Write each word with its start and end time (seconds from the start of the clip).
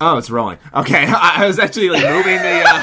Oh, 0.00 0.16
it's 0.16 0.30
rolling. 0.30 0.58
Okay, 0.74 1.06
I, 1.06 1.32
I 1.42 1.46
was 1.46 1.58
actually 1.58 1.90
like 1.90 2.04
moving 2.04 2.36
the. 2.36 2.62
Uh, 2.64 2.82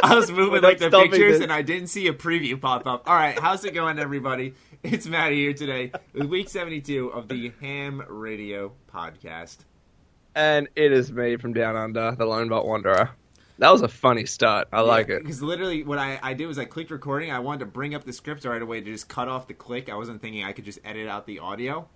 I 0.02 0.14
was 0.14 0.30
moving 0.30 0.62
like 0.62 0.78
the 0.78 0.90
pictures, 0.90 1.34
this. 1.34 1.42
and 1.42 1.52
I 1.52 1.62
didn't 1.62 1.88
see 1.88 2.06
a 2.06 2.12
preview 2.12 2.60
pop 2.60 2.86
up. 2.86 3.08
All 3.08 3.14
right, 3.14 3.38
how's 3.38 3.64
it 3.64 3.74
going, 3.74 3.98
everybody? 3.98 4.54
It's 4.82 5.06
Matty 5.06 5.36
here 5.36 5.52
today 5.52 5.92
with 6.12 6.24
week 6.24 6.48
seventy-two 6.48 7.08
of 7.12 7.28
the 7.28 7.52
Ham 7.60 8.02
Radio 8.08 8.72
podcast. 8.92 9.58
And 10.34 10.68
it 10.76 10.92
is 10.92 11.10
me 11.12 11.36
from 11.36 11.52
Down 11.52 11.76
Under, 11.76 12.14
the 12.16 12.24
Lone 12.24 12.48
Vault 12.48 12.66
Wanderer. 12.66 13.10
That 13.58 13.70
was 13.72 13.82
a 13.82 13.88
funny 13.88 14.24
start. 14.24 14.68
I 14.72 14.80
like 14.80 15.08
it. 15.10 15.22
because 15.22 15.42
literally 15.42 15.82
what 15.82 15.98
I, 15.98 16.18
I 16.22 16.32
did 16.34 16.46
was 16.46 16.58
I 16.58 16.64
clicked 16.64 16.90
recording. 16.90 17.30
I 17.30 17.40
wanted 17.40 17.60
to 17.60 17.66
bring 17.66 17.94
up 17.94 18.04
the 18.04 18.12
script 18.12 18.44
right 18.46 18.62
away 18.62 18.80
to 18.80 18.86
just 18.90 19.08
cut 19.08 19.28
off 19.28 19.48
the 19.48 19.54
click. 19.54 19.90
I 19.90 19.96
wasn't 19.96 20.22
thinking 20.22 20.44
I 20.44 20.52
could 20.52 20.64
just 20.64 20.78
edit 20.84 21.08
out 21.08 21.26
the 21.26 21.40
audio, 21.40 21.88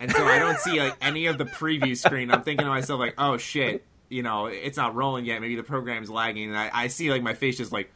and 0.00 0.10
so 0.10 0.24
I 0.24 0.38
don't 0.38 0.58
see 0.58 0.80
like 0.80 0.96
any 1.00 1.26
of 1.26 1.36
the 1.38 1.44
preview 1.44 1.96
screen. 1.96 2.30
I'm 2.30 2.42
thinking 2.42 2.64
to 2.64 2.70
myself 2.70 2.98
like, 2.98 3.14
oh 3.18 3.36
shit, 3.36 3.84
you 4.08 4.22
know, 4.22 4.46
it's 4.46 4.76
not 4.76 4.94
rolling 4.94 5.24
yet. 5.24 5.40
Maybe 5.40 5.56
the 5.56 5.62
program's 5.62 6.10
lagging, 6.10 6.50
and 6.50 6.58
I, 6.58 6.70
I 6.72 6.86
see 6.88 7.10
like 7.10 7.22
my 7.22 7.34
face 7.34 7.56
just 7.56 7.72
like 7.72 7.92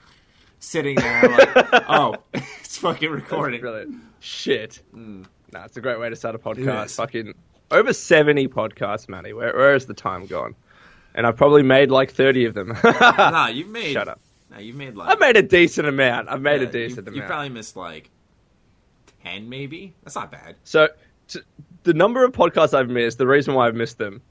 sitting 0.60 0.96
there. 0.96 1.23
Like, 1.28 1.48
oh, 1.88 2.16
it's 2.34 2.78
fucking 2.78 3.10
recording. 3.10 3.60
Brilliant. 3.60 3.96
Shit. 4.20 4.83
Mm. 4.95 5.27
Nah, 5.52 5.64
it's 5.64 5.77
a 5.77 5.80
great 5.80 5.98
way 5.98 6.10
to 6.10 6.16
start 6.16 6.34
a 6.34 6.38
podcast. 6.38 6.97
Fucking 6.97 7.34
over 7.70 7.92
70 7.92 8.48
podcasts, 8.48 9.09
Matty. 9.09 9.33
Where, 9.33 9.55
where 9.55 9.74
is 9.74 9.86
the 9.86 9.95
time 9.95 10.27
gone? 10.27 10.55
And 11.14 11.27
I've 11.27 11.36
probably 11.36 11.62
made 11.62 11.91
like 11.91 12.12
30 12.12 12.45
of 12.47 12.55
them. 12.55 12.77
Nah, 12.84 13.47
you've 13.52 13.69
made. 13.69 13.92
Shut 13.92 14.09
up. 14.09 14.20
Nah, 14.50 14.59
you've 14.59 14.77
made 14.77 14.95
like. 14.95 15.09
I've 15.09 15.20
made 15.20 15.36
a 15.36 15.42
decent 15.42 15.88
amount. 15.88 16.28
I've 16.28 16.41
made 16.41 16.62
yeah, 16.62 16.69
a 16.69 16.72
decent 16.72 17.09
you, 17.09 17.14
you 17.14 17.22
probably 17.22 17.48
missed 17.48 17.77
like 17.77 18.11
ten, 19.22 19.48
maybe. 19.48 19.95
That's 20.02 20.16
not 20.16 20.30
bad. 20.30 20.56
So, 20.64 20.88
t- 21.28 21.41
the 21.83 21.92
number 21.92 22.25
of 22.25 22.33
podcasts 22.33 22.72
I've 22.72 22.88
missed, 22.88 23.19
the 23.19 23.27
reason 23.27 23.55
why 23.55 23.69
I've 23.69 23.75
missed 23.75 23.98
them, 23.98 24.22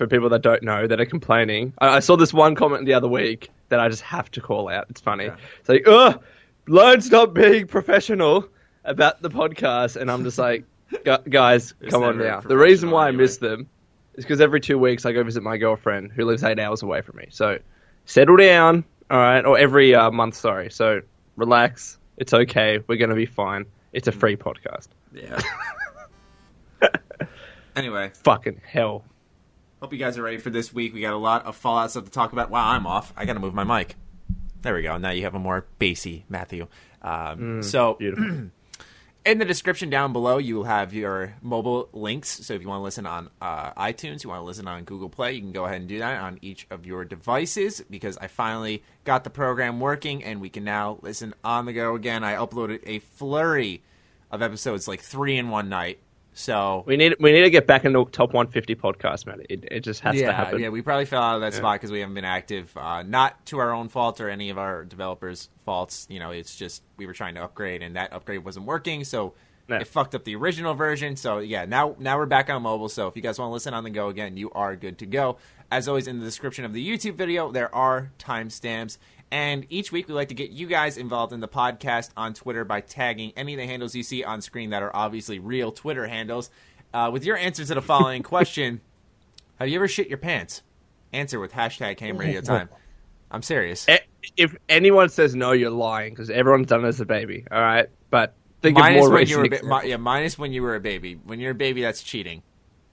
for 0.00 0.06
people 0.06 0.30
that 0.30 0.40
don't 0.40 0.62
know, 0.62 0.86
that 0.86 0.98
are 0.98 1.04
complaining, 1.04 1.74
I, 1.78 1.96
I 1.96 2.00
saw 2.00 2.16
this 2.16 2.32
one 2.32 2.54
comment 2.54 2.86
the 2.86 2.94
other 2.94 3.06
week 3.06 3.50
that 3.68 3.80
I 3.80 3.90
just 3.90 4.00
have 4.00 4.30
to 4.30 4.40
call 4.40 4.70
out. 4.70 4.86
It's 4.88 5.02
funny. 5.02 5.26
Yeah. 5.26 5.36
It's 5.58 5.68
like, 5.68 5.86
ugh, 5.86 6.22
learn 6.66 7.02
stop 7.02 7.34
being 7.34 7.66
professional 7.66 8.48
about 8.84 9.20
the 9.20 9.28
podcast. 9.28 9.96
And 9.96 10.10
I'm 10.10 10.24
just 10.24 10.38
like, 10.38 10.64
"Gu- 11.04 11.18
guys, 11.28 11.74
come 11.90 12.02
on 12.02 12.16
now. 12.16 12.40
The 12.40 12.56
reason 12.56 12.90
why 12.90 13.08
I 13.08 13.10
miss 13.10 13.36
them 13.36 13.68
is 14.14 14.24
because 14.24 14.40
every 14.40 14.58
two 14.58 14.78
weeks 14.78 15.04
I 15.04 15.12
go 15.12 15.22
visit 15.22 15.42
my 15.42 15.58
girlfriend 15.58 16.12
who 16.12 16.24
lives 16.24 16.42
eight 16.44 16.58
hours 16.58 16.82
away 16.82 17.02
from 17.02 17.18
me. 17.18 17.26
So, 17.28 17.58
settle 18.06 18.38
down, 18.38 18.84
all 19.10 19.18
right? 19.18 19.44
Or 19.44 19.58
every 19.58 19.94
uh, 19.94 20.10
month, 20.10 20.34
sorry. 20.34 20.70
So, 20.70 21.02
relax. 21.36 21.98
It's 22.16 22.32
okay. 22.32 22.78
We're 22.86 22.96
going 22.96 23.10
to 23.10 23.16
be 23.16 23.26
fine. 23.26 23.66
It's 23.92 24.08
a 24.08 24.12
free 24.12 24.36
podcast. 24.36 24.88
Yeah. 25.12 25.40
anyway, 27.76 28.12
Fucking 28.24 28.62
hell. 28.66 29.04
Hope 29.80 29.94
you 29.94 29.98
guys 29.98 30.18
are 30.18 30.22
ready 30.22 30.36
for 30.36 30.50
this 30.50 30.74
week. 30.74 30.92
We 30.92 31.00
got 31.00 31.14
a 31.14 31.16
lot 31.16 31.46
of 31.46 31.56
Fallout 31.56 31.90
stuff 31.90 32.04
to 32.04 32.10
talk 32.10 32.34
about. 32.34 32.50
Wow, 32.50 32.68
I'm 32.68 32.86
off. 32.86 33.14
I 33.16 33.24
got 33.24 33.32
to 33.32 33.40
move 33.40 33.54
my 33.54 33.64
mic. 33.64 33.96
There 34.60 34.74
we 34.74 34.82
go. 34.82 34.98
Now 34.98 35.08
you 35.10 35.22
have 35.22 35.34
a 35.34 35.38
more 35.38 35.64
bassy 35.78 36.26
Matthew. 36.28 36.66
Um, 37.00 37.62
so, 37.62 37.96
in 38.00 38.52
the 39.24 39.46
description 39.46 39.88
down 39.88 40.12
below, 40.12 40.36
you 40.36 40.56
will 40.56 40.64
have 40.64 40.92
your 40.92 41.34
mobile 41.40 41.88
links. 41.94 42.28
So, 42.28 42.52
if 42.52 42.60
you 42.60 42.68
want 42.68 42.80
to 42.80 42.82
listen 42.82 43.06
on 43.06 43.30
uh, 43.40 43.72
iTunes, 43.72 44.22
you 44.22 44.28
want 44.28 44.40
to 44.40 44.44
listen 44.44 44.68
on 44.68 44.84
Google 44.84 45.08
Play, 45.08 45.32
you 45.32 45.40
can 45.40 45.52
go 45.52 45.64
ahead 45.64 45.80
and 45.80 45.88
do 45.88 45.98
that 46.00 46.20
on 46.20 46.38
each 46.42 46.66
of 46.70 46.84
your 46.84 47.06
devices 47.06 47.82
because 47.88 48.18
I 48.18 48.26
finally 48.26 48.82
got 49.04 49.24
the 49.24 49.30
program 49.30 49.80
working 49.80 50.22
and 50.22 50.42
we 50.42 50.50
can 50.50 50.62
now 50.62 50.98
listen 51.00 51.32
on 51.42 51.64
the 51.64 51.72
go 51.72 51.94
again. 51.94 52.22
I 52.22 52.34
uploaded 52.34 52.80
a 52.84 52.98
flurry 52.98 53.82
of 54.30 54.42
episodes, 54.42 54.86
like 54.86 55.00
three 55.00 55.38
in 55.38 55.48
one 55.48 55.70
night. 55.70 56.00
So, 56.32 56.84
We 56.86 56.96
need 56.96 57.16
we 57.18 57.32
need 57.32 57.42
to 57.42 57.50
get 57.50 57.66
back 57.66 57.84
into 57.84 58.04
top 58.06 58.32
150 58.32 58.74
podcast, 58.76 59.26
man. 59.26 59.42
It, 59.50 59.64
it 59.70 59.80
just 59.80 60.00
has 60.00 60.14
yeah, 60.14 60.28
to 60.28 60.32
happen. 60.32 60.60
Yeah, 60.60 60.68
we 60.68 60.80
probably 60.80 61.04
fell 61.04 61.22
out 61.22 61.34
of 61.34 61.40
that 61.40 61.54
spot 61.54 61.74
because 61.74 61.90
we 61.90 62.00
haven't 62.00 62.14
been 62.14 62.24
active. 62.24 62.74
Uh, 62.76 63.02
not 63.02 63.44
to 63.46 63.58
our 63.58 63.72
own 63.72 63.88
fault 63.88 64.20
or 64.20 64.30
any 64.30 64.48
of 64.50 64.56
our 64.56 64.84
developers' 64.84 65.48
faults. 65.64 66.06
You 66.08 66.20
know, 66.20 66.30
it's 66.30 66.56
just 66.56 66.82
we 66.96 67.06
were 67.06 67.12
trying 67.12 67.34
to 67.34 67.42
upgrade 67.42 67.82
and 67.82 67.96
that 67.96 68.12
upgrade 68.12 68.44
wasn't 68.44 68.66
working, 68.66 69.02
so 69.04 69.34
No. 69.68 69.76
it 69.76 69.88
fucked 69.88 70.14
up 70.14 70.24
the 70.24 70.36
original 70.36 70.74
version. 70.74 71.16
So 71.16 71.38
yeah, 71.38 71.64
now 71.64 71.96
now 71.98 72.16
we're 72.16 72.26
back 72.26 72.48
on 72.48 72.62
mobile. 72.62 72.88
So 72.88 73.08
if 73.08 73.16
you 73.16 73.22
guys 73.22 73.38
want 73.38 73.50
to 73.50 73.52
listen 73.52 73.74
on 73.74 73.82
the 73.84 73.90
go 73.90 74.08
again, 74.08 74.36
you 74.36 74.50
are 74.52 74.76
good 74.76 74.98
to 74.98 75.06
go. 75.06 75.36
As 75.72 75.88
always, 75.88 76.06
in 76.06 76.18
the 76.20 76.24
description 76.24 76.64
of 76.64 76.72
the 76.72 76.88
YouTube 76.88 77.14
video, 77.14 77.50
there 77.52 77.72
are 77.74 78.12
timestamps. 78.18 78.98
And 79.32 79.64
each 79.68 79.92
week, 79.92 80.08
we 80.08 80.14
like 80.14 80.28
to 80.28 80.34
get 80.34 80.50
you 80.50 80.66
guys 80.66 80.96
involved 80.96 81.32
in 81.32 81.38
the 81.40 81.48
podcast 81.48 82.10
on 82.16 82.34
Twitter 82.34 82.64
by 82.64 82.80
tagging 82.80 83.32
any 83.36 83.54
of 83.54 83.58
the 83.60 83.66
handles 83.66 83.94
you 83.94 84.02
see 84.02 84.24
on 84.24 84.40
screen 84.40 84.70
that 84.70 84.82
are 84.82 84.94
obviously 84.94 85.38
real 85.38 85.70
Twitter 85.70 86.06
handles. 86.08 86.50
Uh, 86.92 87.10
with 87.12 87.24
your 87.24 87.36
answer 87.36 87.64
to 87.64 87.74
the 87.74 87.82
following 87.82 88.22
question 88.24 88.80
Have 89.60 89.68
you 89.68 89.76
ever 89.76 89.86
shit 89.86 90.08
your 90.08 90.18
pants? 90.18 90.62
Answer 91.12 91.38
with 91.38 91.52
hashtag 91.52 92.00
ham 92.00 92.16
radio 92.18 92.40
time. 92.42 92.68
I'm 93.30 93.42
serious. 93.42 93.86
If 94.36 94.56
anyone 94.68 95.08
says 95.08 95.36
no, 95.36 95.52
you're 95.52 95.70
lying 95.70 96.12
because 96.12 96.30
everyone's 96.30 96.66
done 96.66 96.84
it 96.84 96.88
as 96.88 97.00
a 97.00 97.06
baby. 97.06 97.44
All 97.50 97.60
right, 97.60 97.86
but 98.10 98.34
think 98.60 98.76
Minus 98.76 99.04
of 99.04 99.10
more 99.10 99.18
when 99.18 99.28
you 99.28 99.36
were 99.38 99.44
a 99.44 99.48
recent 99.48 99.68
ba- 99.70 99.82
mi- 99.82 99.90
yeah, 99.90 99.96
minus 99.96 100.36
when 100.38 100.52
you 100.52 100.62
were 100.62 100.74
a 100.74 100.80
baby. 100.80 101.14
When 101.14 101.38
you're 101.38 101.52
a 101.52 101.54
baby, 101.54 101.82
that's 101.82 102.02
cheating. 102.02 102.42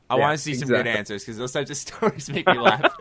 I 0.09 0.15
Yeah, 0.15 0.21
want 0.21 0.37
to 0.37 0.43
see 0.43 0.53
some 0.53 0.69
good 0.69 0.85
answers 0.87 1.23
because 1.23 1.37
those 1.37 1.51
types 1.51 1.69
of 1.71 1.77
stories 1.77 2.29
make 2.29 2.45
me 2.47 2.59
laugh. 2.59 2.95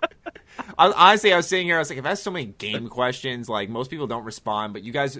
I, 0.78 0.92
honestly, 0.92 1.32
I 1.32 1.37
was 1.37 1.47
sitting 1.47 1.66
here. 1.66 1.76
I 1.76 1.78
was 1.78 1.91
like, 1.91 1.98
if 1.98 2.04
I 2.04 2.09
have 2.09 2.12
asked 2.12 2.25
so 2.25 2.31
many 2.31 2.47
game 2.47 2.88
questions, 2.88 3.48
like 3.48 3.69
most 3.69 3.91
people 3.91 4.06
don't 4.06 4.25
respond, 4.25 4.72
but 4.72 4.82
you 4.82 4.92
guys 4.92 5.19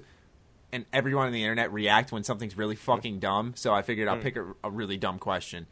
and 0.73 0.85
everyone 0.93 1.27
on 1.27 1.33
the 1.33 1.43
internet 1.43 1.73
react 1.73 2.13
when 2.13 2.25
something's 2.25 2.57
really 2.57 2.77
fucking 2.77 3.19
dumb. 3.19 3.55
So 3.57 3.73
I 3.73 3.83
figured 3.83 4.09
I'll 4.09 4.19
pick 4.19 4.37
a, 4.37 4.47
a 4.65 4.71
really 4.71 4.97
dumb 4.97 5.19
question. 5.19 5.67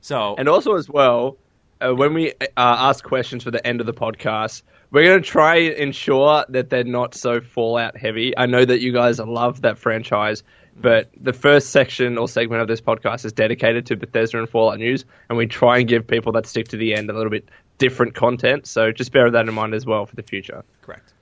So. 0.00 0.34
And 0.36 0.48
also 0.48 0.76
as 0.76 0.88
well, 0.88 1.36
uh, 1.80 1.94
when 1.94 2.14
we 2.14 2.32
uh, 2.32 2.44
ask 2.56 3.04
questions 3.04 3.44
for 3.44 3.50
the 3.50 3.64
end 3.66 3.80
of 3.80 3.86
the 3.86 3.94
podcast, 3.94 4.62
we're 4.90 5.04
going 5.04 5.22
to 5.22 5.28
try 5.28 5.56
and 5.56 5.74
ensure 5.74 6.44
that 6.48 6.68
they're 6.68 6.84
not 6.84 7.14
so 7.14 7.40
Fallout 7.40 7.96
heavy. 7.96 8.36
I 8.36 8.46
know 8.46 8.64
that 8.64 8.80
you 8.80 8.92
guys 8.92 9.18
love 9.18 9.62
that 9.62 9.78
franchise, 9.78 10.42
but 10.76 11.10
the 11.20 11.32
first 11.32 11.70
section 11.70 12.18
or 12.18 12.28
segment 12.28 12.62
of 12.62 12.68
this 12.68 12.80
podcast 12.80 13.24
is 13.24 13.32
dedicated 13.32 13.86
to 13.86 13.96
Bethesda 13.96 14.38
and 14.38 14.48
Fallout 14.48 14.78
news, 14.78 15.04
and 15.28 15.36
we 15.36 15.46
try 15.46 15.78
and 15.78 15.88
give 15.88 16.06
people 16.06 16.32
that 16.32 16.46
stick 16.46 16.68
to 16.68 16.76
the 16.76 16.94
end 16.94 17.10
a 17.10 17.12
little 17.12 17.30
bit 17.30 17.48
different 17.78 18.14
content. 18.14 18.66
So 18.66 18.92
just 18.92 19.12
bear 19.12 19.30
that 19.30 19.48
in 19.48 19.54
mind 19.54 19.74
as 19.74 19.86
well 19.86 20.06
for 20.06 20.16
the 20.16 20.22
future. 20.22 20.64
Correct. 20.82 21.12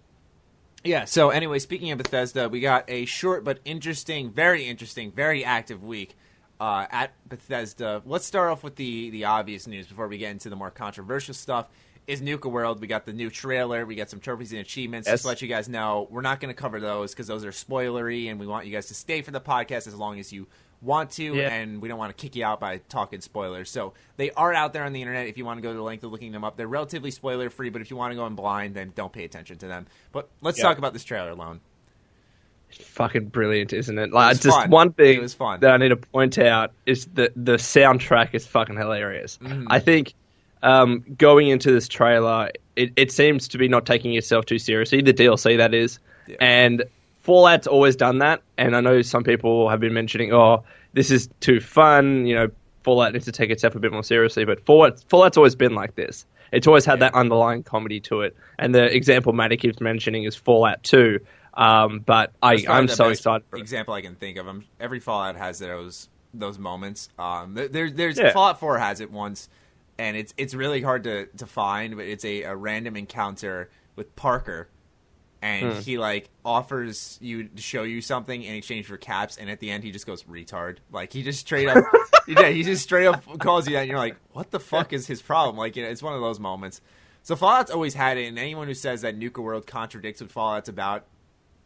Yeah. 0.84 1.04
So 1.04 1.30
anyway, 1.30 1.58
speaking 1.58 1.90
of 1.90 1.98
Bethesda, 1.98 2.48
we 2.48 2.60
got 2.60 2.84
a 2.88 3.04
short 3.04 3.44
but 3.44 3.58
interesting, 3.64 4.30
very 4.30 4.64
interesting, 4.64 5.12
very 5.12 5.44
active 5.44 5.82
week 5.82 6.16
uh, 6.60 6.86
at 6.90 7.12
Bethesda. 7.28 8.02
Let's 8.04 8.26
start 8.26 8.50
off 8.50 8.62
with 8.62 8.76
the 8.76 9.10
the 9.10 9.24
obvious 9.24 9.66
news 9.66 9.86
before 9.86 10.08
we 10.08 10.18
get 10.18 10.30
into 10.30 10.48
the 10.50 10.56
more 10.56 10.70
controversial 10.70 11.34
stuff. 11.34 11.68
Is 12.08 12.22
Nuka 12.22 12.48
World? 12.48 12.80
We 12.80 12.86
got 12.86 13.04
the 13.04 13.12
new 13.12 13.28
trailer. 13.28 13.84
We 13.84 13.94
got 13.94 14.08
some 14.08 14.18
trophies 14.18 14.50
and 14.52 14.60
achievements. 14.62 15.06
Just 15.08 15.22
to 15.24 15.28
let 15.28 15.42
you 15.42 15.46
guys 15.46 15.68
know, 15.68 16.08
we're 16.10 16.22
not 16.22 16.40
going 16.40 16.52
to 16.52 16.58
cover 16.60 16.80
those 16.80 17.12
because 17.12 17.26
those 17.26 17.44
are 17.44 17.50
spoilery, 17.50 18.30
and 18.30 18.40
we 18.40 18.46
want 18.46 18.64
you 18.66 18.72
guys 18.72 18.86
to 18.86 18.94
stay 18.94 19.20
for 19.20 19.30
the 19.30 19.40
podcast 19.42 19.86
as 19.86 19.94
long 19.94 20.18
as 20.18 20.32
you 20.32 20.46
want 20.80 21.10
to, 21.10 21.34
Yeah. 21.34 21.52
and 21.52 21.82
we 21.82 21.88
don't 21.88 21.98
want 21.98 22.16
to 22.16 22.20
kick 22.20 22.34
you 22.34 22.44
out 22.46 22.60
by 22.60 22.78
talking 22.88 23.20
spoilers. 23.20 23.68
So 23.70 23.92
they 24.16 24.30
are 24.30 24.54
out 24.54 24.72
there 24.72 24.84
on 24.84 24.94
the 24.94 25.02
internet 25.02 25.26
if 25.26 25.36
you 25.36 25.44
want 25.44 25.58
to 25.58 25.62
go 25.62 25.70
to 25.70 25.76
the 25.76 25.82
length 25.82 26.02
of 26.02 26.10
looking 26.10 26.32
them 26.32 26.44
up. 26.44 26.56
They're 26.56 26.66
relatively 26.66 27.10
spoiler 27.10 27.50
free, 27.50 27.68
but 27.68 27.82
if 27.82 27.90
you 27.90 27.96
want 27.96 28.12
to 28.12 28.16
go 28.16 28.26
in 28.26 28.34
blind, 28.34 28.74
then 28.74 28.92
don't 28.94 29.12
pay 29.12 29.24
attention 29.24 29.58
to 29.58 29.66
them. 29.66 29.86
But 30.10 30.30
let's 30.40 30.56
Yeah. 30.56 30.64
talk 30.64 30.78
about 30.78 30.94
this 30.94 31.04
trailer 31.04 31.30
alone. 31.30 31.60
fucking 32.70 33.24
brilliant, 33.26 33.72
isn't 33.72 33.98
it? 33.98 34.12
Like 34.12 34.28
was 34.30 34.40
just 34.40 34.54
fun. 34.56 34.68
one 34.70 34.92
thing 34.92 35.16
It 35.18 35.22
was 35.22 35.32
fun. 35.32 35.60
that 35.60 35.70
I 35.72 35.78
need 35.78 35.88
to 35.88 35.96
point 35.96 36.38
out 36.38 36.70
is 36.84 37.06
that 37.14 37.32
the 37.34 37.54
soundtrack 37.54 38.34
is 38.34 38.46
fucking 38.46 38.76
hilarious. 38.76 39.38
Mm-hmm. 39.42 39.68
I 39.70 39.78
think 39.78 40.12
um, 40.62 41.04
going 41.16 41.48
into 41.48 41.70
this 41.72 41.88
trailer, 41.88 42.50
it, 42.76 42.92
it 42.96 43.12
seems 43.12 43.48
to 43.48 43.58
be 43.58 43.68
not 43.68 43.86
taking 43.86 44.14
itself 44.14 44.46
too 44.46 44.58
seriously. 44.58 45.02
The 45.02 45.12
DLC 45.14 45.56
that 45.58 45.74
is, 45.74 45.98
Yeah. 46.26 46.36
and 46.40 46.84
Fallout's 47.22 47.66
always 47.66 47.96
done 47.96 48.18
that. 48.18 48.42
And 48.56 48.74
I 48.76 48.80
know 48.80 49.02
some 49.02 49.24
people 49.24 49.68
have 49.68 49.80
been 49.80 49.92
mentioning, 49.94 50.32
oh, 50.32 50.64
this 50.94 51.10
is 51.10 51.28
too 51.40 51.60
fun. 51.60 52.26
You 52.26 52.34
know, 52.34 52.48
Fallout 52.84 53.12
needs 53.12 53.26
to 53.26 53.32
take 53.32 53.50
itself 53.50 53.74
a 53.74 53.78
bit 53.80 53.92
more 53.92 54.02
seriously. 54.04 54.44
But 54.44 54.64
Fallout, 54.64 55.02
Fallout's 55.08 55.36
always 55.36 55.54
been 55.54 55.74
like 55.74 55.94
this. 55.94 56.24
It's 56.52 56.66
always 56.66 56.84
had 56.86 56.94
Yeah. 57.00 57.10
that 57.10 57.14
underlying 57.14 57.62
comedy 57.62 58.00
to 58.00 58.22
it. 58.22 58.34
And 58.58 58.74
the 58.74 58.84
example 58.84 59.32
Matty 59.34 59.56
keeps 59.58 59.80
mentioning 59.80 60.24
is 60.24 60.34
Fallout 60.34 60.82
2. 60.84 61.18
Um, 61.54 61.98
but 62.00 62.32
I, 62.42 62.64
I'm 62.68 62.86
the 62.86 62.94
so 62.94 63.08
excited. 63.08 63.44
For 63.50 63.56
it. 63.56 63.60
Example 63.60 63.92
I 63.92 64.00
can 64.00 64.14
think 64.14 64.38
of. 64.38 64.48
i 64.48 64.52
every 64.80 65.00
Fallout 65.00 65.36
has 65.36 65.58
those 65.58 66.08
those 66.34 66.58
moments. 66.58 67.08
Um, 67.18 67.54
there, 67.54 67.68
there- 67.68 67.90
there's 67.90 68.18
Yeah. 68.18 68.32
Fallout 68.32 68.60
Four 68.60 68.78
has 68.78 69.00
it 69.00 69.10
once, 69.10 69.48
and 69.98 70.16
it's 70.16 70.32
it's 70.36 70.54
really 70.54 70.80
hard 70.82 71.04
to 71.04 71.26
to 71.36 71.46
find, 71.46 71.96
but 71.96 72.06
it's 72.06 72.24
a, 72.24 72.42
a 72.44 72.56
random 72.56 72.96
encounter 72.96 73.68
with 73.96 74.14
Parker, 74.16 74.68
and 75.42 75.72
Hmm. 75.74 75.78
he 75.80 75.98
like 75.98 76.28
offers 76.44 77.18
you 77.20 77.44
to 77.48 77.62
show 77.62 77.82
you 77.82 78.00
something 78.00 78.42
in 78.42 78.54
exchange 78.54 78.86
for 78.86 78.96
caps, 78.96 79.36
and 79.36 79.50
at 79.50 79.60
the 79.60 79.70
end 79.70 79.84
he 79.84 79.90
just 79.90 80.06
goes 80.06 80.22
retard. 80.24 80.78
Like 80.92 81.12
he 81.12 81.22
just 81.22 81.40
straight 81.40 81.68
up, 81.68 81.84
yeah, 82.28 82.48
he 82.48 82.62
just 82.62 82.82
straight 82.84 83.06
up 83.06 83.24
calls 83.38 83.66
you 83.66 83.74
that, 83.74 83.80
and 83.80 83.88
you're 83.90 83.98
like, 83.98 84.16
what 84.32 84.50
the 84.50 84.60
fuck 84.60 84.92
is 84.92 85.06
his 85.06 85.20
problem? 85.22 85.56
Like 85.56 85.76
you 85.76 85.82
know, 85.82 85.88
it's 85.88 86.02
one 86.02 86.14
of 86.14 86.20
those 86.20 86.38
moments. 86.40 86.80
So 87.24 87.36
Fallout's 87.36 87.70
always 87.70 87.94
had 87.94 88.16
it, 88.16 88.26
and 88.26 88.38
anyone 88.38 88.68
who 88.68 88.74
says 88.74 89.02
that 89.02 89.16
Nuka 89.16 89.42
World 89.42 89.66
contradicts 89.66 90.20
what 90.22 90.30
Fallout's 90.30 90.68
about, 90.70 91.04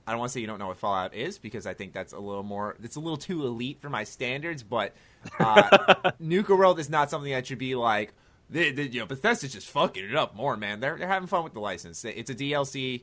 I 0.07 0.11
don't 0.11 0.19
want 0.19 0.31
to 0.31 0.33
say 0.33 0.41
you 0.41 0.47
don't 0.49 0.59
know 0.59 0.67
what 0.69 0.79
Fallout 0.79 1.15
is 1.15 1.39
because 1.39 1.67
I 1.67 1.75
think 1.75 1.93
that's 1.93 2.13
a 2.13 2.19
little 2.19 2.43
more, 2.43 2.75
it's 2.83 2.97
a 2.97 3.01
little 3.01 3.19
too 3.19 3.47
elite 3.47 3.79
for 3.81 3.89
my 3.89 4.03
standards. 4.03 4.65
But 4.65 4.95
uh, 5.39 6.11
Nuka 6.19 6.57
World 6.57 6.81
is 6.81 6.91
not 6.91 7.11
something 7.11 7.31
that 7.31 7.47
should 7.47 7.59
be 7.59 7.77
like 7.77 8.13
they, 8.53 8.71
they, 8.71 8.85
you 8.85 9.01
know, 9.01 9.07
Bethesda's 9.07 9.53
just 9.53 9.69
fucking 9.69 10.05
it 10.05 10.15
up 10.15 10.37
more, 10.37 10.57
man. 10.57 10.81
They're 10.81 10.97
they're 10.97 11.09
having 11.09 11.27
fun 11.29 11.45
with 11.45 11.55
the 11.55 11.61
license. 11.61 12.05
It's 12.05 12.31
a 12.31 12.35
DLC. 12.35 13.03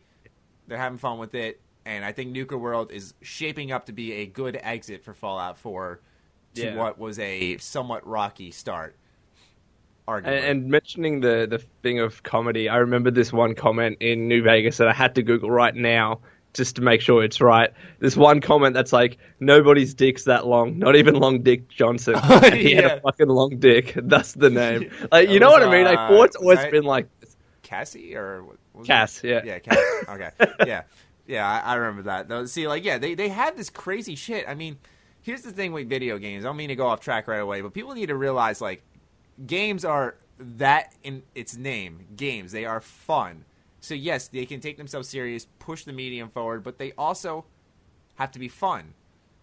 They're 0.67 0.77
having 0.77 0.99
fun 0.99 1.17
with 1.17 1.33
it, 1.35 1.59
and 1.85 2.05
I 2.05 2.11
think 2.11 2.31
Nuka 2.31 2.57
World 2.57 2.91
is 2.91 3.13
shaping 3.21 3.71
up 3.71 3.87
to 3.87 3.91
be 3.91 4.13
a 4.13 4.25
good 4.25 4.59
exit 4.61 5.03
for 5.03 5.13
Fallout 5.13 5.57
4 5.57 5.99
to 6.55 6.61
Yeah. 6.63 6.75
what 6.75 6.99
was 6.99 7.17
a 7.19 7.57
somewhat 7.57 8.05
rocky 8.07 8.51
start. 8.51 8.95
Arguably. 10.07 10.27
And, 10.27 10.45
and 10.45 10.67
mentioning 10.69 11.19
the 11.21 11.47
the 11.49 11.59
thing 11.83 11.99
of 11.99 12.23
comedy, 12.23 12.69
I 12.69 12.77
remember 12.77 13.11
this 13.11 13.33
one 13.33 13.55
comment 13.55 13.97
in 13.99 14.27
New 14.27 14.41
Vegas 14.43 14.77
that 14.77 14.87
I 14.87 14.93
had 14.93 15.15
to 15.15 15.23
Google 15.23 15.51
right 15.51 15.75
now 15.75 16.19
just 16.53 16.75
to 16.75 16.81
make 16.81 17.01
sure 17.01 17.23
it's 17.23 17.41
right. 17.41 17.71
This 17.99 18.17
one 18.17 18.41
comment 18.41 18.73
that's 18.73 18.93
like, 18.93 19.17
"Nobody's 19.39 19.93
dick's 19.93 20.23
that 20.25 20.47
long, 20.47 20.77
not 20.77 20.95
even 20.95 21.15
Long 21.15 21.41
Dick 21.41 21.69
Johnson." 21.69 22.15
and 22.15 22.53
he 22.55 22.73
had 22.73 22.85
a 22.85 23.01
fucking 23.01 23.27
long 23.27 23.57
dick. 23.59 23.93
That's 24.03 24.33
the 24.33 24.49
name. 24.49 24.91
Like, 25.11 25.29
you 25.29 25.39
know 25.39 25.51
was, 25.51 25.59
what 25.61 25.63
I 25.63 25.71
mean? 25.71 25.85
Like, 25.85 25.97
uh, 25.97 26.13
always 26.39 26.59
that- 26.59 26.71
been 26.71 26.83
like, 26.83 27.07
Cassie 27.61 28.15
or 28.15 28.43
what 28.43 28.57
what 28.73 28.83
it? 28.83 28.87
Cass, 28.87 29.23
yeah. 29.23 29.41
yeah, 29.43 29.59
Cass. 29.59 29.77
Okay, 30.09 30.29
yeah, 30.65 30.83
yeah, 31.27 31.47
I, 31.47 31.73
I 31.73 31.75
remember 31.75 32.03
that. 32.03 32.27
Though, 32.27 32.45
see, 32.45 32.67
like, 32.67 32.83
yeah, 32.83 32.97
they 32.97 33.13
they 33.13 33.29
have 33.29 33.55
this 33.55 33.69
crazy 33.69 34.15
shit. 34.15 34.47
I 34.47 34.55
mean, 34.55 34.77
here's 35.21 35.41
the 35.41 35.51
thing 35.51 35.71
with 35.71 35.87
video 35.87 36.17
games. 36.17 36.45
I 36.45 36.47
don't 36.47 36.57
mean 36.57 36.69
to 36.69 36.75
go 36.75 36.87
off 36.87 36.99
track 36.99 37.27
right 37.27 37.39
away, 37.41 37.61
but 37.61 37.73
people 37.73 37.93
need 37.93 38.07
to 38.07 38.15
realize 38.15 38.61
like 38.61 38.83
games 39.45 39.85
are 39.85 40.15
that 40.39 40.95
in 41.03 41.23
its 41.35 41.55
name. 41.55 42.05
Games. 42.15 42.51
They 42.51 42.65
are 42.65 42.81
fun. 42.81 43.45
So 43.81 43.93
yes, 43.95 44.27
they 44.27 44.45
can 44.45 44.59
take 44.59 44.77
themselves 44.77 45.07
serious, 45.07 45.47
push 45.59 45.83
the 45.85 45.93
medium 45.93 46.29
forward, 46.29 46.63
but 46.63 46.77
they 46.77 46.91
also 46.97 47.45
have 48.15 48.31
to 48.31 48.39
be 48.39 48.47
fun. 48.47 48.93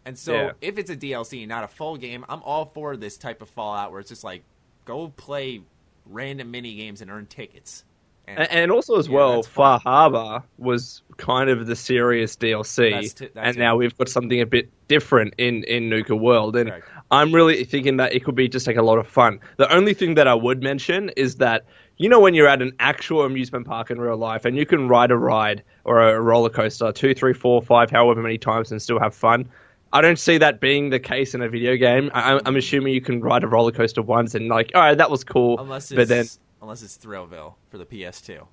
And 0.05 0.17
so 0.19 0.35
Yeah. 0.35 0.53
if 0.61 0.79
it's 0.79 0.91
a 0.91 0.97
DLC, 0.97 1.47
not 1.47 1.65
a 1.65 1.69
full 1.69 1.97
game, 1.97 2.25
I'm 2.29 2.43
all 2.43 2.67
for 2.75 2.97
this 2.97 3.17
type 3.17 3.43
of 3.43 3.49
Fallout 3.49 3.91
where 3.91 4.01
it's 4.01 4.09
just 4.11 4.25
like 4.25 4.45
go 4.85 5.09
play 5.09 5.63
random 6.05 6.51
mini 6.51 6.77
games 6.77 7.01
and 7.01 7.11
earn 7.11 7.27
tickets. 7.27 7.85
And, 8.29 8.41
and 8.51 8.73
also 8.73 8.99
as 8.99 9.07
Yeah, 9.09 9.15
well. 9.15 9.43
Far 9.45 9.79
Harbor 9.79 10.43
was 10.59 11.03
kind 11.17 11.49
of 11.49 11.67
the 11.67 11.77
serious 11.77 12.37
DLC, 12.37 12.91
That's 12.91 13.13
t- 13.15 13.29
that's 13.33 13.47
and 13.47 13.57
it. 13.57 13.61
now 13.61 13.77
we've 13.77 13.97
got 13.97 14.09
something 14.09 14.41
a 14.41 14.47
bit 14.47 14.69
different 14.89 15.35
in 15.39 15.63
in 15.65 15.89
Nuka 15.89 16.15
World, 16.15 16.57
and. 16.57 16.73
I'm 17.09 17.33
really 17.33 17.63
thinking 17.63 17.99
that 17.99 18.13
it 18.17 18.25
could 18.25 18.35
be 18.35 18.49
just 18.49 18.67
like 18.67 18.75
a 18.77 18.83
lot 18.83 18.99
of 18.99 19.07
fun. 19.07 19.39
The 19.59 19.73
only 19.73 19.95
thing 19.95 20.17
that 20.17 20.27
I 20.27 20.35
would 20.35 20.61
mention 20.61 21.11
is 21.17 21.37
that 21.37 21.65
you 21.99 22.09
know 22.09 22.21
when 22.21 22.35
you're 22.35 22.49
at 22.49 22.61
an 22.63 22.73
actual 22.81 23.23
amusement 23.23 23.67
park 23.67 23.91
in 23.91 24.01
real 24.01 24.17
life, 24.17 24.45
and 24.45 24.57
you 24.57 24.67
can 24.67 24.89
ride 24.89 25.11
a 25.11 25.17
ride 25.17 25.63
or 25.85 26.01
a 26.03 26.21
roller 26.21 26.51
coaster 26.51 26.93
two, 26.93 27.15
three, 27.15 27.33
four, 27.33 27.63
five, 27.63 27.91
however 27.91 28.23
many 28.23 28.39
times, 28.39 28.71
and 28.71 28.81
still 28.83 28.99
have 29.01 29.15
fun. 29.15 29.49
I 29.93 30.01
don't 30.01 30.19
see 30.19 30.37
that 30.39 30.61
being 30.61 30.91
the 30.91 30.99
case 31.01 31.35
in 31.35 31.41
a 31.43 31.49
video 31.49 31.77
game. 31.77 32.11
I, 32.13 32.33
I'm- 32.33 32.41
I'm 32.45 32.57
assuming 32.57 32.93
you 32.93 33.01
can 33.01 33.21
ride 33.21 33.45
a 33.45 33.47
roller 33.49 33.73
coaster 33.73 34.03
once 34.03 34.35
and 34.35 34.49
like, 34.49 34.73
all 34.75 34.83
right, 34.83 34.99
that 34.99 35.11
was 35.11 35.25
cool, 35.25 35.59
unless 35.59 35.91
it's 35.91 35.97
but 35.97 36.09
then 36.09 36.27
unless 36.61 36.83
it's 36.83 36.97
Thrillville 36.99 37.55
for 37.71 37.79
the 37.79 37.87
PS2. 37.87 38.47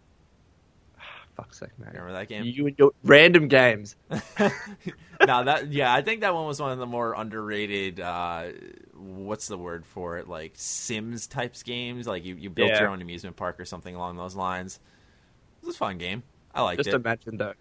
Fuck's 1.36 1.60
sake, 1.60 1.78
man. 1.80 1.90
Remember 1.94 2.14
that 2.14 2.28
game? 2.30 2.44
You 2.46 2.68
and 2.68 2.76
your 2.78 2.92
random 3.04 3.48
games. 3.48 3.96
no, 4.10 5.44
that 5.44 5.72
yeah, 5.72 5.94
I 5.94 6.02
think 6.02 6.22
that 6.22 6.34
one 6.34 6.46
was 6.46 6.60
one 6.60 6.72
of 6.72 6.80
the 6.80 6.86
more 6.86 7.14
underrated. 7.14 8.00
Uh, 8.00 8.48
what's 8.96 9.48
the 9.48 9.58
word 9.58 9.86
for 9.86 10.18
it? 10.18 10.28
Like 10.28 10.54
Sims 10.56 11.28
types 11.28 11.64
games. 11.64 12.08
Like 12.08 12.26
you, 12.26 12.36
you 12.36 12.50
built 12.50 12.70
Yeah. 12.70 12.82
your 12.82 12.90
own 12.90 13.02
amusement 13.02 13.36
park 13.36 13.60
or 13.60 13.66
something 13.66 13.96
along 13.96 14.18
those 14.18 14.36
lines. 14.36 14.80
It 15.62 15.66
was 15.68 15.76
a 15.76 15.78
fun 15.78 15.98
game. 15.98 16.24
I 16.54 16.62
liked 16.62 16.80
Just 16.80 16.90
it. 16.90 16.96
imagine 16.96 17.38
though, 17.38 17.54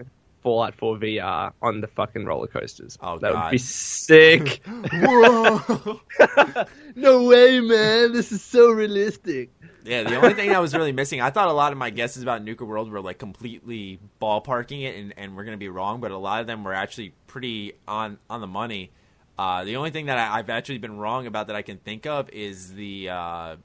Fallout 0.43 0.75
4 0.75 0.97
VR 0.99 1.53
on 1.63 1.81
the 1.81 1.87
fucking 1.87 2.25
roller 2.25 2.47
coasters. 2.49 2.99
Oh, 3.01 3.19
that 3.19 3.33
God. 3.33 3.45
would 3.45 3.51
be 3.53 3.59
sick. 3.59 4.61
Whoa! 4.93 6.01
no 6.97 7.25
way, 7.25 7.61
man. 7.61 8.13
This 8.13 8.33
is 8.33 8.43
so 8.43 8.71
realistic. 8.71 9.51
yeah, 9.85 10.03
the 10.03 10.17
only 10.17 10.35
thing 10.35 10.49
that 10.51 10.61
was 10.61 10.75
really 10.75 10.93
missing, 10.93 11.21
I 11.21 11.31
thought 11.31 11.49
a 11.49 11.53
lot 11.53 11.73
of 11.73 11.79
my 11.79 11.91
guesses 11.91 12.23
about 12.23 12.43
Nuka 12.43 12.65
World 12.65 12.91
were 12.91 13.01
like 13.01 13.19
completely 13.19 14.01
ballparking 14.21 14.83
it, 14.83 14.97
and, 14.97 15.15
and 15.17 15.37
we're 15.37 15.45
gonna 15.45 15.57
be 15.57 15.69
wrong, 15.69 16.01
but 16.01 16.11
a 16.11 16.19
lot 16.19 16.41
of 16.41 16.47
them 16.47 16.65
were 16.65 16.75
actually 16.75 17.15
pretty 17.27 17.75
on 17.87 18.19
on 18.29 18.41
the 18.41 18.47
money. 18.47 18.91
Uh, 19.39 19.65
the 19.65 19.77
only 19.77 19.91
thing 19.91 20.07
that 20.07 20.19
I, 20.19 20.39
I've 20.39 20.51
actually 20.51 20.79
been 20.79 20.99
wrong 20.99 21.27
about 21.27 21.47
that 21.47 21.57
I 21.57 21.63
can 21.63 21.79
think 21.79 22.07
of 22.07 22.29
is 22.31 22.75
the 22.75 23.09
uh, 23.09 23.57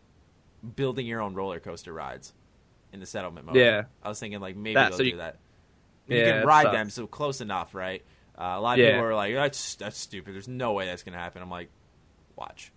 building 0.76 1.06
your 1.06 1.22
own 1.22 1.34
roller 1.36 1.60
coaster 1.60 1.92
rides 1.94 2.34
in 2.94 3.00
the 3.00 3.06
settlement 3.06 3.46
mode. 3.48 3.56
Yeah. 3.58 3.84
I 4.02 4.10
was 4.10 4.20
thinking 4.20 4.40
like 4.40 4.56
maybe 4.56 4.76
That- 4.76 4.90
they'll 4.90 4.98
so 4.98 5.04
do 5.04 5.10
you- 5.10 5.18
that. 5.18 5.38
You 6.07 6.18
Yeah, 6.18 6.39
can 6.39 6.48
ride 6.48 6.74
them, 6.74 6.89
so 6.89 7.07
close 7.07 7.42
enough, 7.42 7.75
right? 7.75 8.04
Uh, 8.38 8.54
a 8.57 8.62
lot 8.62 8.77
of 8.80 8.86
Yeah. 8.86 8.92
people 8.92 9.06
are 9.07 9.15
like, 9.15 9.33
"That's 9.33 9.75
that's 9.75 9.98
stupid. 9.98 10.33
There's 10.36 10.48
no 10.48 10.74
way 10.74 10.86
that's 10.86 11.04
gonna 11.04 11.18
happen." 11.18 11.42
I'm 11.42 11.50
like, 11.50 11.69
watch, 12.36 12.71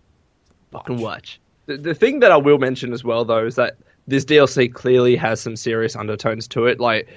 Fucking 0.73 0.99
watch. 1.01 1.41
The, 1.67 1.77
the 1.77 1.95
thing 1.95 2.21
that 2.21 2.33
I 2.33 2.37
will 2.37 2.59
mention 2.59 2.93
as 2.93 3.05
well, 3.05 3.25
though, 3.25 3.45
is 3.47 3.57
that 3.57 3.77
this 4.07 4.25
DLC 4.25 4.73
clearly 4.73 5.17
has 5.17 5.41
some 5.41 5.57
serious 5.57 5.95
undertones 5.97 6.49
to 6.49 6.67
it. 6.67 6.81
Like, 6.81 7.09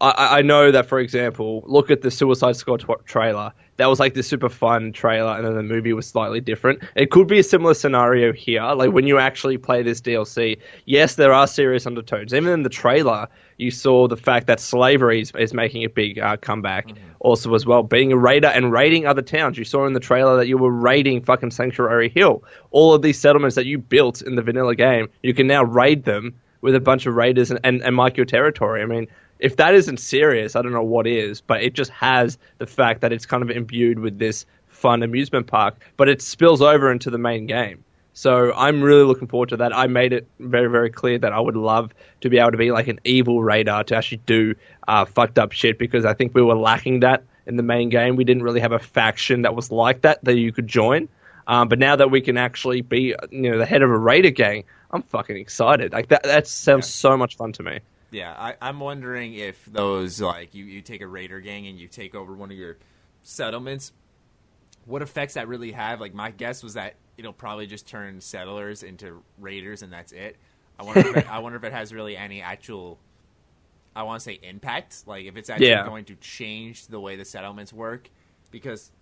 I, 0.00 0.38
I 0.38 0.42
know 0.42 0.70
that, 0.72 0.86
for 0.86 0.98
example, 0.98 1.62
look 1.66 1.90
at 1.90 2.00
the 2.02 2.10
Suicide 2.10 2.56
Squad 2.56 2.80
tw- 2.80 3.04
trailer. 3.04 3.52
That 3.80 3.88
was 3.88 3.98
like 3.98 4.12
this 4.12 4.28
super 4.28 4.50
fun 4.50 4.92
trailer, 4.92 5.34
and 5.34 5.46
then 5.46 5.54
the 5.54 5.62
movie 5.62 5.94
was 5.94 6.06
slightly 6.06 6.38
different. 6.38 6.82
It 6.96 7.10
could 7.10 7.26
be 7.26 7.38
a 7.38 7.42
similar 7.42 7.72
scenario 7.72 8.30
here. 8.30 8.62
Like, 8.74 8.92
when 8.92 9.06
you 9.06 9.16
actually 9.16 9.56
play 9.56 9.82
this 9.82 10.02
DLC, 10.02 10.58
yes, 10.84 11.14
there 11.14 11.32
are 11.32 11.46
serious 11.46 11.86
undertones. 11.86 12.34
Even 12.34 12.52
in 12.52 12.62
the 12.62 12.68
trailer, 12.68 13.26
you 13.56 13.70
saw 13.70 14.06
the 14.06 14.18
fact 14.18 14.46
that 14.48 14.60
slavery 14.60 15.22
is, 15.22 15.32
is 15.38 15.54
making 15.54 15.82
a 15.82 15.88
big 15.88 16.18
uh, 16.18 16.36
comeback. 16.36 16.90
Also, 17.20 17.54
as 17.54 17.64
well, 17.64 17.82
being 17.82 18.12
a 18.12 18.18
raider 18.18 18.48
and 18.48 18.70
raiding 18.70 19.06
other 19.06 19.22
towns. 19.22 19.56
You 19.56 19.64
saw 19.64 19.86
in 19.86 19.94
the 19.94 20.00
trailer 20.00 20.36
that 20.36 20.46
you 20.46 20.58
were 20.58 20.70
raiding 20.70 21.22
fucking 21.22 21.50
Sanctuary 21.50 22.10
Hill. 22.10 22.44
All 22.72 22.92
of 22.92 23.00
these 23.00 23.18
settlements 23.18 23.56
that 23.56 23.64
you 23.64 23.78
built 23.78 24.20
in 24.20 24.34
the 24.34 24.42
vanilla 24.42 24.74
game, 24.74 25.08
you 25.22 25.32
can 25.32 25.46
now 25.46 25.64
raid 25.64 26.04
them 26.04 26.34
with 26.60 26.74
a 26.74 26.80
bunch 26.80 27.06
of 27.06 27.14
raiders 27.14 27.50
and, 27.50 27.58
and, 27.64 27.82
and 27.82 27.96
mark 27.96 28.18
your 28.18 28.26
territory. 28.26 28.82
I 28.82 28.84
mean, 28.84 29.06
if 29.40 29.56
that 29.56 29.74
isn't 29.74 29.98
serious, 29.98 30.54
I 30.56 30.62
don't 30.62 30.72
know 30.72 30.82
what 30.82 31.06
is, 31.06 31.40
but 31.40 31.62
it 31.62 31.74
just 31.74 31.90
has 31.90 32.38
the 32.58 32.66
fact 32.66 33.00
that 33.00 33.12
it's 33.12 33.26
kind 33.26 33.42
of 33.42 33.50
imbued 33.50 33.98
with 33.98 34.18
this 34.18 34.46
fun 34.68 35.02
amusement 35.02 35.46
park, 35.46 35.76
but 35.96 36.08
it 36.08 36.22
spills 36.22 36.62
over 36.62 36.90
into 36.90 37.10
the 37.10 37.18
main 37.18 37.46
game. 37.46 37.84
So 38.12 38.52
I'm 38.54 38.82
really 38.82 39.04
looking 39.04 39.28
forward 39.28 39.50
to 39.50 39.56
that. 39.58 39.74
I 39.74 39.86
made 39.86 40.12
it 40.12 40.26
very, 40.40 40.68
very 40.68 40.90
clear 40.90 41.18
that 41.18 41.32
I 41.32 41.40
would 41.40 41.56
love 41.56 41.92
to 42.22 42.28
be 42.28 42.38
able 42.38 42.50
to 42.50 42.56
be 42.56 42.72
like 42.72 42.88
an 42.88 43.00
evil 43.04 43.42
raider 43.42 43.82
to 43.86 43.96
actually 43.96 44.20
do 44.26 44.54
uh, 44.88 45.04
fucked 45.04 45.38
up 45.38 45.52
shit 45.52 45.78
because 45.78 46.04
I 46.04 46.14
think 46.14 46.34
we 46.34 46.42
were 46.42 46.56
lacking 46.56 47.00
that 47.00 47.22
in 47.46 47.56
the 47.56 47.62
main 47.62 47.88
game. 47.88 48.16
We 48.16 48.24
didn't 48.24 48.42
really 48.42 48.60
have 48.60 48.72
a 48.72 48.78
faction 48.78 49.42
that 49.42 49.54
was 49.54 49.70
like 49.70 50.02
that 50.02 50.22
that 50.24 50.36
you 50.36 50.52
could 50.52 50.66
join. 50.66 51.08
Um, 51.46 51.68
but 51.68 51.78
now 51.78 51.96
that 51.96 52.10
we 52.10 52.20
can 52.20 52.36
actually 52.36 52.80
be, 52.80 53.14
you 53.30 53.50
know, 53.50 53.58
the 53.58 53.66
head 53.66 53.82
of 53.82 53.90
a 53.90 53.98
raider 53.98 54.30
gang, 54.30 54.64
I'm 54.90 55.02
fucking 55.02 55.36
excited. 55.36 55.92
Like 55.92 56.08
that, 56.08 56.24
that 56.24 56.46
sounds 56.46 56.88
so 56.88 57.16
much 57.16 57.36
fun 57.36 57.52
to 57.54 57.62
me. 57.62 57.80
Yeah, 58.10 58.32
I, 58.36 58.56
I'm 58.60 58.80
wondering 58.80 59.34
if 59.34 59.64
those 59.66 60.20
like 60.20 60.54
you, 60.54 60.64
you 60.64 60.82
take 60.82 61.00
a 61.00 61.06
raider 61.06 61.40
gang 61.40 61.66
and 61.66 61.78
you 61.78 61.88
take 61.88 62.14
over 62.14 62.34
one 62.34 62.50
of 62.50 62.56
your 62.56 62.78
settlements, 63.22 63.92
what 64.84 65.02
effects 65.02 65.34
that 65.34 65.48
really 65.48 65.72
have? 65.72 66.00
Like 66.00 66.14
my 66.14 66.30
guess 66.30 66.62
was 66.62 66.74
that 66.74 66.94
it'll 67.16 67.32
probably 67.32 67.66
just 67.66 67.86
turn 67.86 68.20
settlers 68.20 68.82
into 68.82 69.22
raiders 69.38 69.82
and 69.82 69.92
that's 69.92 70.12
it. 70.12 70.36
I 70.78 70.82
wonder 70.84 71.02
if 71.02 71.12
it, 71.12 71.26
I 71.30 71.38
wonder 71.40 71.56
if 71.56 71.64
it 71.64 71.72
has 71.72 71.92
really 71.94 72.16
any 72.16 72.42
actual 72.42 72.98
I 73.94 74.04
want 74.04 74.20
to 74.20 74.24
say 74.24 74.38
impact, 74.42 75.06
like 75.06 75.26
if 75.26 75.36
it's 75.36 75.50
actually 75.50 75.66
Yeah. 75.68 75.82
going 75.82 76.04
to 76.06 76.16
change 76.16 76.86
the 76.86 77.00
way 77.00 77.16
the 77.16 77.24
settlements 77.24 77.72
work 77.72 78.10
because 78.50 78.92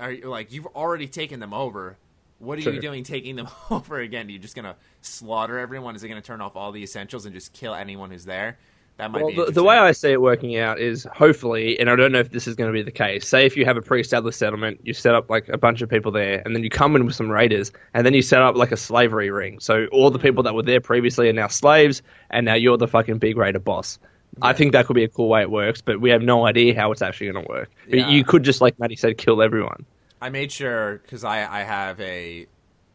are 0.00 0.12
you 0.12 0.28
like 0.28 0.52
you've 0.52 0.66
already 0.66 1.08
taken 1.08 1.40
them 1.40 1.54
over. 1.54 1.98
What 2.38 2.58
are 2.58 2.62
you 2.62 2.78
doing 2.78 3.04
taking 3.04 3.36
them 3.36 3.48
over 3.70 3.98
again? 4.00 4.28
You're 4.28 4.34
you 4.34 4.38
just 4.40 4.56
gonna 4.56 4.76
slaughter 5.04 5.58
everyone? 5.58 5.96
Is 5.96 6.04
it 6.04 6.08
gonna 6.08 6.20
turn 6.20 6.40
off 6.40 6.56
all 6.56 6.72
the 6.72 6.82
essentials 6.82 7.26
and 7.26 7.34
just 7.34 7.52
kill 7.52 7.74
anyone 7.74 8.10
who's 8.10 8.24
there? 8.24 8.58
That 8.96 9.10
might 9.10 9.22
Well, 9.22 9.30
be 9.30 9.44
the, 9.46 9.50
the 9.50 9.64
way 9.64 9.76
I 9.76 9.90
see 9.90 10.12
it 10.12 10.20
working 10.20 10.56
out 10.56 10.78
is 10.78 11.06
hopefully, 11.12 11.78
and 11.80 11.90
I 11.90 11.96
don't 11.96 12.12
know 12.12 12.20
if 12.20 12.30
this 12.30 12.46
is 12.46 12.54
going 12.54 12.68
to 12.68 12.72
be 12.72 12.82
the 12.82 12.92
case. 12.92 13.26
Say 13.26 13.44
if 13.44 13.56
you 13.56 13.64
have 13.64 13.76
a 13.76 13.82
pre-established 13.82 14.38
settlement, 14.38 14.80
you 14.84 14.94
set 14.94 15.16
up 15.16 15.28
like 15.28 15.48
a 15.48 15.58
bunch 15.58 15.82
of 15.82 15.88
people 15.90 16.12
there, 16.12 16.42
and 16.44 16.54
then 16.54 16.62
you 16.62 16.70
come 16.70 16.94
in 16.94 17.04
with 17.04 17.16
some 17.16 17.28
raiders, 17.28 17.72
and 17.92 18.06
then 18.06 18.14
you 18.14 18.22
set 18.22 18.40
up 18.40 18.54
like 18.56 18.70
a 18.70 18.76
slavery 18.76 19.30
ring. 19.30 19.58
So 19.58 19.86
all 19.86 20.10
the 20.10 20.18
hmm. 20.18 20.22
people 20.22 20.42
that 20.44 20.54
were 20.54 20.62
there 20.62 20.80
previously 20.80 21.28
are 21.28 21.32
now 21.32 21.48
slaves, 21.48 22.02
and 22.30 22.46
now 22.46 22.54
you're 22.54 22.76
the 22.76 22.86
fucking 22.86 23.18
big 23.18 23.36
raider 23.36 23.58
boss. 23.58 23.98
I 24.42 24.52
think 24.52 24.72
that 24.72 24.86
could 24.86 24.94
be 24.94 25.04
a 25.04 25.08
cool 25.08 25.28
way 25.28 25.42
it 25.42 25.50
works, 25.50 25.80
but 25.80 26.00
we 26.00 26.10
have 26.10 26.22
no 26.22 26.46
idea 26.46 26.74
how 26.74 26.92
it's 26.92 27.02
actually 27.02 27.30
going 27.32 27.44
to 27.44 27.48
work. 27.50 27.70
But 27.88 28.00
Yeah. 28.00 28.08
you 28.08 28.24
could 28.24 28.42
just, 28.42 28.60
like 28.60 28.78
Matty 28.78 28.96
said, 28.96 29.16
kill 29.18 29.42
everyone. 29.42 29.86
I 30.20 30.30
made 30.30 30.50
sure 30.50 30.98
because 30.98 31.24
I 31.24 31.44
I 31.60 31.64
have 31.64 32.00
a 32.00 32.46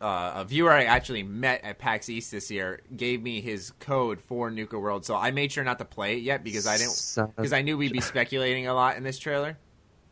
uh, 0.01 0.31
a 0.35 0.45
viewer 0.45 0.71
I 0.71 0.85
actually 0.85 1.23
met 1.23 1.63
at 1.63 1.77
PAX 1.77 2.09
East 2.09 2.31
this 2.31 2.49
year 2.49 2.81
gave 2.95 3.21
me 3.21 3.41
his 3.41 3.71
code 3.79 4.21
for 4.21 4.49
Nuka 4.49 4.79
World, 4.79 5.05
so 5.05 5.15
I 5.15 5.31
made 5.31 5.51
sure 5.51 5.63
not 5.63 5.77
to 5.79 5.85
play 5.85 6.15
it 6.17 6.23
yet 6.23 6.43
because 6.43 6.65
I 6.67 6.77
didn't 6.77 7.35
because 7.35 7.53
I 7.53 7.61
knew 7.61 7.77
we'd 7.77 7.91
be 7.91 8.01
speculating 8.01 8.67
a 8.67 8.73
lot 8.73 8.95
in 8.97 9.03
this 9.03 9.19
trailer. 9.19 9.57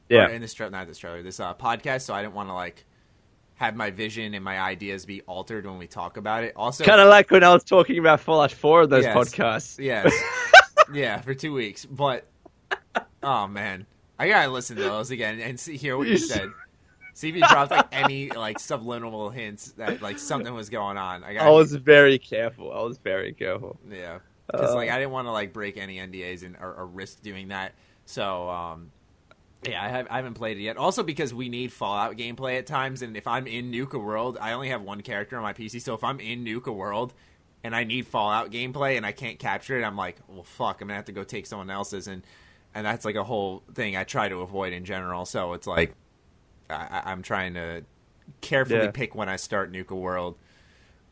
Yeah. 0.10 0.26
Or 0.26 0.30
in 0.30 0.42
this 0.42 0.54
trailer, 0.54 0.72
not 0.72 0.88
this 0.88 0.98
trailer, 0.98 1.22
this 1.22 1.40
uh, 1.40 1.54
podcast. 1.54 2.02
So 2.02 2.14
I 2.14 2.22
didn't 2.22 2.34
want 2.34 2.50
to 2.50 2.54
like 2.54 2.86
have 3.56 3.76
my 3.76 3.90
vision 3.92 4.34
and 4.34 4.44
my 4.44 4.60
ideas 4.60 5.06
be 5.06 5.22
altered 5.22 5.66
when 5.66 5.78
we 5.78 5.88
talk 5.88 6.16
about 6.18 6.44
it. 6.44 6.54
Also, 6.56 6.84
Kind 6.86 7.02
of 7.02 7.10
like 7.10 7.30
when 7.32 7.44
I 7.44 7.52
was 7.54 7.64
talking 7.64 7.98
about 7.98 8.20
Fallout 8.20 8.52
4 8.52 8.84
of 8.84 8.90
those 8.90 9.04
Yes. 9.04 9.16
podcasts. 9.18 9.80
Yes. 9.84 10.14
yeah, 10.94 11.20
for 11.22 11.34
two 11.34 11.54
weeks. 11.54 11.86
But 11.86 12.26
oh 13.24 13.48
man, 13.48 13.86
I 14.20 14.28
gotta 14.30 14.50
listen 14.52 14.76
to 14.78 14.84
those 14.84 15.12
again 15.12 15.40
and 15.40 15.60
see 15.60 15.76
hear 15.78 15.98
what 15.98 16.08
you 16.08 16.18
said. 16.18 16.50
See 17.18 17.30
if 17.30 17.36
you 17.36 17.42
dropped 17.48 17.72
like 17.72 17.88
any 17.92 18.30
like 18.30 18.60
subliminal 18.60 19.32
hints 19.32 19.72
that 19.72 20.04
like 20.04 20.20
something 20.20 20.54
was 20.54 20.70
going 20.70 20.98
on. 20.98 21.22
Like, 21.22 21.38
I 21.38 21.50
was 21.50 21.74
very 21.74 22.20
careful. 22.20 22.72
I 22.72 22.84
was 22.84 23.00
very 23.00 23.34
careful. 23.34 23.80
yeah, 23.90 24.20
because 24.52 24.70
Uh, 24.70 24.76
like 24.76 24.92
I 24.92 25.00
didn't 25.00 25.14
want 25.14 25.28
to 25.28 25.32
like 25.32 25.52
break 25.52 25.78
any 25.78 25.98
NDAs 25.98 26.44
and 26.44 26.56
or, 26.58 26.76
or 26.76 26.86
risk 26.86 27.24
doing 27.24 27.48
that. 27.48 27.74
So 28.06 28.48
um, 28.52 28.92
yeah, 29.68 29.84
I, 29.84 29.88
have, 29.90 30.08
I 30.12 30.18
haven't 30.18 30.36
played 30.36 30.58
it 30.60 30.62
yet. 30.62 30.78
Also 30.78 31.02
because 31.02 31.34
we 31.34 31.50
need 31.50 31.74
Fallout 31.74 32.18
gameplay 32.18 32.60
at 32.60 32.68
times, 32.68 33.02
and 33.02 33.18
if 33.18 33.26
I'm 33.26 33.48
in 33.48 33.72
Nuka 33.72 33.98
World, 33.98 34.38
I 34.40 34.54
only 34.54 34.70
have 34.70 34.84
one 34.84 35.02
character 35.02 35.38
on 35.38 35.42
my 35.42 35.54
PC. 35.54 35.82
So 35.82 35.96
if 35.96 36.04
I'm 36.04 36.20
in 36.20 36.44
Nuka 36.44 36.72
World 36.72 37.16
and 37.64 37.76
I 37.76 37.84
need 37.84 38.06
Fallout 38.06 38.52
gameplay 38.52 38.96
and 38.96 39.08
I 39.08 39.12
can't 39.12 39.40
capture 39.40 39.80
it, 39.80 39.84
I'm 39.84 39.98
like, 39.98 40.18
well, 40.28 40.44
fuck, 40.44 40.82
I'm 40.82 40.88
gonna 40.88 40.98
have 40.98 41.06
to 41.06 41.12
go 41.14 41.24
take 41.24 41.48
someone 41.48 41.72
else's, 41.72 42.08
and 42.08 42.22
and 42.76 42.86
that's 42.86 43.06
like 43.06 43.16
a 43.16 43.24
whole 43.24 43.64
thing 43.74 43.98
I 43.98 44.04
try 44.04 44.30
to 44.30 44.42
avoid 44.42 44.72
in 44.72 44.86
general. 44.86 45.26
So 45.26 45.54
it's 45.54 45.66
like 45.66 45.96
I, 46.70 47.04
I'm 47.06 47.22
trying 47.22 47.54
to 47.56 47.84
carefully 48.42 48.80
Yeah. 48.86 48.92
pick 48.92 49.16
when 49.16 49.30
I 49.30 49.36
start 49.38 49.72
Nuka 49.72 49.96
World. 49.96 50.36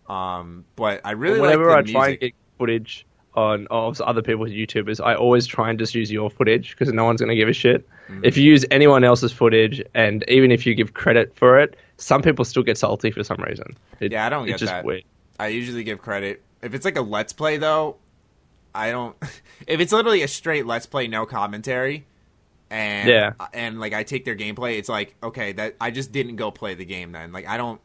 Um, 0.07 0.65
but 0.75 1.01
I 1.03 1.11
really 1.11 1.39
Whenever 1.39 1.67
like 1.69 1.77
I 1.77 1.81
the 1.83 1.91
try 1.91 2.09
and 2.09 2.19
get 2.19 2.33
footage 2.59 3.05
on 3.33 3.67
of 3.69 3.99
other 4.01 4.21
people's 4.21 4.51
YouTubers, 4.51 5.03
I 5.03 5.15
always 5.15 5.45
try 5.47 5.69
and 5.69 5.79
just 5.79 5.95
use 5.95 6.11
your 6.11 6.29
footage 6.29 6.71
because 6.77 6.93
no 6.93 7.03
one's 7.05 7.19
going 7.21 7.29
to 7.29 7.35
give 7.35 7.49
a 7.49 7.53
shit. 7.53 7.87
Mm-hmm. 8.09 8.23
If 8.23 8.37
you 8.37 8.43
use 8.43 8.65
anyone 8.71 9.03
else's 9.03 9.31
footage, 9.31 9.81
and 9.93 10.23
even 10.27 10.51
if 10.51 10.65
you 10.65 10.75
give 10.75 10.93
credit 10.93 11.35
for 11.35 11.59
it, 11.59 11.75
some 11.97 12.21
people 12.21 12.45
still 12.45 12.63
get 12.63 12.77
salty 12.77 13.11
for 13.11 13.23
some 13.23 13.37
reason. 13.37 13.75
It- 13.99 14.11
Yeah, 14.11 14.25
I 14.25 14.29
don't 14.29 14.45
get 14.45 14.59
just 14.59 14.71
that. 14.71 14.85
weird. 14.85 15.03
I 15.39 15.47
usually 15.47 15.83
give 15.83 16.01
credit. 16.01 16.41
If 16.61 16.73
it's 16.73 16.85
like 16.85 16.97
a 16.97 17.01
let's 17.01 17.33
play 17.33 17.57
though, 17.57 17.97
I 18.73 18.91
don't 18.91 19.15
if 19.67 19.79
it's 19.79 19.91
literally 19.91 20.21
a 20.21 20.27
straight 20.27 20.65
let's 20.65 20.85
play 20.85 21.07
no 21.07 21.25
commentary 21.25 22.05
and 22.69 23.09
Yeah. 23.09 23.33
and 23.53 23.79
like 23.79 23.93
I 23.93 24.03
take 24.03 24.25
their 24.25 24.35
gameplay, 24.35 24.77
it's 24.77 24.89
like, 24.89 25.15
okay, 25.23 25.51
that 25.53 25.75
I 25.79 25.91
just 25.91 26.11
didn't 26.11 26.35
go 26.37 26.51
play 26.51 26.75
the 26.75 26.85
game 26.85 27.11
then. 27.11 27.31
Like 27.31 27.47
I 27.47 27.57
don't 27.57 27.79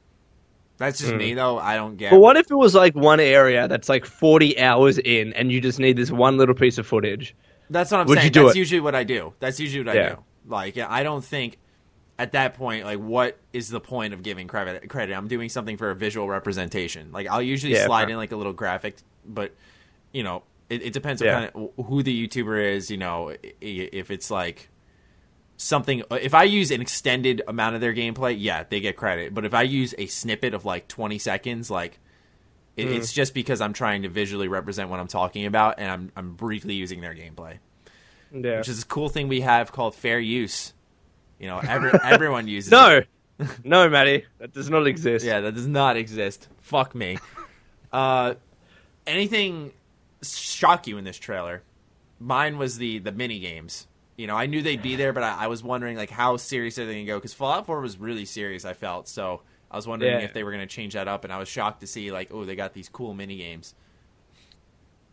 that's 0.78 0.98
just 1.00 1.14
me 1.14 1.34
though. 1.34 1.58
I 1.58 1.76
don't 1.76 1.96
get 1.96 2.08
Hmm. 2.08 2.16
But 2.16 2.20
what 2.20 2.36
if 2.38 2.50
it 2.50 2.54
was 2.54 2.74
like 2.74 2.94
one 2.94 3.20
area 3.20 3.68
that's 3.68 3.88
like 3.90 4.06
40 4.06 4.58
hours 4.58 4.98
in 4.98 5.32
and 5.34 5.52
you 5.52 5.60
just 5.60 5.78
need 5.78 5.96
this 5.96 6.10
one 6.10 6.38
little 6.38 6.54
piece 6.54 6.78
of 6.78 6.86
footage? 6.86 7.36
That's 7.68 7.90
what 7.90 8.00
I'm 8.00 8.06
Would 8.06 8.16
saying. 8.16 8.24
you 8.26 8.30
do 8.30 8.44
That's 8.44 8.56
it? 8.56 8.58
usually 8.58 8.80
what 8.80 8.94
I 8.94 9.04
do. 9.04 9.34
That's 9.40 9.60
usually 9.60 9.84
what 9.84 9.94
Yeah. 9.94 10.06
I 10.06 10.08
do. 10.10 10.24
Like 10.48 10.78
I 10.78 11.02
don't 11.02 11.22
think 11.24 11.58
at 12.18 12.32
that 12.32 12.54
point, 12.54 12.84
like, 12.84 12.98
what 12.98 13.38
is 13.52 13.68
the 13.70 13.80
point 13.80 14.12
of 14.14 14.22
giving 14.22 14.46
credit? 14.46 14.88
Credit. 14.88 15.14
I'm 15.14 15.28
doing 15.28 15.48
something 15.50 15.76
for 15.76 15.90
a 15.90 15.94
visual 15.94 16.28
representation. 16.28 17.12
Like, 17.12 17.26
I'll 17.28 17.40
usually 17.42 17.72
Yeah, 17.74 17.86
slide 17.86 18.10
in 18.10 18.16
like 18.16 18.32
a 18.32 18.36
little 18.36 18.52
graphic, 18.54 18.96
but 19.26 19.54
you 20.12 20.22
know, 20.22 20.42
it, 20.70 20.82
it 20.82 20.92
depends 20.94 21.20
Yeah. 21.22 21.34
on 21.36 21.48
kind 21.50 21.70
of 21.78 21.86
who 21.86 22.02
the 22.02 22.26
YouTuber 22.28 22.74
is. 22.74 22.90
You 22.90 22.96
know, 22.96 23.34
if 23.60 24.10
it's 24.10 24.30
like 24.30 24.69
something. 25.60 26.02
If 26.10 26.34
I 26.34 26.44
use 26.44 26.70
an 26.70 26.80
extended 26.80 27.42
amount 27.46 27.74
of 27.74 27.80
their 27.80 27.92
gameplay, 27.94 28.36
yeah, 28.38 28.64
they 28.68 28.80
get 28.80 28.96
credit. 28.96 29.34
But 29.34 29.44
if 29.44 29.54
I 29.54 29.62
use 29.62 29.94
a 29.98 30.06
snippet 30.06 30.54
of 30.54 30.64
like 30.64 30.88
20 30.88 31.18
seconds, 31.18 31.70
like. 31.70 31.98
It, 32.76 32.86
Hmm. 32.86 32.94
It's 32.94 33.12
just 33.12 33.34
because 33.34 33.60
I'm 33.60 33.72
trying 33.74 34.02
to 34.02 34.08
visually 34.08 34.46
represent 34.48 34.88
what 34.88 35.00
I'm 35.00 35.08
talking 35.08 35.44
about, 35.44 35.78
and 35.80 35.90
I'm 35.90 36.12
I'm 36.16 36.34
briefly 36.34 36.72
using 36.74 37.00
their 37.02 37.14
gameplay 37.14 37.58
Yeah. 38.32 38.58
which 38.58 38.68
is 38.68 38.82
a 38.84 38.86
cool 38.86 39.08
thing 39.10 39.26
we 39.28 39.40
have 39.42 39.70
called 39.72 39.94
fair 39.94 40.18
use. 40.20 40.72
You 41.40 41.48
know, 41.48 41.58
every, 41.58 41.90
everyone 42.04 42.46
uses 42.48 42.70
no, 42.70 42.98
it. 42.98 43.08
no, 43.64 43.88
Matty, 43.90 44.24
that 44.38 44.54
does 44.54 44.70
not 44.70 44.86
exist. 44.86 45.26
Yeah, 45.26 45.40
that 45.40 45.54
does 45.56 45.66
not 45.66 45.96
exist. 45.96 46.48
Fuck 46.60 46.94
me. 46.94 47.18
Uh, 47.92 48.34
anything 49.06 49.72
shock 50.22 50.86
you 50.86 50.96
in 50.96 51.04
this 51.04 51.18
trailer? 51.18 51.62
Mine 52.20 52.56
was 52.56 52.78
the 52.78 53.00
the 53.00 53.12
mini 53.12 53.40
games. 53.40 53.88
You 54.20 54.26
know, 54.26 54.36
I 54.36 54.44
knew 54.44 54.60
they'd 54.60 54.82
be 54.82 54.96
there, 54.96 55.14
but 55.14 55.22
I, 55.22 55.44
I 55.44 55.46
was 55.46 55.62
wondering 55.62 55.96
like 55.96 56.10
how 56.10 56.36
serious 56.36 56.78
are 56.78 56.84
they 56.84 56.92
going 56.92 57.06
to 57.06 57.12
go? 57.12 57.16
Because 57.18 57.32
Fallout 57.32 57.64
4 57.64 57.80
was 57.80 57.96
really 57.96 58.26
serious. 58.26 58.66
I 58.66 58.74
felt 58.74 59.08
so. 59.08 59.40
I 59.70 59.76
was 59.76 59.86
wondering 59.86 60.12
Yeah. 60.12 60.24
if 60.26 60.34
they 60.34 60.44
were 60.44 60.50
going 60.50 60.60
to 60.60 60.66
change 60.74 60.92
that 60.92 61.08
up, 61.08 61.24
and 61.24 61.32
I 61.32 61.38
was 61.38 61.48
shocked 61.48 61.80
to 61.80 61.86
see 61.86 62.12
like, 62.12 62.28
oh, 62.30 62.44
they 62.44 62.54
got 62.54 62.74
these 62.74 62.90
cool 62.90 63.14
mini 63.14 63.38
games. 63.38 63.74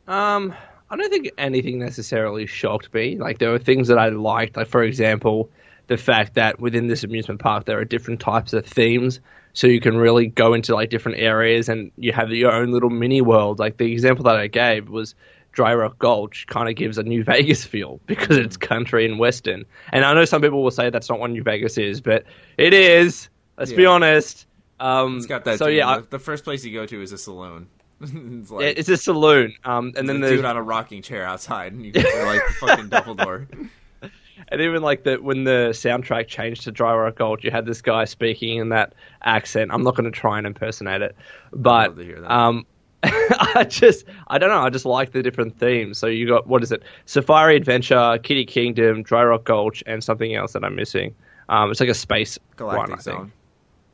Um, 0.10 0.54
I 0.90 0.96
don't 0.98 1.10
think 1.10 1.30
anything 1.38 1.80
necessarily 1.80 2.46
shocked 2.48 2.94
me. 2.94 3.18
Like 3.18 3.40
there 3.40 3.52
were 3.52 3.60
things 3.60 3.88
that 3.88 3.98
I 3.98 4.10
liked. 4.10 4.58
Like 4.58 4.68
for 4.68 4.84
example, 4.84 5.50
the 5.88 5.98
fact 5.98 6.34
that 6.36 6.60
within 6.60 6.88
this 6.88 7.04
amusement 7.04 7.40
park 7.40 7.66
there 7.66 7.80
are 7.80 7.86
different 7.86 8.20
types 8.20 8.52
of 8.54 8.66
themes, 8.66 9.20
so 9.54 9.68
you 9.68 9.80
can 9.80 9.98
really 9.98 10.28
go 10.28 10.54
into 10.54 10.74
like 10.76 10.90
different 10.90 11.18
areas 11.20 11.70
and 11.70 11.92
you 11.98 12.12
have 12.14 12.30
your 12.32 12.52
own 12.52 12.72
little 12.72 12.90
mini 12.90 13.22
world. 13.22 13.60
Like 13.60 13.78
the 13.78 13.92
example 13.92 14.24
that 14.26 14.36
I 14.36 14.48
gave 14.48 14.90
was 14.90 15.16
Dry 15.58 15.74
Rock 15.74 15.98
Gulch 15.98 16.46
kind 16.48 16.70
of 16.70 16.76
gives 16.76 17.00
a 17.00 17.04
New 17.04 17.24
Vegas 17.34 17.66
feel 17.66 18.00
because 18.06 18.38
it's 18.38 18.56
country 18.58 19.06
and 19.10 19.18
western. 19.18 19.66
And 19.92 20.06
I 20.06 20.14
know 20.14 20.24
some 20.24 20.40
people 20.40 20.62
will 20.62 20.70
say 20.70 20.92
that's 20.92 21.10
not 21.10 21.20
what 21.20 21.32
New 21.32 21.42
Vegas 21.42 21.80
is, 21.80 22.00
but 22.00 22.26
it 22.60 22.74
is. 22.76 23.28
Let's 23.58 23.74
be 23.74 23.88
honest. 23.88 24.46
Um, 24.80 25.18
It's 25.18 25.26
got 25.26 25.46
that. 25.46 25.58
So 25.58 25.66
theme. 25.66 25.78
yeah, 25.78 25.90
I- 25.90 26.00
the, 26.02 26.08
the 26.12 26.20
first 26.20 26.44
place 26.44 26.64
you 26.64 26.72
go 26.74 26.86
to 26.86 27.02
is 27.02 27.12
a 27.12 27.18
saloon. 27.18 27.70
it's 28.02 28.52
like, 28.52 28.78
it's 28.78 28.88
a 28.88 28.98
saloon. 28.98 29.56
Um, 29.66 29.94
and 29.98 30.08
then 30.08 30.20
the 30.22 30.28
there's 30.28 30.38
dude 30.42 30.46
on 30.46 30.58
a 30.58 30.62
rocking 30.62 31.02
chair 31.02 31.26
outside, 31.26 31.74
and 31.74 31.84
you 31.84 31.92
go 31.92 32.02
to 32.04 32.26
like 32.26 32.42
the 32.48 32.54
fucking 32.54 32.90
Dumbledore. 32.92 33.70
And 34.50 34.62
even 34.62 34.84
like 34.84 35.04
that 35.06 35.24
when 35.24 35.44
the 35.46 35.70
soundtrack 35.72 36.28
changed 36.28 36.62
to 36.66 36.72
Dry 36.72 36.94
Rock 36.96 37.16
Gulch, 37.16 37.44
you 37.44 37.50
had 37.50 37.66
this 37.66 37.82
guy 37.82 38.06
speaking 38.06 38.60
in 38.60 38.70
that 38.70 38.94
accent. 39.24 39.72
I'm 39.74 39.82
not 39.84 39.96
going 39.96 40.06
to 40.10 40.12
try 40.12 40.38
and 40.38 40.46
impersonate 40.46 41.02
it, 41.02 41.16
but 41.52 41.90
love 41.90 41.98
to 41.98 42.04
hear 42.06 42.22
that. 42.22 42.32
um, 42.32 42.66
I 43.04 43.66
just 43.70 44.06
I 44.27 44.38
don't 44.38 44.50
know. 44.50 44.62
I 44.62 44.70
just 44.70 44.86
like 44.86 45.12
the 45.12 45.22
different 45.22 45.58
themes. 45.60 45.98
So 46.00 46.08
you 46.08 46.27
got 46.27 46.48
what 46.48 46.63
is 46.63 46.72
it? 46.72 46.84
Safari 47.06 47.56
Adventure, 47.56 48.18
Kitty 48.24 48.46
Kingdom, 48.46 49.04
Dry 49.04 49.24
Rock 49.24 49.44
Gulch, 49.44 49.84
and 49.86 50.04
something 50.04 50.34
else 50.36 50.54
that 50.54 50.63
I'm 50.63 50.75
missing. 50.75 51.13
Um, 51.50 51.72
it's 51.72 51.80
like 51.80 51.89
a 51.89 51.94
space 51.94 52.39
Galactic 52.56 52.89
one, 52.89 52.92
I 52.92 53.01
think. 53.01 53.18
Zone. 53.18 53.32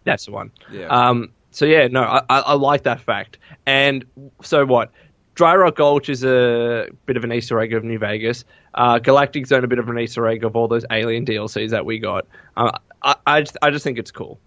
That's 0.05 0.25
the 0.25 0.31
one. 0.31 0.51
Yeah. 0.71 0.87
Um, 0.87 1.31
so 1.51 1.65
yeah, 1.65 1.87
no, 1.87 2.01
I, 2.01 2.21
I, 2.29 2.39
I 2.39 2.53
like 2.53 2.83
that 2.83 2.99
fact. 2.99 3.37
And 3.65 4.05
so 4.41 4.65
what? 4.65 4.91
Dry 5.35 5.55
Rock 5.55 5.75
Gulch 5.75 6.09
is 6.09 6.23
a 6.23 6.89
bit 7.05 7.17
of 7.17 7.23
an 7.23 7.33
Easter 7.33 7.59
egg 7.59 7.73
of 7.73 7.83
New 7.83 7.97
Vegas. 7.97 8.45
Uh, 8.75 8.99
Galactic 8.99 9.47
Zone 9.47 9.63
a 9.63 9.67
bit 9.67 9.79
of 9.79 9.89
an 9.89 9.97
Easter 9.97 10.27
egg 10.27 10.43
of 10.43 10.55
all 10.55 10.67
those 10.67 10.85
Alien 10.91 11.25
DLCs 11.25 11.71
that 11.71 11.85
we 11.85 11.99
got. 11.99 12.27
Uh, 12.55 12.71
I, 13.01 13.15
I, 13.25 13.41
just, 13.41 13.57
I 13.61 13.71
just 13.71 13.83
think 13.83 13.97
it's 13.97 14.11
cool. 14.11 14.39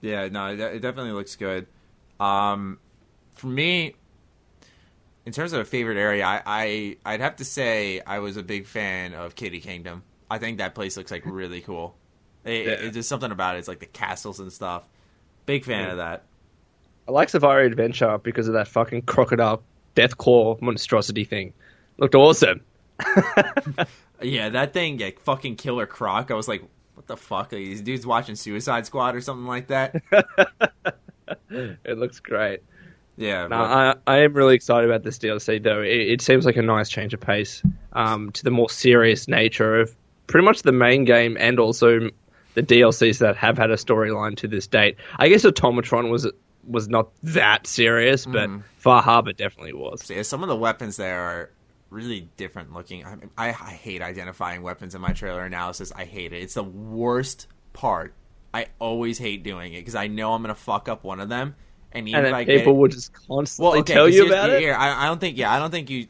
Yeah, 0.00 0.28
no, 0.28 0.46
it, 0.48 0.60
it 0.60 0.80
definitely 0.80 1.12
looks 1.12 1.36
good. 1.36 1.66
Um, 2.18 2.78
for 3.40 3.48
me, 3.48 3.94
in 5.26 5.32
terms 5.32 5.52
of 5.52 5.60
a 5.60 5.64
favorite 5.64 5.98
area, 5.98 6.24
I, 6.24 6.42
I 6.46 6.96
I'd 7.04 7.20
have 7.20 7.36
to 7.36 7.44
say 7.44 8.00
I 8.06 8.18
was 8.20 8.36
a 8.36 8.42
big 8.42 8.66
fan 8.66 9.14
of 9.14 9.34
Kitty 9.34 9.60
Kingdom. 9.60 10.02
I 10.30 10.38
think 10.38 10.58
that 10.58 10.74
place 10.74 10.96
looks 10.96 11.10
like 11.10 11.22
really 11.26 11.60
cool. 11.60 11.96
It, 12.44 12.66
Yeah. 12.66 12.72
It's 12.72 12.94
just 12.94 13.08
something 13.08 13.30
about 13.32 13.56
it. 13.56 13.60
It's 13.60 13.68
like 13.68 13.80
the 13.80 13.86
castles 13.86 14.40
and 14.40 14.52
stuff. 14.52 14.84
Big 15.46 15.64
fan 15.64 15.90
of 15.90 15.98
that. 15.98 16.24
I 17.08 17.12
like 17.12 17.28
Safari 17.28 17.66
Adventure 17.66 18.18
because 18.18 18.46
of 18.48 18.54
that 18.54 18.68
fucking 18.68 19.02
crocodile 19.02 19.62
death 19.94 20.16
claw 20.16 20.56
monstrosity 20.60 21.24
thing. 21.24 21.52
Looked 21.98 22.14
awesome. 22.14 22.62
Yeah, 24.22 24.50
that 24.50 24.74
thing, 24.74 24.98
like 24.98 25.18
fucking 25.20 25.56
Killer 25.56 25.86
Croc. 25.86 26.30
I 26.30 26.34
was 26.34 26.46
like, 26.46 26.62
what 26.94 27.06
the 27.06 27.16
fuck? 27.16 27.52
Are 27.52 27.56
these 27.56 27.80
dudes 27.80 28.06
watching 28.06 28.34
Suicide 28.34 28.84
Squad 28.84 29.14
or 29.16 29.20
something 29.22 29.46
like 29.46 29.68
that? 29.68 29.94
It 31.50 31.98
looks 31.98 32.20
great. 32.20 32.62
Yeah, 33.20 33.42
No, 33.42 33.48
but- 33.48 33.56
I, 33.56 33.94
I 34.06 34.18
am 34.24 34.32
really 34.32 34.54
excited 34.56 34.88
about 34.88 35.04
this 35.04 35.18
DLC 35.18 35.62
though. 35.62 35.82
It, 35.82 35.88
it 36.08 36.20
seems 36.22 36.44
like 36.46 36.56
a 36.56 36.62
nice 36.62 36.88
change 36.88 37.14
of 37.14 37.20
pace 37.20 37.62
um, 37.92 38.32
to 38.32 38.42
the 38.42 38.50
more 38.50 38.70
serious 38.70 39.28
nature 39.28 39.78
of 39.80 39.94
pretty 40.26 40.44
much 40.44 40.62
the 40.62 40.72
main 40.72 41.04
game 41.04 41.36
and 41.38 41.60
also 41.60 42.08
the 42.54 42.62
DLCs 42.62 43.18
that 43.18 43.36
have 43.36 43.58
had 43.58 43.70
a 43.70 43.76
storyline 43.76 44.36
to 44.38 44.48
this 44.48 44.66
date. 44.66 44.96
I 45.16 45.28
guess 45.28 45.44
Automatron 45.44 46.10
was 46.10 46.26
was 46.66 46.88
not 46.88 47.08
that 47.22 47.66
serious, 47.66 48.26
but 48.26 48.48
Mm-hmm. 48.48 48.60
Far 48.76 49.02
Harbor 49.02 49.32
definitely 49.32 49.72
was. 49.74 50.04
So, 50.04 50.14
yeah, 50.14 50.22
some 50.22 50.42
of 50.42 50.48
the 50.48 50.56
weapons 50.56 50.96
there 50.96 51.20
are 51.20 51.50
really 51.90 52.28
different 52.36 52.72
looking. 52.72 53.04
I, 53.04 53.14
mean, 53.16 53.30
I, 53.36 53.48
I 53.48 53.72
hate 53.72 54.00
identifying 54.02 54.62
weapons 54.62 54.94
in 54.94 55.00
my 55.00 55.12
trailer 55.12 55.44
analysis. 55.44 55.92
I 55.94 56.04
hate 56.04 56.32
it. 56.32 56.42
It's 56.42 56.54
the 56.54 56.62
worst 56.64 57.46
part. 57.72 58.14
I 58.54 58.66
always 58.78 59.18
hate 59.18 59.42
doing 59.42 59.74
it 59.74 59.80
because 59.80 59.94
I 59.94 60.06
know 60.06 60.32
I'm 60.32 60.42
gonna 60.42 60.54
fuck 60.54 60.88
up 60.88 61.04
one 61.04 61.20
of 61.20 61.28
them, 61.28 61.54
and 61.92 62.08
even 62.08 62.24
And 62.24 62.48
if 62.48 62.58
people 62.60 62.76
would 62.76 62.92
just 62.92 63.12
constantly 63.26 63.70
well, 63.70 63.80
okay, 63.80 63.92
tell 63.94 64.08
you 64.08 64.26
about 64.26 64.50
it. 64.50 64.60
here, 64.60 64.74
I, 64.74 65.04
I 65.04 65.06
don't 65.06 65.20
think. 65.20 65.36
Yeah, 65.36 65.52
I 65.52 65.58
don't 65.58 65.70
think 65.70 65.90
you. 65.90 66.06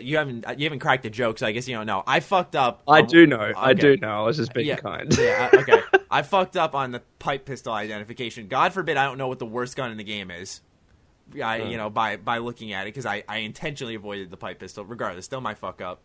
You 0.00 0.16
haven't. 0.16 0.46
You 0.58 0.64
haven't 0.64 0.78
cracked 0.78 1.02
the 1.02 1.10
joke, 1.10 1.38
so 1.38 1.46
I 1.46 1.52
guess 1.52 1.68
you 1.68 1.76
don't 1.76 1.86
know. 1.86 2.02
I 2.06 2.20
fucked 2.20 2.56
up. 2.56 2.82
I 2.88 3.00
on- 3.00 3.06
do 3.06 3.26
know. 3.26 3.52
I 3.56 3.74
do 3.74 3.96
know. 3.98 4.08
I 4.08 4.22
was 4.22 4.38
just 4.38 4.54
being 4.54 4.66
Yeah, 4.66 4.76
kind. 4.76 5.14
yeah. 5.18 5.50
Okay. 5.54 5.82
I 6.10 6.22
fucked 6.22 6.56
up 6.56 6.74
on 6.74 6.92
the 6.92 7.02
pipe 7.18 7.44
pistol 7.44 7.74
identification. 7.74 8.48
God 8.48 8.72
forbid 8.72 8.96
I 8.96 9.04
don't 9.04 9.18
know 9.18 9.28
what 9.28 9.38
the 9.38 9.44
worst 9.46 9.76
gun 9.76 9.90
in 9.90 9.98
the 9.98 10.04
game 10.04 10.30
is. 10.30 10.62
I, 11.42 11.56
you 11.58 11.76
know, 11.76 11.90
by 11.90 12.16
by 12.16 12.38
looking 12.38 12.72
at 12.72 12.82
it 12.86 12.94
because 12.94 13.04
I, 13.04 13.24
I 13.28 13.38
intentionally 13.38 13.96
avoided 13.96 14.30
the 14.30 14.36
pipe 14.38 14.60
pistol. 14.60 14.84
Regardless, 14.84 15.24
still 15.26 15.40
my 15.42 15.52
fuck 15.54 15.82
up. 15.82 16.00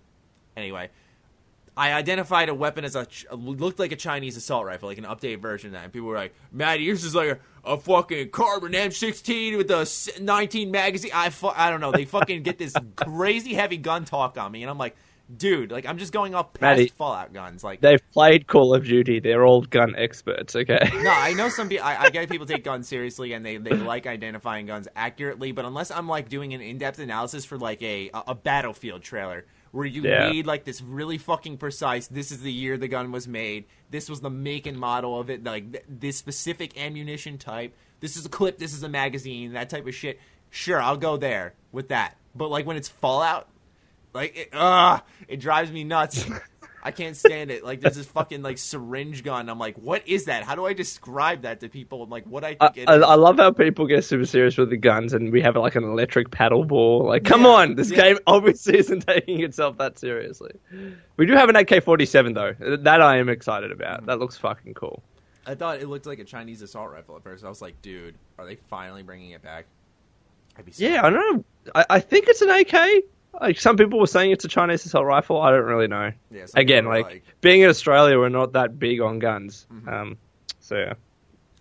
Anyway, 0.58 0.90
I 1.76 1.94
identified 1.94 2.50
a 2.50 2.54
weapon 2.54 2.84
as 2.84 2.96
a 2.96 3.08
looked 3.32 3.80
like 3.80 3.92
a 3.92 3.96
Chinese 3.96 4.36
assault 4.36 4.66
rifle, 4.66 4.90
like 4.90 4.98
an 4.98 5.06
updated 5.06 5.42
version 5.42 5.68
of 5.70 5.74
that. 5.74 5.86
And 5.86 5.94
people 5.94 6.10
were 6.10 6.16
like, 6.16 6.34
"Matty, 6.52 6.84
yours 6.84 7.04
is 7.04 7.16
like 7.16 7.30
a, 7.30 7.72
a 7.72 7.78
fucking 7.78 8.30
carbine 8.32 8.74
M16 8.74 9.58
with 9.58 9.72
a 9.72 10.22
19 10.22 10.70
magazine." 10.70 11.12
I 11.14 11.30
fu- 11.30 11.48
I 11.48 11.70
don't 11.70 11.80
know. 11.80 11.92
They 11.92 12.06
fucking 12.06 12.44
get 12.44 12.58
this 12.58 12.74
crazy 12.98 13.54
heavy 13.54 13.78
gun 13.78 14.04
talk 14.04 14.38
on 14.38 14.52
me, 14.52 14.64
and 14.64 14.70
I'm 14.70 14.78
like, 14.78 14.98
dude, 15.38 15.72
like 15.72 15.86
I'm 15.86 15.98
just 15.98 16.12
going 16.12 16.36
off 16.36 16.54
past 16.54 16.78
Matty, 16.78 16.88
Fallout 16.88 17.34
guns. 17.34 17.64
Like 17.64 17.82
They've 17.82 18.02
played 18.12 18.48
Call 18.48 18.76
of 18.76 18.86
Duty. 18.86 19.20
They're 19.20 19.46
all 19.46 19.62
gun 19.62 19.96
experts. 19.98 20.56
Okay. 20.56 20.80
no, 21.02 21.10
I 21.10 21.34
know 21.34 21.50
some 21.50 21.70
people. 21.70 21.86
I, 21.86 21.98
I 21.98 22.10
get 22.10 22.30
people 22.30 22.46
take 22.46 22.64
guns 22.64 22.88
seriously 22.88 23.34
and 23.34 23.46
they, 23.46 23.58
they 23.58 23.72
like 23.72 24.08
identifying 24.08 24.66
guns 24.66 24.88
accurately. 24.96 25.52
But 25.52 25.66
unless 25.66 25.92
I'm 25.92 26.08
like 26.08 26.30
doing 26.30 26.54
an 26.54 26.62
in 26.62 26.78
depth 26.78 27.00
analysis 27.00 27.46
for 27.46 27.58
like 27.58 27.82
a 27.82 28.10
a, 28.14 28.24
a 28.28 28.36
battlefield 28.36 29.02
trailer 29.04 29.46
where 29.72 29.86
you 29.86 30.04
Yeah. 30.04 30.30
read 30.30 30.46
like 30.46 30.64
this 30.66 30.82
really 30.82 31.18
fucking 31.18 31.58
precise. 31.58 32.08
This 32.08 32.32
is 32.32 32.42
the 32.42 32.52
year 32.52 32.78
the 32.78 32.88
gun 32.88 33.12
was 33.12 33.28
made. 33.28 33.66
This 33.90 34.10
was 34.10 34.22
the 34.22 34.30
make 34.30 34.68
and 34.68 34.78
model 34.78 35.20
of 35.20 35.30
it. 35.30 35.44
Like 35.44 35.72
th- 35.72 35.86
this 35.88 36.18
specific 36.18 36.80
ammunition 36.80 37.38
type. 37.38 37.74
This 38.00 38.18
is 38.18 38.26
a 38.26 38.30
clip. 38.30 38.58
This 38.58 38.74
is 38.74 38.84
a 38.84 38.90
magazine. 38.90 39.54
That 39.54 39.70
type 39.70 39.88
of 39.88 39.96
shit. 39.96 40.20
Sure, 40.50 40.82
I'll 40.82 40.98
go 40.98 41.18
there 41.18 41.54
with 41.72 41.90
that. 41.90 42.18
But 42.36 42.50
like 42.50 42.66
when 42.66 42.76
it's 42.78 42.90
Fallout, 42.90 43.48
like 44.14 44.36
it, 44.36 44.50
uh, 44.54 45.00
it 45.28 45.40
drives 45.40 45.72
me 45.72 45.84
nuts. 45.84 46.26
I 46.84 46.92
can't 46.92 47.16
stand 47.16 47.52
it. 47.52 47.64
Like 47.64 47.80
there's 47.82 47.96
this 47.96 48.08
fucking 48.08 48.42
like 48.42 48.58
syringe 48.58 49.24
gun. 49.24 49.50
I'm 49.50 49.60
like, 49.60 49.76
what 49.78 50.08
is 50.08 50.26
that? 50.26 50.44
How 50.44 50.56
do 50.56 50.66
I 50.66 50.74
describe 50.74 51.44
that 51.44 51.60
to 51.62 51.70
people? 51.70 52.06
Like 52.08 52.26
what 52.26 52.44
I 52.44 52.56
I, 52.60 52.70
think 52.70 52.78
it 52.78 52.90
I, 52.90 52.98
is. 52.98 53.04
I 53.04 53.16
love 53.16 53.38
how 53.38 53.52
people 53.52 53.88
get 53.88 54.04
super 54.04 54.26
serious 54.26 54.58
with 54.58 54.70
the 54.70 54.78
guns, 54.78 55.14
and 55.14 55.32
we 55.32 55.42
have 55.42 55.56
like 55.56 55.76
an 55.76 55.84
electric 55.84 56.32
paddle 56.32 56.64
ball. 56.66 57.06
Like, 57.06 57.24
come 57.24 57.42
Yeah, 57.42 57.48
on, 57.48 57.76
this 57.76 57.92
yeah. 57.92 57.98
game 58.04 58.20
obviously 58.28 58.78
isn't 58.80 59.02
taking 59.08 59.42
itself 59.44 59.78
that 59.78 60.00
seriously. 60.00 60.52
We 61.18 61.26
do 61.26 61.34
have 61.34 61.50
an 61.50 61.56
AK-47 61.56 62.34
though. 62.36 62.78
That 62.78 63.02
I 63.02 63.18
am 63.18 63.30
excited 63.30 63.72
Mm-hmm. 63.72 63.82
about. 63.82 64.06
That 64.08 64.20
looks 64.20 64.38
fucking 64.38 64.74
cool. 64.74 65.04
I 65.46 65.56
thought 65.56 65.80
it 65.82 65.88
looked 65.88 66.06
like 66.06 66.20
a 66.20 66.24
Chinese 66.24 66.62
assault 66.62 66.92
rifle 66.92 67.16
at 67.16 67.24
first. 67.24 67.44
I 67.44 67.50
was 67.50 67.62
like, 67.62 67.82
dude, 67.82 68.16
are 68.38 68.46
they 68.46 68.56
finally 68.70 69.02
bringing 69.04 69.32
it 69.32 69.42
back? 69.42 69.66
I'd 70.58 70.66
be 70.66 70.72
so 70.72 70.84
Yeah, 70.84 71.06
I 71.06 71.10
don't 71.10 71.36
know. 71.38 71.44
I, 71.74 71.86
I 71.92 72.00
think 72.00 72.28
it's 72.28 72.42
an 72.42 72.50
AK. 72.52 73.04
Like 73.40 73.60
some 73.60 73.78
people 73.78 74.00
were 74.00 74.08
saying 74.08 74.32
it's 74.32 74.44
a 74.46 74.50
Chinese 74.50 74.86
assault 74.86 75.06
rifle. 75.06 75.42
I 75.42 75.52
don't 75.52 75.66
really 75.66 75.88
know. 75.88 76.12
Yeah, 76.32 76.46
Again, 76.56 76.86
are 76.86 77.02
like, 77.02 77.24
being 77.40 77.62
in 77.62 77.70
Australia, 77.70 78.20
we're 78.20 78.30
not 78.30 78.54
that 78.54 78.78
big 78.78 79.00
on 79.02 79.20
guns. 79.20 79.66
Mhm. 79.72 79.88
Um, 79.92 80.18
so 80.60 80.76
yeah. 80.78 80.94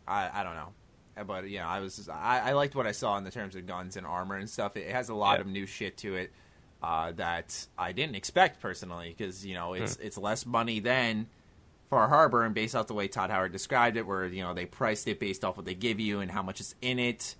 I, 0.08 0.40
I 0.40 0.42
don't 0.42 0.54
know. 0.54 0.68
Uh, 1.16 1.24
But 1.24 1.48
yeah, 1.48 1.68
I 1.68 1.80
was 1.80 1.96
just, 1.96 2.10
I, 2.10 2.40
I 2.46 2.52
liked 2.52 2.74
what 2.74 2.86
I 2.86 2.92
saw 2.92 3.16
in 3.18 3.24
the 3.24 3.30
terms 3.30 3.54
of 3.54 3.66
guns 3.66 3.96
and 3.96 4.06
armor 4.06 4.34
and 4.36 4.50
stuff. 4.50 4.76
It, 4.76 4.90
has 4.90 5.08
a 5.10 5.14
lot 5.14 5.36
Yeah. 5.36 5.42
of 5.42 5.46
new 5.46 5.66
shit 5.66 5.96
to 5.98 6.16
it 6.16 6.32
uh, 6.82 7.12
that 7.12 7.66
I 7.78 7.92
didn't 7.92 8.16
expect 8.16 8.60
personally 8.60 9.14
because 9.16 9.46
you 9.46 9.54
know 9.54 9.74
it's 9.74 9.96
it's 9.96 10.16
less 10.18 10.44
money 10.46 10.80
than 10.80 11.28
Far 11.88 12.08
Harbor 12.08 12.44
and 12.44 12.54
based 12.54 12.74
off 12.74 12.86
the 12.88 12.94
way 12.94 13.06
Todd 13.06 13.30
Howard 13.30 13.52
described 13.52 13.96
it, 13.96 14.06
where 14.06 14.26
you 14.26 14.42
know 14.42 14.54
they 14.54 14.66
priced 14.66 15.06
it 15.06 15.20
based 15.20 15.44
off 15.44 15.56
what 15.56 15.66
they 15.66 15.74
give 15.74 16.00
you 16.00 16.20
and 16.20 16.30
how 16.30 16.42
much 16.42 16.58
is 16.60 16.74
in 16.82 16.98
it. 16.98 17.36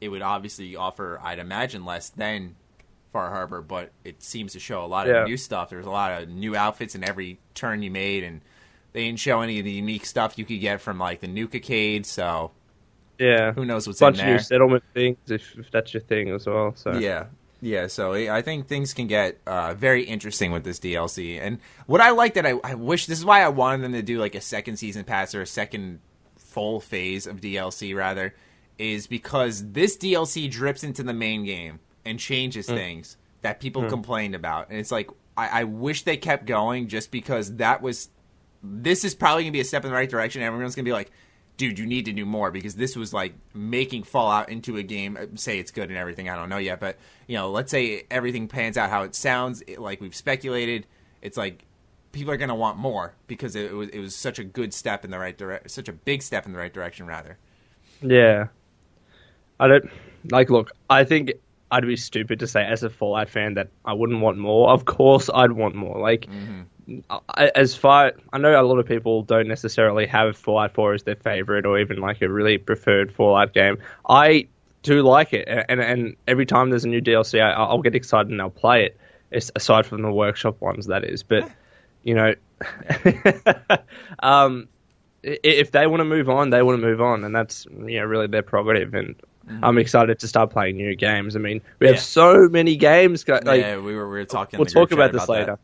It 0.00 0.08
would 0.08 0.22
obviously 0.22 0.76
offer, 0.76 1.20
I'd 1.22 1.38
imagine, 1.38 1.84
less 1.84 2.08
than 2.10 2.56
Far 3.12 3.30
Harbor, 3.30 3.60
but 3.62 3.90
it 4.04 4.22
seems 4.22 4.52
to 4.52 4.60
show 4.60 4.84
a 4.84 4.86
lot 4.86 5.08
of 5.08 5.14
Yeah. 5.14 5.24
new 5.24 5.36
stuff. 5.36 5.70
There's 5.70 5.86
a 5.86 5.90
lot 5.90 6.22
of 6.22 6.28
new 6.28 6.54
outfits 6.54 6.94
in 6.94 7.02
every 7.08 7.38
turn 7.54 7.82
you 7.82 7.90
made, 7.90 8.22
and 8.24 8.40
they 8.92 9.04
didn't 9.06 9.18
show 9.20 9.40
any 9.40 9.58
of 9.58 9.64
the 9.64 9.70
unique 9.72 10.06
stuff 10.06 10.38
you 10.38 10.44
could 10.44 10.60
get 10.60 10.80
from 10.80 10.98
like 10.98 11.20
the 11.20 11.26
Nukacade. 11.28 12.06
So 12.06 12.52
Yeah. 13.18 13.52
who 13.52 13.64
knows 13.64 13.86
what's 13.86 14.00
bunch 14.00 14.18
in 14.20 14.26
of 14.26 14.32
new 14.34 14.38
settlement 14.38 14.84
things 14.94 15.16
if, 15.28 15.58
if 15.58 15.70
that's 15.70 15.92
your 15.92 16.00
thing 16.02 16.28
as 16.30 16.46
well. 16.46 16.72
So 16.76 16.94
Yeah. 16.98 17.26
Yeah, 17.62 17.88
so 17.88 18.14
I 18.14 18.38
I 18.38 18.42
think 18.42 18.68
things 18.68 18.94
can 18.94 19.06
get 19.06 19.38
uh, 19.46 19.74
very 19.74 20.02
interesting 20.04 20.50
with 20.50 20.64
this 20.64 20.78
DLC. 20.78 21.38
And 21.38 21.58
what 21.86 22.00
I 22.00 22.10
like 22.10 22.32
that 22.34 22.46
I, 22.46 22.54
I 22.64 22.74
wish 22.74 23.04
this 23.04 23.18
is 23.18 23.24
why 23.24 23.42
I 23.42 23.48
wanted 23.48 23.82
them 23.82 23.92
to 23.92 24.00
do 24.02 24.18
like 24.18 24.34
a 24.34 24.40
second 24.40 24.76
season 24.78 25.04
pass 25.04 25.34
or 25.34 25.42
a 25.42 25.46
second 25.46 26.00
full 26.38 26.80
phase 26.80 27.26
of 27.26 27.40
DLC 27.42 27.94
rather, 27.94 28.34
is 28.78 29.06
because 29.06 29.72
this 29.72 29.96
DLC 29.98 30.50
drips 30.50 30.82
into 30.82 31.02
the 31.02 31.12
main 31.12 31.44
game 31.44 31.80
and 32.04 32.18
changes 32.18 32.66
things 32.66 33.16
that 33.42 33.60
people 33.60 33.82
complained 33.88 34.34
about. 34.34 34.70
And 34.70 34.78
it's 34.78 34.92
like 34.92 35.10
I, 35.36 35.60
I 35.60 35.64
wish 35.64 36.02
they 36.02 36.16
kept 36.16 36.46
going 36.46 36.88
just 36.88 37.10
because 37.10 37.56
that 37.56 37.82
was 37.82 38.10
this 38.62 39.04
is 39.04 39.14
probably 39.14 39.44
gonna 39.44 39.52
be 39.52 39.60
a 39.60 39.64
step 39.64 39.84
in 39.84 39.90
the 39.90 39.96
right 39.96 40.08
direction. 40.10 40.42
Everyone's 40.42 40.74
gonna 40.74 40.84
be 40.84 40.92
like, 40.92 41.10
dude, 41.56 41.78
you 41.78 41.86
need 41.86 42.04
to 42.06 42.12
do 42.12 42.26
more 42.26 42.50
because 42.50 42.74
this 42.74 42.96
was 42.96 43.12
like 43.12 43.34
making 43.54 44.02
Fallout 44.02 44.48
into 44.48 44.76
a 44.76 44.82
game. 44.82 45.16
uh, 45.20 45.26
Say 45.36 45.58
it's 45.58 45.70
good 45.70 45.88
and 45.88 45.98
everything. 45.98 46.28
I 46.28 46.36
don't 46.36 46.48
know 46.48 46.58
yet, 46.58 46.80
but 46.80 46.98
you 47.26 47.36
know, 47.36 47.50
let's 47.50 47.70
say 47.70 48.04
everything 48.10 48.48
pans 48.48 48.76
out 48.76 48.90
how 48.90 49.02
it 49.02 49.14
sounds, 49.14 49.62
it, 49.66 49.78
like 49.78 50.00
we've 50.00 50.14
speculated. 50.14 50.86
It's 51.22 51.36
like 51.36 51.64
people 52.12 52.32
are 52.32 52.36
gonna 52.36 52.54
want 52.54 52.76
more 52.76 53.14
because 53.26 53.56
it, 53.56 53.72
was 53.72 53.88
it 53.90 53.98
was 53.98 54.14
such 54.14 54.38
a 54.38 54.44
good 54.44 54.74
step 54.74 55.04
in 55.04 55.10
the 55.10 55.18
right 55.18 55.36
direction, 55.36 55.68
such 55.68 55.88
a 55.88 55.92
big 55.92 56.22
step 56.22 56.46
in 56.46 56.52
the 56.52 56.58
right 56.58 56.72
direction, 56.72 57.06
rather. 57.06 57.38
Yeah. 58.02 58.48
I 59.58 59.68
don't 59.68 59.90
like. 60.30 60.50
Look, 60.50 60.72
I 60.88 61.04
think 61.04 61.32
I'd 61.70 61.86
be 61.86 61.96
stupid 61.96 62.40
to 62.40 62.46
say 62.46 62.64
as 62.64 62.82
a 62.82 62.90
Fallout 62.90 63.28
fan 63.28 63.54
that 63.54 63.68
I 63.84 63.92
wouldn't 63.92 64.20
want 64.20 64.38
more. 64.38 64.70
Of 64.70 64.84
course, 64.84 65.30
I'd 65.32 65.52
want 65.52 65.74
more. 65.74 65.98
Like, 65.98 66.26
I, 67.28 67.50
as 67.54 67.76
far 67.76 68.12
I 68.32 68.38
know, 68.38 68.60
a 68.60 68.64
lot 68.64 68.78
of 68.78 68.86
people 68.86 69.22
don't 69.22 69.46
necessarily 69.46 70.06
have 70.06 70.36
Fallout 70.36 70.74
4 70.74 70.94
as 70.94 71.02
their 71.04 71.16
favorite 71.16 71.66
or 71.66 71.78
even 71.78 71.98
like 71.98 72.20
a 72.22 72.28
really 72.28 72.58
preferred 72.58 73.12
Fallout 73.12 73.52
game. 73.54 73.78
I 74.08 74.48
do 74.82 75.02
like 75.02 75.32
it, 75.32 75.46
and 75.46 75.80
and 75.80 76.16
every 76.26 76.46
time 76.46 76.70
there's 76.70 76.84
a 76.84 76.88
new 76.88 77.00
DLC, 77.00 77.40
I, 77.40 77.52
I'll 77.52 77.82
get 77.82 77.94
excited 77.94 78.30
and 78.30 78.40
I'll 78.40 78.50
play 78.50 78.86
it. 78.86 78.98
It's, 79.30 79.50
aside 79.54 79.86
from 79.86 80.02
the 80.02 80.10
workshop 80.10 80.60
ones, 80.60 80.86
that 80.86 81.04
is. 81.04 81.22
But 81.22 81.50
you 82.02 82.14
know, 82.14 82.34
um, 84.22 84.68
if 85.22 85.70
they 85.70 85.86
want 85.86 86.00
to 86.00 86.04
move 86.04 86.28
on, 86.28 86.50
they 86.50 86.62
want 86.62 86.80
to 86.80 86.86
move 86.86 87.00
on, 87.00 87.24
and 87.24 87.34
that's 87.34 87.66
you 87.66 88.00
know 88.00 88.04
really 88.04 88.26
their 88.26 88.42
prerogative. 88.42 88.94
And 88.94 89.16
I'm 89.62 89.78
excited 89.78 90.18
to 90.20 90.28
start 90.28 90.50
playing 90.50 90.76
new 90.76 90.94
games. 90.94 91.34
I 91.34 91.38
mean, 91.40 91.60
we 91.78 91.86
have 91.88 91.96
Yeah. 91.96 92.02
so 92.02 92.48
many 92.48 92.76
games. 92.76 93.26
Like, 93.26 93.44
yeah, 93.44 93.76
we 93.78 93.94
were, 93.96 94.08
we 94.08 94.18
were 94.18 94.24
talking. 94.24 94.58
We'll 94.58 94.66
talk 94.66 94.92
about 94.92 95.12
this 95.12 95.26
that. 95.26 95.32
later. 95.32 95.58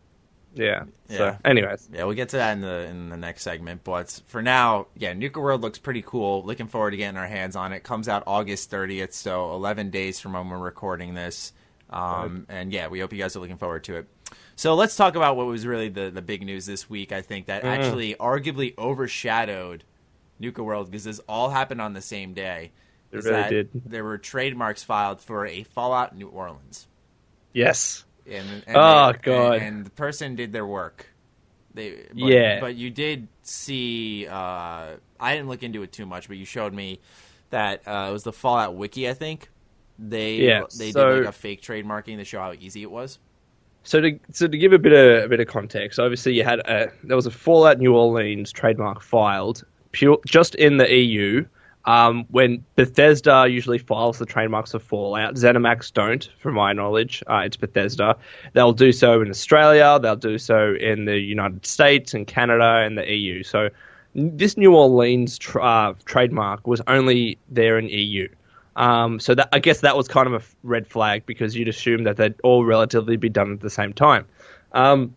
Yeah. 0.54 0.84
Yeah. 1.08 1.16
So, 1.16 1.36
anyways, 1.44 1.88
Yeah, 1.92 2.04
we'll 2.04 2.16
get 2.16 2.30
to 2.30 2.36
that 2.38 2.52
in 2.54 2.62
the 2.62 2.86
in 2.88 3.10
the 3.10 3.16
next 3.16 3.42
segment. 3.42 3.84
But 3.84 4.22
for 4.26 4.42
now, 4.42 4.86
yeah, 4.96 5.12
Nuka 5.12 5.38
World 5.38 5.60
looks 5.60 5.78
pretty 5.78 6.02
cool. 6.02 6.42
Looking 6.44 6.66
forward 6.66 6.92
to 6.92 6.96
getting 6.96 7.18
our 7.18 7.26
hands 7.26 7.54
on 7.56 7.72
it. 7.72 7.84
Comes 7.84 8.08
out 8.08 8.22
August 8.26 8.70
30th, 8.70 9.12
so 9.12 9.52
11 9.52 9.90
days 9.90 10.18
from 10.18 10.32
when 10.32 10.48
we're 10.48 10.58
recording 10.58 11.14
this. 11.14 11.52
Um, 11.90 12.46
and 12.48 12.72
yeah, 12.72 12.88
we 12.88 12.98
hope 13.00 13.12
you 13.12 13.18
guys 13.18 13.36
are 13.36 13.40
looking 13.40 13.58
forward 13.58 13.84
to 13.84 13.96
it. 13.96 14.06
So 14.56 14.74
let's 14.74 14.96
talk 14.96 15.14
about 15.14 15.36
what 15.36 15.46
was 15.46 15.66
really 15.66 15.90
the 15.90 16.10
the 16.10 16.22
big 16.22 16.42
news 16.44 16.64
this 16.66 16.88
week. 16.90 17.12
I 17.12 17.20
think 17.22 17.46
that 17.46 17.62
actually 17.64 18.14
arguably 18.14 18.76
overshadowed 18.78 19.84
Nuka 20.40 20.62
World 20.64 20.90
because 20.90 21.04
this 21.04 21.20
all 21.28 21.50
happened 21.50 21.80
on 21.82 21.92
the 21.92 22.00
same 22.00 22.32
day. 22.32 22.72
It 23.12 23.16
really 23.24 23.30
that 23.30 23.50
did. 23.50 23.70
There 23.86 24.04
were 24.04 24.18
trademarks 24.18 24.82
filed 24.82 25.20
for 25.20 25.46
a 25.46 25.62
Fallout 25.64 26.16
New 26.16 26.28
Orleans. 26.28 26.86
yes. 27.52 28.04
And, 28.28 28.64
and 28.66 28.76
Oh, 28.76 29.12
they- 29.12 29.18
God. 29.22 29.52
And, 29.58 29.62
and 29.62 29.86
the 29.86 29.90
person 29.90 30.34
did 30.34 30.52
their 30.52 30.66
work. 30.66 31.06
They, 31.74 32.06
but, 32.08 32.16
Yeah. 32.16 32.58
But 32.60 32.74
you 32.74 32.90
did 32.90 33.28
see. 33.42 34.26
Uh, 34.26 34.96
I 35.20 35.32
didn't 35.34 35.48
look 35.48 35.62
into 35.62 35.82
it 35.82 35.92
too 35.92 36.06
much, 36.06 36.26
but 36.26 36.36
you 36.36 36.44
showed 36.44 36.74
me 36.74 36.98
that 37.50 37.86
uh, 37.86 38.06
it 38.08 38.12
was 38.12 38.24
the 38.24 38.32
Fallout 38.32 38.74
Wiki. 38.74 39.08
I 39.08 39.14
think 39.14 39.48
they 39.98 40.36
Yeah, 40.38 40.62
they 40.76 40.90
so- 40.90 41.08
did 41.14 41.18
like 41.20 41.28
a 41.28 41.32
fake 41.32 41.62
trademarking 41.62 42.16
to 42.16 42.24
show 42.24 42.40
how 42.40 42.52
easy 42.52 42.82
it 42.82 42.90
was. 42.90 43.18
So 43.84 44.00
to 44.00 44.18
so 44.32 44.48
to 44.48 44.58
give 44.58 44.72
a 44.72 44.78
bit 44.80 44.92
of 44.92 45.24
a 45.24 45.28
bit 45.28 45.38
of 45.38 45.46
context, 45.46 46.00
obviously 46.00 46.34
you 46.34 46.42
had 46.42 46.58
a 46.66 46.90
there 47.04 47.14
was 47.14 47.26
a 47.26 47.30
Fallout 47.30 47.78
New 47.78 47.94
Orleans 47.94 48.50
trademark 48.50 49.00
filed 49.00 49.62
pure 49.92 50.18
just 50.26 50.56
in 50.56 50.78
the 50.78 50.92
EU. 50.92 51.46
Um, 51.86 52.24
when 52.30 52.64
Bethesda 52.74 53.46
usually 53.48 53.78
files 53.78 54.18
the 54.18 54.26
trademarks 54.26 54.74
of 54.74 54.82
Fallout, 54.82 55.34
ZeniMax 55.34 55.92
don't, 55.92 56.28
from 56.40 56.54
my 56.54 56.72
knowledge. 56.72 57.22
Uh, 57.28 57.42
it's 57.44 57.56
Bethesda. 57.56 58.16
They'll 58.54 58.72
do 58.72 58.90
so 58.90 59.20
in 59.20 59.30
Australia. 59.30 59.98
They'll 60.02 60.16
do 60.16 60.36
so 60.38 60.74
in 60.74 61.04
the 61.04 61.18
United 61.18 61.64
States 61.64 62.12
and 62.12 62.26
Canada 62.26 62.84
and 62.84 62.98
the 62.98 63.08
EU. 63.08 63.44
So 63.44 63.68
this 64.16 64.56
New 64.56 64.74
Orleans 64.74 65.38
uh, 65.60 65.92
trademark 66.06 66.66
was 66.66 66.82
only 66.88 67.38
there 67.48 67.78
in 67.78 67.88
EU. 67.88 68.28
Um, 68.74 69.20
so 69.20 69.34
that 69.34 69.48
I 69.52 69.58
guess 69.58 69.80
that 69.80 69.96
was 69.96 70.06
kind 70.08 70.26
of 70.26 70.34
a 70.34 70.44
red 70.62 70.86
flag 70.86 71.24
because 71.24 71.56
you'd 71.56 71.68
assume 71.68 72.04
that 72.04 72.16
they'd 72.16 72.34
all 72.42 72.64
relatively 72.64 73.16
be 73.16 73.28
done 73.28 73.52
at 73.52 73.60
the 73.60 73.70
same 73.70 73.92
time. 73.92 74.26
Um, 74.72 75.14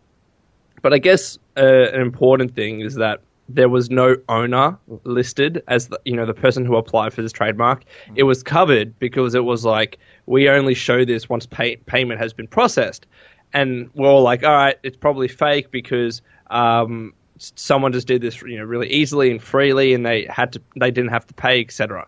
but 0.82 0.94
I 0.94 0.98
guess 0.98 1.38
uh, 1.56 1.90
an 1.92 2.00
important 2.00 2.54
thing 2.54 2.80
is 2.80 2.94
that 2.94 3.20
there 3.54 3.68
was 3.68 3.90
no 3.90 4.16
owner 4.28 4.78
listed 5.04 5.62
as 5.68 5.88
the, 5.88 6.00
you 6.04 6.14
know 6.14 6.26
the 6.26 6.34
person 6.34 6.64
who 6.64 6.76
applied 6.76 7.12
for 7.12 7.22
this 7.22 7.32
trademark. 7.32 7.84
It 8.14 8.24
was 8.24 8.42
covered 8.42 8.98
because 8.98 9.34
it 9.34 9.44
was 9.44 9.64
like 9.64 9.98
we 10.26 10.48
only 10.48 10.74
show 10.74 11.04
this 11.04 11.28
once 11.28 11.46
pay- 11.46 11.76
payment 11.76 12.20
has 12.20 12.32
been 12.32 12.46
processed, 12.46 13.06
and 13.52 13.90
we're 13.94 14.08
all 14.08 14.22
like, 14.22 14.44
all 14.44 14.52
right, 14.52 14.76
it's 14.82 14.96
probably 14.96 15.28
fake 15.28 15.70
because 15.70 16.22
um, 16.50 17.12
someone 17.38 17.92
just 17.92 18.06
did 18.06 18.22
this 18.22 18.40
you 18.42 18.58
know 18.58 18.64
really 18.64 18.88
easily 18.90 19.30
and 19.30 19.42
freely, 19.42 19.94
and 19.94 20.06
they 20.06 20.26
had 20.30 20.52
to 20.52 20.62
they 20.78 20.90
didn't 20.90 21.10
have 21.10 21.26
to 21.26 21.34
pay, 21.34 21.60
etc. 21.60 22.06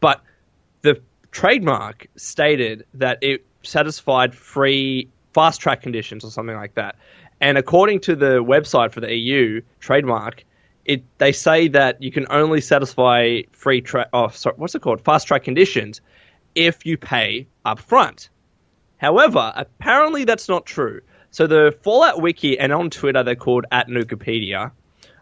But 0.00 0.22
the 0.82 1.00
trademark 1.30 2.06
stated 2.16 2.86
that 2.94 3.18
it 3.22 3.44
satisfied 3.62 4.34
free 4.34 5.08
fast 5.34 5.60
track 5.60 5.82
conditions 5.82 6.24
or 6.24 6.30
something 6.30 6.56
like 6.56 6.74
that. 6.74 6.96
And 7.40 7.56
according 7.58 8.00
to 8.00 8.16
the 8.16 8.42
website 8.42 8.92
for 8.92 9.00
the 9.00 9.14
EU 9.14 9.60
trademark, 9.80 10.44
it 10.88 11.04
they 11.18 11.30
say 11.32 11.68
that 11.68 12.02
you 12.02 12.10
can 12.10 12.26
only 12.30 12.60
satisfy 12.60 13.42
free 13.52 13.80
track. 13.80 14.08
Oh, 14.12 14.28
sorry, 14.28 14.56
what's 14.56 14.74
it 14.74 14.82
called? 14.82 15.02
Fast 15.02 15.28
track 15.28 15.44
conditions 15.44 16.00
if 16.54 16.84
you 16.84 16.96
pay 16.96 17.46
up 17.64 17.78
front. 17.78 18.30
However, 18.96 19.52
apparently 19.54 20.24
that's 20.24 20.48
not 20.48 20.66
true. 20.66 21.02
So 21.30 21.46
the 21.46 21.76
Fallout 21.82 22.22
Wiki 22.22 22.58
and 22.58 22.72
on 22.72 22.88
Twitter 22.88 23.22
they're 23.22 23.36
called 23.36 23.66
at 23.70 23.88
Nukapedia. 23.88 24.72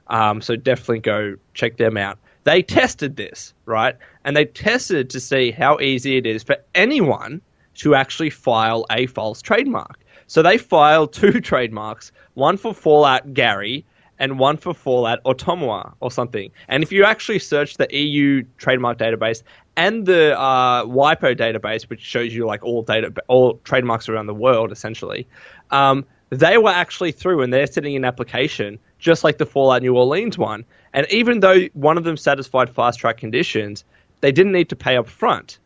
Um, 0.07 0.41
so 0.41 0.55
definitely 0.55 1.01
go 1.01 1.35
check 1.53 1.77
them 1.77 1.97
out. 1.97 2.19
They 2.45 2.63
tested 2.63 3.17
this, 3.17 3.53
right? 3.65 3.97
And 4.25 4.37
they 4.37 4.45
tested 4.45 5.11
to 5.11 5.21
see 5.21 5.51
how 5.51 5.81
easy 5.81 6.17
it 6.17 6.27
is 6.27 6.45
for 6.45 6.57
anyone 6.77 7.43
to 7.75 7.97
actually 7.97 8.31
file 8.31 8.87
a 8.89 9.07
false 9.07 9.43
trademark. 9.43 9.99
So 10.29 10.43
they 10.43 10.59
filed 10.59 11.13
two 11.13 11.41
trademarks, 11.41 12.13
one 12.35 12.57
for 12.57 12.73
Fallout 12.73 13.35
Gary 13.35 13.85
and 14.19 14.39
one 14.39 14.57
for 14.57 14.75
Fallout 14.75 15.23
Ottomwa 15.25 15.93
or 16.01 16.11
something. 16.11 16.51
And 16.69 16.83
if 16.83 16.93
you 16.93 17.05
actually 17.05 17.39
search 17.39 17.77
the 17.77 17.89
EU 17.91 18.45
trademark 18.59 18.99
database 18.99 19.43
and 19.77 20.07
the 20.07 20.39
uh, 20.39 20.85
WIPO 20.85 21.37
database, 21.37 21.89
which 21.89 22.01
shows 22.01 22.35
you 22.35 22.47
like 22.47 22.65
all 22.65 22.83
data, 22.83 23.13
all 23.29 23.61
trademarks 23.65 24.09
around 24.09 24.27
the 24.27 24.35
world, 24.35 24.73
essentially, 24.73 25.27
um, 25.71 26.05
they 26.31 26.59
were 26.59 26.71
actually 26.71 27.13
through 27.13 27.43
and 27.43 27.53
they're 27.53 27.67
sitting 27.67 27.95
in 27.95 28.05
application 28.05 28.79
just 28.99 29.25
like 29.25 29.39
the 29.39 29.47
Fallout 29.47 29.83
New 29.83 29.97
Orleans 29.97 30.39
one. 30.39 30.65
And 30.93 31.07
even 31.11 31.41
though 31.41 31.67
one 31.75 31.99
of 31.99 32.05
them 32.05 32.17
satisfied 32.17 32.71
fast 32.71 32.99
track 32.99 33.19
conditions, 33.19 33.85
they 34.21 34.33
didn't 34.33 34.53
need 34.53 34.71
to 34.71 34.77
pay 34.77 34.97
up 34.97 35.09
front. 35.09 35.59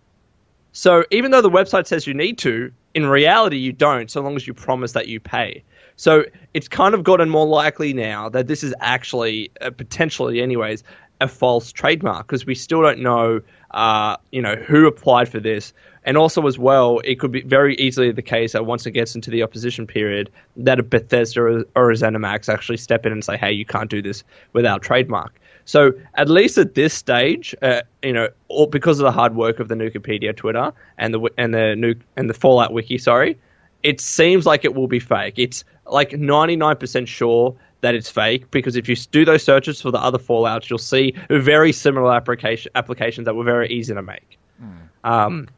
So 0.72 1.04
even 1.10 1.30
though 1.30 1.42
the 1.42 1.50
website 1.50 1.86
says 1.86 2.06
you 2.06 2.14
need 2.14 2.38
to, 2.38 2.72
in 2.94 3.06
reality 3.06 3.56
you 3.56 3.72
don't, 3.72 4.10
so 4.10 4.20
long 4.20 4.36
as 4.36 4.46
you 4.46 4.54
promise 4.54 4.92
that 4.92 5.08
you 5.08 5.20
pay. 5.20 5.62
So 6.00 6.24
it's 6.54 6.66
kind 6.66 6.94
of 6.94 7.04
gotten 7.04 7.28
more 7.28 7.46
likely 7.46 7.92
now 7.92 8.30
that 8.30 8.46
this 8.46 8.64
is 8.64 8.74
actually, 8.80 9.50
uh, 9.60 9.68
potentially 9.68 10.40
anyways, 10.40 10.82
a 11.20 11.28
false 11.28 11.72
trademark 11.72 12.26
because 12.26 12.46
we 12.46 12.54
still 12.54 12.80
don't 12.80 13.00
know, 13.00 13.42
uh, 13.72 14.16
you 14.32 14.40
know, 14.40 14.54
who 14.54 14.86
applied 14.86 15.28
for 15.28 15.40
this. 15.40 15.74
And 16.04 16.16
also, 16.16 16.46
as 16.46 16.58
well, 16.58 17.00
it 17.04 17.20
could 17.20 17.32
be 17.32 17.42
very 17.42 17.74
easily 17.76 18.10
the 18.12 18.22
case 18.22 18.52
that 18.52 18.64
once 18.64 18.86
it 18.86 18.92
gets 18.92 19.14
into 19.14 19.30
the 19.30 19.42
opposition 19.42 19.86
period, 19.86 20.30
that 20.56 20.80
a 20.80 20.82
Bethesda 20.82 21.66
or, 21.76 21.90
a 21.90 21.94
ZeniMax 21.94 22.48
actually 22.48 22.78
step 22.78 23.04
in 23.04 23.12
and 23.12 23.22
say, 23.22 23.36
"Hey, 23.36 23.52
you 23.52 23.66
can't 23.66 23.90
do 23.90 24.00
this 24.00 24.24
without 24.54 24.80
trademark." 24.80 25.38
So 25.66 25.92
at 26.14 26.30
least 26.30 26.56
at 26.56 26.76
this 26.76 26.94
stage, 26.94 27.54
uh, 27.60 27.82
you 28.02 28.14
know, 28.14 28.30
because 28.70 29.00
of 29.00 29.04
the 29.04 29.12
hard 29.12 29.36
work 29.36 29.60
of 29.60 29.68
the 29.68 29.74
Nukapedia 29.74 30.34
Twitter 30.34 30.72
and 30.96 31.12
the 31.12 31.20
and 31.36 31.52
the 31.52 31.74
Nuke 31.76 32.00
and 32.16 32.30
the 32.30 32.34
Fallout 32.34 32.72
Wiki, 32.72 32.96
sorry, 32.96 33.36
it 33.82 34.00
seems 34.00 34.46
like 34.46 34.64
it 34.64 34.74
will 34.74 34.88
be 34.88 35.00
fake. 35.00 35.34
It's 35.36 35.64
like 35.86 36.12
ninety 36.12 36.56
nine 36.56 36.76
percent 36.76 37.08
sure 37.08 37.54
that 37.80 37.94
it's 37.94 38.10
fake 38.10 38.50
because 38.50 38.76
if 38.76 38.88
you 38.88 38.96
do 38.96 39.24
those 39.24 39.42
searches 39.42 39.80
for 39.80 39.90
the 39.90 39.98
other 39.98 40.18
Fallout's, 40.18 40.68
you'll 40.68 40.78
see 40.78 41.14
very 41.30 41.72
similar 41.72 42.12
application 42.12 42.70
applications 42.74 43.24
that 43.24 43.34
were 43.34 43.44
very 43.44 43.68
easy 43.70 43.94
to 43.94 44.02
make. 44.02 44.38
Mm. 44.62 45.08
Um, 45.08 45.48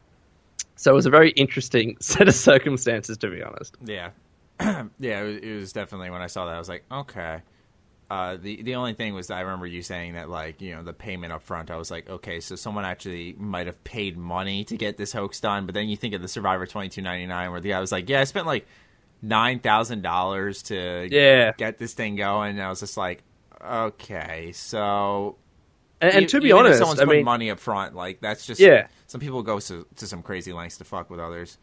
so 0.75 0.91
it 0.91 0.95
was 0.95 1.05
a 1.05 1.09
very 1.09 1.31
interesting 1.31 1.97
set 2.01 2.27
of 2.27 2.35
circumstances, 2.35 3.17
to 3.17 3.29
be 3.29 3.41
honest. 3.41 3.75
Yeah, 3.83 4.09
yeah, 4.59 5.21
it 5.21 5.23
was, 5.23 5.37
it 5.37 5.55
was, 5.55 5.73
definitely 5.73 6.09
when 6.09 6.21
I 6.21 6.27
saw 6.27 6.45
that 6.45 6.55
I 6.55 6.59
was 6.59 6.69
like, 6.69 6.83
okay. 6.91 7.41
Uh, 8.13 8.37
the 8.37 8.61
the 8.61 8.75
only 8.75 8.93
thing 8.93 9.15
was 9.15 9.31
I 9.31 9.39
remember 9.39 9.65
you 9.65 9.81
saying 9.81 10.13
that 10.13 10.29
like 10.29 10.61
you 10.61 10.75
know 10.75 10.83
the 10.83 10.93
payment 10.93 11.33
up 11.33 11.41
front. 11.41 11.71
I 11.71 11.77
was 11.77 11.89
like, 11.89 12.07
okay, 12.07 12.41
so 12.41 12.55
someone 12.55 12.85
actually 12.85 13.33
might 13.39 13.65
have 13.65 13.83
paid 13.83 14.17
money 14.17 14.63
to 14.65 14.77
get 14.77 14.97
this 14.97 15.11
hoax 15.11 15.39
done. 15.39 15.65
But 15.65 15.73
then 15.73 15.89
you 15.89 15.97
think 15.97 16.13
of 16.13 16.21
the 16.21 16.27
Survivor 16.27 16.67
twenty 16.67 16.89
two 16.89 17.01
ninety 17.01 17.25
nine, 17.25 17.49
where 17.49 17.59
the 17.59 17.69
guy 17.69 17.79
was 17.79 17.91
like, 17.91 18.07
yeah, 18.07 18.21
I 18.21 18.25
spent 18.25 18.45
like 18.45 18.67
nine 19.23 19.61
thousand 19.61 20.03
dollars 20.03 20.61
to 20.63 21.07
yeah. 21.09 21.53
get 21.57 21.79
this 21.79 21.93
thing 21.93 22.15
going. 22.15 22.51
And 22.51 22.61
I 22.61 22.69
was 22.69 22.81
just 22.81 22.97
like, 22.97 23.23
okay, 23.65 24.51
so 24.51 25.37
and, 25.99 26.13
and 26.13 26.29
to 26.29 26.39
be 26.39 26.51
honest, 26.51 26.77
someone's 26.77 26.99
I 26.99 27.05
putting 27.05 27.21
mean, 27.21 27.25
money 27.25 27.49
up 27.49 27.59
front, 27.59 27.95
like 27.95 28.21
that's 28.21 28.45
just 28.45 28.61
yeah. 28.61 28.89
Some 29.07 29.21
people 29.21 29.41
go 29.41 29.59
to, 29.59 29.87
to 29.95 30.05
some 30.05 30.21
crazy 30.21 30.53
lengths 30.53 30.77
to 30.77 30.83
fuck 30.83 31.09
with 31.09 31.19
others. 31.19 31.57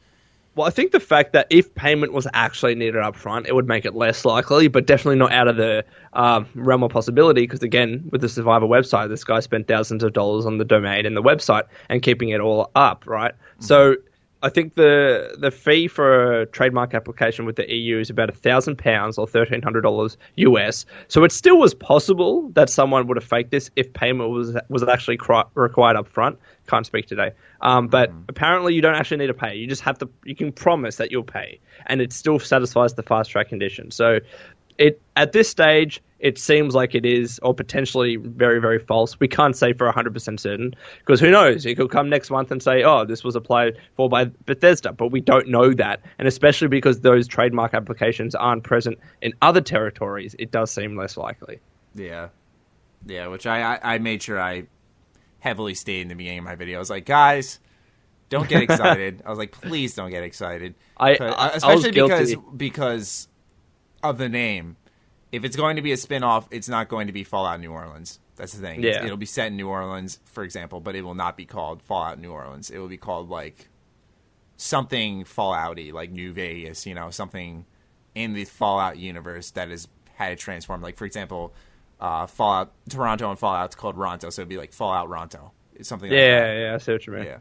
Well, 0.56 0.66
I 0.66 0.70
think 0.70 0.90
the 0.90 1.00
fact 1.00 1.32
that 1.32 1.46
if 1.48 1.74
payment 1.74 2.12
was 2.12 2.26
actually 2.34 2.74
needed 2.74 2.96
up 2.96 3.14
front, 3.14 3.46
it 3.46 3.54
would 3.54 3.68
make 3.68 3.84
it 3.84 3.94
less 3.94 4.24
likely, 4.24 4.66
but 4.68 4.86
definitely 4.86 5.16
not 5.16 5.32
out 5.32 5.46
of 5.46 5.56
the 5.56 5.84
um, 6.12 6.48
realm 6.54 6.82
of 6.82 6.90
possibility. 6.90 7.42
Because 7.42 7.62
again, 7.62 8.08
with 8.10 8.20
the 8.20 8.28
Survivor 8.28 8.66
website, 8.66 9.08
this 9.08 9.22
guy 9.22 9.40
spent 9.40 9.68
thousands 9.68 10.02
of 10.02 10.12
dollars 10.12 10.46
on 10.46 10.58
the 10.58 10.64
domain 10.64 11.06
and 11.06 11.16
the 11.16 11.22
website 11.22 11.64
and 11.88 12.02
keeping 12.02 12.30
it 12.30 12.40
all 12.40 12.70
up, 12.74 13.06
right? 13.06 13.32
Mm-hmm. 13.32 13.64
So 13.64 13.94
I 14.42 14.48
think 14.48 14.74
the 14.74 15.36
the 15.38 15.50
fee 15.50 15.86
for 15.86 16.40
a 16.40 16.46
trademark 16.46 16.94
application 16.94 17.44
with 17.44 17.56
the 17.56 17.70
EU 17.70 17.98
is 17.98 18.08
about 18.08 18.30
a 18.30 18.32
thousand 18.32 18.76
pounds 18.76 19.18
or 19.18 19.26
thirteen 19.26 19.60
hundred 19.60 19.82
dollars 19.82 20.16
US. 20.36 20.86
So 21.08 21.24
it 21.24 21.32
still 21.32 21.58
was 21.58 21.74
possible 21.74 22.48
that 22.50 22.70
someone 22.70 23.06
would 23.08 23.16
have 23.16 23.24
faked 23.24 23.50
this 23.50 23.70
if 23.76 23.92
payment 23.92 24.30
was 24.30 24.56
was 24.68 24.82
actually 24.82 25.18
required 25.54 25.96
up 25.96 26.08
front. 26.08 26.38
Can't 26.66 26.86
speak 26.86 27.06
today, 27.06 27.32
um, 27.60 27.88
but 27.88 28.10
mm. 28.10 28.24
apparently 28.28 28.74
you 28.74 28.80
don't 28.80 28.94
actually 28.94 29.18
need 29.18 29.26
to 29.26 29.34
pay. 29.34 29.56
You 29.56 29.66
just 29.66 29.82
have 29.82 29.98
to. 29.98 30.08
You 30.24 30.34
can 30.34 30.52
promise 30.52 30.96
that 30.96 31.10
you'll 31.10 31.22
pay, 31.24 31.60
and 31.86 32.00
it 32.00 32.12
still 32.12 32.38
satisfies 32.38 32.94
the 32.94 33.02
fast 33.02 33.30
track 33.30 33.48
condition. 33.48 33.90
So 33.90 34.20
it 34.78 35.02
at 35.16 35.32
this 35.32 35.48
stage 35.48 36.00
it 36.20 36.38
seems 36.38 36.74
like 36.74 36.94
it 36.94 37.04
is, 37.04 37.40
or 37.42 37.54
potentially 37.54 38.16
very, 38.16 38.60
very 38.60 38.78
false. 38.78 39.18
We 39.18 39.28
can't 39.28 39.56
say 39.56 39.72
for 39.72 39.90
100% 39.90 40.38
certain, 40.38 40.74
because 40.98 41.18
who 41.18 41.30
knows? 41.30 41.64
It 41.66 41.76
could 41.76 41.90
come 41.90 42.08
next 42.08 42.30
month 42.30 42.50
and 42.50 42.62
say, 42.62 42.82
oh, 42.82 43.04
this 43.04 43.24
was 43.24 43.34
applied 43.34 43.78
for 43.96 44.08
by 44.08 44.26
Bethesda, 44.46 44.92
but 44.92 45.08
we 45.08 45.20
don't 45.20 45.48
know 45.48 45.72
that. 45.74 46.00
And 46.18 46.28
especially 46.28 46.68
because 46.68 47.00
those 47.00 47.26
trademark 47.26 47.74
applications 47.74 48.34
aren't 48.34 48.64
present 48.64 48.98
in 49.22 49.32
other 49.40 49.62
territories, 49.62 50.36
it 50.38 50.50
does 50.50 50.70
seem 50.70 50.96
less 50.96 51.16
likely. 51.16 51.58
Yeah. 51.94 52.28
Yeah, 53.06 53.28
which 53.28 53.46
I, 53.46 53.76
I, 53.76 53.94
I 53.94 53.98
made 53.98 54.22
sure 54.22 54.38
I 54.38 54.64
heavily 55.38 55.74
stated 55.74 56.02
in 56.02 56.08
the 56.08 56.14
beginning 56.14 56.40
of 56.40 56.44
my 56.44 56.54
video. 56.54 56.76
I 56.76 56.80
was 56.80 56.90
like, 56.90 57.06
guys, 57.06 57.60
don't 58.28 58.48
get 58.48 58.62
excited. 58.62 59.22
I 59.26 59.30
was 59.30 59.38
like, 59.38 59.52
please 59.52 59.94
don't 59.94 60.10
get 60.10 60.22
excited. 60.22 60.74
I, 60.98 61.14
uh, 61.14 61.32
I 61.32 61.48
especially 61.54 61.88
I 61.98 62.06
because 62.06 62.34
because 62.56 63.28
of 64.02 64.18
the 64.18 64.28
name 64.28 64.76
if 65.32 65.44
it's 65.44 65.56
going 65.56 65.76
to 65.76 65.82
be 65.82 65.92
a 65.92 65.96
spin-off, 65.96 66.48
it's 66.50 66.68
not 66.68 66.88
going 66.88 67.06
to 67.06 67.12
be 67.12 67.24
Fallout 67.24 67.60
New 67.60 67.70
Orleans. 67.70 68.18
That's 68.36 68.52
the 68.52 68.60
thing. 68.60 68.82
Yeah. 68.82 69.04
It'll 69.04 69.16
be 69.16 69.26
set 69.26 69.48
in 69.48 69.56
New 69.56 69.68
Orleans, 69.68 70.18
for 70.24 70.42
example, 70.42 70.80
but 70.80 70.94
it 70.94 71.02
will 71.02 71.14
not 71.14 71.36
be 71.36 71.44
called 71.44 71.82
Fallout 71.82 72.18
New 72.18 72.30
Orleans. 72.32 72.70
It 72.70 72.78
will 72.78 72.88
be 72.88 72.96
called 72.96 73.28
like 73.28 73.68
something 74.56 75.24
Fallouty, 75.24 75.92
like 75.92 76.10
New 76.10 76.32
Vegas, 76.32 76.86
you 76.86 76.94
know, 76.94 77.10
something 77.10 77.66
in 78.14 78.32
the 78.32 78.44
Fallout 78.44 78.98
universe 78.98 79.50
that 79.52 79.68
has 79.68 79.88
had 80.14 80.32
it 80.32 80.38
transformed. 80.38 80.82
Like 80.82 80.96
for 80.96 81.04
example, 81.04 81.54
uh, 82.00 82.26
Fallout 82.26 82.72
Toronto 82.88 83.30
and 83.30 83.38
Fallout's 83.38 83.76
called 83.76 83.96
Ronto, 83.96 84.32
so 84.32 84.42
it'd 84.42 84.48
be 84.48 84.56
like 84.56 84.72
Fallout 84.72 85.08
Ronto. 85.08 85.50
It's 85.74 85.88
something. 85.88 86.10
Yeah, 86.10 86.18
like 86.18 86.42
that. 86.42 86.58
yeah, 86.58 86.74
I 86.74 86.78
see 86.78 86.92
what 86.92 87.06
you 87.06 87.12
mean. 87.12 87.24
Yeah. 87.24 87.38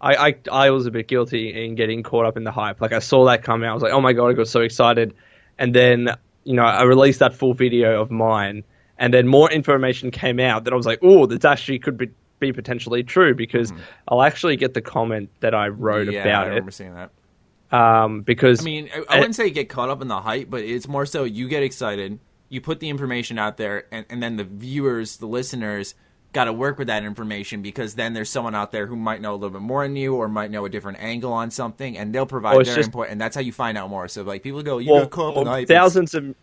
I, 0.00 0.28
I, 0.28 0.36
I 0.52 0.70
was 0.70 0.86
a 0.86 0.90
bit 0.90 1.08
guilty 1.08 1.64
in 1.64 1.74
getting 1.74 2.02
caught 2.02 2.24
up 2.24 2.36
in 2.36 2.44
the 2.44 2.52
hype. 2.52 2.80
Like 2.80 2.92
I 2.92 3.00
saw 3.00 3.24
that 3.26 3.42
come 3.42 3.64
out, 3.64 3.70
I 3.70 3.74
was 3.74 3.82
like, 3.82 3.92
oh 3.92 4.00
my 4.00 4.12
god, 4.12 4.28
I 4.28 4.32
got 4.34 4.48
so 4.48 4.60
excited, 4.60 5.14
and 5.58 5.74
then 5.74 6.10
you 6.48 6.54
know, 6.54 6.62
I 6.62 6.84
released 6.84 7.18
that 7.18 7.34
full 7.34 7.52
video 7.52 8.00
of 8.00 8.10
mine, 8.10 8.64
and 8.96 9.12
then 9.12 9.28
more 9.28 9.52
information 9.52 10.10
came 10.10 10.40
out 10.40 10.64
that 10.64 10.72
I 10.72 10.76
was 10.76 10.86
like, 10.86 10.98
oh, 11.02 11.26
this 11.26 11.44
actually 11.44 11.78
could 11.78 11.98
be, 11.98 12.08
be 12.38 12.54
potentially 12.54 13.02
true 13.02 13.34
because 13.34 13.70
mm. 13.70 13.78
I'll 14.08 14.22
actually 14.22 14.56
get 14.56 14.72
the 14.72 14.80
comment 14.80 15.28
that 15.40 15.54
I 15.54 15.68
wrote 15.68 16.10
yeah, 16.10 16.22
about 16.22 16.44
I 16.44 16.48
remember 16.48 16.70
it. 16.70 16.72
seeing 16.72 16.94
that. 16.94 17.10
Um, 17.70 18.22
because 18.22 18.62
I 18.62 18.64
mean, 18.64 18.88
I, 18.94 19.16
I 19.16 19.18
wouldn't 19.18 19.36
say 19.36 19.50
get 19.50 19.68
caught 19.68 19.90
up 19.90 20.00
in 20.00 20.08
the 20.08 20.22
hype, 20.22 20.48
but 20.48 20.62
it's 20.62 20.88
more 20.88 21.04
so 21.04 21.24
you 21.24 21.48
get 21.48 21.62
excited, 21.62 22.18
you 22.48 22.62
put 22.62 22.80
the 22.80 22.88
information 22.88 23.38
out 23.38 23.58
there, 23.58 23.84
and, 23.92 24.06
and 24.08 24.22
then 24.22 24.36
the 24.36 24.44
viewers, 24.44 25.18
the 25.18 25.26
listeners, 25.26 25.94
got 26.32 26.44
to 26.44 26.52
work 26.52 26.78
with 26.78 26.88
that 26.88 27.04
information 27.04 27.62
because 27.62 27.94
then 27.94 28.12
there's 28.12 28.28
someone 28.28 28.54
out 28.54 28.70
there 28.70 28.86
who 28.86 28.96
might 28.96 29.20
know 29.20 29.32
a 29.32 29.36
little 29.36 29.50
bit 29.50 29.62
more 29.62 29.82
than 29.84 29.96
you 29.96 30.14
or 30.14 30.28
might 30.28 30.50
know 30.50 30.64
a 30.64 30.68
different 30.68 30.98
angle 31.00 31.32
on 31.32 31.50
something 31.50 31.96
and 31.96 32.14
they'll 32.14 32.26
provide 32.26 32.56
their 32.56 32.64
just, 32.64 32.88
input 32.88 33.08
and 33.08 33.20
that's 33.20 33.34
how 33.34 33.40
you 33.40 33.52
find 33.52 33.78
out 33.78 33.88
more. 33.88 34.08
So 34.08 34.22
like 34.22 34.42
people 34.42 34.62
go, 34.62 34.78
you 34.78 34.92
well, 34.92 35.06
caught 35.06 35.36
well, 35.36 35.64
thousands 35.66 36.14
of 36.14 36.34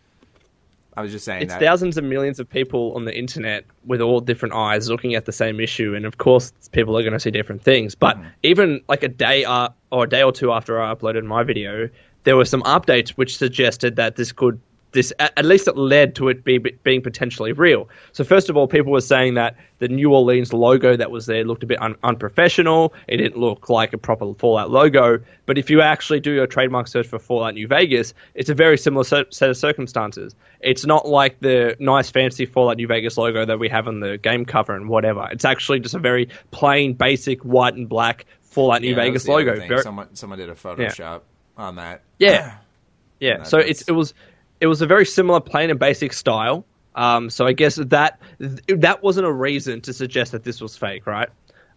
I 0.97 1.01
was 1.01 1.11
just 1.11 1.25
saying 1.25 1.43
it's 1.43 1.53
that. 1.53 1.59
thousands 1.59 1.97
of 1.97 2.03
millions 2.03 2.39
of 2.39 2.49
people 2.49 2.93
on 2.95 3.05
the 3.05 3.17
internet 3.17 3.65
with 3.85 4.01
all 4.01 4.21
different 4.21 4.53
eyes 4.53 4.89
looking 4.89 5.13
at 5.13 5.25
the 5.25 5.31
same 5.31 5.59
issue, 5.59 5.93
and 5.93 6.05
of 6.05 6.17
course, 6.17 6.53
people 6.71 6.97
are 6.97 7.01
going 7.01 7.13
to 7.13 7.19
see 7.19 7.31
different 7.31 7.61
things. 7.61 7.95
But 7.95 8.17
mm. 8.17 8.25
even 8.43 8.81
like 8.87 9.03
a 9.03 9.09
day 9.09 9.43
uh, 9.43 9.69
or 9.91 10.05
a 10.05 10.09
day 10.09 10.23
or 10.23 10.31
two 10.31 10.53
after 10.53 10.81
I 10.81 10.93
uploaded 10.93 11.25
my 11.25 11.43
video, 11.43 11.89
there 12.23 12.37
were 12.37 12.45
some 12.45 12.61
updates 12.63 13.09
which 13.09 13.37
suggested 13.37 13.97
that 13.97 14.15
this 14.15 14.31
could 14.31 14.59
this 14.95 15.13
at 15.19 15.45
least 15.45 15.67
it 15.67 15.77
led 15.77 16.15
to 16.15 16.29
it 16.29 16.43
be, 16.43 16.57
being 16.57 17.01
potentially 17.01 17.51
real. 17.51 17.87
So 18.13 18.23
first 18.23 18.49
of 18.49 18.57
all, 18.57 18.67
people 18.67 18.91
were 18.91 19.01
saying 19.01 19.35
that 19.35 19.55
the 19.77 19.87
New 19.87 20.13
Orleans 20.13 20.53
logo 20.53 20.95
that 20.95 21.11
was 21.11 21.27
there 21.27 21.43
looked 21.43 21.61
a 21.61 21.67
bit 21.67 21.79
un- 21.81 21.97
unprofessional. 22.01 22.93
It 23.07 23.17
didn't 23.17 23.37
look 23.37 23.69
like 23.69 23.93
a 23.93 23.97
proper 23.97 24.33
Fallout 24.33 24.71
logo. 24.71 25.19
But 25.45 25.57
if 25.57 25.69
you 25.69 25.81
actually 25.81 26.21
do 26.21 26.41
a 26.41 26.47
trademark 26.47 26.87
search 26.87 27.05
for 27.05 27.19
Fallout 27.19 27.53
New 27.53 27.67
Vegas, 27.67 28.13
it's 28.33 28.49
a 28.49 28.55
very 28.55 28.77
similar 28.77 29.03
set 29.03 29.49
of 29.49 29.57
circumstances. 29.57 30.33
It's 30.61 30.85
not 30.85 31.07
like 31.07 31.39
the 31.41 31.75
nice 31.79 32.09
fancy 32.09 32.45
Fallout 32.45 32.77
New 32.77 32.87
Vegas 32.87 33.17
logo 33.17 33.45
that 33.45 33.59
we 33.59 33.69
have 33.69 33.87
on 33.87 33.99
the 33.99 34.17
game 34.17 34.45
cover 34.45 34.75
and 34.75 34.89
whatever. 34.89 35.27
It's 35.31 35.45
actually 35.45 35.81
just 35.81 35.93
a 35.93 35.99
very 35.99 36.29
plain, 36.51 36.93
basic 36.93 37.41
white 37.41 37.75
and 37.75 37.87
black 37.87 38.25
Fallout 38.41 38.81
New 38.81 38.91
yeah, 38.91 38.95
Vegas 38.95 39.27
logo. 39.27 39.55
Very- 39.55 39.83
someone, 39.83 40.15
someone 40.15 40.39
did 40.39 40.49
a 40.49 40.55
Photoshop 40.55 40.97
yeah. 40.97 41.63
on 41.63 41.75
that. 41.75 42.01
Yeah. 42.17 42.57
Yeah, 43.17 43.43
so 43.43 43.57
it's, 43.57 43.83
it 43.83 43.93
was 43.93 44.13
it 44.65 44.67
was 44.67 44.81
a 44.81 44.87
very 44.87 45.05
similar 45.05 45.39
plain 45.39 45.69
and 45.69 45.79
basic 45.79 46.11
style. 46.11 46.65
Um, 46.95 47.29
so 47.29 47.45
I 47.45 47.53
guess 47.53 47.75
that 47.75 48.19
that 48.39 49.03
wasn't 49.03 49.27
a 49.27 49.31
reason 49.31 49.79
to 49.81 49.93
suggest 49.93 50.31
that 50.31 50.43
this 50.43 50.59
was 50.59 50.75
fake, 50.75 51.05
right? 51.05 51.29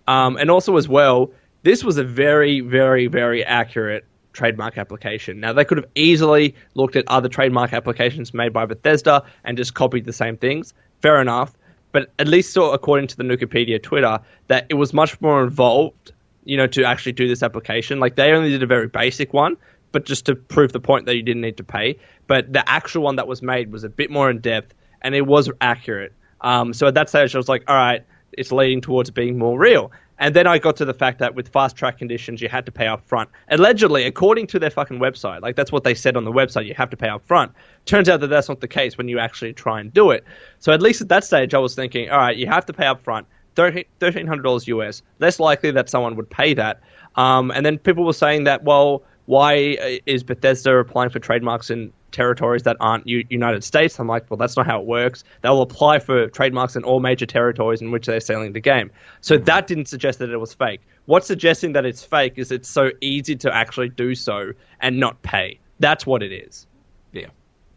Um, 0.07 0.38
and 0.38 0.51
also 0.51 0.77
as 0.79 0.88
well, 0.88 1.31
this 1.64 1.85
was 1.85 1.98
a 1.98 2.05
very, 2.05 2.61
very, 2.61 3.07
very 3.07 3.44
accurate 3.44 4.07
trademark 4.33 4.79
application. 4.79 5.38
Now 5.38 5.53
they 5.53 5.66
could 5.66 5.77
have 5.77 5.90
easily 5.96 6.55
looked 6.74 6.96
at 6.96 7.05
other 7.09 7.29
trademark 7.29 7.74
applications 7.74 8.33
made 8.33 8.55
by 8.55 8.64
Bethesda 8.64 9.22
and 9.44 9.59
just 9.59 9.74
copied 9.74 10.07
the 10.07 10.12
same 10.14 10.38
things. 10.38 10.72
Fair 11.03 11.20
enough, 11.20 11.53
but 11.92 12.11
at 12.18 12.27
least 12.27 12.55
saw 12.55 12.72
according 12.72 13.09
to 13.09 13.16
the 13.18 13.22
Nukapedia 13.22 13.83
Twitter 13.83 14.18
that 14.46 14.64
it 14.70 14.74
was 14.74 14.94
much 14.94 15.20
more 15.20 15.42
involved, 15.44 16.12
you 16.44 16.57
know, 16.57 16.68
to 16.68 16.85
actually 16.85 17.12
do 17.12 17.29
this 17.29 17.42
application. 17.42 18.01
Like 18.01 18.16
they 18.16 18.33
only 18.33 18.48
did 18.48 18.62
a 18.62 18.66
very 18.66 18.88
basic 18.88 19.35
one, 19.35 19.59
but 19.92 20.05
just 20.05 20.27
to 20.27 20.35
prove 20.35 20.72
the 20.72 20.81
point 20.81 21.07
that 21.07 21.16
you 21.16 21.22
didn't 21.22 21.42
need 21.42 21.57
to 21.57 21.64
pay. 21.64 21.98
But 22.27 22.53
the 22.53 22.68
actual 22.68 23.03
one 23.03 23.16
that 23.16 23.27
was 23.27 23.42
made 23.42 23.72
was 23.72 23.85
a 23.85 23.88
bit 23.88 24.11
more 24.11 24.31
in 24.31 24.40
depth 24.40 24.74
and 25.03 25.14
it 25.14 25.27
was 25.27 25.51
accurate. 25.61 26.12
Um, 26.40 26.72
so 26.72 26.87
at 26.87 26.94
that 26.94 27.09
stage, 27.09 27.35
I 27.35 27.38
was 27.38 27.48
like, 27.48 27.64
all 27.68 27.77
right, 27.77 28.05
it's 28.33 28.53
leading 28.53 28.81
towards 28.81 29.11
being 29.11 29.38
more 29.38 29.59
real. 29.59 29.90
And 30.20 30.35
then 30.35 30.46
I 30.48 30.59
got 30.59 30.77
to 30.77 30.85
the 30.85 30.94
fact 30.94 31.20
that 31.20 31.35
with 31.37 31.48
fast 31.48 31.77
track 31.77 31.98
conditions, 31.98 32.42
you 32.42 32.48
had 32.48 32.66
to 32.66 32.72
pay 32.72 32.88
up 32.88 33.07
front. 33.07 33.31
Allegedly, 33.51 34.05
according 34.05 34.48
to 34.48 34.59
their 34.59 34.70
fucking 34.70 34.98
website, 34.98 35.42
like 35.42 35.55
that's 35.55 35.70
what 35.70 35.85
they 35.85 35.94
said 35.94 36.16
on 36.16 36.24
the 36.24 36.33
website, 36.33 36.66
you 36.66 36.74
have 36.74 36.90
to 36.90 36.96
pay 36.96 37.09
up 37.09 37.24
front. 37.24 37.53
Turns 37.85 38.09
out 38.09 38.20
that 38.20 38.27
that's 38.27 38.48
not 38.48 38.61
the 38.61 38.68
case 38.68 38.98
when 38.98 39.09
you 39.09 39.20
actually 39.20 39.53
try 39.53 39.81
and 39.81 39.92
do 39.92 40.11
it. 40.11 40.24
So 40.59 40.72
at 40.72 40.83
least 40.83 41.01
at 41.01 41.09
that 41.11 41.22
stage, 41.22 41.55
I 41.55 41.59
was 41.59 41.77
thinking, 41.77 42.11
all 42.11 42.18
right, 42.18 42.37
you 42.37 42.48
have 42.48 42.66
to 42.66 42.72
pay 42.72 42.87
up 42.87 43.01
front, 43.01 43.29
$1,300 43.55 44.66
US. 44.66 45.03
Less 45.20 45.38
likely 45.38 45.70
that 45.70 45.88
someone 45.88 46.16
would 46.16 46.31
pay 46.31 46.53
that. 46.55 46.81
Um, 47.14 47.53
and 47.53 47.64
then 47.64 47.79
people 47.79 48.05
were 48.05 48.12
saying 48.12 48.44
that, 48.44 48.64
well, 48.64 49.05
why 49.29 49.75
uh, 49.75 49.99
is 50.07 50.23
Bethesda 50.23 50.75
applying 50.79 51.11
for 51.11 51.19
trademarks 51.19 51.69
in 51.69 51.93
territories 52.12 52.62
that 52.62 52.79
aren't 52.81 53.07
U- 53.07 53.27
United 53.29 53.62
States? 53.62 54.01
I'm 54.01 54.07
like, 54.07 54.25
well, 54.31 54.38
that's 54.38 54.57
not 54.57 54.64
how 54.64 54.81
it 54.81 54.87
works. 54.87 55.23
They'll 55.43 55.61
apply 55.61 55.99
for 55.99 56.29
trademarks 56.29 56.77
in 56.77 56.83
all 56.83 56.99
major 56.99 57.27
territories 57.27 57.83
in 57.83 57.91
which 57.91 58.07
they're 58.07 58.21
selling 58.21 58.55
the 58.55 58.61
game. 58.61 58.91
So 59.21 59.37
that 59.37 59.67
didn't 59.67 59.85
suggest 59.85 60.19
that 60.21 60.31
it 60.31 60.38
was 60.38 60.55
fake. 60.55 60.81
What's 61.05 61.27
suggesting 61.27 61.75
that 61.75 61.85
it's 61.85 62.03
fake 62.03 62.35
is 62.37 62.51
it's 62.51 62.71
so 62.71 62.91
easy 63.03 63.37
to 63.37 63.55
actually 63.55 63.91
do 63.91 64.14
so 64.14 64.53
and 64.81 64.99
not 64.99 65.21
pay. 65.21 65.61
That's 65.79 66.07
what 66.07 66.23
it 66.23 66.33
is. 66.33 66.67
Yeah, 67.12 67.27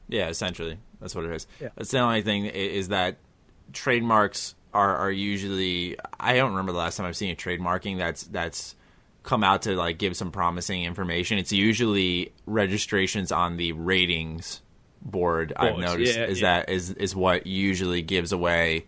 yeah. 0.08 0.30
Essentially, 0.30 0.78
that's 1.02 1.16
what 1.16 1.26
it 1.26 1.32
is. 1.32 1.48
Yeah. 1.60 1.68
That's 1.76 1.92
the 1.92 2.00
only 2.00 2.22
thing 2.22 2.46
is 2.46 2.88
that 2.88 3.18
trademarks 3.74 4.56
are 4.74 4.96
are 4.96 5.12
usually. 5.12 5.98
I 6.18 6.34
don't 6.38 6.52
remember 6.52 6.72
the 6.72 6.78
last 6.78 6.96
time 6.96 7.08
I've 7.08 7.18
seen 7.18 7.32
a 7.32 7.36
trademarking 7.36 7.98
that's 7.98 8.24
that's 8.24 8.76
come 9.24 9.44
out 9.44 9.64
to 9.64 9.76
like 9.76 9.98
give 9.98 10.16
some 10.18 10.32
promising 10.32 10.84
information. 10.84 11.38
It's 11.38 11.52
usually 11.52 12.34
registrations 12.46 13.32
on 13.32 13.58
the 13.58 13.72
ratings 13.74 14.62
board. 15.02 15.54
I've 15.56 15.78
noticed 15.78 16.18
yeah, 16.18 16.26
is 16.26 16.42
yeah. 16.42 16.60
that 16.60 16.70
is 16.70 16.92
is 16.92 17.16
what 17.16 17.46
usually 17.48 18.02
gives 18.02 18.32
away 18.32 18.86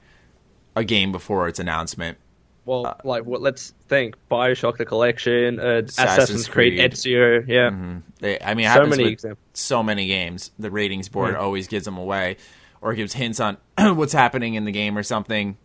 a 0.76 0.84
game 0.84 1.12
before 1.12 1.48
its 1.48 1.60
announcement. 1.60 2.18
Well, 2.66 2.98
like, 3.04 3.26
what? 3.26 3.42
Let's 3.42 3.74
think: 3.90 4.16
Bioshock, 4.32 4.78
the 4.78 4.86
collection, 4.86 5.60
uh, 5.60 5.82
Assassin's, 5.86 6.00
Assassin's 6.00 6.48
Creed, 6.48 6.80
Creed. 6.80 6.92
Ezio. 6.94 7.46
Yeah, 7.46 8.00
They, 8.22 8.40
I 8.40 8.54
mean, 8.54 8.70
so 8.74 8.86
many 8.86 9.08
examples. 9.10 9.46
so 9.54 9.84
many 9.84 10.08
games. 10.08 10.52
The 10.58 10.72
ratings 10.72 11.10
board 11.10 11.34
Yeah. 11.34 11.40
always 11.42 11.68
gives 11.68 11.84
them 11.84 11.98
away, 11.98 12.38
or 12.80 12.94
gives 12.94 13.12
hints 13.14 13.42
on 13.42 13.58
what's 13.78 14.14
happening 14.14 14.54
in 14.54 14.64
the 14.64 14.72
game 14.72 14.98
or 14.98 15.04
something. 15.04 15.58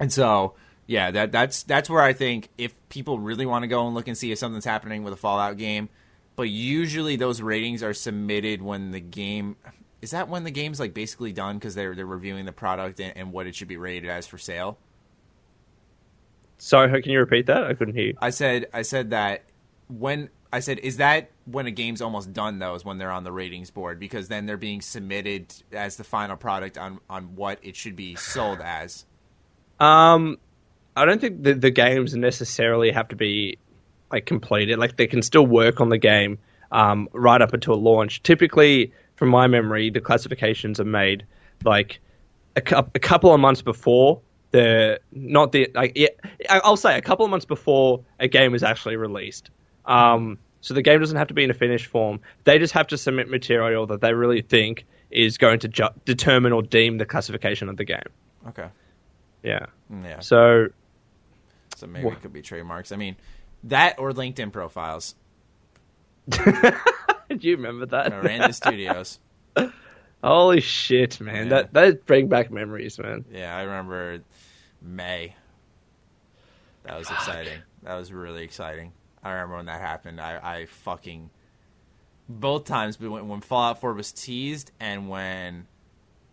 And 0.00 0.12
so, 0.12 0.54
yeah, 0.86 1.10
that 1.10 1.32
that's 1.32 1.64
that's 1.64 1.90
where 1.90 2.02
I 2.02 2.12
think 2.12 2.48
if 2.56 2.74
people 2.88 3.18
really 3.18 3.46
want 3.46 3.64
to 3.64 3.66
go 3.66 3.86
and 3.86 3.94
look 3.94 4.08
and 4.08 4.16
see 4.16 4.30
if 4.30 4.38
something's 4.38 4.64
happening 4.64 5.02
with 5.02 5.12
a 5.12 5.16
Fallout 5.16 5.56
game, 5.56 5.88
but 6.36 6.44
usually 6.44 7.16
those 7.16 7.42
ratings 7.42 7.82
are 7.82 7.94
submitted 7.94 8.62
when 8.62 8.92
the 8.92 9.00
game 9.00 9.56
is 10.00 10.12
that 10.12 10.28
when 10.28 10.44
the 10.44 10.50
game's 10.50 10.78
like 10.78 10.94
basically 10.94 11.32
done 11.32 11.58
because 11.58 11.74
they're 11.74 11.94
they're 11.94 12.06
reviewing 12.06 12.44
the 12.44 12.52
product 12.52 13.00
and, 13.00 13.16
and 13.16 13.32
what 13.32 13.46
it 13.46 13.54
should 13.54 13.68
be 13.68 13.76
rated 13.76 14.08
as 14.08 14.26
for 14.26 14.38
sale. 14.38 14.78
Sorry, 16.58 17.02
can 17.02 17.12
you 17.12 17.18
repeat 17.18 17.46
that? 17.46 17.64
I 17.64 17.74
couldn't 17.74 17.94
hear. 17.94 18.06
you. 18.06 18.14
I 18.20 18.30
said 18.30 18.66
I 18.72 18.82
said 18.82 19.10
that 19.10 19.42
when 19.88 20.30
I 20.52 20.60
said 20.60 20.78
is 20.78 20.98
that 20.98 21.30
when 21.46 21.66
a 21.66 21.72
game's 21.72 22.00
almost 22.00 22.32
done 22.32 22.60
though 22.60 22.74
is 22.76 22.84
when 22.84 22.98
they're 22.98 23.10
on 23.10 23.24
the 23.24 23.32
ratings 23.32 23.70
board 23.70 23.98
because 23.98 24.28
then 24.28 24.46
they're 24.46 24.56
being 24.56 24.80
submitted 24.80 25.52
as 25.72 25.96
the 25.96 26.04
final 26.04 26.36
product 26.36 26.78
on 26.78 27.00
on 27.10 27.34
what 27.34 27.58
it 27.62 27.74
should 27.74 27.96
be 27.96 28.14
sold 28.14 28.60
as. 28.60 29.04
Um, 29.78 30.38
I 30.96 31.04
don't 31.04 31.20
think 31.20 31.42
the 31.42 31.54
the 31.54 31.70
games 31.70 32.14
necessarily 32.14 32.90
have 32.90 33.08
to 33.08 33.16
be 33.16 33.58
like 34.10 34.26
completed. 34.26 34.78
Like 34.78 34.96
they 34.96 35.06
can 35.06 35.22
still 35.22 35.46
work 35.46 35.80
on 35.80 35.90
the 35.90 35.98
game 35.98 36.38
um, 36.72 37.08
right 37.12 37.40
up 37.40 37.52
until 37.52 37.80
launch. 37.80 38.22
Typically, 38.22 38.92
from 39.16 39.28
my 39.28 39.46
memory, 39.46 39.90
the 39.90 40.00
classifications 40.00 40.80
are 40.80 40.84
made 40.84 41.24
like 41.64 42.00
a, 42.56 42.60
cou- 42.60 42.90
a 42.94 42.98
couple 42.98 43.32
of 43.32 43.40
months 43.40 43.62
before 43.62 44.20
the 44.52 45.00
not 45.12 45.52
the 45.52 45.70
like 45.74 45.92
yeah, 45.96 46.08
I'll 46.48 46.76
say 46.76 46.96
a 46.96 47.02
couple 47.02 47.24
of 47.24 47.30
months 47.30 47.46
before 47.46 48.04
a 48.18 48.28
game 48.28 48.54
is 48.54 48.62
actually 48.62 48.96
released. 48.96 49.50
Um, 49.84 50.38
so 50.60 50.74
the 50.74 50.82
game 50.82 50.98
doesn't 51.00 51.16
have 51.16 51.28
to 51.28 51.34
be 51.34 51.44
in 51.44 51.50
a 51.50 51.54
finished 51.54 51.86
form. 51.86 52.20
They 52.44 52.58
just 52.58 52.72
have 52.72 52.88
to 52.88 52.98
submit 52.98 53.28
material 53.28 53.86
that 53.86 54.00
they 54.00 54.14
really 54.14 54.42
think 54.42 54.84
is 55.10 55.38
going 55.38 55.60
to 55.60 55.68
ju- 55.68 55.88
determine 56.04 56.52
or 56.52 56.62
deem 56.62 56.98
the 56.98 57.04
classification 57.04 57.68
of 57.68 57.76
the 57.76 57.84
game. 57.84 58.08
Okay. 58.48 58.66
Yeah. 59.42 59.66
Yeah. 60.02 60.20
So 60.20 60.68
So 61.76 61.86
maybe 61.86 62.06
Wha- 62.06 62.12
it 62.12 62.22
could 62.22 62.32
be 62.32 62.42
trademarks. 62.42 62.90
I 62.90 62.96
mean, 62.96 63.16
that 63.64 63.98
or 63.98 64.12
LinkedIn 64.12 64.52
profiles. 64.52 65.14
Do 66.30 66.42
you 67.40 67.56
remember 67.56 67.86
that? 67.86 68.10
Miranda 68.10 68.52
Studios. 68.52 69.20
Holy 70.24 70.60
shit, 70.60 71.20
man! 71.20 71.44
Yeah. 71.44 71.50
That 71.50 71.72
that 71.74 72.06
bring 72.06 72.28
back 72.28 72.50
memories, 72.50 72.98
man. 72.98 73.24
Yeah, 73.30 73.54
I 73.54 73.62
remember 73.62 74.22
May. 74.80 75.36
That 76.84 76.98
was 76.98 77.10
exciting. 77.10 77.60
That 77.82 77.96
was 77.96 78.12
really 78.12 78.42
exciting. 78.42 78.92
I 79.22 79.32
remember 79.32 79.56
when 79.56 79.66
that 79.66 79.80
happened. 79.80 80.20
I, 80.20 80.38
I 80.42 80.66
fucking 80.66 81.30
both 82.28 82.64
times 82.64 82.96
but 82.96 83.10
when, 83.10 83.28
when 83.28 83.40
Fallout 83.40 83.80
4 83.80 83.92
was 83.94 84.12
teased 84.12 84.72
and 84.80 85.08
when 85.08 85.66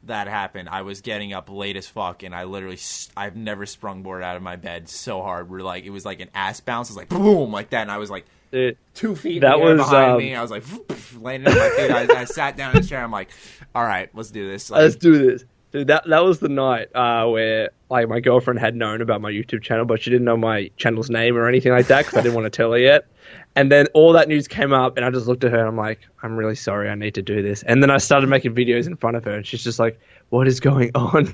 that 0.06 0.28
happened, 0.28 0.70
I 0.70 0.82
was 0.82 1.02
getting 1.02 1.34
up 1.34 1.50
late 1.50 1.76
as 1.78 1.88
fuck 1.88 2.24
and 2.24 2.36
I 2.36 2.44
literally 2.44 2.80
I've 3.16 3.36
never 3.36 3.66
sprung 3.66 4.04
board 4.04 4.24
out 4.24 4.36
of 4.36 4.42
my 4.42 4.56
bed 4.56 4.90
so 4.90 5.22
hard. 5.22 5.50
We're 5.50 5.62
like 5.62 5.86
it 5.86 5.92
was 5.92 6.06
like 6.06 6.20
an 6.20 6.30
ass 6.34 6.60
bounce. 6.60 6.90
It 6.90 6.94
was 6.94 6.98
like 6.98 7.10
boom 7.10 7.52
like 7.52 7.70
that 7.72 7.82
and 7.82 7.92
I 7.92 7.98
was 7.98 8.10
like 8.10 8.26
Dude, 8.54 8.78
two 8.94 9.16
feet 9.16 9.42
That 9.42 9.56
in 9.56 9.62
the 9.62 9.66
air 9.66 9.76
was, 9.78 9.90
behind 9.90 10.12
um, 10.12 10.18
me. 10.20 10.36
I 10.36 10.42
was 10.44 10.52
like 10.52 10.64
landing 11.20 11.52
on 11.52 11.58
my 11.58 11.70
feet. 11.70 11.90
I, 11.90 12.22
I 12.22 12.26
sat 12.26 12.56
down 12.56 12.76
in 12.76 12.84
the 12.84 12.88
chair. 12.88 13.04
I'm 13.04 13.12
like, 13.12 13.32
all 13.74 13.84
right, 13.84 14.12
let's 14.14 14.30
do 14.30 14.48
this. 14.48 14.70
Like, 14.70 14.82
let's 14.82 14.96
do 14.96 15.32
this, 15.32 15.44
dude. 15.74 15.88
That 15.88 16.08
that 16.08 16.24
was 16.24 16.40
the 16.40 16.48
night 16.48 16.96
uh, 16.96 17.28
where 17.28 17.72
like 17.90 18.08
my 18.08 18.22
girlfriend 18.22 18.60
had 18.60 18.76
known 18.76 19.02
about 19.02 19.20
my 19.20 19.32
YouTube 19.32 19.62
channel, 19.62 19.84
but 19.86 20.02
she 20.02 20.10
didn't 20.10 20.26
know 20.26 20.38
my 20.38 20.72
channel's 20.78 21.10
name 21.10 21.36
or 21.36 21.50
anything 21.50 21.74
like 21.74 21.88
that 21.88 22.06
because 22.06 22.18
I 22.18 22.22
didn't 22.22 22.36
want 22.36 22.46
to 22.46 22.50
tell 22.50 22.72
her 22.72 22.78
yet. 22.78 23.08
And 23.56 23.72
then 23.72 23.88
all 23.94 24.14
that 24.14 24.28
news 24.28 24.48
came 24.48 24.74
up, 24.74 24.98
and 24.98 25.06
I 25.06 25.10
just 25.10 25.28
looked 25.28 25.44
at 25.44 25.52
her 25.52 25.60
and 25.60 25.68
I'm 25.68 25.78
like, 25.78 26.00
I'm 26.24 26.36
really 26.36 26.56
sorry, 26.56 26.90
I 26.90 26.96
need 26.96 27.14
to 27.16 27.22
do 27.22 27.42
this. 27.42 27.64
And 27.64 27.84
then 27.84 27.92
I 27.92 27.98
started 27.98 28.28
making 28.28 28.56
videos 28.56 28.88
in 28.88 28.96
front 28.96 29.18
of 29.18 29.24
her, 29.26 29.36
and 29.36 29.46
she's 29.46 29.64
just 29.64 29.80
like, 29.80 30.00
What 30.30 30.48
is 30.48 30.60
going 30.60 30.92
on? 30.96 31.26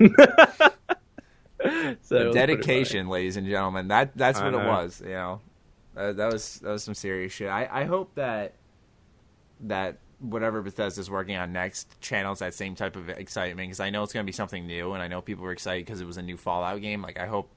so 2.02 2.25
the 2.25 2.32
dedication, 2.34 3.08
ladies 3.10 3.38
and 3.38 3.45
gentlemen. 3.47 3.89
That 3.89 4.17
that's 4.17 4.39
I 4.39 4.45
what 4.45 4.54
it 4.54 4.65
was. 4.65 5.02
You 5.02 5.10
know, 5.10 5.41
uh, 5.95 6.13
that 6.13 6.32
was 6.32 6.60
that 6.60 6.71
was 6.71 6.84
some 6.84 6.95
serious 6.95 7.34
shit. 7.34 7.49
I, 7.49 7.67
I 7.71 7.84
hope 7.86 8.15
that 8.15 8.54
that 9.62 9.97
whatever 10.19 10.62
Bethesda's 10.62 11.10
working 11.10 11.36
on 11.38 11.53
next 11.53 11.99
channels 12.01 12.39
that 12.39 12.53
same 12.53 12.75
type 12.75 12.95
of 12.95 13.10
excitement 13.10 13.69
because 13.69 13.79
I 13.79 13.89
know 13.89 14.03
it's 14.03 14.12
going 14.13 14.25
to 14.25 14.29
be 14.29 14.34
something 14.36 14.67
new, 14.67 14.93
and 14.93 15.01
I 15.01 15.08
know 15.08 15.21
people 15.21 15.43
were 15.43 15.51
excited 15.51 15.86
because 15.86 16.01
it 16.01 16.05
was 16.05 16.17
a 16.17 16.21
new 16.21 16.38
Fallout 16.38 16.82
game. 16.82 17.01
Like 17.01 17.19
I 17.19 17.25
hope 17.27 17.49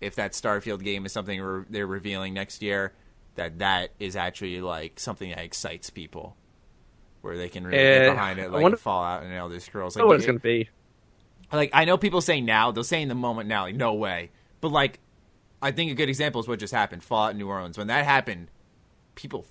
if 0.00 0.14
that 0.16 0.32
Starfield 0.32 0.82
game 0.82 1.06
is 1.06 1.12
something 1.12 1.40
re- 1.40 1.64
they're 1.68 1.86
revealing 1.86 2.34
next 2.34 2.62
year, 2.62 2.92
that 3.36 3.58
that 3.58 3.90
is 3.98 4.14
actually 4.16 4.60
like 4.60 5.00
something 5.00 5.30
that 5.30 5.40
excites 5.40 5.90
people. 5.90 6.36
Where 7.22 7.38
they 7.38 7.48
can 7.48 7.66
really 7.66 7.78
Yeah, 7.82 8.04
get 8.04 8.12
behind 8.12 8.38
it, 8.38 8.50
like 8.52 8.62
wonder- 8.62 8.76
Fallout 8.76 9.22
and 9.22 9.32
Elder 9.32 9.58
Scrolls. 9.58 9.96
I 9.96 10.00
what 10.02 10.10
Like, 10.10 10.16
it's 10.18 10.26
gonna 10.26 10.38
be. 10.40 10.68
like 11.52 11.70
I 11.72 11.86
know 11.86 11.96
people 11.96 12.20
say 12.20 12.40
now, 12.42 12.70
they'll 12.70 12.84
say 12.84 13.00
in 13.00 13.08
the 13.08 13.14
moment 13.14 13.48
now, 13.48 13.62
like 13.62 13.74
no 13.76 13.94
way. 13.94 14.30
But 14.60 14.70
like 14.72 15.00
I 15.62 15.70
think 15.72 15.90
a 15.90 15.94
good 15.94 16.10
example 16.10 16.40
is 16.42 16.46
what 16.46 16.58
just 16.58 16.74
happened, 16.74 17.02
Fallout 17.02 17.34
New 17.34 17.48
Orleans. 17.48 17.78
When 17.78 17.86
that 17.86 18.04
happened, 18.04 18.48
people 19.14 19.46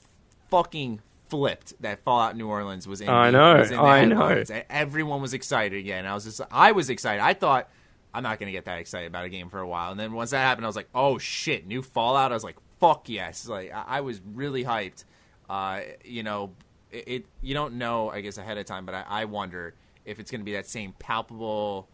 fucking 0.51 1.01
flipped 1.29 1.73
that 1.81 2.03
Fallout 2.03 2.35
New 2.37 2.47
Orleans 2.47 2.87
was 2.87 3.01
in. 3.01 3.09
I 3.09 3.31
know, 3.31 3.61
in 3.61 3.69
the 3.69 3.77
I 3.77 4.05
know. 4.05 4.27
headlines. 4.27 4.51
Everyone 4.69 5.21
was 5.21 5.33
excited 5.33 5.77
again. 5.79 6.05
I 6.05 6.13
was 6.13 6.25
just, 6.25 6.41
I 6.51 6.71
was 6.73 6.89
excited. 6.89 7.21
I 7.21 7.33
thought 7.33 7.69
I'm 8.13 8.23
not 8.23 8.39
gonna 8.39 8.51
get 8.51 8.65
that 8.65 8.77
excited 8.79 9.07
about 9.07 9.25
a 9.25 9.29
game 9.29 9.49
for 9.49 9.59
a 9.59 9.67
while. 9.67 9.91
And 9.91 9.99
then 9.99 10.13
once 10.13 10.31
that 10.31 10.39
happened, 10.39 10.65
I 10.65 10.69
was 10.69 10.75
like, 10.75 10.89
oh 10.93 11.17
shit, 11.17 11.65
new 11.65 11.81
Fallout. 11.81 12.31
I 12.31 12.35
was 12.35 12.43
like, 12.43 12.57
fuck 12.79 13.09
yes. 13.09 13.47
Like 13.47 13.73
I, 13.73 13.83
I 13.87 14.01
was 14.01 14.21
really 14.33 14.63
hyped. 14.63 15.05
Uh, 15.49 15.81
you 16.05 16.23
know, 16.23 16.51
it, 16.91 17.03
it 17.07 17.25
you 17.41 17.53
don't 17.53 17.75
know, 17.75 18.09
I 18.09 18.21
guess 18.21 18.37
ahead 18.37 18.57
of 18.57 18.65
time, 18.65 18.85
but 18.85 18.93
I, 18.95 19.03
I 19.07 19.25
wonder 19.25 19.73
if 20.05 20.19
it's 20.19 20.29
gonna 20.29 20.43
be 20.43 20.53
that 20.53 20.67
same 20.67 20.93
palpable 20.99 21.87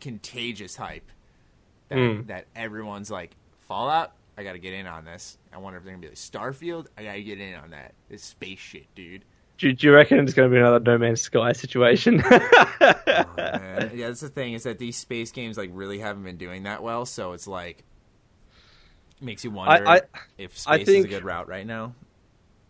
contagious 0.00 0.76
hype 0.76 1.10
that, 1.88 1.96
Mm. 1.98 2.26
that 2.28 2.46
everyone's 2.56 3.10
like 3.10 3.36
Fallout. 3.66 4.12
I 4.38 4.44
got 4.44 4.52
to 4.52 4.58
get 4.60 4.72
in 4.72 4.86
on 4.86 5.04
this. 5.04 5.36
I 5.52 5.58
wonder 5.58 5.78
if 5.78 5.84
they're 5.84 5.92
gonna 5.92 6.00
be 6.00 6.08
like 6.08 6.16
Starfield. 6.16 6.86
I 6.96 7.02
got 7.02 7.14
to 7.14 7.22
get 7.22 7.40
in 7.40 7.54
on 7.56 7.70
that. 7.70 7.92
This 8.08 8.22
space 8.22 8.60
shit, 8.60 8.86
dude. 8.94 9.24
Do, 9.58 9.72
do 9.72 9.86
you 9.88 9.92
reckon 9.92 10.20
it's 10.20 10.32
gonna 10.34 10.48
be 10.48 10.56
another 10.58 10.78
No 10.78 10.96
Man's 10.96 11.20
Sky 11.20 11.50
situation? 11.52 12.18
Man, 12.80 13.90
yeah, 13.94 14.06
that's 14.06 14.20
the 14.20 14.28
thing 14.32 14.52
is 14.52 14.62
that 14.62 14.78
these 14.78 14.96
space 14.96 15.32
games 15.32 15.58
like 15.58 15.70
really 15.72 15.98
haven't 15.98 16.22
been 16.22 16.36
doing 16.36 16.62
that 16.62 16.82
well. 16.84 17.04
So 17.04 17.32
it's 17.32 17.48
like 17.48 17.82
makes 19.20 19.42
you 19.42 19.50
wonder 19.50 19.86
I- 19.86 20.02
if 20.38 20.52
I 20.68 20.76
space 20.76 20.88
is 20.88 21.04
a 21.04 21.08
good 21.08 21.24
route 21.24 21.48
right 21.48 21.66
now. 21.66 21.94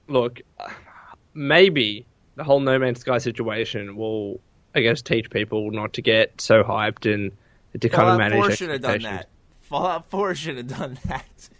look, 0.08 0.40
maybe 1.34 2.06
the 2.36 2.44
whole 2.44 2.60
No 2.60 2.78
Man's 2.78 3.00
Sky 3.00 3.18
situation 3.18 3.96
will, 3.96 4.40
I 4.74 4.80
guess, 4.80 5.02
teach 5.02 5.28
people 5.28 5.70
not 5.70 5.92
to 5.94 6.02
get 6.02 6.40
so 6.40 6.62
hyped 6.62 7.12
and 7.12 7.32
to 7.78 7.88
kind 7.90 8.08
of 8.08 8.16
Fallout 8.16 8.18
manage 8.18 8.46
4 8.46 8.50
should 8.52 8.70
have 8.70 8.80
done 8.80 9.02
that. 9.02 9.28
Fallout 9.60 10.08
4 10.08 10.34
should 10.34 10.56
have 10.56 10.68
done 10.68 10.98
that. 11.04 11.50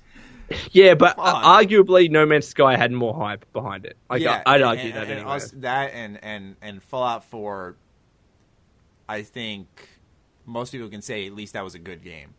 Yeah, 0.73 0.95
but 0.95 1.15
uh, 1.19 1.43
arguably, 1.61 2.11
No 2.11 2.25
Man's 2.25 2.47
Sky 2.49 2.77
had 2.77 2.91
more 2.93 3.15
hype 3.15 3.45
behind 3.53 3.85
it. 3.85 3.97
Like, 4.09 4.23
yeah, 4.23 4.43
I, 4.47 4.55
I'd 4.55 4.61
and- 4.61 4.65
argue 4.65 4.85
and- 4.87 4.95
that 4.95 5.03
and 5.03 5.11
anyway. 5.13 5.31
also- 5.31 5.57
that 5.59 5.93
and 5.95 6.19
and 6.23 6.57
and 6.63 6.83
Fallout 6.83 7.25
4 7.25 7.77
I 9.09 9.23
think 9.23 9.69
most 10.47 10.73
people 10.73 10.89
can 10.89 11.03
say 11.03 11.27
at 11.27 11.35
least 11.35 11.53
that 11.55 11.65
was 11.65 11.75
a 11.75 11.79
good 11.79 12.03
game. 12.03 12.35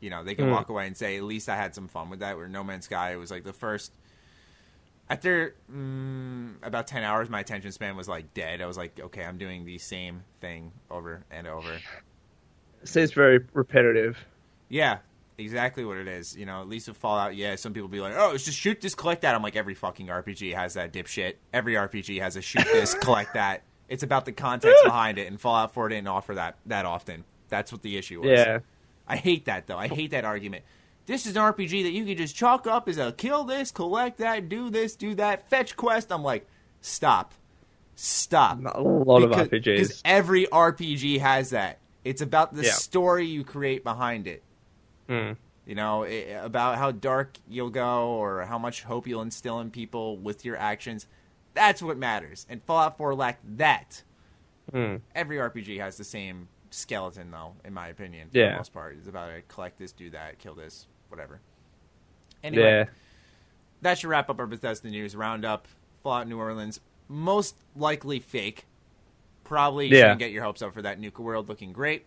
You 0.00 0.10
know, 0.10 0.24
they 0.24 0.34
can 0.34 0.46
Mm. 0.46 0.52
walk 0.52 0.68
away 0.68 0.86
and 0.86 0.96
say 0.96 1.16
at 1.16 1.22
least 1.22 1.48
I 1.48 1.56
had 1.56 1.74
some 1.74 1.88
fun 1.88 2.10
with 2.10 2.20
that. 2.20 2.36
Where 2.36 2.48
No 2.48 2.62
Man's 2.64 2.84
Sky 2.86 3.16
was 3.16 3.30
like 3.30 3.44
the 3.44 3.52
first 3.52 3.92
after 5.10 5.54
mm, 5.72 6.54
about 6.62 6.86
10 6.86 7.02
hours 7.02 7.28
my 7.28 7.40
attention 7.40 7.70
span 7.72 7.96
was 7.96 8.08
like 8.08 8.32
dead. 8.34 8.60
I 8.62 8.66
was 8.66 8.76
like, 8.76 8.98
okay, 8.98 9.24
I'm 9.24 9.38
doing 9.38 9.64
the 9.64 9.78
same 9.78 10.22
thing 10.40 10.72
over 10.90 11.24
and 11.30 11.46
over. 11.46 11.72
It 12.82 12.88
seems 12.88 13.12
very 13.12 13.40
repetitive. 13.52 14.16
Yeah, 14.68 14.98
exactly 15.38 15.84
what 15.84 15.96
it 15.96 16.08
is. 16.08 16.36
You 16.36 16.46
know, 16.46 16.60
at 16.60 16.68
least 16.68 16.88
with 16.88 16.96
Fallout, 16.96 17.34
yeah, 17.34 17.56
some 17.56 17.72
people 17.72 17.88
be 17.88 18.00
like, 18.00 18.14
oh, 18.16 18.32
it's 18.32 18.44
just 18.44 18.58
shoot 18.58 18.80
this, 18.80 18.94
collect 18.94 19.22
that. 19.22 19.34
I'm 19.34 19.42
like, 19.42 19.56
every 19.56 19.74
fucking 19.74 20.06
RPG 20.06 20.54
has 20.54 20.74
that 20.74 20.92
dipshit. 20.92 21.34
Every 21.52 21.74
RPG 21.74 22.20
has 22.20 22.36
a 22.36 22.42
shoot 22.42 22.64
this, 22.64 22.94
collect 23.00 23.34
that. 23.34 23.62
It's 23.88 24.02
about 24.02 24.24
the 24.24 24.32
context 24.32 24.82
behind 24.84 25.18
it, 25.18 25.26
and 25.26 25.40
Fallout 25.40 25.74
4 25.74 25.88
didn't 25.90 26.08
offer 26.08 26.34
that 26.36 26.56
that 26.66 26.86
often. 26.86 27.24
That's 27.48 27.70
what 27.72 27.82
the 27.82 27.96
issue 27.98 28.20
was. 28.22 28.30
Yeah. 28.30 28.58
I 29.06 29.16
hate 29.16 29.44
that, 29.46 29.66
though. 29.66 29.76
I 29.76 29.88
hate 29.88 30.12
that 30.12 30.24
argument. 30.24 30.64
This 31.04 31.26
is 31.26 31.36
an 31.36 31.42
RPG 31.42 31.82
that 31.82 31.90
you 31.90 32.04
can 32.06 32.16
just 32.16 32.34
chalk 32.36 32.66
up 32.66 32.88
as 32.88 32.96
a 32.96 33.12
kill 33.12 33.44
this, 33.44 33.70
collect 33.70 34.18
that, 34.18 34.48
do 34.48 34.70
this, 34.70 34.94
do 34.96 35.14
that, 35.16 35.50
fetch 35.50 35.76
quest. 35.76 36.12
I'm 36.12 36.22
like, 36.22 36.46
stop. 36.80 37.34
Stop 37.94 38.60
Not 38.60 38.76
A 38.76 38.80
lot 38.80 39.20
because, 39.20 39.42
of 39.46 39.50
RPGs. 39.50 39.64
Because 39.64 40.02
every 40.04 40.46
RPG 40.46 41.20
has 41.20 41.50
that. 41.50 41.78
It's 42.04 42.22
about 42.22 42.54
the 42.54 42.62
Yeah. 42.64 42.72
story 42.72 43.26
you 43.26 43.44
create 43.44 43.84
behind 43.84 44.26
it. 44.26 44.42
Mm. 45.12 45.36
You 45.66 45.74
know, 45.76 46.04
i 46.04 46.08
about 46.42 46.78
how 46.78 46.90
dark 46.90 47.38
you'll 47.48 47.70
go 47.70 48.08
or 48.08 48.42
how 48.42 48.58
much 48.58 48.82
hope 48.82 49.06
you'll 49.06 49.22
instill 49.22 49.60
in 49.60 49.70
people 49.70 50.16
with 50.16 50.44
your 50.44 50.56
actions. 50.56 51.06
That's 51.54 51.82
what 51.82 51.98
matters. 51.98 52.46
And 52.48 52.62
Fallout 52.64 52.96
4 52.96 53.14
lacked 53.14 53.58
that. 53.58 54.02
Mm. 54.72 55.00
Every 55.14 55.36
RPG 55.36 55.78
has 55.78 55.96
the 55.96 56.04
same 56.04 56.48
skeleton, 56.70 57.30
though, 57.30 57.54
in 57.64 57.74
my 57.74 57.88
opinion, 57.88 58.30
for 58.30 58.38
Yeah. 58.38 58.52
the 58.52 58.56
most 58.56 58.72
part. 58.72 58.96
It's 58.98 59.06
about 59.08 59.30
uh, 59.30 59.34
collect 59.48 59.78
this, 59.78 59.92
do 59.92 60.08
that, 60.10 60.38
kill 60.38 60.54
this, 60.54 60.86
whatever. 61.08 61.40
Anyway, 62.42 62.62
Yeah. 62.62 62.84
that 63.82 63.98
should 63.98 64.08
wrap 64.08 64.30
up 64.30 64.40
our 64.40 64.46
Bethesda 64.46 64.88
news 64.88 65.14
roundup. 65.14 65.68
Fallout 66.02 66.26
New 66.26 66.38
Orleans, 66.38 66.80
most 67.08 67.54
likely 67.76 68.18
fake. 68.18 68.66
Probably 69.44 69.86
Yeah. 69.88 69.96
shouldn't 69.98 70.18
get 70.20 70.32
your 70.32 70.42
hopes 70.42 70.62
up 70.62 70.72
for 70.72 70.82
that 70.82 70.98
Nuka 70.98 71.22
World 71.22 71.48
looking 71.48 71.72
great. 71.72 72.06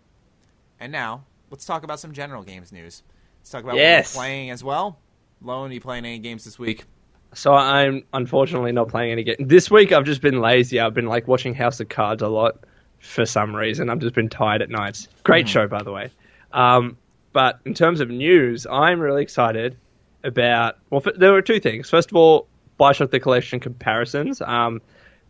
And 0.80 0.92
now, 0.92 1.24
let's 1.50 1.66
talk 1.66 1.84
about 1.84 2.00
some 2.00 2.12
general 2.14 2.44
games 2.44 2.72
news. 2.72 3.04
Let's 3.40 3.50
talk 3.52 3.64
about 3.64 3.76
Yes. 3.76 4.16
what 4.16 4.22
we're 4.22 4.26
playing 4.28 4.50
as 4.52 4.64
well. 4.64 4.98
Lone, 5.42 5.70
are 5.72 5.74
you 5.74 5.82
playing 5.82 6.06
any 6.06 6.20
games 6.20 6.44
this 6.46 6.58
week? 6.58 6.86
So 7.34 7.54
I'm 7.54 8.04
unfortunately 8.14 8.72
not 8.72 8.88
playing 8.88 9.12
any 9.12 9.24
games. 9.24 9.38
This 9.40 9.70
week 9.70 9.92
I've 9.92 10.06
just 10.06 10.22
been 10.22 10.40
lazy. 10.40 10.80
I've 10.80 10.94
been 10.94 11.08
like 11.08 11.28
watching 11.28 11.54
House 11.54 11.80
of 11.80 11.90
Cards 11.90 12.22
a 12.24 12.28
lot 12.28 12.64
for 13.00 13.26
some 13.26 13.56
reason. 13.56 13.90
I've 13.90 14.00
just 14.00 14.16
been 14.16 14.30
tired 14.30 14.62
at 14.62 14.70
nights. 14.70 15.08
Great 15.24 15.48
show, 15.50 15.68
by 15.68 15.84
the 15.84 15.92
way. 15.92 16.12
Um, 16.54 16.98
but 17.34 17.60
in 17.66 17.74
terms 17.74 18.00
of 18.00 18.10
news, 18.10 18.66
I'm 18.66 19.00
really 19.00 19.22
excited 19.22 19.78
about. 20.24 20.78
Well, 20.90 21.04
f- 21.06 21.14
there 21.18 21.34
were 21.34 21.42
two 21.42 21.60
things. 21.60 21.90
First 21.90 22.10
of 22.12 22.16
all, 22.16 22.48
Bioshock 22.80 23.12
the 23.12 23.20
Collection 23.20 23.60
comparisons. 23.60 24.42
Um, 24.42 24.82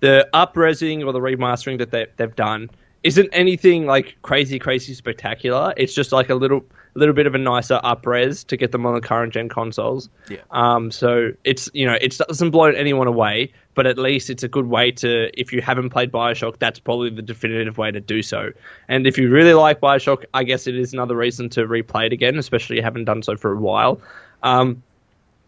the 0.01 0.27
upresing 0.33 1.03
or 1.05 1.11
the 1.11 1.19
remastering 1.19 1.79
that 1.79 1.89
they, 1.89 2.05
they've 2.17 2.35
done 2.35 2.69
isn't 3.05 3.29
anything 3.33 3.85
like 3.85 4.17
crazy, 4.23 4.57
crazy 4.57 4.95
spectacular. 4.95 5.75
It's 5.77 5.93
just 5.93 6.11
like 6.11 6.31
a 6.31 6.33
little, 6.33 6.65
little 6.95 7.13
bit 7.13 7.27
of 7.27 7.35
a 7.35 7.37
nicer 7.37 7.79
upres 7.83 8.43
to 8.47 8.57
get 8.57 8.71
them 8.71 8.83
on 8.83 8.95
the 8.95 8.99
current 8.99 9.31
gen 9.31 9.47
consoles. 9.47 10.09
Yeah. 10.27 10.39
Um, 10.49 10.89
so 10.89 11.31
it's 11.43 11.69
you 11.75 11.85
know 11.85 11.93
it 12.01 12.17
doesn't 12.17 12.49
blow 12.49 12.65
anyone 12.65 13.05
away, 13.05 13.53
but 13.75 13.85
at 13.85 13.99
least 13.99 14.31
it's 14.31 14.41
a 14.41 14.47
good 14.47 14.65
way 14.65 14.89
to 14.93 15.29
if 15.39 15.53
you 15.53 15.61
haven't 15.61 15.91
played 15.91 16.11
Bioshock, 16.11 16.57
that's 16.57 16.79
probably 16.79 17.11
the 17.11 17.21
definitive 17.21 17.77
way 17.77 17.91
to 17.91 18.01
do 18.01 18.23
so. 18.23 18.51
And 18.87 19.05
if 19.05 19.19
you 19.19 19.29
really 19.29 19.53
like 19.53 19.79
Bioshock, 19.79 20.25
I 20.33 20.43
guess 20.43 20.65
it 20.65 20.75
is 20.75 20.91
another 20.91 21.15
reason 21.15 21.47
to 21.49 21.67
replay 21.67 22.07
it 22.07 22.13
again, 22.13 22.39
especially 22.39 22.77
if 22.77 22.79
you 22.79 22.83
haven't 22.83 23.05
done 23.05 23.21
so 23.21 23.37
for 23.37 23.51
a 23.51 23.57
while. 23.57 24.01
Um, 24.41 24.81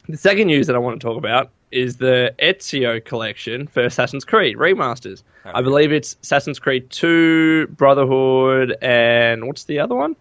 the 0.07 0.17
second 0.17 0.45
news 0.45 0.67
that 0.67 0.75
I 0.75 0.79
want 0.79 1.01
to 1.01 1.07
talk 1.07 1.17
about 1.17 1.49
is 1.71 1.97
the 1.97 2.33
Ezio 2.39 3.03
collection 3.03 3.67
for 3.67 3.83
Assassin's 3.83 4.25
Creed 4.25 4.57
remasters. 4.57 5.23
Oh, 5.45 5.51
I 5.55 5.61
believe 5.61 5.91
it's 5.91 6.15
Assassin's 6.23 6.59
Creed 6.59 6.89
2, 6.89 7.67
Brotherhood, 7.67 8.75
and 8.81 9.47
what's 9.47 9.65
the 9.65 9.79
other 9.79 9.95
one? 9.95 10.15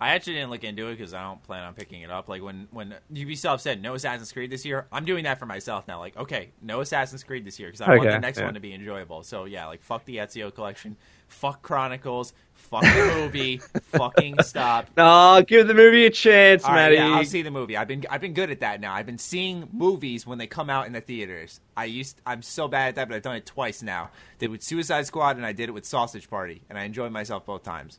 I 0.00 0.10
actually 0.10 0.34
didn't 0.34 0.50
look 0.50 0.64
into 0.64 0.88
it 0.88 0.98
because 0.98 1.14
I 1.14 1.22
don't 1.22 1.42
plan 1.42 1.62
on 1.64 1.72
picking 1.72 2.02
it 2.02 2.10
up. 2.10 2.28
Like 2.28 2.42
when 2.42 2.68
when 2.70 2.94
Ubisoft 3.12 3.60
said 3.60 3.80
no 3.80 3.94
Assassin's 3.94 4.30
Creed 4.30 4.50
this 4.50 4.64
year, 4.64 4.86
I'm 4.92 5.06
doing 5.06 5.24
that 5.24 5.38
for 5.38 5.46
myself 5.46 5.88
now. 5.88 5.98
Like, 5.98 6.16
okay, 6.18 6.50
no 6.60 6.82
Assassin's 6.82 7.24
Creed 7.24 7.46
this 7.46 7.58
year 7.58 7.68
because 7.68 7.80
I 7.80 7.96
want 7.96 8.10
the 8.10 8.18
next 8.18 8.38
yeah. 8.38 8.44
one 8.44 8.54
to 8.54 8.60
be 8.60 8.74
enjoyable. 8.74 9.22
So 9.22 9.46
yeah, 9.46 9.66
like 9.66 9.82
fuck 9.82 10.04
the 10.04 10.16
Ezio 10.16 10.54
collection, 10.54 10.96
fuck 11.28 11.62
Chronicles, 11.62 12.32
fuck 12.54 12.82
the 12.82 13.12
movie, 13.16 13.58
fucking 13.92 14.42
stop. 14.42 14.88
No, 14.96 15.42
give 15.46 15.66
the 15.68 15.74
movie 15.74 16.06
a 16.06 16.10
chance, 16.10 16.64
All 16.64 16.70
right, 16.70 16.82
Matty. 16.84 16.94
yeah, 16.96 17.16
I'll 17.16 17.24
see 17.24 17.42
the 17.42 17.50
movie. 17.50 17.76
I've 17.76 17.88
been 17.88 18.04
I've 18.10 18.20
been 18.20 18.34
good 18.34 18.50
at 18.50 18.60
that 18.60 18.80
now. 18.80 18.94
I've 18.94 19.06
been 19.06 19.18
seeing 19.18 19.68
movies 19.72 20.26
when 20.26 20.38
they 20.38 20.46
come 20.46 20.70
out 20.70 20.86
in 20.86 20.92
the 20.92 21.00
theaters. 21.00 21.60
I 21.76 21.84
used 21.86 22.20
I'm 22.26 22.42
so 22.42 22.68
bad 22.68 22.88
at 22.88 22.94
that, 22.96 23.08
but 23.08 23.14
I've 23.16 23.22
done 23.22 23.36
it 23.36 23.46
twice 23.46 23.82
now. 23.82 24.10
Did 24.38 24.46
it 24.46 24.50
with 24.50 24.62
Suicide 24.62 25.06
Squad 25.06 25.36
and 25.36 25.46
I 25.46 25.52
did 25.52 25.68
it 25.68 25.72
with 25.72 25.84
Sausage 25.86 26.28
Party, 26.28 26.62
and 26.68 26.78
I 26.78 26.84
enjoyed 26.84 27.12
myself 27.12 27.46
both 27.46 27.62
times. 27.62 27.98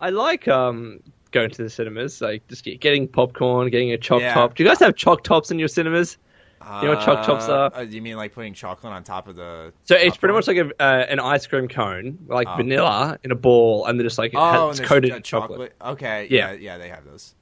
I 0.00 0.10
like 0.10 0.48
um 0.48 1.00
going 1.32 1.50
to 1.50 1.62
the 1.62 1.70
cinemas, 1.70 2.20
like 2.20 2.46
just 2.48 2.64
getting 2.64 3.06
popcorn, 3.06 3.70
getting 3.70 3.92
a 3.92 3.98
choc 3.98 4.20
Yeah. 4.20 4.34
top. 4.34 4.54
Do 4.56 4.62
you 4.64 4.68
guys 4.68 4.80
have 4.80 4.96
choc 4.96 5.22
tops 5.22 5.50
in 5.50 5.58
your 5.58 5.68
cinemas? 5.68 6.18
You 6.62 6.88
know 6.88 6.94
what 6.94 7.04
choc 7.04 7.24
tops 7.24 7.48
are? 7.48 7.74
Uh, 7.74 7.80
you 7.80 8.02
mean 8.02 8.16
like 8.16 8.34
putting 8.34 8.52
chocolate 8.52 8.92
on 8.92 9.02
top 9.02 9.28
of 9.28 9.36
the? 9.36 9.72
So 9.84 9.94
it's 9.96 10.16
pretty 10.18 10.34
much 10.34 10.46
like 10.46 10.58
a, 10.58 10.70
uh, 10.80 11.06
an 11.08 11.18
ice 11.18 11.46
cream 11.46 11.68
cone, 11.68 12.18
like 12.26 12.46
Oh. 12.48 12.56
vanilla 12.56 13.18
in 13.24 13.30
a 13.30 13.34
ball, 13.34 13.86
and 13.86 13.98
they're 13.98 14.06
just 14.06 14.18
like 14.18 14.34
it 14.34 14.38
has, 14.38 14.58
oh, 14.58 14.68
it's 14.68 14.78
there's 14.78 14.88
coated 14.88 15.12
in 15.12 15.22
chocolate. 15.22 15.74
Okay, 15.82 16.28
yeah. 16.30 16.52
Yeah. 16.52 16.58
yeah, 16.58 16.78
they 16.78 16.88
have 16.90 17.04
those. 17.06 17.34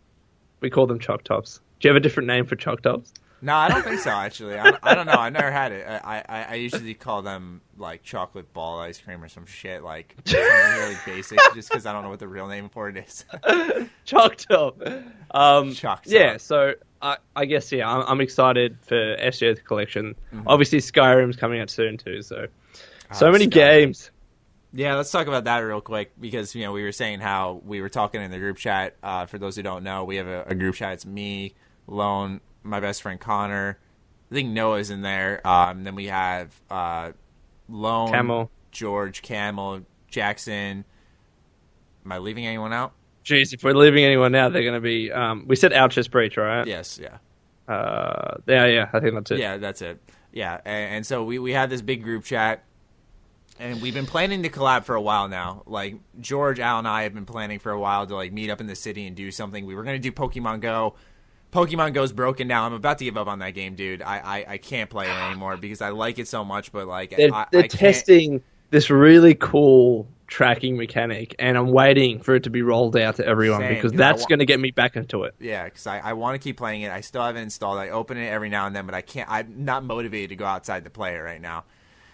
We 0.61 0.71
call 0.71 0.87
them 0.87 0.99
choc 1.01 1.25
tops. 1.25 1.61
Do 1.81 1.89
you 1.89 1.95
have 1.95 1.97
a 1.97 2.01
different 2.01 2.27
name 2.29 2.47
for 2.47 2.55
choc 2.57 2.83
tops? 2.83 3.13
No, 3.41 3.55
I 3.55 3.69
don't 3.69 3.83
think 3.85 4.01
so. 4.01 4.11
Actually, 4.11 4.59
I, 4.59 4.77
I 4.83 4.95
don't 4.95 5.07
know. 5.07 5.13
I 5.13 5.31
never 5.31 5.51
had 5.51 5.71
it. 5.73 5.87
I, 5.87 6.25
I, 6.29 6.43
I 6.43 6.55
usually 6.55 6.95
call 6.95 7.23
them 7.23 7.61
like 7.77 8.03
chocolate 8.03 8.53
ball 8.53 8.81
ice 8.81 8.99
cream 9.01 9.23
or 9.23 9.29
some 9.29 9.47
shit 9.47 9.83
like 9.85 10.17
really 10.33 10.97
basic, 11.07 11.39
just 11.55 11.69
because 11.69 11.87
I 11.87 11.93
don't 11.93 12.03
know 12.03 12.11
what 12.11 12.19
the 12.19 12.27
real 12.29 12.49
name 12.49 12.69
for 12.69 12.89
it 12.89 12.97
is. 12.97 13.25
top. 14.07 14.83
Um. 15.31 15.75
Yeah, 16.07 16.37
so 16.39 16.75
I, 17.01 17.19
I 17.37 17.45
guess 17.45 17.71
yeah, 17.71 17.89
I'm, 17.89 18.05
I'm 18.09 18.21
excited 18.21 18.79
for 18.83 19.17
Ezio's 19.17 19.61
collection. 19.61 20.15
Mm-hmm. 20.33 20.49
Obviously, 20.49 20.79
Skyrim's 20.81 21.37
coming 21.37 21.61
out 21.61 21.71
soon 21.71 21.97
too. 21.97 22.23
So 22.23 22.47
so 23.13 23.29
Oh, 23.29 23.33
many 23.33 23.47
Skyrim. 23.47 23.51
games. 23.53 24.11
Yeah, 24.73 24.97
let's 24.97 25.11
talk 25.11 25.27
about 25.29 25.45
that 25.45 25.59
real 25.61 25.81
quick 25.81 26.13
because 26.21 26.55
you 26.55 26.63
know 26.65 26.73
we 26.73 26.83
were 26.83 26.93
saying 26.93 27.21
how 27.21 27.63
we 27.65 27.81
were 27.81 27.89
talking 27.89 28.21
in 28.21 28.31
the 28.31 28.39
group 28.39 28.59
chat. 28.59 28.97
Uh, 29.03 29.27
for 29.27 29.39
those 29.39 29.57
who 29.57 29.63
don't 29.63 29.83
know, 29.85 30.05
we 30.05 30.17
have 30.17 30.27
a, 30.27 30.45
a 30.49 30.55
group 30.55 30.75
chat. 30.75 30.93
It's 30.95 31.07
me, 31.07 31.55
Lone, 31.87 32.41
my 32.69 32.81
best 32.81 33.03
friend 33.03 33.19
Connor. 33.19 33.79
I 34.31 34.35
think 34.35 34.51
Noah's 34.51 34.91
in 34.91 35.03
there. 35.03 35.47
Um, 35.47 35.85
then 35.85 35.95
we 35.95 36.07
have 36.07 36.55
uh, 36.71 37.13
Lone, 37.69 38.11
Camel. 38.11 38.51
George, 38.71 39.23
Camel, 39.23 39.81
Jackson. 40.09 40.85
Am 42.05 42.13
I 42.13 42.19
leaving 42.19 42.47
anyone 42.47 42.73
out? 42.73 42.93
Jeez, 43.25 43.53
if 43.53 43.63
we're 43.63 43.75
leaving 43.75 44.05
anyone 44.05 44.35
out, 44.35 44.53
they're 44.53 44.63
going 44.63 44.75
to 44.75 44.81
be. 44.81 45.13
Um, 45.13 45.45
we 45.47 45.57
said 45.57 45.73
Ouch's 45.73 46.09
breach, 46.09 46.37
right? 46.37 46.67
Yes, 46.67 46.99
yeah. 47.03 47.19
Uh, 47.73 48.39
yeah, 48.47 48.67
yeah. 48.67 48.89
I 48.93 49.01
think 49.01 49.15
that's 49.15 49.31
it. 49.31 49.39
Yeah, 49.39 49.59
that's 49.59 49.83
it. 49.83 50.01
Yeah, 50.33 50.61
and, 50.65 50.97
and 50.97 51.07
so 51.07 51.25
we 51.25 51.39
we 51.39 51.53
have 51.53 51.69
this 51.69 51.83
big 51.83 52.03
group 52.03 52.25
chat, 52.25 52.65
and 53.59 53.83
we've 53.83 53.95
been 53.95 54.07
planning 54.07 54.43
to 54.43 54.49
collab 54.49 54.85
for 54.85 54.95
a 54.95 55.01
while 55.01 55.29
now. 55.29 55.63
Like 55.67 55.97
George, 56.21 56.61
Al, 56.61 56.79
and 56.79 56.89
I 56.89 57.03
have 57.03 57.15
been 57.15 57.27
planning 57.27 57.59
for 57.59 57.73
a 57.73 57.79
while 57.79 58.07
to 58.07 58.15
like 58.15 58.33
meet 58.33 58.51
up 58.51 58.61
in 58.61 58.67
the 58.67 58.77
city 58.77 59.07
and 59.07 59.17
do 59.17 59.31
something. 59.31 59.67
We 59.67 59.75
were 59.75 59.85
gonna 59.85 59.99
do 59.99 60.13
Pokemon 60.13 60.61
Go. 60.61 60.95
Pokemon 61.53 61.95
Go's 61.95 62.13
broken 62.13 62.47
now. 62.49 62.65
I'm 62.65 62.75
about 62.75 62.99
to 62.99 63.05
give 63.05 63.17
up 63.17 63.27
on 63.27 63.39
that 63.41 63.51
game, 63.55 63.75
dude. 63.75 64.03
I 64.03 64.19
I, 64.19 64.53
I 64.55 64.59
can't 64.59 64.91
play 64.91 65.07
it 65.07 65.15
anymore 65.15 65.57
because 65.57 65.81
I 65.81 65.91
like 65.91 66.19
it 66.19 66.29
so 66.29 66.45
much, 66.45 66.73
but 66.73 66.87
like 66.87 67.17
They're, 67.17 67.35
I, 67.35 67.47
they're 67.51 67.63
I 67.65 67.67
testing 67.67 68.43
this 68.71 68.91
really 68.91 69.35
cool 69.35 70.07
tracking 70.27 70.77
mechanic, 70.77 71.35
and 71.39 71.57
I'm 71.57 71.73
waiting 71.73 72.21
for 72.21 72.35
it 72.35 72.43
to 72.45 72.51
be 72.51 72.61
rolled 72.61 72.97
out 72.99 73.17
to 73.17 73.25
everyone 73.27 73.61
Same, 73.61 73.75
because 73.75 73.93
'cause 73.93 73.93
I 73.93 73.97
that's 73.97 74.23
wa- 74.23 74.27
going 74.27 74.41
to 74.41 74.45
get 74.45 74.61
me 74.61 74.71
back 74.71 74.95
into 74.95 75.25
it. 75.25 75.35
Yeah, 75.41 75.65
because 75.65 75.87
I, 75.87 76.01
I 76.01 76.13
want 76.13 76.35
to 76.35 76.39
keep 76.39 76.59
playing 76.59 76.83
it. 76.83 76.91
I 76.93 77.01
still 77.01 77.23
haven't 77.23 77.43
installed. 77.43 77.79
I 77.79 77.89
open 77.89 78.19
it 78.19 78.27
every 78.29 78.51
now 78.51 78.67
and 78.67 78.77
then, 78.77 78.85
but 78.85 78.95
I 78.95 79.01
can't. 79.01 79.29
I'm 79.31 79.65
not 79.65 79.85
motivated 79.85 80.29
to 80.31 80.37
go 80.37 80.45
outside 80.45 80.85
to 80.85 80.91
play 80.91 81.15
it 81.15 81.21
right 81.21 81.41
now. 81.41 81.65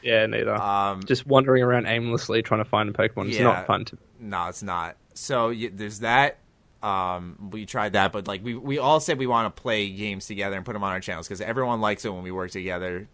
Yeah, 0.00 0.26
neither. 0.26 0.54
Um, 0.54 1.02
Just 1.02 1.26
wandering 1.26 1.62
around 1.64 1.86
aimlessly 1.86 2.40
trying 2.42 2.60
to 2.62 2.64
find 2.68 2.88
a 2.88 2.92
Pokemon. 2.92 3.28
It's 3.28 3.38
Yeah. 3.38 3.44
not 3.44 3.66
fun 3.66 3.84
to. 3.86 3.98
No, 4.20 4.46
it's 4.46 4.62
not. 4.62 4.96
So 5.14 5.48
y 5.48 5.70
there's 5.72 6.00
that. 6.00 6.38
Um, 6.84 7.48
we 7.50 7.64
tried 7.64 7.94
that, 7.94 8.12
but 8.12 8.28
like 8.28 8.44
we 8.44 8.54
we 8.54 8.76
all 8.76 9.00
said 9.00 9.18
we 9.18 9.26
want 9.26 9.54
to 9.54 9.62
play 9.62 9.88
games 9.88 10.26
together 10.26 10.54
and 10.54 10.66
put 10.66 10.74
them 10.74 10.84
on 10.84 10.92
our 10.92 11.00
channels 11.00 11.26
because 11.26 11.40
everyone 11.40 11.80
likes 11.80 12.04
it 12.04 12.12
when 12.12 12.22
we 12.22 12.30
work 12.30 12.50
together. 12.50 13.08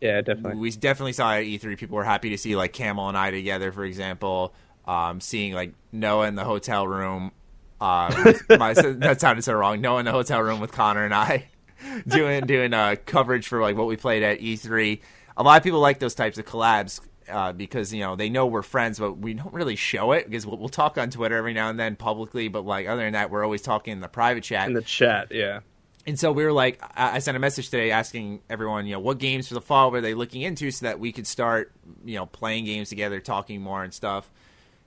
Yeah, 0.00 0.20
definitely. 0.20 0.60
we 0.60 0.70
definitely 0.70 1.14
saw 1.14 1.32
at 1.32 1.42
E3 1.42 1.76
people 1.76 1.96
were 1.96 2.04
happy 2.04 2.30
to 2.30 2.38
see 2.38 2.54
like 2.54 2.72
Camel 2.72 3.08
and 3.08 3.18
I 3.18 3.32
together, 3.32 3.72
for 3.72 3.84
example. 3.84 4.54
Um, 4.84 5.20
seeing 5.20 5.54
like 5.54 5.72
Noah 5.90 6.28
in 6.28 6.36
the 6.36 6.44
hotel 6.44 6.86
room. 6.86 7.32
Uh, 7.80 8.34
my, 8.48 8.74
that 8.74 9.20
sounded 9.20 9.42
so 9.42 9.54
wrong. 9.54 9.80
Noah 9.80 9.98
in 9.98 10.04
the 10.04 10.12
hotel 10.12 10.40
room 10.40 10.60
with 10.60 10.70
Connor 10.70 11.04
and 11.04 11.12
I 11.12 11.48
doing 12.06 12.46
doing 12.46 12.72
uh, 12.72 12.94
coverage 13.06 13.48
for 13.48 13.60
like 13.60 13.76
what 13.76 13.88
we 13.88 13.96
played 13.96 14.22
at 14.22 14.38
E3. 14.38 15.00
A 15.36 15.42
lot 15.42 15.56
of 15.56 15.64
people 15.64 15.80
like 15.80 15.98
those 15.98 16.14
types 16.14 16.38
of 16.38 16.46
collabs 16.46 17.00
uh, 17.28 17.52
because 17.52 17.92
you 17.92 18.00
know 18.00 18.16
they 18.16 18.28
know 18.28 18.46
we're 18.46 18.62
friends, 18.62 18.98
but 18.98 19.14
we 19.18 19.34
don't 19.34 19.52
really 19.52 19.76
show 19.76 20.12
it 20.12 20.24
because 20.26 20.46
we'll, 20.46 20.58
we'll 20.58 20.68
talk 20.68 20.98
on 20.98 21.10
Twitter 21.10 21.36
every 21.36 21.52
now 21.54 21.68
and 21.70 21.78
then 21.78 21.96
publicly. 21.96 22.48
But 22.48 22.64
like 22.64 22.86
other 22.86 23.02
than 23.02 23.12
that, 23.14 23.30
we're 23.30 23.44
always 23.44 23.62
talking 23.62 23.92
in 23.92 24.00
the 24.00 24.08
private 24.08 24.44
chat. 24.44 24.68
In 24.68 24.74
the 24.74 24.82
chat, 24.82 25.28
yeah. 25.30 25.60
And 26.08 26.16
so 26.18 26.30
we 26.30 26.44
were 26.44 26.52
like, 26.52 26.80
I 26.96 27.16
I 27.16 27.18
sent 27.18 27.36
a 27.36 27.40
message 27.40 27.68
today 27.70 27.90
asking 27.90 28.40
everyone, 28.48 28.86
you 28.86 28.92
know, 28.92 29.00
what 29.00 29.18
games 29.18 29.48
for 29.48 29.54
the 29.54 29.60
fall 29.60 29.90
were 29.90 30.00
they 30.00 30.14
looking 30.14 30.42
into 30.42 30.70
so 30.70 30.86
that 30.86 31.00
we 31.00 31.10
could 31.12 31.26
start, 31.26 31.72
you 32.04 32.14
know, 32.16 32.26
playing 32.26 32.64
games 32.64 32.88
together, 32.90 33.18
talking 33.20 33.60
more 33.60 33.82
and 33.82 33.92
stuff. 33.92 34.30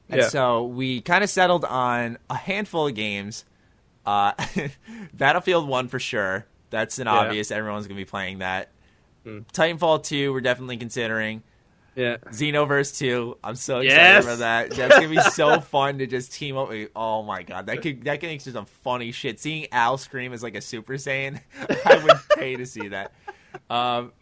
And 0.10 0.22
Yeah. 0.22 0.30
so 0.30 0.64
we 0.64 1.02
kind 1.02 1.24
of 1.24 1.30
settled 1.30 1.66
on 1.66 2.18
a 2.30 2.36
handful 2.36 2.88
of 2.88 2.96
games. 2.96 3.44
Uh, 4.06 4.32
Battlefield 5.14 5.68
1 5.68 5.88
for 5.90 6.00
sure. 6.00 6.46
That's 6.70 7.00
an 7.00 7.08
Yeah. 7.08 7.14
obvious. 7.14 7.52
Everyone's 7.52 7.86
going 7.88 7.98
to 7.98 8.02
be 8.02 8.10
playing 8.10 8.40
that. 8.40 8.70
Mm. 9.26 9.46
Titanfall 9.54 10.04
2, 10.04 10.32
we're 10.32 10.42
definitely 10.42 10.78
considering. 10.78 11.44
Yeah. 11.96 12.18
Xenoverse 12.28 12.98
2, 12.98 13.38
I'm 13.44 13.56
so 13.56 13.80
excited 13.80 13.96
Yes! 13.98 14.24
about 14.26 14.38
that. 14.40 14.70
That's 14.72 14.96
gonna 14.96 15.10
be 15.10 15.20
so 15.32 15.60
fun 15.60 15.98
to 16.00 16.08
just 16.08 16.32
team 16.34 16.56
up. 16.58 16.70
With, 16.70 16.90
oh 16.96 17.24
my 17.24 17.44
god, 17.44 17.66
that 17.66 17.82
could 17.82 18.04
that 18.06 18.20
could 18.20 18.28
make 18.30 18.42
some 18.42 18.66
funny 18.66 19.12
shit. 19.12 19.40
Seeing 19.40 19.68
Al 19.72 19.98
scream 19.98 20.32
as 20.34 20.42
like 20.44 20.56
a 20.56 20.62
Super 20.62 20.94
Saiyan, 20.94 21.42
I 21.86 22.04
would 22.04 22.18
pay 22.38 22.56
to 22.56 22.66
see 22.66 22.88
that. 22.90 23.12
Um, 23.70 24.14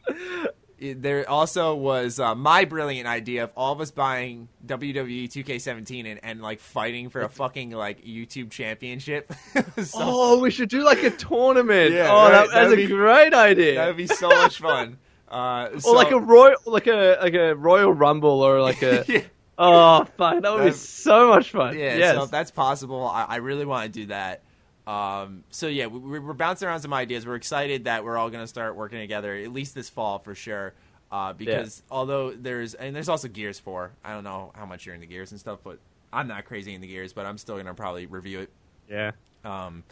there 0.80 1.28
also 1.28 1.74
was 1.74 2.20
uh, 2.20 2.36
my 2.36 2.64
brilliant 2.64 3.08
idea 3.08 3.46
of 3.46 3.52
all 3.58 3.74
of 3.74 3.82
us 3.82 3.90
buying 3.90 4.48
WWE 4.68 5.26
2K17 5.28 6.06
and, 6.06 6.20
and 6.22 6.40
like 6.42 6.60
fighting 6.60 7.10
for 7.10 7.22
a 7.22 7.30
fucking 7.30 7.72
like 7.72 8.04
YouTube 8.06 8.52
championship. 8.52 9.32
So- 9.84 9.98
Oh, 10.00 10.40
we 10.40 10.52
should 10.52 10.70
do 10.70 10.84
like 10.84 11.02
a 11.04 11.10
tournament. 11.10 11.94
Yeah, 11.94 12.10
oh, 12.12 12.16
right, 12.26 12.32
that, 12.32 12.40
that's 12.42 12.52
that'd 12.54 12.74
a 12.74 12.76
be- 12.76 12.86
great 12.88 13.34
idea. 13.34 13.76
that 13.76 13.88
would 13.88 13.98
be 13.98 14.06
so 14.08 14.30
much 14.30 14.60
fun. 14.60 14.98
Uh, 15.30 15.70
or 15.74 15.80
so- 15.80 15.92
like 15.94 16.12
a 16.12 16.20
royal, 16.20 16.56
like 16.66 16.88
a 16.88 17.18
like 17.22 17.34
a 17.34 17.54
Royal 17.56 17.94
Rumble, 17.94 18.42
or 18.42 18.62
like 18.62 18.82
a. 18.82 19.04
yeah. 19.08 19.22
Oh 19.60 20.06
fuck, 20.18 20.42
that 20.42 20.54
would 20.54 20.66
be 20.66 20.72
so 20.72 21.30
much 21.30 21.52
fun. 21.52 21.78
Yeah, 21.78 21.96
yes. 21.98 22.16
so 22.16 22.24
if 22.24 22.32
that's 22.32 22.52
possible, 22.52 23.04
I, 23.08 23.24
I 23.24 23.36
really 23.38 23.66
want 23.66 23.92
to 23.92 24.00
do 24.02 24.06
that. 24.08 24.42
Um, 24.86 25.44
so 25.50 25.68
yeah, 25.68 25.88
we, 25.88 26.20
we're 26.20 26.34
bouncing 26.34 26.68
around 26.68 26.82
some 26.82 26.94
ideas. 26.94 27.26
We're 27.26 27.36
excited 27.36 27.86
that 27.86 28.06
we're 28.06 28.18
all 28.18 28.30
going 28.30 28.44
to 28.44 28.48
start 28.48 28.76
working 28.76 29.00
together 29.00 29.36
at 29.36 29.52
least 29.52 29.74
this 29.76 29.90
fall 29.90 30.20
for 30.20 30.36
sure. 30.36 30.74
Uh, 31.12 31.34
because 31.34 31.82
although 31.90 32.32
there's 32.32 32.74
and 32.76 32.96
there's 32.96 33.10
also 33.10 33.28
Gears 33.28 33.60
Four. 33.60 33.92
I 34.04 34.14
don't 34.14 34.24
know 34.24 34.52
how 34.56 34.66
much 34.66 34.86
you're 34.86 34.94
into 34.94 35.08
Gears 35.08 35.32
and 35.32 35.40
stuff, 35.40 35.60
but 35.64 35.80
I'm 36.14 36.28
not 36.28 36.46
crazy 36.46 36.74
into 36.76 36.88
Gears. 36.88 37.14
But 37.14 37.26
I'm 37.26 37.38
still 37.38 37.56
going 37.56 37.66
to 37.66 37.74
probably 37.74 38.06
review 38.06 38.42
it. 38.42 38.50
yeah. 38.90 39.12
Um, 39.44 39.84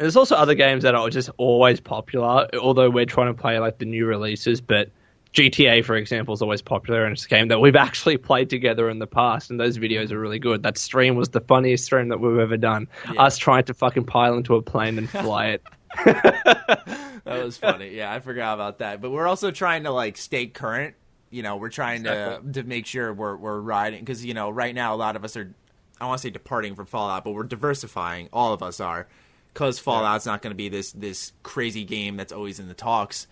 And 0.00 0.06
there's 0.06 0.16
also 0.16 0.34
other 0.34 0.54
games 0.54 0.82
that 0.82 0.94
are 0.94 1.10
just 1.10 1.28
always 1.36 1.78
popular, 1.78 2.48
although 2.58 2.88
we're 2.88 3.04
trying 3.04 3.26
to 3.26 3.38
play 3.38 3.58
like 3.58 3.76
the 3.76 3.84
new 3.84 4.06
releases. 4.06 4.58
But 4.58 4.88
GTA, 5.34 5.84
for 5.84 5.94
example, 5.94 6.32
is 6.32 6.40
always 6.40 6.62
popular, 6.62 7.04
and 7.04 7.12
it's 7.12 7.26
a 7.26 7.28
game 7.28 7.48
that 7.48 7.60
we've 7.60 7.76
actually 7.88 8.16
played 8.16 8.48
together 8.48 8.88
in 8.88 8.98
the 8.98 9.06
past, 9.06 9.50
and 9.50 9.60
those 9.60 9.76
videos 9.76 10.10
are 10.10 10.18
really 10.18 10.38
good. 10.38 10.62
That 10.62 10.78
stream 10.78 11.16
was 11.16 11.28
the 11.28 11.42
funniest 11.42 11.84
stream 11.84 12.08
that 12.08 12.18
we've 12.18 12.38
ever 12.38 12.56
done. 12.56 12.88
Yeah. 13.12 13.24
Us 13.24 13.36
trying 13.36 13.64
to 13.64 13.74
fucking 13.74 14.04
pile 14.04 14.38
into 14.38 14.54
a 14.56 14.62
plane 14.62 14.96
and 14.96 15.10
fly 15.10 15.48
it. 15.48 15.62
that 16.06 17.44
was 17.44 17.58
funny. 17.58 17.94
Yeah, 17.94 18.10
I 18.10 18.20
forgot 18.20 18.54
about 18.54 18.78
that. 18.78 19.02
But 19.02 19.10
we're 19.10 19.26
also 19.26 19.50
trying 19.50 19.84
to 19.84 19.90
like 19.90 20.16
stay 20.16 20.46
current. 20.46 20.94
You 21.28 21.42
know, 21.42 21.56
we're 21.56 21.68
trying 21.68 22.00
Exactly. 22.00 22.52
to 22.54 22.62
to 22.62 22.66
make 22.66 22.86
sure 22.86 23.12
we're 23.12 23.36
we're 23.36 23.60
riding 23.60 24.00
because 24.00 24.24
you 24.24 24.32
know 24.32 24.48
right 24.48 24.74
now 24.74 24.94
a 24.94 24.96
lot 24.96 25.14
of 25.14 25.24
us 25.26 25.36
are. 25.36 25.54
I 26.00 26.06
want 26.06 26.20
to 26.20 26.22
say 26.22 26.30
departing 26.30 26.74
from 26.74 26.86
Fallout, 26.86 27.22
but 27.24 27.32
we're 27.32 27.42
diversifying. 27.42 28.30
All 28.32 28.54
of 28.54 28.62
us 28.62 28.80
are, 28.80 29.06
because 29.52 29.78
Fallout's 29.78 30.26
not 30.26 30.42
going 30.42 30.52
to 30.52 30.56
be 30.56 30.68
this 30.68 30.92
this 30.92 31.32
crazy 31.42 31.84
game 31.84 32.16
that's 32.16 32.32
always 32.32 32.60
in 32.60 32.68
the 32.68 32.74
talks. 32.74 33.26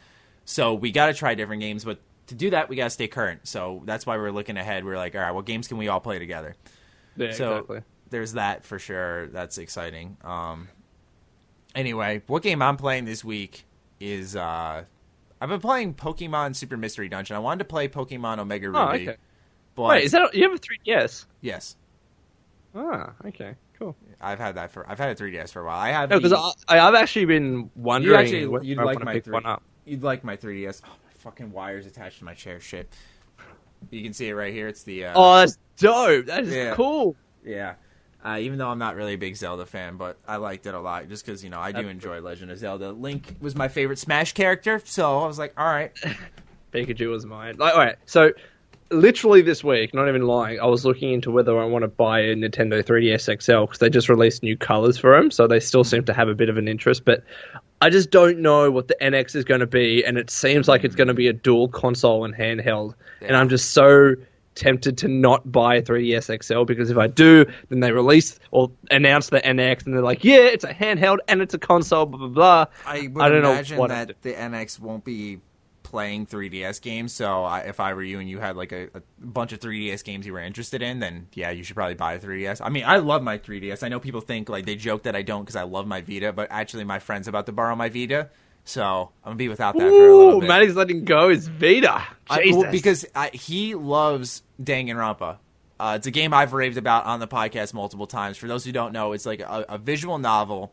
So 0.44 0.74
we 0.74 0.90
got 0.90 1.06
to 1.06 1.14
try 1.14 1.34
different 1.34 1.60
games, 1.60 1.84
but 1.84 2.00
to 2.28 2.34
do 2.34 2.50
that, 2.50 2.68
we 2.68 2.76
got 2.76 2.84
to 2.84 2.90
stay 2.90 3.08
current. 3.08 3.46
So 3.46 3.82
that's 3.84 4.06
why 4.06 4.16
we're 4.16 4.30
looking 4.30 4.56
ahead. 4.56 4.84
We're 4.84 4.96
like, 4.96 5.14
all 5.14 5.20
right, 5.20 5.32
what 5.32 5.44
games 5.44 5.68
can 5.68 5.78
we 5.78 5.88
all 5.88 6.00
play 6.00 6.18
together? 6.18 6.56
Yeah, 7.16 7.32
so 7.32 7.52
exactly. 7.52 7.80
there's 8.10 8.32
that 8.34 8.64
for 8.64 8.78
sure. 8.78 9.26
That's 9.28 9.58
exciting. 9.58 10.16
Um, 10.22 10.68
anyway, 11.74 12.22
what 12.26 12.42
game 12.42 12.62
I'm 12.62 12.76
playing 12.76 13.04
this 13.04 13.24
week 13.24 13.64
is 14.00 14.36
uh, 14.36 14.84
I've 15.40 15.48
been 15.48 15.60
playing 15.60 15.94
Pokemon 15.94 16.56
Super 16.56 16.76
Mystery 16.76 17.08
Dungeon. 17.08 17.36
I 17.36 17.40
wanted 17.40 17.60
to 17.60 17.64
play 17.64 17.88
Pokemon 17.88 18.38
Omega 18.38 18.68
Ruby. 18.68 18.78
Oh, 18.78 18.88
okay. 18.90 19.16
But 19.74 19.88
Wait, 19.88 20.04
is 20.04 20.12
that 20.12 20.34
you 20.34 20.42
have 20.42 20.52
a 20.52 20.58
3DS? 20.58 21.26
yes? 21.40 21.76
Ah, 22.74 23.12
okay, 23.24 23.54
cool. 23.78 23.96
I've 24.20 24.38
had 24.38 24.56
that 24.56 24.70
for 24.70 24.88
I've 24.90 24.98
had 24.98 25.10
a 25.10 25.14
3DS 25.22 25.52
for 25.52 25.62
a 25.62 25.64
while. 25.66 25.78
I 25.78 25.90
have 25.90 26.10
No, 26.10 26.18
because 26.18 26.30
the- 26.32 26.54
I, 26.68 26.80
I've 26.86 26.94
actually 26.94 27.26
been 27.26 27.70
wondering. 27.76 28.12
you 28.14 28.18
actually 28.20 28.46
when 28.46 28.64
you'd 28.64 28.78
like 28.78 29.02
my 29.04 29.20
three, 29.20 29.32
one 29.32 29.46
up. 29.46 29.62
You'd 29.84 30.02
like 30.02 30.24
my 30.24 30.36
3DS. 30.36 30.82
Oh, 30.84 30.88
my 30.88 31.12
fucking 31.18 31.50
wires 31.52 31.86
attached 31.86 32.18
to 32.18 32.24
my 32.24 32.34
chair. 32.34 32.60
Shit. 32.60 32.92
You 33.90 34.02
can 34.02 34.12
see 34.12 34.28
it 34.28 34.34
right 34.34 34.52
here. 34.52 34.66
It's 34.68 34.82
the 34.82 35.06
uh, 35.06 35.12
Oh, 35.14 35.36
that's 35.36 35.58
dope. 35.76 36.26
That 36.26 36.44
is 36.44 36.54
Yeah. 36.54 36.74
cool. 36.74 37.14
Yeah. 37.44 37.74
Uh, 38.24 38.36
even 38.40 38.58
though 38.58 38.68
I'm 38.68 38.80
not 38.80 38.96
really 38.96 39.14
a 39.14 39.18
big 39.18 39.36
Zelda 39.36 39.64
fan, 39.64 39.96
but 39.96 40.18
I 40.26 40.36
liked 40.36 40.66
it 40.66 40.74
a 40.74 40.80
lot 40.80 41.08
just 41.08 41.24
because, 41.24 41.44
you 41.44 41.50
know, 41.50 41.60
I 41.60 41.70
do 41.70 41.82
That's 41.82 41.88
enjoy 41.92 42.20
Legend 42.20 42.50
of 42.50 42.58
Zelda. 42.58 42.90
Link 42.90 43.36
was 43.40 43.54
my 43.54 43.68
favorite 43.68 43.98
Smash 44.00 44.32
character, 44.32 44.82
so 44.84 45.20
I 45.20 45.26
was 45.28 45.38
like, 45.38 45.54
all 45.56 45.66
right. 45.68 45.92
Pikachu 46.72 47.08
was 47.10 47.24
mine. 47.24 47.56
Like, 47.58 47.74
all 47.74 47.80
right, 47.80 47.96
so 48.06 48.32
literally 48.90 49.42
this 49.42 49.62
week, 49.62 49.94
not 49.94 50.08
even 50.08 50.22
lying, 50.22 50.60
I 50.60 50.66
was 50.66 50.84
looking 50.84 51.12
into 51.12 51.30
whether 51.30 51.58
I 51.58 51.64
want 51.64 51.82
to 51.82 51.88
buy 51.88 52.20
a 52.20 52.34
Nintendo 52.34 52.82
3DS 52.82 53.42
XL 53.42 53.62
because 53.62 53.78
they 53.78 53.90
just 53.90 54.08
released 54.08 54.42
new 54.42 54.56
colors 54.56 54.98
for 54.98 55.16
them, 55.16 55.30
so 55.30 55.46
they 55.46 55.60
still 55.60 55.84
seem 55.84 56.04
to 56.04 56.12
have 56.12 56.28
a 56.28 56.34
bit 56.34 56.48
of 56.48 56.56
an 56.56 56.68
interest. 56.68 57.04
But 57.04 57.24
I 57.80 57.90
just 57.90 58.10
don't 58.10 58.38
know 58.38 58.70
what 58.70 58.88
the 58.88 58.96
NX 59.00 59.36
is 59.36 59.44
going 59.44 59.60
to 59.60 59.66
be, 59.66 60.04
and 60.04 60.18
it 60.18 60.30
seems 60.30 60.68
like 60.68 60.84
it's 60.84 60.94
going 60.94 61.08
to 61.08 61.14
be 61.14 61.28
a 61.28 61.32
dual 61.32 61.68
console 61.68 62.24
and 62.24 62.34
handheld, 62.34 62.94
and 63.20 63.36
I'm 63.36 63.48
just 63.48 63.70
so 63.70 64.14
tempted 64.54 64.98
to 64.98 65.06
not 65.06 65.50
buy 65.52 65.76
a 65.76 65.82
3DS 65.82 66.42
XL 66.42 66.64
because 66.64 66.90
if 66.90 66.98
I 66.98 67.06
do, 67.06 67.46
then 67.68 67.78
they 67.78 67.92
release 67.92 68.40
or 68.50 68.70
announce 68.90 69.28
the 69.28 69.40
NX, 69.40 69.86
and 69.86 69.94
they're 69.94 70.02
like, 70.02 70.24
yeah, 70.24 70.38
it's 70.38 70.64
a 70.64 70.74
handheld 70.74 71.18
and 71.28 71.40
it's 71.40 71.54
a 71.54 71.58
console, 71.58 72.06
blah 72.06 72.18
blah 72.18 72.28
blah. 72.28 72.66
I 72.86 73.08
would 73.08 73.22
I 73.22 73.28
don't 73.28 73.42
know 73.42 73.52
imagine 73.52 73.78
what 73.78 73.90
I'd 73.90 74.08
that 74.08 74.22
the 74.22 74.34
NX 74.34 74.80
won't 74.80 75.04
be 75.04 75.38
playing 75.88 76.26
3DS 76.26 76.82
games, 76.82 77.14
so 77.14 77.44
I, 77.44 77.60
if 77.60 77.80
I 77.80 77.94
were 77.94 78.02
you 78.02 78.20
and 78.20 78.28
you 78.28 78.38
had 78.38 78.56
like 78.56 78.72
a, 78.72 78.88
a 78.94 79.02
bunch 79.18 79.52
of 79.52 79.60
3DS 79.60 80.04
games 80.04 80.26
you 80.26 80.34
were 80.34 80.40
interested 80.40 80.82
in, 80.82 81.00
then 81.00 81.28
yeah, 81.32 81.50
you 81.50 81.64
should 81.64 81.76
probably 81.76 81.94
buy 81.94 82.12
a 82.14 82.18
3DS. 82.18 82.60
I 82.62 82.68
mean, 82.68 82.84
I 82.86 82.98
love 82.98 83.22
my 83.22 83.38
3DS. 83.38 83.82
I 83.82 83.88
know 83.88 83.98
people 83.98 84.20
think 84.20 84.50
like 84.50 84.66
they 84.66 84.76
joke 84.76 85.04
that 85.04 85.16
I 85.16 85.22
don't 85.22 85.42
because 85.42 85.56
I 85.56 85.62
love 85.62 85.86
my 85.86 86.02
Vita, 86.02 86.32
but 86.32 86.48
actually 86.50 86.84
my 86.84 86.98
friend's 86.98 87.26
about 87.26 87.46
to 87.46 87.52
borrow 87.52 87.74
my 87.74 87.88
Vita, 87.88 88.28
so 88.64 89.10
I'm 89.24 89.30
gonna 89.30 89.36
be 89.36 89.48
without 89.48 89.78
that 89.78 89.88
for 89.88 90.08
a 90.08 90.16
little 90.16 90.36
Ooh, 90.36 90.40
bit. 90.40 90.48
Matty's 90.48 90.76
letting 90.76 91.06
go 91.06 91.30
his 91.30 91.48
Vita. 91.48 92.04
I- 92.28 92.52
well, 92.52 92.70
because 92.70 93.06
I, 93.14 93.30
he 93.30 93.74
loves 93.74 94.42
Danganronpa. 94.62 95.38
Uh, 95.80 95.94
it's 95.96 96.06
a 96.06 96.10
game 96.10 96.34
I've 96.34 96.52
raved 96.52 96.76
about 96.76 97.06
on 97.06 97.20
the 97.20 97.28
podcast 97.28 97.72
multiple 97.72 98.06
times. 98.06 98.36
For 98.36 98.46
those 98.48 98.64
who 98.64 98.72
don't 98.72 98.92
know, 98.92 99.12
it's 99.12 99.24
like 99.24 99.40
a, 99.40 99.64
a 99.68 99.78
visual 99.78 100.18
novel, 100.18 100.72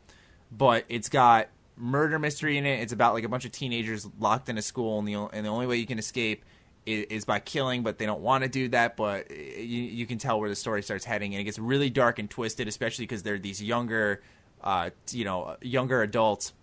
but 0.51 0.84
it's 0.89 1.09
got 1.09 1.47
murder 1.78 2.19
mystery 2.19 2.57
in 2.57 2.65
it. 2.65 2.80
It's 2.80 2.93
about 2.93 3.13
like 3.13 3.23
a 3.23 3.30
bunch 3.30 3.45
of 3.45 3.51
teenagers 3.51 4.07
locked 4.19 4.49
in 4.49 4.57
a 4.57 4.61
school, 4.61 4.99
and 4.99 5.07
the 5.07 5.15
and 5.15 5.45
the 5.45 5.49
only 5.49 5.67
way 5.67 5.78
you 5.78 5.86
can 5.86 5.99
escape 5.99 6.45
is, 6.86 7.05
is 7.05 7.26
by 7.26 7.39
killing. 7.39 7.84
But 7.84 7.97
they 7.97 8.05
don't 8.05 8.21
want 8.21 8.43
to 8.43 8.49
do 8.49 8.69
that. 8.69 8.97
But 8.97 9.32
you, 9.32 9.82
you 9.82 10.05
can 10.05 10.17
tell 10.17 10.39
where 10.39 10.49
the 10.49 10.55
story 10.55 10.84
starts 10.84 11.05
heading, 11.05 11.34
and 11.34 11.41
it 11.41 11.45
gets 11.45 11.59
really 11.59 11.89
dark 11.89 12.19
and 12.19 12.30
twisted, 12.30 12.67
especially 12.67 13.03
because 13.05 13.23
they're 13.23 13.39
these 13.39 13.61
younger, 13.61 14.21
uh, 14.63 14.89
you 15.11 15.26
know, 15.26 15.57
younger 15.61 16.01
adults 16.01 16.53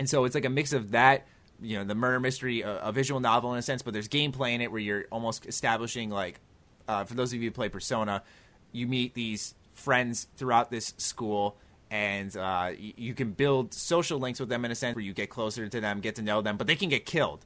and 0.00 0.08
so 0.08 0.24
it's 0.24 0.34
like 0.34 0.46
a 0.46 0.50
mix 0.50 0.72
of 0.72 0.92
that, 0.92 1.26
you 1.60 1.76
know, 1.76 1.84
the 1.84 1.94
murder 1.94 2.18
mystery, 2.18 2.62
a, 2.62 2.78
a 2.78 2.90
visual 2.90 3.20
novel 3.20 3.52
in 3.52 3.58
a 3.58 3.62
sense, 3.62 3.82
but 3.82 3.92
there's 3.92 4.08
gameplay 4.08 4.54
in 4.54 4.62
it 4.62 4.72
where 4.72 4.80
you're 4.80 5.04
almost 5.12 5.44
establishing 5.44 6.08
like, 6.08 6.40
uh, 6.88 7.04
for 7.04 7.12
those 7.12 7.34
of 7.34 7.42
you 7.42 7.50
who 7.50 7.52
play 7.52 7.68
Persona, 7.68 8.22
you 8.72 8.86
meet 8.86 9.12
these 9.12 9.54
friends 9.74 10.26
throughout 10.36 10.70
this 10.70 10.94
school, 10.96 11.58
and 11.90 12.34
uh, 12.36 12.70
y- 12.70 12.94
you 12.96 13.14
can 13.14 13.32
build 13.32 13.74
social 13.74 14.18
links 14.18 14.40
with 14.40 14.48
them 14.48 14.64
in 14.64 14.70
a 14.70 14.74
sense 14.74 14.94
where 14.94 15.04
you 15.04 15.12
get 15.12 15.30
closer 15.30 15.68
to 15.68 15.80
them, 15.80 16.00
get 16.00 16.14
to 16.16 16.22
know 16.22 16.40
them, 16.42 16.56
but 16.56 16.66
they 16.66 16.76
can 16.76 16.88
get 16.88 17.04
killed. 17.06 17.44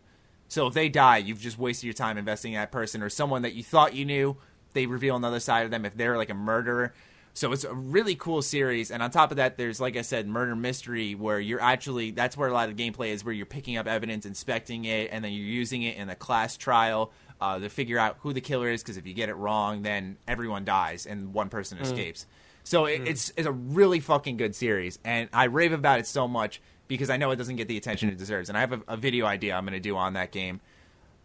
So 0.48 0.66
if 0.66 0.74
they 0.74 0.88
die, 0.88 1.18
you've 1.18 1.40
just 1.40 1.58
wasted 1.58 1.84
your 1.84 1.94
time 1.94 2.18
investing 2.18 2.52
in 2.52 2.60
that 2.60 2.70
person 2.70 3.02
or 3.02 3.08
someone 3.08 3.42
that 3.42 3.54
you 3.54 3.62
thought 3.62 3.94
you 3.94 4.04
knew. 4.04 4.36
They 4.74 4.86
reveal 4.86 5.16
another 5.16 5.40
side 5.40 5.64
of 5.64 5.70
them 5.70 5.84
if 5.84 5.96
they're 5.96 6.16
like 6.16 6.30
a 6.30 6.34
murderer. 6.34 6.92
So 7.36 7.50
it's 7.52 7.64
a 7.64 7.74
really 7.74 8.14
cool 8.14 8.42
series, 8.42 8.92
and 8.92 9.02
on 9.02 9.10
top 9.10 9.32
of 9.32 9.38
that, 9.38 9.56
there's 9.56 9.80
like 9.80 9.96
I 9.96 10.02
said, 10.02 10.28
murder 10.28 10.54
mystery, 10.54 11.16
where 11.16 11.40
you're 11.40 11.60
actually 11.60 12.12
that's 12.12 12.36
where 12.36 12.48
a 12.48 12.52
lot 12.52 12.68
of 12.68 12.76
the 12.76 12.90
gameplay 12.90 13.08
is, 13.08 13.24
where 13.24 13.34
you're 13.34 13.44
picking 13.46 13.76
up 13.76 13.88
evidence, 13.88 14.24
inspecting 14.24 14.84
it, 14.84 15.08
and 15.10 15.24
then 15.24 15.32
you're 15.32 15.44
using 15.44 15.82
it 15.82 15.96
in 15.96 16.08
a 16.08 16.14
class 16.14 16.56
trial 16.56 17.10
uh, 17.40 17.58
to 17.58 17.68
figure 17.68 17.98
out 17.98 18.18
who 18.20 18.32
the 18.32 18.40
killer 18.40 18.68
is. 18.68 18.84
Because 18.84 18.98
if 18.98 19.06
you 19.06 19.14
get 19.14 19.28
it 19.28 19.34
wrong, 19.34 19.82
then 19.82 20.16
everyone 20.28 20.64
dies 20.64 21.06
and 21.06 21.34
one 21.34 21.48
person 21.48 21.78
escapes. 21.78 22.26
So 22.64 22.86
it, 22.86 23.06
it's 23.06 23.32
it's 23.36 23.46
a 23.46 23.52
really 23.52 24.00
fucking 24.00 24.38
good 24.38 24.54
series, 24.54 24.98
and 25.04 25.28
I 25.32 25.44
rave 25.44 25.72
about 25.72 26.00
it 26.00 26.06
so 26.06 26.26
much 26.26 26.60
because 26.88 27.10
I 27.10 27.16
know 27.16 27.30
it 27.30 27.36
doesn't 27.36 27.56
get 27.56 27.68
the 27.68 27.76
attention 27.76 28.08
it 28.08 28.18
deserves. 28.18 28.48
And 28.48 28.58
I 28.58 28.60
have 28.60 28.72
a, 28.72 28.80
a 28.88 28.96
video 28.96 29.26
idea 29.26 29.54
I'm 29.54 29.64
going 29.64 29.74
to 29.74 29.80
do 29.80 29.96
on 29.96 30.14
that 30.14 30.32
game. 30.32 30.60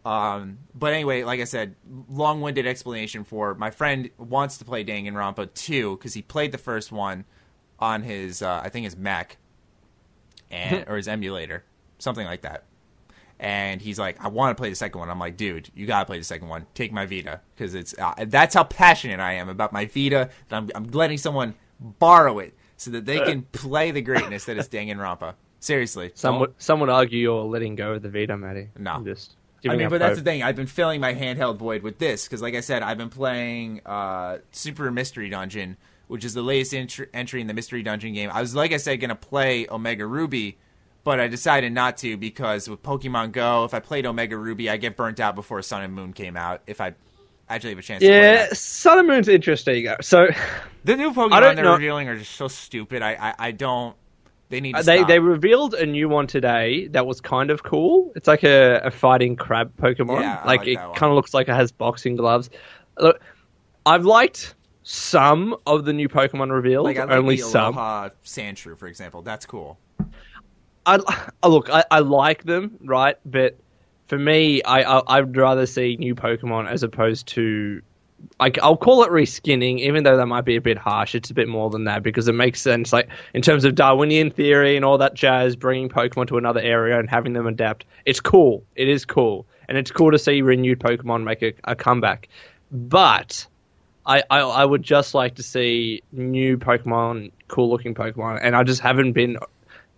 Um, 0.04 0.58
but 0.74 0.94
anyway, 0.94 1.24
like 1.24 1.40
I 1.40 1.44
said, 1.44 1.76
long-winded 2.08 2.66
explanation 2.66 3.24
for 3.24 3.54
my 3.54 3.70
friend 3.70 4.08
wants 4.16 4.56
to 4.58 4.64
play 4.64 4.84
Danganronpa 4.84 5.52
2 5.52 5.96
because 5.96 6.14
he 6.14 6.22
played 6.22 6.52
the 6.52 6.58
first 6.58 6.90
one 6.90 7.26
on 7.78 8.02
his, 8.02 8.40
uh, 8.40 8.62
I 8.64 8.70
think 8.70 8.84
his 8.84 8.96
Mac, 8.96 9.36
and 10.50 10.86
or 10.88 10.96
his 10.96 11.08
emulator, 11.08 11.64
something 11.98 12.24
like 12.24 12.42
that. 12.42 12.64
And 13.40 13.80
he's 13.80 13.98
like, 13.98 14.22
I 14.22 14.28
want 14.28 14.54
to 14.56 14.60
play 14.60 14.68
the 14.68 14.76
second 14.76 14.98
one. 15.00 15.08
I'm 15.08 15.18
like, 15.18 15.38
dude, 15.38 15.70
you 15.74 15.86
gotta 15.86 16.04
play 16.04 16.18
the 16.18 16.24
second 16.24 16.48
one. 16.48 16.66
Take 16.74 16.92
my 16.92 17.06
Vita 17.06 17.40
because 17.56 17.74
it's 17.74 17.94
uh, 17.98 18.14
that's 18.26 18.54
how 18.54 18.64
passionate 18.64 19.18
I 19.18 19.32
am 19.32 19.48
about 19.48 19.72
my 19.72 19.86
Vita. 19.86 20.28
That 20.50 20.56
I'm, 20.56 20.70
I'm 20.74 20.84
letting 20.88 21.16
someone 21.16 21.54
borrow 21.80 22.38
it 22.38 22.54
so 22.76 22.90
that 22.90 23.06
they 23.06 23.18
can 23.20 23.42
play 23.52 23.90
the 23.92 24.02
greatness 24.02 24.44
that 24.44 24.58
is 24.58 24.68
Danganronpa. 24.68 25.34
Seriously, 25.58 26.12
Some 26.14 26.34
don't- 26.34 26.40
would, 26.40 26.54
some 26.58 26.80
would 26.80 26.90
argue 26.90 27.18
you're 27.18 27.42
letting 27.44 27.76
go 27.76 27.92
of 27.94 28.02
the 28.02 28.10
Vita, 28.10 28.36
Matty. 28.36 28.68
No. 28.78 28.92
I'm 28.92 29.04
just 29.06 29.36
I 29.64 29.76
mean, 29.76 29.86
up 29.86 29.90
but 29.90 29.98
that's 29.98 30.18
the 30.18 30.24
thing. 30.24 30.42
I've 30.42 30.56
been 30.56 30.66
filling 30.66 31.00
my 31.00 31.12
handheld 31.14 31.56
void 31.58 31.82
with 31.82 31.98
this 31.98 32.24
because, 32.26 32.40
like 32.40 32.54
I 32.54 32.60
said, 32.60 32.82
I've 32.82 32.96
been 32.98 33.10
playing 33.10 33.80
uh, 33.84 34.38
Super 34.52 34.90
Mystery 34.90 35.28
Dungeon, 35.28 35.76
which 36.08 36.24
is 36.24 36.32
the 36.34 36.40
latest 36.42 36.72
entr- 36.72 37.08
entry 37.12 37.40
in 37.42 37.46
the 37.46 37.52
Mystery 37.54 37.82
Dungeon 37.82 38.14
game. 38.14 38.30
I 38.32 38.40
was, 38.40 38.54
like 38.54 38.72
I 38.72 38.78
said, 38.78 39.00
going 39.00 39.10
to 39.10 39.14
play 39.14 39.66
Omega 39.68 40.06
Ruby, 40.06 40.56
but 41.04 41.20
I 41.20 41.28
decided 41.28 41.72
not 41.72 41.96
to 41.98 42.16
because 42.16 42.68
with 42.68 42.82
Pokemon 42.82 43.32
Go, 43.32 43.64
if 43.64 43.74
I 43.74 43.80
played 43.80 44.06
Omega 44.06 44.36
Ruby, 44.36 44.68
I 44.70 44.76
get 44.76 44.96
burnt 44.96 45.20
out 45.20 45.34
before 45.34 45.62
Sun 45.62 45.82
and 45.82 45.94
Moon 45.94 46.12
came 46.12 46.36
out. 46.36 46.62
If 46.66 46.80
I 46.80 46.94
actually 47.48 47.70
have 47.70 47.78
a 47.78 47.82
chance, 47.82 48.00
to 48.02 48.08
play 48.08 48.16
Yeah. 48.34 48.48
Sun 48.52 48.98
and 48.98 49.08
Moon's 49.08 49.28
interesting. 49.28 49.88
So 50.00 50.28
the 50.84 50.96
new 50.96 51.12
Pokemon 51.12 51.54
they're 51.56 51.64
know- 51.64 51.72
revealing 51.74 52.08
are 52.08 52.16
just 52.18 52.32
so 52.36 52.48
stupid. 52.48 53.02
I, 53.02 53.12
I, 53.14 53.34
I 53.48 53.50
don't. 53.52 53.96
They 54.50 54.60
need 54.60 54.72
to 54.72 54.78
Uh, 54.78 54.82
they 54.82 54.96
stop. 54.98 55.08
they 55.08 55.18
revealed 55.20 55.74
a 55.74 55.86
new 55.86 56.08
one 56.08 56.26
today 56.26 56.88
that 56.88 57.06
was 57.06 57.20
kind 57.20 57.50
of 57.52 57.62
cool. 57.62 58.10
It's 58.16 58.26
like 58.26 58.42
a, 58.42 58.80
a 58.84 58.90
fighting 58.90 59.36
crab 59.36 59.72
Pokemon. 59.76 60.22
Yeah, 60.22 60.42
like, 60.44 60.60
like 60.60 60.68
it 60.68 60.76
kind 60.76 61.04
of 61.10 61.12
looks 61.12 61.32
like 61.32 61.48
it 61.48 61.54
has 61.54 61.70
boxing 61.70 62.16
gloves. 62.16 62.50
Look, 62.98 63.20
I've 63.86 64.04
liked 64.04 64.56
some 64.82 65.56
of 65.66 65.84
the 65.84 65.92
new 65.92 66.08
Pokemon 66.08 66.50
revealed. 66.52 66.84
like 66.84 66.98
like 66.98 67.10
only 67.10 67.36
some. 67.36 67.74
Alola 67.74 68.10
Sandshrew, 68.24 68.76
for 68.76 68.88
example. 68.88 69.22
That's 69.22 69.46
cool. 69.46 69.78
I, 70.98 71.30
I 71.42 71.48
look, 71.48 71.70
I, 71.70 71.84
I 71.90 71.98
like 72.00 72.44
them, 72.44 72.76
right? 72.84 73.16
But 73.24 73.56
for 74.08 74.18
me, 74.18 74.62
I, 74.62 74.82
I 74.82 75.18
I'd 75.18 75.36
rather 75.36 75.66
see 75.66 75.96
new 75.96 76.14
Pokemon 76.14 76.68
as 76.68 76.82
opposed 76.82 77.26
to 77.28 77.80
like 78.38 78.58
I'll 78.62 78.76
call 78.76 79.02
it 79.02 79.10
reskinning, 79.10 79.78
even 79.80 80.04
though 80.04 80.16
that 80.16 80.26
might 80.26 80.44
be 80.44 80.56
a 80.56 80.60
bit 80.60 80.78
harsh. 80.78 81.14
It's 81.14 81.30
a 81.30 81.34
bit 81.34 81.48
more 81.48 81.70
than 81.70 81.84
that 81.84 82.02
because 82.02 82.28
it 82.28 82.34
makes 82.34 82.60
sense, 82.60 82.92
like 82.92 83.08
in 83.34 83.42
terms 83.42 83.64
of 83.64 83.74
Darwinian 83.74 84.30
theory 84.30 84.76
and 84.76 84.84
all 84.84 84.98
that 84.98 85.14
jazz, 85.14 85.56
bringing 85.56 85.88
Pokemon 85.88 86.26
to 86.28 86.38
another 86.38 86.60
area 86.60 86.98
and 86.98 87.08
having 87.08 87.32
them 87.32 87.46
adapt. 87.46 87.84
It's 88.04 88.20
cool. 88.20 88.64
It 88.76 88.88
is 88.88 89.04
cool, 89.04 89.46
and 89.68 89.78
it's 89.78 89.90
cool 89.90 90.10
to 90.10 90.18
see 90.18 90.42
renewed 90.42 90.80
Pokemon 90.80 91.24
make 91.24 91.42
a, 91.42 91.52
a 91.64 91.74
comeback. 91.74 92.28
But 92.72 93.46
I, 94.06 94.22
I 94.30 94.40
I 94.40 94.64
would 94.64 94.82
just 94.82 95.14
like 95.14 95.34
to 95.36 95.42
see 95.42 96.02
new 96.12 96.58
Pokemon, 96.58 97.32
cool 97.48 97.70
looking 97.70 97.94
Pokemon, 97.94 98.40
and 98.42 98.56
I 98.56 98.64
just 98.64 98.80
haven't 98.80 99.12
been 99.12 99.36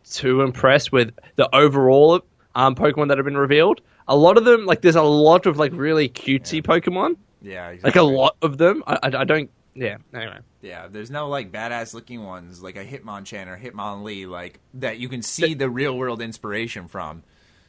too 0.05 0.42
impressed 0.42 0.92
with 0.92 1.14
the 1.36 1.55
overall 1.55 2.20
um, 2.55 2.74
Pokemon 2.74 3.09
that 3.09 3.18
have 3.18 3.24
been 3.24 3.36
revealed. 3.36 3.80
A 4.09 4.16
lot 4.16 4.36
of 4.36 4.44
them, 4.44 4.66
like 4.66 4.82
there's 4.82 4.96
a 4.96 5.03
lot 5.03 5.46
of 5.46 5.59
like 5.59 5.72
really 5.74 6.09
cutesy 6.09 6.62
Pokemon, 6.62 7.16
Yeah, 7.40 7.74
like 7.82 7.96
a 7.96 8.03
lot 8.03 8.36
of 8.42 8.59
them. 8.59 8.82
I, 8.86 8.94
I, 9.05 9.20
I 9.20 9.24
don't. 9.24 9.50
Yeah. 9.74 9.96
Anyway, 10.12 10.38
Yeah, 10.61 10.88
there's 10.88 11.11
no 11.11 11.28
like 11.28 11.50
badass 11.50 11.94
looking 11.94 12.22
ones 12.24 12.62
like 12.62 12.76
a 12.76 12.84
Hitmonchan 12.84 13.46
or 13.46 13.57
Hitmonlee 13.57 14.28
like 14.28 14.61
that 14.74 14.98
you 14.98 15.09
can 15.09 15.22
see 15.22 15.55
the 15.55 15.70
real 15.70 15.96
world 15.96 16.20
inspiration 16.20 16.88
from. 16.88 17.22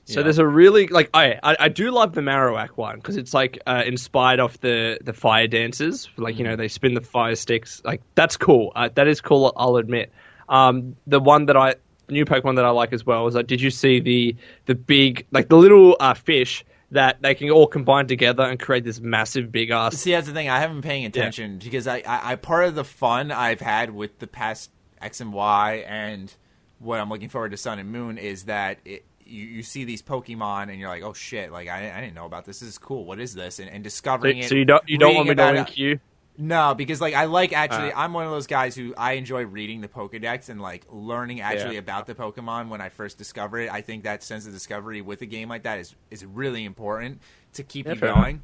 so 0.04 0.20
Yeah. 0.20 0.24
there's 0.24 0.40
a 0.40 0.46
really 0.46 0.88
like 0.88 1.10
I 1.14 1.40
I, 1.44 1.70
do 1.70 1.92
love 1.92 2.14
the 2.14 2.20
Marowak 2.22 2.72
one 2.72 2.98
because 2.98 3.16
it's 3.16 3.34
like 3.34 3.58
uh, 3.68 3.84
inspired 3.86 4.42
off 4.42 4.60
the 4.60 4.98
the 5.02 5.14
fire 5.14 5.48
dancers. 5.48 6.10
Like 6.18 6.38
you 6.38 6.44
know 6.44 6.58
they 6.58 6.68
spin 6.68 6.94
the 6.94 7.02
fire 7.02 7.36
sticks. 7.36 7.82
Like 7.86 8.02
that's 8.16 8.36
cool. 8.36 8.74
Uh, 8.76 8.90
that 8.96 9.08
is 9.08 9.22
cool. 9.22 9.54
I'll 9.56 9.78
admit. 9.78 10.12
Um, 10.50 10.98
the 11.08 11.22
one 11.22 11.46
that 11.46 11.56
I 11.56 11.76
new 12.10 12.26
Pokemon 12.26 12.56
that 12.58 12.66
I 12.66 12.70
like 12.70 12.94
as 12.94 13.06
well 13.06 13.28
is 13.28 13.36
like, 13.36 13.48
did 13.48 13.62
you 13.62 13.70
see 13.70 14.00
the 14.00 14.36
the 14.66 14.76
big 14.76 15.26
like 15.32 15.50
the 15.50 15.58
little 15.58 15.96
uh, 16.00 16.14
fish 16.14 16.64
that 16.92 17.22
they 17.24 17.34
can 17.34 17.50
all 17.50 17.66
combine 17.66 18.06
together 18.06 18.44
and 18.44 18.60
create 18.60 18.84
this 18.84 19.00
massive 19.00 19.52
big 19.52 19.72
ass 19.72 19.98
See, 19.98 20.12
that's 20.12 20.28
the 20.28 20.34
thing. 20.34 20.48
I 20.50 20.60
haven't 20.60 20.82
been 20.82 20.90
paying 20.90 21.06
attention 21.06 21.58
because 21.58 21.88
I, 21.88 22.04
I, 22.06 22.34
I 22.34 22.36
part 22.36 22.66
of 22.66 22.76
the 22.76 22.84
fun 22.84 23.32
I've 23.32 23.62
had 23.62 23.90
with 23.90 24.20
the 24.20 24.28
past 24.28 24.70
X 25.02 25.20
and 25.20 25.34
Y 25.34 25.84
and 25.88 26.32
what 26.80 27.00
I'm 27.00 27.10
looking 27.10 27.30
forward 27.30 27.50
to 27.52 27.58
Sun 27.58 27.80
and 27.80 27.92
Moon 27.92 28.18
is 28.18 28.44
that 28.44 28.78
it, 28.86 29.06
you, 29.26 29.44
you 29.44 29.64
see 29.64 29.86
these 29.86 30.02
Pokemon 30.04 30.70
and 30.70 30.80
you're 30.80 30.90
like, 30.90 31.02
oh 31.02 31.14
shit, 31.14 31.52
like 31.52 31.68
I, 31.68 31.98
I 31.98 32.02
didn't 32.02 32.14
know 32.14 32.26
about 32.26 32.46
this. 32.46 32.60
This 32.60 32.70
is 32.70 32.78
cool. 32.78 33.06
What 33.06 33.20
is 33.20 33.34
this? 33.34 33.60
And, 33.60 33.70
and 33.70 33.80
So, 33.80 33.84
discovering 33.84 34.38
it. 34.40 34.50
so 34.50 34.56
you 34.56 34.66
don't 34.66 34.84
you 34.88 34.98
don't 34.98 35.16
want 35.16 35.30
me 35.30 35.36
to 35.36 35.52
link 35.52 35.78
you? 35.78 36.00
No, 36.38 36.74
because 36.74 37.00
like 37.00 37.14
I 37.14 37.26
like 37.26 37.54
actually, 37.54 37.92
Uh. 37.94 38.00
I'm 38.02 38.14
one 38.14 38.26
of 38.26 38.32
those 38.32 38.48
guys 38.48 38.76
who 38.76 38.94
I 38.98 39.14
enjoy 39.14 39.46
reading 39.46 39.82
the 39.82 39.88
Pokedex 39.88 40.50
and 40.50 40.60
like 40.62 40.86
learning 40.90 41.42
actually 41.42 41.76
Yeah. 41.76 41.80
about 41.82 42.08
the 42.08 42.16
Pokemon 42.16 42.70
when 42.70 42.82
I 42.82 42.90
first 42.90 43.18
discover 43.20 43.60
it. 43.60 43.72
I 43.72 43.82
think 43.82 44.04
that 44.06 44.24
sense 44.24 44.48
of 44.48 44.54
discovery 44.54 45.02
with 45.02 45.22
a 45.22 45.28
game 45.28 45.50
like 45.50 45.64
that 45.64 45.80
is 45.80 45.96
is 46.10 46.26
really 46.26 46.66
important 46.66 47.22
to 47.54 47.64
keep 47.64 47.86
Yeah, 47.86 47.94
you 47.94 48.00
fair 48.00 48.14
going. 48.16 48.42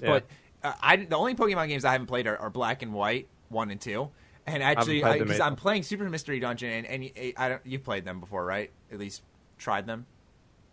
Yeah. 0.00 0.08
But 0.08 0.26
uh, 0.62 0.74
I 0.80 0.96
the 0.96 1.16
only 1.16 1.34
Pokemon 1.34 1.68
games 1.68 1.84
I 1.84 1.90
haven't 1.92 2.06
played 2.06 2.26
are, 2.28 2.36
are 2.38 2.50
Black 2.50 2.82
and 2.82 2.92
White 2.92 3.26
one 3.48 3.70
and 3.70 3.80
two. 3.80 4.10
And 4.46 4.60
actually, 4.62 5.02
because. 5.02 5.38
I'm 5.38 5.54
playing 5.54 5.84
Super 5.84 6.08
Mystery 6.10 6.40
Dungeon, 6.40 6.68
and, 6.70 6.86
and 6.86 7.04
you- 7.04 7.32
I 7.36 7.48
don't, 7.48 7.62
you've 7.64 7.84
played 7.84 8.04
them 8.04 8.18
before, 8.18 8.44
right? 8.44 8.72
At 8.90 8.98
least 8.98 9.22
tried 9.56 9.86
them. 9.86 10.04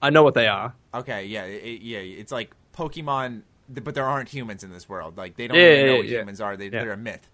I 0.02 0.10
know 0.10 0.24
what 0.24 0.34
they 0.34 0.48
are. 0.48 0.74
Okay, 0.94 1.26
yeah, 1.26 1.44
it, 1.44 1.82
yeah. 1.82 2.00
It's 2.00 2.32
like 2.32 2.52
Pokemon, 2.76 3.42
but 3.70 3.96
there 3.96 4.06
aren't 4.06 4.30
humans 4.30 4.64
in 4.64 4.72
this 4.72 4.90
world. 4.90 5.18
Like 5.18 5.36
they 5.38 5.48
don't 5.48 5.58
Yeah, 5.58 5.64
even 5.64 5.78
yeah, 5.80 5.86
know 5.86 5.92
yeah, 5.92 5.98
what 5.98 6.08
yeah. 6.08 6.20
humans 6.20 6.42
are. 6.42 6.58
They. 6.58 6.70
They're 6.70 6.92
a 6.92 6.98
myth. 6.98 7.30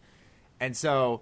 And 0.60 0.76
so, 0.76 1.22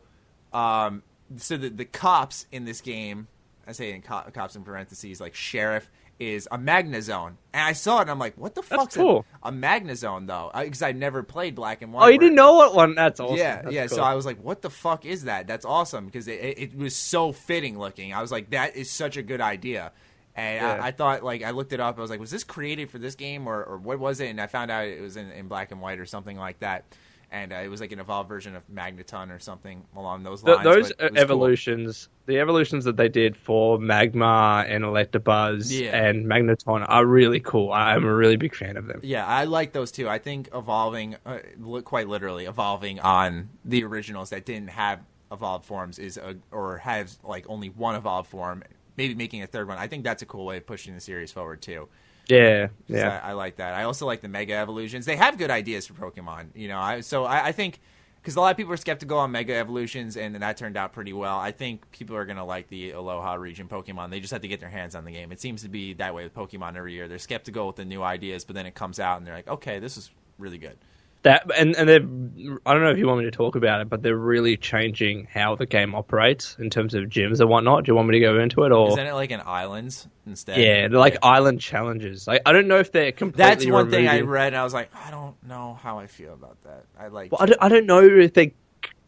um, 0.51 1.03
so 1.37 1.57
the 1.57 1.69
the 1.69 1.85
cops 1.85 2.45
in 2.51 2.65
this 2.65 2.81
game, 2.81 3.27
I 3.67 3.71
say 3.71 3.91
in 3.93 4.01
co- 4.01 4.23
cops 4.33 4.55
in 4.55 4.63
parentheses, 4.63 5.19
like 5.21 5.35
sheriff 5.35 5.89
is 6.19 6.47
a 6.51 6.57
Magnezone, 6.57 7.35
and 7.53 7.63
I 7.63 7.73
saw 7.73 7.97
it, 7.97 8.01
and 8.03 8.11
I'm 8.11 8.19
like, 8.19 8.37
what 8.37 8.53
the 8.55 8.61
That's 8.69 8.81
fuck's 8.83 8.95
cool. 8.95 9.25
a, 9.43 9.49
a 9.49 9.51
Magnezone 9.51 10.27
though? 10.27 10.51
Because 10.53 10.81
I've 10.83 10.95
never 10.95 11.23
played 11.23 11.55
Black 11.55 11.81
and 11.81 11.91
White. 11.91 12.05
Oh, 12.05 12.07
you 12.09 12.19
didn't 12.19 12.35
know 12.35 12.53
what 12.53 12.75
one? 12.75 12.93
That's 12.95 13.19
awesome. 13.19 13.37
yeah, 13.37 13.61
That's 13.63 13.73
yeah. 13.73 13.87
cool. 13.87 13.97
So 13.97 14.03
I 14.03 14.13
was 14.13 14.25
like, 14.25 14.39
"What 14.43 14.61
the 14.61 14.69
fuck 14.69 15.05
is 15.05 15.23
that?" 15.23 15.47
That's 15.47 15.65
awesome 15.65 16.05
because 16.05 16.27
it, 16.27 16.39
it, 16.39 16.59
it 16.59 16.75
was 16.77 16.95
so 16.95 17.31
fitting 17.31 17.77
looking. 17.79 18.13
I 18.13 18.21
was 18.21 18.31
like, 18.31 18.51
"That 18.51 18.75
is 18.75 18.91
such 18.91 19.17
a 19.17 19.23
good 19.23 19.41
idea." 19.41 19.91
And 20.35 20.55
Yeah. 20.61 20.83
I, 20.83 20.87
I 20.87 20.91
thought, 20.91 21.23
like, 21.23 21.43
I 21.43 21.51
looked 21.51 21.73
it 21.73 21.79
up. 21.79 21.97
I 21.97 22.01
was 22.01 22.09
like, 22.09 22.19
"Was 22.19 22.31
this 22.31 22.43
created 22.43 22.89
for 22.89 22.97
this 22.97 23.15
game 23.15 23.47
or, 23.47 23.63
or 23.63 23.77
what 23.77 23.99
was 23.99 24.19
it?" 24.19 24.27
And 24.29 24.41
I 24.41 24.47
found 24.47 24.71
out 24.71 24.87
it 24.87 25.01
was 25.01 25.15
in, 25.17 25.29
in 25.31 25.47
black 25.47 25.71
and 25.71 25.79
white 25.81 25.99
or 25.99 26.05
something 26.05 26.37
like 26.37 26.59
that. 26.59 26.85
And 27.31 27.51
uh, 27.51 27.55
it 27.57 27.67
was 27.67 27.81
like 27.81 27.91
an 27.91 27.99
evolved 27.99 28.29
version 28.29 28.55
of 28.55 28.61
Magneton 28.71 29.35
or 29.35 29.39
something 29.39 29.83
along 29.95 30.21
those 30.21 30.43
Th- 30.43 30.55
lines. 30.55 30.63
those 30.63 30.83
was 30.89 30.93
cool. 30.99 31.17
evolutions, 31.17 32.09
the 32.27 32.39
evolutions 32.39 32.83
that 32.85 32.95
they 32.95 33.09
did 33.09 33.35
for 33.35 33.79
Magmar 33.79 34.69
and 34.69 34.83
Electabuzz 34.83 35.71
Yeah. 35.71 35.97
and 35.99 36.25
Magneton 36.27 36.85
are 36.87 37.05
really 37.07 37.39
cool. 37.39 37.71
I'm 37.73 38.05
a 38.05 38.13
really 38.13 38.35
big 38.35 38.53
fan 38.55 38.77
of 38.77 38.85
them. 38.85 38.99
Yeah, 39.01 39.25
I 39.25 39.45
like 39.45 39.71
those 39.73 39.91
too. 39.91 40.07
I 40.07 40.19
think 40.19 40.49
evolving, 40.53 41.15
uh, 41.25 41.39
quite 41.83 42.07
literally, 42.07 42.45
evolving 42.45 42.99
on 42.99 43.49
the 43.65 43.83
originals 43.83 44.29
that 44.29 44.45
didn't 44.45 44.69
have 44.69 44.99
evolved 45.31 45.65
forms 45.65 45.97
is 45.97 46.17
a, 46.17 46.35
or 46.51 46.77
has 46.77 47.17
like 47.23 47.45
only 47.49 47.69
one 47.69 47.95
evolved 47.95 48.29
form, 48.29 48.61
maybe 48.97 49.15
making 49.15 49.43
a 49.43 49.47
third 49.47 49.67
one. 49.67 49.77
I 49.77 49.87
think 49.87 50.03
that's 50.03 50.21
a 50.21 50.25
cool 50.25 50.45
way 50.45 50.57
of 50.57 50.65
pushing 50.65 50.93
the 50.93 51.01
series 51.01 51.31
forward 51.31 51.61
too. 51.61 51.87
Yeah, 52.27 52.67
yeah. 52.87 53.19
I, 53.23 53.29
I 53.29 53.33
like 53.33 53.57
that. 53.57 53.73
I 53.73 53.83
also 53.83 54.05
like 54.05 54.21
the 54.21 54.29
mega 54.29 54.53
evolutions. 54.53 55.05
They 55.05 55.17
have 55.17 55.37
good 55.37 55.51
ideas 55.51 55.87
for 55.87 55.93
Pokemon. 55.93 56.47
You 56.55 56.69
know, 56.69 56.79
I 56.79 57.01
so 57.01 57.25
I, 57.25 57.47
I 57.47 57.51
think 57.51 57.79
because 58.21 58.37
a 58.37 58.39
lot 58.39 58.51
of 58.51 58.57
people 58.57 58.71
are 58.71 58.77
skeptical 58.77 59.17
on 59.17 59.31
mega 59.31 59.53
evolutions, 59.53 60.15
and 60.15 60.35
that 60.35 60.55
turned 60.55 60.77
out 60.77 60.93
pretty 60.93 61.11
well. 61.11 61.37
I 61.37 61.51
think 61.51 61.91
people 61.91 62.15
are 62.15 62.25
gonna 62.25 62.45
like 62.45 62.69
the 62.69 62.91
Alola 62.91 63.37
region 63.39 63.67
Pokemon. 63.67 64.09
They 64.09 64.21
just 64.21 64.31
have 64.31 64.41
to 64.41 64.47
get 64.47 64.61
their 64.61 64.69
hands 64.69 64.95
on 64.95 65.03
the 65.03 65.11
game. 65.11 65.31
It 65.33 65.41
seems 65.41 65.63
to 65.63 65.69
be 65.69 65.93
that 65.95 66.15
way 66.15 66.23
with 66.23 66.33
Pokemon 66.33 66.77
every 66.77 66.93
year. 66.93 67.07
They're 67.09 67.19
skeptical 67.19 67.67
with 67.67 67.75
the 67.75 67.85
new 67.85 68.01
ideas, 68.01 68.45
but 68.45 68.55
then 68.55 68.65
it 68.65 68.75
comes 68.75 68.99
out 68.99 69.17
and 69.17 69.27
they're 69.27 69.35
like, 69.35 69.49
okay, 69.49 69.79
this 69.79 69.97
is 69.97 70.09
really 70.39 70.57
good. 70.57 70.77
That 71.23 71.49
and 71.57 71.75
and 71.77 71.87
they're 71.87 72.59
I 72.65 72.73
don't 72.73 72.83
know 72.83 72.91
if 72.91 72.97
you 72.97 73.07
want 73.07 73.19
me 73.19 73.25
to 73.25 73.31
talk 73.31 73.55
about 73.55 73.79
it, 73.79 73.89
but 73.89 74.03
they're 74.03 74.17
really 74.17 74.57
changing 74.57 75.27
how 75.31 75.55
the 75.55 75.65
game 75.65 75.95
operates 75.95 76.57
in 76.59 76.69
terms 76.69 76.93
of 76.93 77.05
gyms 77.05 77.39
and 77.39 77.49
whatnot. 77.49 77.85
Do 77.85 77.91
you 77.91 77.95
want 77.95 78.09
me 78.09 78.19
to 78.19 78.25
go 78.25 78.39
into 78.39 78.63
it 78.63 78.73
or? 78.73 78.89
Isn't 78.89 79.07
it 79.07 79.13
like 79.13 79.31
an 79.31 79.41
islands 79.45 80.07
instead? 80.27 80.57
yeah, 80.57 80.89
they're 80.89 80.99
like 80.99 81.17
island 81.23 81.61
challenges. 81.61 82.27
Like 82.27 82.41
I 82.45 82.51
don't 82.51 82.67
know 82.67 82.79
if 82.79 82.91
they're 82.91 83.13
completely. 83.13 83.49
That's 83.55 83.65
one 83.65 83.89
thing 83.89 84.07
I 84.07 84.19
read, 84.19 84.47
and 84.47 84.57
I 84.57 84.65
was 84.65 84.73
like, 84.73 84.93
I 84.93 85.11
don't 85.11 85.41
know 85.47 85.79
how 85.81 85.97
I 85.97 86.07
feel 86.07 86.33
about 86.33 86.61
that. 86.65 86.85
I 86.99 87.07
like. 87.07 87.31
Well, 87.31 87.41
I 87.41 87.45
don't, 87.45 87.63
I 87.63 87.69
don't 87.69 87.85
know 87.85 88.01
if 88.01 88.33
they're 88.33 88.51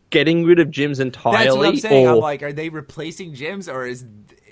getting 0.09 0.45
rid 0.45 0.59
of 0.59 0.69
gyms 0.69 1.01
entirely. 1.01 1.43
That's 1.43 1.55
what 1.57 1.65
I'm 1.65 1.77
saying. 1.77 2.07
Or, 2.07 2.13
I'm 2.13 2.19
like, 2.19 2.43
are 2.43 2.53
they 2.53 2.69
replacing 2.69 3.33
gyms, 3.33 3.71
or 3.71 3.85
is 3.85 4.05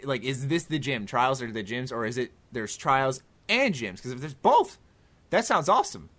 like 0.04 0.24
is 0.24 0.48
this 0.50 0.64
the 0.66 0.80
gym? 0.80 1.06
Trials 1.06 1.42
are 1.42 1.50
the 1.50 1.64
gyms, 1.64 1.94
or 1.94 2.06
is 2.06 2.18
it 2.18 2.32
there's 2.52 2.76
trials 2.76 3.24
and 3.48 3.74
gyms? 3.74 3.96
Because 3.96 4.12
if 4.12 4.20
there's 4.20 4.34
both, 4.34 4.78
that 5.30 5.46
sounds 5.46 5.70
awesome. 5.70 6.10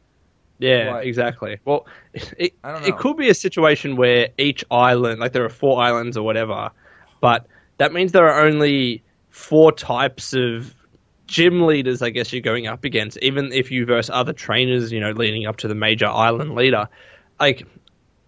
Yeah, 0.58 0.92
Like- 0.92 1.06
exactly. 1.06 1.58
Well, 1.64 1.86
it, 2.14 2.54
I 2.62 2.72
don't 2.72 2.82
know. 2.82 2.88
it 2.88 2.98
could 2.98 3.16
be 3.16 3.28
a 3.28 3.34
situation 3.34 3.96
where 3.96 4.28
each 4.38 4.64
island, 4.70 5.20
like 5.20 5.32
there 5.32 5.44
are 5.44 5.48
four 5.50 5.80
islands 5.82 6.16
or 6.16 6.22
whatever, 6.24 6.70
but 7.20 7.46
that 7.78 7.92
means 7.92 8.12
there 8.12 8.28
are 8.28 8.44
only 8.46 9.02
four 9.30 9.72
types 9.72 10.32
of 10.32 10.74
gym 11.26 11.62
leaders, 11.66 12.02
I 12.02 12.10
guess 12.10 12.32
you're 12.32 12.42
going 12.42 12.66
up 12.66 12.84
against, 12.84 13.18
even 13.20 13.52
if 13.52 13.70
you 13.70 13.84
verse 13.84 14.08
other 14.10 14.32
trainers, 14.32 14.92
you 14.92 15.00
know, 15.00 15.10
leading 15.10 15.46
up 15.46 15.56
to 15.58 15.68
the 15.68 15.74
major 15.74 16.06
island 16.06 16.54
leader, 16.54 16.88
like 17.40 17.66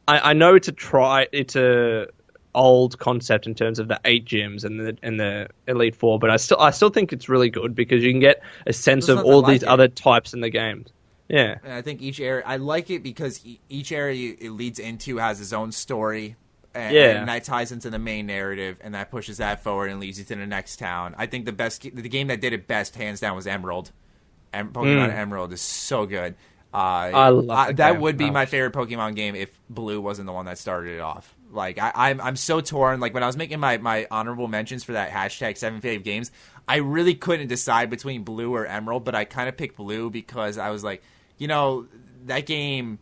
I, 0.09 0.31
I 0.31 0.33
know 0.33 0.55
it's 0.55 0.69
a 0.69 0.73
try, 0.73 1.29
it's 1.33 1.55
a 1.57 2.07
old 2.55 2.99
concept 2.99 3.47
in 3.47 3.55
terms 3.55 3.79
of 3.79 3.87
the 3.89 4.01
eight 4.07 4.25
gyms 4.25 4.65
and 4.65 4.81
the 4.81 4.97
and 5.03 5.21
the 5.21 5.47
elite 5.69 5.95
four, 5.95 6.19
but 6.19 6.31
I 6.31 6.37
still 6.37 6.59
I 6.59 6.71
still 6.71 6.89
think 6.91 7.13
it's 7.13 7.29
really 7.29 7.51
good 7.51 7.75
because 7.75 8.03
you 8.03 8.11
can 8.13 8.21
get 8.21 8.43
a 8.67 8.73
sense 8.73 9.07
There's 9.07 9.19
of 9.21 9.25
all 9.27 9.43
like 9.43 9.53
these 9.53 9.63
it. 9.63 9.69
other 9.69 9.89
types 9.89 10.33
in 10.35 10.41
the 10.41 10.51
games. 10.51 10.89
Yeah, 11.29 11.57
And 11.65 11.73
I 11.73 11.83
think 11.83 12.03
each 12.03 12.21
area, 12.21 12.43
I 12.47 12.57
like 12.57 12.91
it 12.91 13.03
because 13.03 13.41
each 13.69 13.91
area 13.93 14.37
it 14.39 14.51
leads 14.51 14.79
into 14.79 15.17
has 15.17 15.41
its 15.41 15.53
own 15.53 15.73
story. 15.73 16.37
And, 16.75 16.95
Yeah. 16.95 17.19
and 17.21 17.29
that 17.29 17.43
ties 17.45 17.73
into 17.73 17.89
the 17.91 17.99
main 17.99 18.27
narrative, 18.27 18.77
and 18.83 18.95
that 18.95 19.11
pushes 19.11 19.39
that 19.39 19.63
forward 19.63 19.91
and 19.91 19.99
leads 19.99 20.19
you 20.19 20.25
to 20.27 20.35
the 20.37 20.47
next 20.47 20.77
town. 20.79 21.15
I 21.17 21.27
think 21.27 21.47
the 21.47 21.53
best, 21.53 21.83
the 21.83 22.09
game 22.09 22.27
that 22.29 22.41
did 22.41 22.53
it 22.53 22.67
best, 22.69 22.95
hands 22.97 23.19
down, 23.19 23.35
was 23.35 23.47
Emerald. 23.47 23.93
And 24.53 24.73
Pokemon 24.73 25.09
Emerald 25.15 25.53
is 25.53 25.61
so 25.63 26.07
good. 26.07 26.35
Uh, 26.73 26.77
I 26.77 27.29
love 27.31 27.77
that 27.77 27.99
would 28.01 28.19
be 28.19 28.31
my 28.31 28.45
favorite 28.45 28.75
Pokemon 28.75 29.17
game 29.17 29.35
if 29.35 29.59
Blue 29.71 30.01
wasn't 30.01 30.27
the 30.27 30.33
one 30.33 30.45
that 30.47 30.59
started 30.59 30.93
it 30.97 31.01
off. 31.01 31.35
Like 31.51 31.79
I, 31.79 31.93
I'm, 31.95 32.21
I'm 32.21 32.37
so 32.37 32.61
torn. 32.61 33.01
Like 33.01 33.15
when 33.15 33.23
I 33.23 33.27
was 33.27 33.37
making 33.37 33.61
my, 33.61 33.79
my 33.79 34.07
honorable 34.11 34.47
mentions 34.49 34.85
for 34.85 34.93
that 34.93 35.11
hashtag 35.11 35.57
seven 35.57 35.81
fave 35.81 36.05
games, 36.05 36.31
I 36.69 36.77
really 36.77 37.15
couldn't 37.15 37.49
decide 37.49 37.89
between 37.89 38.25
Blue 38.25 38.55
or 38.55 38.67
Emerald, 38.67 39.05
but 39.05 39.15
I 39.15 39.25
kind 39.25 39.49
of 39.49 39.57
picked 39.57 39.77
Blue 39.77 40.11
because 40.11 40.59
I 40.59 40.71
was 40.71 40.85
like, 40.85 41.03
you 41.39 41.49
know, 41.49 41.87
that 42.27 42.47
game 42.47 42.99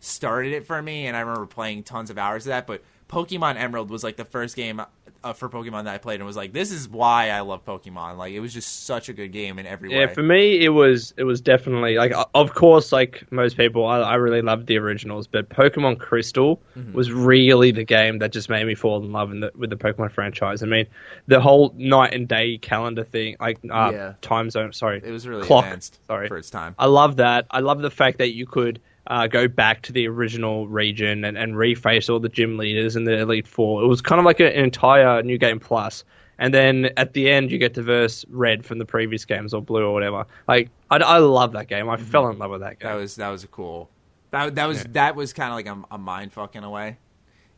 started 0.00 0.52
it 0.52 0.66
for 0.66 0.80
me, 0.80 1.06
and 1.06 1.16
I 1.16 1.20
remember 1.20 1.46
playing 1.46 1.84
tons 1.84 2.10
of 2.10 2.18
hours 2.18 2.46
of 2.46 2.50
that. 2.50 2.66
But 2.66 2.82
Pokemon 3.08 3.56
Emerald 3.56 3.90
was 3.90 4.04
like 4.04 4.16
the 4.16 4.24
first 4.24 4.54
game 4.56 4.80
uh, 5.24 5.32
for 5.32 5.48
Pokemon 5.48 5.84
that 5.84 5.94
I 5.94 5.98
played, 5.98 6.16
and 6.20 6.26
was 6.26 6.36
like, 6.36 6.52
this 6.52 6.70
is 6.70 6.88
why 6.88 7.30
I 7.30 7.40
love 7.40 7.64
Pokemon. 7.64 8.18
Like 8.18 8.32
it 8.32 8.40
was 8.40 8.52
just 8.54 8.84
such 8.84 9.08
a 9.08 9.12
good 9.12 9.32
game 9.32 9.58
in 9.58 9.66
every 9.66 9.90
yeah. 9.90 9.96
way. 9.96 10.02
Yeah, 10.04 10.12
for 10.12 10.22
me, 10.22 10.64
it 10.64 10.68
was 10.68 11.12
it 11.16 11.24
was 11.24 11.40
definitely 11.40 11.96
like 11.96 12.12
of 12.34 12.54
course, 12.54 12.92
like 12.92 13.24
most 13.32 13.56
people, 13.56 13.84
I, 13.86 13.98
I 14.00 14.14
really 14.14 14.42
loved 14.42 14.66
the 14.66 14.76
originals, 14.78 15.26
but 15.26 15.48
Pokemon 15.48 15.98
Crystal 15.98 16.60
Mm-hmm. 16.78 16.92
was 16.92 17.10
really 17.10 17.72
the 17.72 17.82
game 17.82 18.18
that 18.20 18.30
just 18.30 18.48
made 18.48 18.64
me 18.64 18.76
fall 18.76 19.02
in 19.02 19.10
love 19.10 19.32
in 19.32 19.40
the, 19.40 19.50
with 19.56 19.68
the 19.70 19.74
Pokemon 19.76 20.12
franchise. 20.12 20.62
I 20.62 20.66
mean, 20.66 20.86
the 21.26 21.40
whole 21.40 21.74
night 21.76 22.14
and 22.14 22.28
day 22.28 22.56
calendar 22.58 23.02
thing, 23.02 23.34
like 23.40 23.58
uh, 23.68 23.90
Yeah. 23.92 24.12
time 24.20 24.48
zone. 24.50 24.72
Sorry, 24.72 25.00
it 25.04 25.10
was 25.10 25.26
really 25.26 25.42
clock. 25.44 25.64
advanced 25.64 25.98
Sorry, 26.06 26.28
for 26.28 26.36
its 26.36 26.50
time. 26.50 26.76
I 26.78 26.86
love 26.86 27.16
that. 27.16 27.46
I 27.50 27.58
love 27.60 27.80
the 27.82 27.90
fact 27.90 28.18
that 28.18 28.32
you 28.32 28.46
could 28.46 28.80
uh, 29.08 29.26
go 29.26 29.48
back 29.48 29.82
to 29.82 29.92
the 29.92 30.06
original 30.06 30.68
region 30.68 31.24
and, 31.24 31.36
and 31.36 31.54
reface 31.54 32.08
all 32.10 32.20
the 32.20 32.28
gym 32.28 32.56
leaders 32.56 32.94
and 32.96 33.06
the 33.06 33.18
Elite 33.18 33.46
Four. 33.46 33.82
It 33.82 33.86
was 33.86 34.00
kind 34.00 34.18
of 34.18 34.24
like 34.24 34.38
a- 34.40 34.56
an 34.56 34.64
entire 34.64 35.22
New 35.22 35.38
Game 35.38 35.58
Plus. 35.60 36.04
And 36.38 36.54
then 36.54 36.90
at 36.96 37.14
the 37.14 37.28
end, 37.30 37.50
you 37.50 37.58
get 37.58 37.74
to 37.74 37.82
verse 37.82 38.24
Red 38.28 38.64
from 38.64 38.78
the 38.78 38.84
previous 38.84 39.24
games 39.24 39.52
or 39.52 39.60
Blue 39.60 39.84
or 39.84 39.92
whatever. 39.92 40.24
Like, 40.46 40.70
I, 40.90 40.98
I 40.98 41.18
love 41.18 41.50
that 41.52 41.66
game. 41.68 41.88
I 41.90 41.96
fell 41.96 42.28
in 42.28 42.38
love 42.38 42.52
with 42.52 42.60
that 42.60 42.78
game. 42.78 42.88
That 42.90 42.94
was 42.96 43.16
that 43.16 43.28
was 43.30 43.42
a 43.42 43.48
cool. 43.48 43.90
That 44.30 44.54
that 44.54 44.66
was 44.66 44.84
that 44.84 45.16
was 45.16 45.32
kind 45.32 45.50
of 45.50 45.56
like 45.56 45.66
a, 45.90 45.94
a 45.94 45.98
mind 45.98 46.32
fuck 46.32 46.54
in 46.54 46.62
a 46.62 46.70
way. 46.70 46.98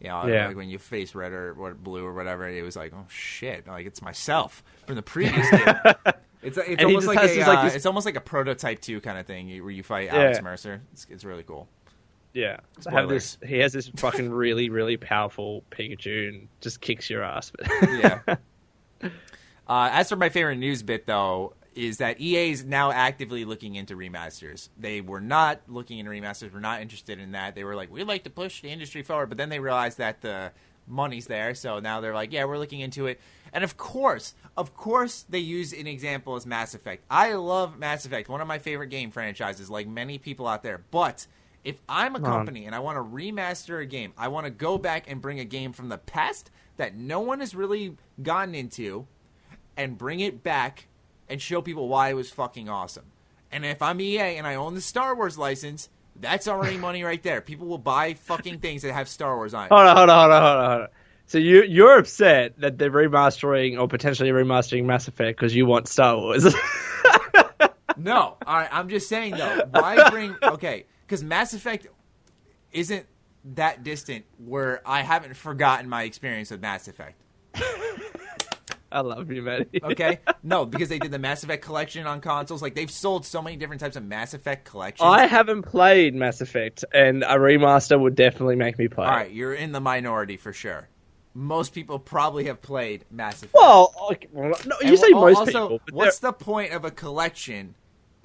You 0.00 0.08
know, 0.08 0.26
Yeah. 0.26 0.46
like 0.46 0.56
when 0.56 0.70
you 0.70 0.78
face 0.78 1.14
red 1.14 1.32
or, 1.32 1.52
or 1.58 1.74
blue 1.74 2.02
or 2.06 2.14
whatever, 2.14 2.48
it 2.48 2.62
was 2.62 2.74
like, 2.74 2.94
oh 2.94 3.04
shit, 3.08 3.66
like 3.66 3.84
it's 3.86 4.00
myself 4.00 4.62
from 4.86 4.94
the 4.96 5.02
previous 5.02 5.50
game. 5.50 5.64
It's 6.42 6.56
it's 6.56 6.68
And 6.68 6.82
almost 6.82 7.06
like 7.06 7.18
has 7.18 7.32
a, 7.32 7.34
this, 7.34 7.46
like, 7.46 7.58
uh, 7.58 7.64
this- 7.64 7.74
it's 7.74 7.86
almost 7.86 8.06
like 8.06 8.16
a 8.16 8.20
prototype 8.20 8.80
two 8.80 9.00
kind 9.00 9.18
of 9.18 9.26
thing 9.26 9.48
where 9.62 9.70
you 9.70 9.82
fight 9.82 10.08
Alex 10.10 10.38
Yeah. 10.38 10.42
Mercer. 10.42 10.80
It's, 10.92 11.06
it's 11.10 11.24
really 11.24 11.42
cool. 11.42 11.68
yeah. 12.32 12.58
I 12.86 12.92
have 12.92 13.08
this, 13.08 13.36
he 13.46 13.58
has 13.58 13.72
this 13.72 13.88
fucking 13.96 14.30
really, 14.30 14.70
really 14.70 14.96
powerful 14.96 15.64
Pikachu 15.70 16.28
and 16.28 16.48
just 16.60 16.80
kicks 16.80 17.10
your 17.10 17.22
ass. 17.22 17.50
But 17.56 17.68
Yeah. 17.90 18.20
Uh, 19.68 19.88
as 19.92 20.08
for 20.08 20.16
my 20.16 20.28
favorite 20.28 20.56
news 20.56 20.82
bit, 20.82 21.06
though, 21.06 21.54
is 21.76 21.98
that 21.98 22.20
EA 22.20 22.50
is 22.50 22.64
now 22.64 22.90
actively 22.90 23.44
looking 23.44 23.76
into 23.76 23.94
remasters. 23.94 24.68
They 24.76 25.00
were 25.00 25.20
not 25.20 25.60
looking 25.68 26.00
into 26.00 26.10
remasters. 26.10 26.52
Were 26.52 26.58
not 26.60 26.82
interested 26.82 27.20
in 27.20 27.30
that. 27.32 27.54
They 27.54 27.62
were 27.62 27.76
like, 27.76 27.88
we'd 27.92 28.08
like 28.08 28.24
to 28.24 28.30
push 28.30 28.62
the 28.62 28.68
industry 28.68 29.04
forward, 29.04 29.28
but 29.28 29.38
then 29.38 29.48
they 29.48 29.60
realized 29.60 29.98
that 29.98 30.22
the 30.22 30.50
money's 30.86 31.26
there, 31.26 31.54
so 31.54 31.78
now 31.78 32.00
they're 32.00 32.14
like, 32.14 32.32
yeah, 32.32 32.44
we're 32.44 32.58
looking 32.58 32.80
into 32.80 33.06
it. 33.06 33.20
And 33.52 33.64
of 33.64 33.76
course, 33.76 34.34
of 34.56 34.74
course, 34.74 35.24
they 35.28 35.38
use 35.38 35.72
an 35.72 35.86
example 35.86 36.36
as 36.36 36.46
Mass 36.46 36.74
Effect. 36.74 37.04
I 37.10 37.34
love 37.34 37.78
Mass 37.78 38.04
Effect, 38.04 38.28
one 38.28 38.40
of 38.40 38.48
my 38.48 38.58
favorite 38.58 38.88
game 38.88 39.10
franchises, 39.10 39.70
like 39.70 39.86
many 39.86 40.18
people 40.18 40.46
out 40.46 40.62
there. 40.62 40.82
But 40.90 41.26
if 41.64 41.76
I'm 41.88 42.16
a 42.16 42.20
company 42.20 42.66
and 42.66 42.74
I 42.74 42.78
want 42.78 42.96
to 42.96 43.02
remaster 43.02 43.82
a 43.82 43.86
game, 43.86 44.12
I 44.16 44.28
want 44.28 44.46
to 44.46 44.50
go 44.50 44.78
back 44.78 45.10
and 45.10 45.20
bring 45.20 45.40
a 45.40 45.44
game 45.44 45.72
from 45.72 45.88
the 45.88 45.98
past 45.98 46.50
that 46.76 46.96
no 46.96 47.20
one 47.20 47.40
has 47.40 47.54
really 47.54 47.96
gotten 48.22 48.54
into 48.54 49.06
and 49.76 49.98
bring 49.98 50.20
it 50.20 50.42
back 50.42 50.86
and 51.28 51.40
show 51.40 51.60
people 51.60 51.88
why 51.88 52.10
it 52.10 52.14
was 52.14 52.30
fucking 52.30 52.68
awesome. 52.68 53.04
And 53.52 53.64
if 53.64 53.82
I'm 53.82 54.00
EA 54.00 54.36
and 54.36 54.46
I 54.46 54.54
own 54.54 54.74
the 54.74 54.80
Star 54.80 55.14
Wars 55.14 55.36
license, 55.36 55.88
that's 56.20 56.48
already 56.48 56.76
money 56.76 57.02
right 57.02 57.22
there. 57.22 57.40
People 57.40 57.66
will 57.66 57.78
buy 57.78 58.14
fucking 58.14 58.58
things 58.60 58.82
that 58.82 58.92
have 58.92 59.08
Star 59.08 59.36
Wars 59.36 59.54
on 59.54 59.66
it. 59.66 59.72
Hold 59.72 59.86
on, 59.86 59.96
hold 59.96 60.10
on, 60.10 60.20
hold 60.20 60.32
on, 60.32 60.42
hold 60.42 60.56
on, 60.56 60.70
hold 60.70 60.82
on. 60.82 60.88
So 61.26 61.38
you 61.38 61.62
you're 61.62 61.98
upset 61.98 62.58
that 62.60 62.78
they're 62.78 62.90
remastering 62.90 63.80
or 63.80 63.86
potentially 63.86 64.30
remastering 64.30 64.84
Mass 64.84 65.06
Effect 65.08 65.38
because 65.38 65.54
you 65.54 65.66
want 65.66 65.88
Star 65.88 66.16
Wars. 66.16 66.54
No, 68.02 68.36
all 68.46 68.56
right. 68.56 68.68
I'm 68.72 68.88
just 68.88 69.08
saying 69.08 69.36
though. 69.36 69.62
Why 69.70 70.08
bring? 70.10 70.34
Okay, 70.42 70.86
because 71.06 71.22
Mass 71.22 71.52
Effect 71.52 71.86
isn't 72.72 73.06
that 73.54 73.82
distant. 73.84 74.24
Where 74.38 74.80
I 74.86 75.02
haven't 75.02 75.36
forgotten 75.36 75.88
my 75.88 76.04
experience 76.04 76.50
with 76.50 76.60
Mass 76.60 76.88
Effect. 76.88 77.20
I 78.92 79.00
love 79.00 79.30
you, 79.30 79.42
Matty. 79.42 79.80
Okay, 79.84 80.18
no, 80.42 80.66
because 80.66 80.88
they 80.88 80.98
did 80.98 81.10
the 81.12 81.18
Mass 81.18 81.44
Effect 81.44 81.64
collection 81.64 82.06
on 82.06 82.20
consoles. 82.20 82.60
Like 82.62 82.74
they've 82.74 82.90
sold 82.90 83.24
so 83.24 83.40
many 83.40 83.56
different 83.56 83.80
types 83.80 83.96
of 83.96 84.04
Mass 84.04 84.34
Effect 84.34 84.64
collections. 84.64 85.06
I 85.08 85.26
haven't 85.26 85.62
played 85.62 86.14
Mass 86.14 86.40
Effect, 86.40 86.84
and 86.92 87.22
a 87.22 87.36
remaster 87.36 87.98
would 88.00 88.14
definitely 88.14 88.56
make 88.56 88.78
me 88.78 88.88
play. 88.88 89.06
All 89.06 89.12
right, 89.12 89.30
you're 89.30 89.54
in 89.54 89.72
the 89.72 89.80
minority 89.80 90.36
for 90.36 90.52
sure. 90.52 90.88
Most 91.34 91.72
people 91.72 91.98
probably 92.00 92.44
have 92.46 92.60
played 92.60 93.04
Mass 93.10 93.36
Effect. 93.36 93.54
Well, 93.54 93.94
okay, 94.10 94.26
well, 94.32 94.50
no, 94.66 94.76
you 94.82 94.88
And 94.88 94.98
say 94.98 95.12
al- 95.12 95.20
most 95.20 95.36
also, 95.38 95.62
people. 95.68 95.80
But 95.86 95.94
what's 95.94 96.18
the 96.18 96.32
point 96.32 96.72
of 96.72 96.84
a 96.84 96.90
collection 96.90 97.74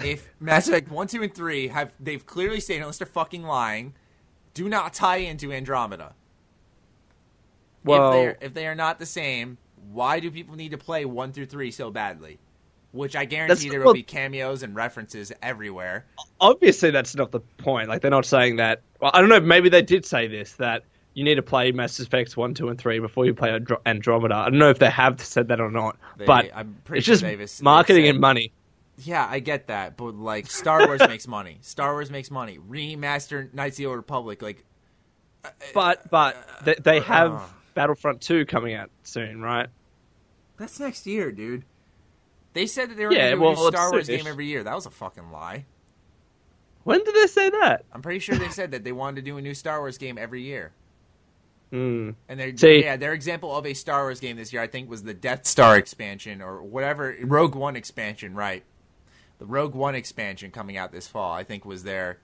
if 0.04 0.28
Mass 0.40 0.68
Effect 0.68 0.90
one, 0.90 1.08
two, 1.08 1.22
and 1.24 1.34
three 1.34 1.68
have 1.68 1.94
they've 2.00 2.26
clearly 2.26 2.60
stated 2.60 2.82
unless 2.82 2.98
they're 2.98 3.06
fucking 3.06 3.44
lying, 3.44 3.94
do 4.54 4.68
not 4.68 4.94
tie 4.94 5.18
into 5.18 5.52
Andromeda. 5.54 6.14
Well- 7.84 8.14
if 8.14 8.38
if 8.42 8.54
they 8.54 8.68
are 8.68 8.76
not 8.76 9.00
the 9.00 9.06
same, 9.06 9.58
why 9.92 10.20
do 10.20 10.32
people 10.32 10.56
need 10.56 10.72
to 10.72 10.78
play 10.78 11.06
one 11.06 11.32
through 11.32 11.46
three 11.48 11.72
so 11.72 11.92
badly? 11.92 12.40
Which 12.92 13.16
I 13.16 13.26
guarantee 13.26 13.54
That's- 13.56 13.72
there 13.72 13.82
will 13.84 13.94
be 13.94 14.04
cameos 14.04 14.64
and 14.64 14.74
references 14.76 15.32
everywhere. 15.42 16.06
obviously 16.40 16.92
that's 16.92 17.16
not 17.16 17.32
the 17.32 17.42
point. 17.42 17.90
Like 17.90 18.02
they're 18.02 18.12
not 18.12 18.26
saying 18.26 18.56
that. 18.58 18.82
Well, 19.02 19.12
I 19.14 19.20
don't 19.20 19.30
know. 19.30 19.40
Maybe 19.42 19.68
they 19.70 19.82
did 19.82 20.06
say 20.06 20.28
this 20.28 20.54
that 20.54 20.84
you 21.14 21.24
need 21.24 21.36
to 21.36 21.42
play 21.42 21.72
Mass 21.72 22.00
Effect 22.00 22.36
one, 22.38 22.54
two, 22.54 22.70
and 22.70 22.78
three 22.80 23.00
before 23.00 23.26
you 23.26 23.34
play 23.34 23.58
Andromeda. 23.86 24.36
I 24.36 24.50
don't 24.50 24.60
know 24.60 24.70
if 24.70 24.80
they 24.80 24.90
have 24.90 25.20
said 25.22 25.50
that 25.50 25.60
or 25.60 25.72
not, 25.72 25.98
They- 26.18 26.26
but 26.26 26.52
I'm 26.56 26.78
pretty 26.86 27.00
it's 27.12 27.22
sure 27.22 27.36
just 27.38 27.62
marketing 27.64 28.06
said- 28.06 28.12
and 28.12 28.20
money. 28.22 28.52
Yeah, 28.98 29.28
I 29.30 29.40
get 29.40 29.68
that, 29.68 29.98
but 29.98 30.16
like 30.16 30.50
Star 30.50 30.88
Wars 30.88 31.02
makes 31.08 31.28
money. 31.28 31.58
Star 31.62 31.92
Wars 31.94 32.10
makes 32.10 32.32
money. 32.32 32.58
Remaster 32.60 33.54
Knights 33.54 33.76
of 33.76 33.78
the 33.80 33.86
Old 33.88 33.98
Republic, 33.98 34.42
like 34.42 34.64
uh, 35.44 35.50
But 35.74 36.10
but 36.10 36.36
uh, 36.38 36.64
they, 36.64 36.76
they 36.76 36.98
uh, 37.00 37.04
have 37.04 37.34
uh. 37.34 37.40
Battlefront 37.76 38.22
two 38.22 38.46
coming 38.48 38.74
out 38.74 38.90
soon, 39.04 39.42
right? 39.42 39.68
That's 40.58 40.80
next 40.80 41.06
year, 41.06 41.32
dude. 41.32 41.64
They 42.54 42.66
said 42.66 42.90
that 42.90 42.96
they 42.98 43.06
were 43.06 43.12
Yeah, 43.12 43.32
going 43.32 43.32
to 43.32 43.36
do 43.36 43.42
well, 43.62 43.68
a 43.68 43.72
Star 43.72 43.92
Wars 43.92 44.06
soon-ish. 44.08 44.24
game 44.24 44.32
every 44.32 44.48
year. 44.48 44.64
That 44.64 44.74
was 44.76 44.86
a 44.86 44.90
fucking 44.92 45.30
lie. 45.32 45.66
When 46.86 47.04
did 47.04 47.14
they 47.14 47.28
say 47.28 47.50
that? 47.50 47.84
I'm 47.92 48.02
pretty 48.02 48.20
sure 48.20 48.36
they 48.36 48.50
said 48.50 48.72
that 48.72 48.84
they 48.84 48.92
wanted 48.92 49.18
to 49.18 49.22
do 49.24 49.38
a 49.38 49.42
new 49.42 49.54
Star 49.54 49.80
Wars 49.82 49.98
game 49.98 50.18
every 50.18 50.42
year. 50.42 50.72
Hmm. 51.72 52.12
And 52.30 52.40
their 52.40 52.56
See- 52.56 52.84
yeah, 52.84 52.96
their 52.96 53.12
example 53.14 53.54
of 53.54 53.66
a 53.66 53.74
Star 53.74 54.04
Wars 54.04 54.20
game 54.20 54.38
this 54.38 54.54
year, 54.54 54.62
I 54.62 54.68
think, 54.68 54.88
was 54.88 55.02
the 55.02 55.16
Death 55.16 55.48
Star 55.48 55.76
expansion 55.78 56.40
or 56.42 56.62
whatever 56.62 57.18
Rogue 57.24 57.56
One 57.56 57.76
expansion, 57.76 58.36
right? 58.36 58.64
The 59.40 59.46
Rogue 59.48 59.74
One 59.74 59.96
expansion 59.96 60.52
coming 60.52 60.78
out 60.78 60.92
this 60.92 61.08
fall, 61.08 61.34
I 61.34 61.44
think, 61.44 61.66
was 61.66 61.84
their. 61.84 62.20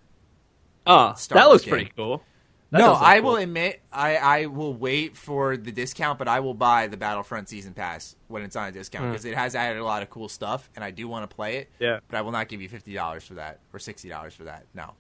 Oh, 0.86 1.16
Star 1.16 1.40
that 1.40 1.48
Wars 1.48 1.54
looks 1.54 1.66
game. 1.66 1.72
pretty 1.72 1.92
cool. 1.98 2.24
That 2.72 2.78
no, 2.80 2.96
I 2.96 3.20
cool. 3.20 3.32
will 3.32 3.36
admit, 3.38 3.82
I, 3.92 4.16
I 4.16 4.46
will 4.46 4.74
wait 4.74 5.18
for 5.18 5.58
the 5.58 5.74
discount, 5.74 6.18
but 6.18 6.30
I 6.30 6.40
will 6.40 6.54
buy 6.54 6.88
the 6.88 6.96
Battlefront 6.96 7.50
season 7.50 7.74
pass 7.74 8.16
when 8.30 8.44
it's 8.44 8.56
on 8.56 8.70
a 8.70 8.72
discount 8.72 9.12
because 9.12 9.26
it 9.26 9.36
has 9.36 9.56
added 9.56 9.78
a 9.80 9.84
lot 9.84 10.04
of 10.04 10.10
cool 10.10 10.30
stuff, 10.30 10.70
and 10.76 10.84
I 10.86 10.92
do 10.92 11.06
want 11.08 11.30
to 11.30 11.36
play 11.36 11.58
it. 11.58 11.70
Yeah. 11.80 12.00
but 12.08 12.18
I 12.18 12.22
will 12.22 12.32
not 12.32 12.48
give 12.48 12.62
you 12.62 12.70
fifty 12.70 12.94
dollars 12.94 13.26
for 13.26 13.34
that 13.34 13.60
or 13.74 13.80
sixty 13.80 14.08
dollars 14.08 14.34
for 14.34 14.46
that. 14.46 14.68
No, 14.74 14.92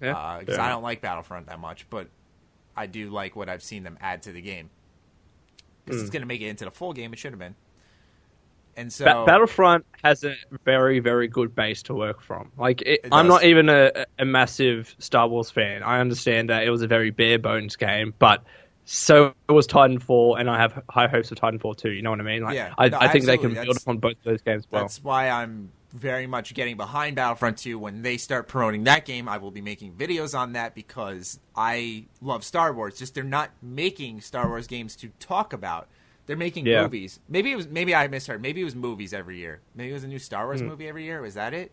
Yeah, 0.00 0.36
because 0.38 0.54
fair 0.56 0.64
I 0.64 0.68
don't 0.68 0.84
like 0.84 1.00
Battlefront 1.00 1.46
that 1.48 1.58
much, 1.58 1.86
but 1.90 2.08
I 2.76 2.86
do 2.86 3.10
like 3.10 3.34
what 3.34 3.48
I've 3.48 3.62
seen 3.62 3.82
them 3.82 3.98
add 4.00 4.22
to 4.22 4.32
the 4.32 4.40
game. 4.42 4.70
Because 5.84 6.00
Hmm. 6.00 6.04
it's 6.04 6.10
going 6.12 6.22
to 6.22 6.26
make 6.28 6.40
it 6.42 6.46
into 6.48 6.64
the 6.64 6.70
full 6.70 6.92
game. 6.92 7.12
It 7.12 7.18
should 7.18 7.32
have 7.32 7.38
been. 7.40 7.56
And 8.76 8.92
so, 8.92 9.04
Ba- 9.04 9.24
Battlefront 9.26 9.86
has 10.04 10.22
a 10.22 10.34
very, 10.64 10.98
very 11.00 11.28
good 11.28 11.54
base 11.54 11.82
to 11.84 11.94
work 11.94 12.20
from. 12.20 12.52
Like, 12.58 12.82
it, 12.82 13.00
It 13.04 13.08
I'm 13.10 13.26
not 13.26 13.44
even 13.44 13.68
a, 13.68 14.04
a 14.18 14.24
massive 14.24 14.94
Star 14.98 15.26
Wars 15.28 15.50
fan. 15.50 15.82
I 15.82 16.00
understand 16.00 16.50
that 16.50 16.64
it 16.64 16.70
was 16.70 16.82
a 16.82 16.86
very 16.86 17.10
bare 17.10 17.38
bones 17.38 17.76
game, 17.76 18.12
but 18.18 18.44
so 18.84 19.34
it 19.48 19.52
was 19.52 19.66
Titanfall, 19.66 20.38
and 20.38 20.48
I 20.48 20.58
have 20.58 20.82
high 20.90 21.08
hopes 21.08 21.30
of 21.32 21.38
Titanfall 21.38 21.76
too. 21.76 21.90
You 21.90 22.02
know 22.02 22.10
what 22.10 22.20
I 22.20 22.24
mean? 22.24 22.42
Like, 22.44 22.54
Yeah, 22.54 22.74
I, 22.78 22.88
no, 22.88 22.98
I 23.00 23.08
think 23.08 23.24
they 23.24 23.38
can 23.38 23.54
build 23.54 23.66
That's- 23.68 23.82
upon 23.82 23.98
both 23.98 24.16
those 24.24 24.42
games 24.42 24.64
well. 24.70 24.82
That's 24.82 25.02
why 25.02 25.28
I'm 25.30 25.72
very 25.92 26.26
much 26.26 26.52
getting 26.54 26.76
behind 26.76 27.16
Battlefront 27.16 27.58
2. 27.58 27.78
When 27.78 28.02
they 28.02 28.16
start 28.18 28.48
promoting 28.48 28.84
that 28.84 29.04
game, 29.06 29.28
I 29.28 29.38
will 29.38 29.50
be 29.50 29.62
making 29.62 29.94
videos 29.94 30.38
on 30.38 30.52
that 30.52 30.74
because 30.74 31.40
I 31.56 32.04
love 32.20 32.44
Star 32.44 32.72
Wars. 32.72 32.98
Just 32.98 33.14
they're 33.14 33.24
not 33.24 33.50
making 33.62 34.20
Star 34.20 34.46
Wars 34.46 34.66
games 34.66 34.94
to 34.96 35.08
talk 35.18 35.52
about. 35.52 35.88
They're 36.26 36.36
making 36.36 36.66
Yeah. 36.66 36.82
movies. 36.82 37.20
Maybe 37.28 37.52
it 37.52 37.56
was 37.56 37.68
maybe 37.68 37.94
I 37.94 38.08
misheard. 38.08 38.42
Maybe 38.42 38.60
it 38.60 38.64
was 38.64 38.74
movies 38.74 39.14
every 39.14 39.38
year. 39.38 39.60
Maybe 39.74 39.90
it 39.90 39.94
was 39.94 40.04
a 40.04 40.08
new 40.08 40.18
Star. 40.18 40.44
Wars 40.46 40.62
movie 40.62 40.88
every 40.88 41.04
year. 41.04 41.20
Was 41.20 41.34
that 41.34 41.54
it? 41.54 41.70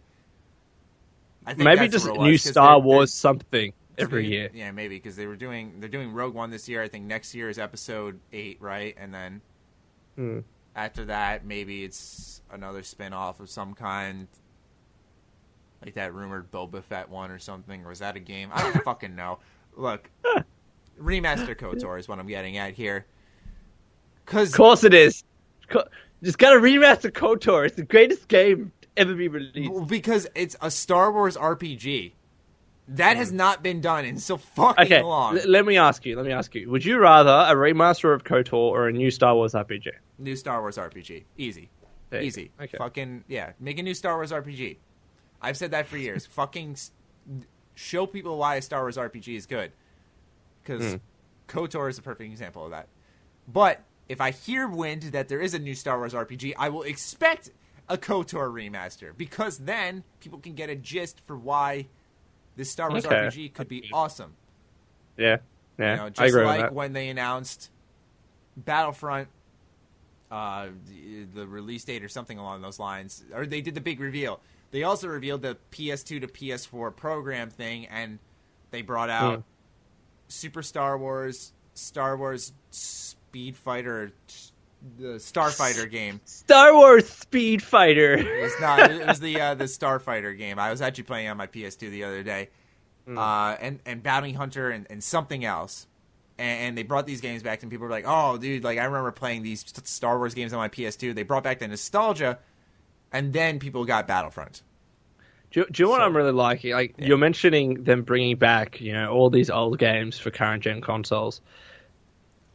I 1.45 1.53
think 1.53 1.65
Maybe 1.65 1.87
just 1.89 2.05
new 2.07 2.37
Star 2.37 2.75
they're- 2.75 2.81
they're- 2.81 2.85
Wars 2.85 3.13
something 3.13 3.73
every 3.97 4.27
year. 4.27 4.49
Yeah, 4.53 4.71
maybe 4.71 4.95
because 4.95 5.15
they 5.15 5.25
were 5.27 5.35
doing 5.35 5.79
they're 5.79 5.89
doing 5.89 6.13
Rogue 6.13 6.33
One 6.35 6.51
this 6.51 6.69
year. 6.69 6.81
I 6.83 6.87
think 6.87 7.05
next 7.05 7.33
year 7.33 7.49
is 7.49 7.57
Episode 7.59 8.19
Eight, 8.31 8.57
right? 8.61 8.95
And 8.97 9.13
then 9.13 9.41
Hmm. 10.15 10.39
after 10.75 11.05
that, 11.05 11.45
maybe 11.45 11.83
it's 11.83 12.41
another 12.51 12.83
spin 12.83 13.11
off 13.13 13.39
of 13.39 13.49
some 13.49 13.73
kind, 13.73 14.27
like 15.83 15.95
that 15.95 16.13
rumored 16.13 16.51
Boba 16.51 16.83
Fett 16.83 17.09
one 17.09 17.31
or 17.31 17.39
something. 17.39 17.83
Or 17.85 17.91
is 17.91 17.99
that 17.99 18.15
a 18.15 18.19
game? 18.19 18.49
I 18.53 18.61
don't 18.61 18.83
fucking 18.85 19.15
know. 19.15 19.39
Look, 19.75 20.09
remaster 21.01 21.55
Kotor 21.55 21.99
is 21.99 22.07
what 22.07 22.19
I'm 22.19 22.27
getting 22.27 22.57
at 22.57 22.73
here. 22.75 23.05
Because 24.25 24.49
Of 24.49 24.57
course 24.57 24.83
it 24.83 24.93
is. 24.93 25.23
Just 26.23 26.37
gotta 26.37 26.59
remaster 26.59 27.11
KOTOR. 27.11 27.65
It's 27.65 27.75
the 27.75 27.83
greatest 27.83 28.27
game 28.27 28.71
ever 28.95 29.13
be 29.15 29.27
released. 29.27 29.87
because 29.87 30.27
it's 30.35 30.55
a 30.61 30.71
Star 30.71 31.11
Wars 31.11 31.35
RPG. 31.35 32.13
That 32.89 33.15
has 33.17 33.31
not 33.31 33.63
been 33.63 33.79
done 33.81 34.03
in 34.05 34.17
so 34.17 34.35
fucking 34.37 34.85
Okay, 34.85 35.01
long. 35.01 35.37
l- 35.37 35.47
let 35.49 35.65
me 35.65 35.77
ask 35.77 36.05
you. 36.05 36.15
Let 36.17 36.25
me 36.25 36.31
ask 36.33 36.53
you. 36.53 36.69
Would 36.69 36.83
you 36.83 36.97
rather 36.99 37.29
a 37.29 37.55
remaster 37.55 38.13
of 38.13 38.23
KOTOR 38.25 38.53
or 38.53 38.87
a 38.89 38.91
new 38.91 39.09
Star 39.09 39.35
Wars 39.35 39.53
RPG? 39.53 39.87
New 40.19 40.35
Star 40.35 40.59
Wars 40.61 40.77
RPG. 40.77 41.23
Easy. 41.37 41.69
You 42.11 42.19
Easy. 42.19 42.51
Okay. 42.61 42.77
Fucking 42.77 43.23
yeah. 43.27 43.53
Make 43.59 43.79
a 43.79 43.83
new 43.83 43.93
Star 43.93 44.15
Wars 44.15 44.31
RPG. 44.31 44.77
I've 45.41 45.57
said 45.57 45.71
that 45.71 45.87
for 45.87 45.97
years. 45.97 46.25
Fucking 46.31 46.77
show 47.75 48.05
people 48.05 48.37
why 48.37 48.55
a 48.57 48.61
Star 48.61 48.81
Wars 48.81 48.97
RPG 48.97 49.35
is 49.35 49.45
good. 49.45 49.71
Because 50.61 50.93
Hmm. 50.93 50.97
KOTOR 51.47 51.89
is 51.89 51.97
a 51.97 52.01
perfect 52.01 52.31
example 52.31 52.65
of 52.65 52.71
that. 52.71 52.87
But 53.47 53.81
if 54.09 54.19
I 54.21 54.31
hear 54.31 54.67
wind 54.67 55.03
that 55.03 55.27
there 55.27 55.39
is 55.41 55.53
a 55.53 55.59
new 55.59 55.75
Star 55.75 55.97
Wars 55.97 56.13
RPG, 56.13 56.53
I 56.57 56.69
will 56.69 56.83
expect 56.83 57.51
a 57.89 57.97
KOTOR 57.97 58.51
remaster 58.51 59.15
because 59.15 59.57
then 59.57 60.03
people 60.19 60.39
can 60.39 60.53
get 60.53 60.69
a 60.69 60.75
gist 60.75 61.21
for 61.25 61.37
why 61.37 61.87
this 62.55 62.69
Star 62.71 62.89
Wars 62.89 63.05
Okay. 63.05 63.15
RPG 63.15 63.53
could 63.53 63.67
be 63.67 63.89
awesome. 63.93 64.33
Yeah, 65.17 65.37
yeah. 65.77 65.91
You 65.91 65.97
know, 65.97 66.05
I 66.05 66.09
just 66.09 66.21
agree 66.35 66.45
like 66.45 66.71
when 66.71 66.93
they 66.93 67.09
announced 67.09 67.69
Battlefront, 68.57 69.27
uh, 70.31 70.67
the, 70.87 71.25
the 71.25 71.47
release 71.47 71.83
date 71.83 72.03
or 72.03 72.09
something 72.09 72.37
along 72.37 72.61
those 72.61 72.79
lines, 72.79 73.23
or 73.33 73.45
they 73.45 73.61
did 73.61 73.75
the 73.75 73.81
big 73.81 73.99
reveal. 73.99 74.39
They 74.71 74.83
also 74.83 75.07
revealed 75.07 75.43
the 75.43 75.57
PS2 75.71 76.21
to 76.21 76.27
PS4 76.27 76.95
program 76.95 77.49
thing, 77.51 77.85
and 77.87 78.17
they 78.71 78.81
brought 78.81 79.09
out 79.09 79.35
Hmm. 79.35 79.41
Super 80.29 80.63
Star 80.63 80.97
Wars, 80.97 81.53
Star 81.75 82.17
Wars 82.17 82.53
Speed 83.33 83.57
Fighter, 83.57 84.11
the 84.99 85.15
Starfighter 85.15 85.89
game. 85.89 86.21
Star 86.23 86.71
Wars 86.71 87.09
Speed 87.09 87.63
Fighter. 87.63 88.13
It's 88.13 88.61
not. 88.61 88.91
It 88.91 89.07
was 89.07 89.19
the 89.19 89.41
uh, 89.41 89.55
the 89.55 89.63
Starfighter 89.63 90.37
game. 90.37 90.59
I 90.59 90.69
was 90.69 90.83
actually 90.83 91.05
playing 91.05 91.29
on 91.29 91.37
my 91.37 91.47
PS2 91.47 91.79
the 91.89 92.03
other 92.03 92.21
day, 92.21 92.49
uh, 93.07 93.55
and 93.59 93.79
and 93.87 94.03
Bounty 94.03 94.33
Hunter 94.33 94.69
and, 94.69 94.85
and 94.87 95.03
something 95.03 95.43
else. 95.43 95.87
And, 96.37 96.59
and 96.67 96.77
they 96.77 96.83
brought 96.83 97.07
these 97.07 97.21
games 97.21 97.41
back, 97.41 97.63
and 97.63 97.71
people 97.71 97.87
were 97.87 97.91
like, 97.91 98.05
"Oh, 98.07 98.37
dude! 98.37 98.63
Like 98.63 98.77
I 98.77 98.83
remember 98.85 99.11
playing 99.11 99.41
these 99.41 99.65
Star 99.83 100.19
Wars 100.19 100.35
games 100.35 100.53
on 100.53 100.59
my 100.59 100.69
PS2." 100.69 101.15
They 101.15 101.23
brought 101.23 101.43
back 101.43 101.57
the 101.57 101.67
nostalgia, 101.67 102.37
and 103.11 103.33
then 103.33 103.57
people 103.57 103.83
got 103.85 104.07
Battlefront. 104.07 104.61
Do 105.49 105.61
you, 105.61 105.65
do 105.71 105.81
you 105.81 105.85
know 105.87 105.91
what 105.93 106.01
So- 106.01 106.05
I'm 106.05 106.15
really 106.15 106.31
liking? 106.31 106.73
Like 106.73 106.93
you're 106.99 107.17
mentioning 107.17 107.83
them 107.83 108.03
bringing 108.03 108.35
back, 108.37 108.79
you 108.79 108.93
know, 108.93 109.11
all 109.11 109.31
these 109.31 109.49
old 109.49 109.79
games 109.79 110.19
for 110.19 110.29
current 110.29 110.61
gen 110.61 110.81
consoles. 110.81 111.41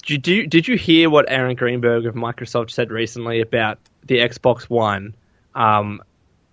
Did 0.06 0.26
you 0.26 0.46
did 0.46 0.66
you 0.66 0.76
hear 0.76 1.10
what 1.10 1.26
Aaron 1.28 1.54
Greenberg 1.54 2.06
of 2.06 2.14
Microsoft 2.14 2.70
said 2.70 2.90
recently 2.90 3.40
about 3.40 3.78
the 4.04 4.18
Xbox 4.18 4.62
One, 4.70 5.14
um, 5.54 6.00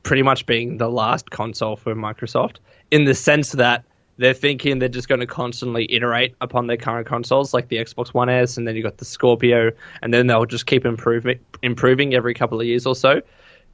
pretty 0.03 0.23
much 0.23 0.45
being 0.45 0.77
the 0.77 0.89
last 0.89 1.31
console 1.31 1.75
for 1.75 1.95
Microsoft 1.95 2.57
in 2.91 3.05
the 3.05 3.15
sense 3.15 3.53
that 3.53 3.83
they're 4.17 4.33
thinking 4.33 4.79
they're 4.79 4.89
just 4.89 5.09
going 5.09 5.19
to 5.19 5.27
constantly 5.27 5.91
iterate 5.91 6.35
upon 6.41 6.67
their 6.67 6.77
current 6.77 7.07
consoles, 7.07 7.53
like 7.53 7.67
the 7.67 7.77
Xbox 7.77 8.13
One 8.13 8.29
S, 8.29 8.57
and 8.57 8.67
then 8.67 8.75
you 8.75 8.83
got 8.83 8.97
the 8.97 9.05
Scorpio, 9.05 9.71
and 10.01 10.13
then 10.13 10.27
they'll 10.27 10.45
just 10.45 10.65
keep 10.65 10.85
improving 10.85 11.39
improving 11.63 12.13
every 12.13 12.33
couple 12.33 12.59
of 12.59 12.65
years 12.65 12.85
or 12.85 12.95
so. 12.95 13.21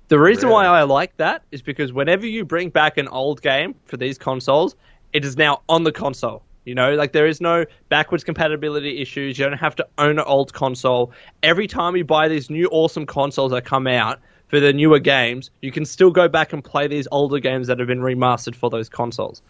The 0.07 0.19
reason 0.19 0.49
why 0.49 0.65
I 0.65 0.83
like 0.83 1.15
that 1.17 1.43
is 1.51 1.61
because 1.61 1.93
whenever 1.93 2.25
you 2.25 2.43
bring 2.43 2.69
back 2.69 2.97
an 2.97 3.07
old 3.07 3.41
game 3.41 3.75
for 3.85 3.95
these 3.95 4.17
consoles, 4.17 4.75
it 5.13 5.23
is 5.23 5.37
now 5.37 5.61
on 5.69 5.83
the 5.83 5.91
console. 5.91 6.43
You 6.65 6.75
know, 6.75 6.93
like 6.93 7.11
there 7.11 7.25
is 7.25 7.41
no 7.41 7.65
backwards 7.89 8.23
compatibility 8.23 9.01
issues. 9.01 9.37
You 9.39 9.45
don't 9.45 9.57
have 9.57 9.75
to 9.77 9.87
own 9.97 10.19
an 10.19 10.25
old 10.25 10.53
console. 10.53 11.11
Every 11.41 11.67
time 11.67 11.95
you 11.95 12.03
buy 12.05 12.27
these 12.27 12.49
new 12.49 12.67
awesome 12.67 13.05
consoles 13.05 13.51
that 13.51 13.65
come 13.65 13.87
out 13.87 14.19
for 14.47 14.59
the 14.59 14.71
newer 14.71 14.99
games, 14.99 15.49
you 15.61 15.71
can 15.71 15.85
still 15.85 16.11
go 16.11 16.27
back 16.27 16.53
and 16.53 16.63
play 16.63 16.87
these 16.87 17.07
older 17.11 17.39
games 17.39 17.67
that 17.67 17.79
have 17.79 17.87
been 17.87 18.01
remastered 18.01 18.53
for 18.53 18.69
those 18.69 18.89
consoles. 18.89 19.41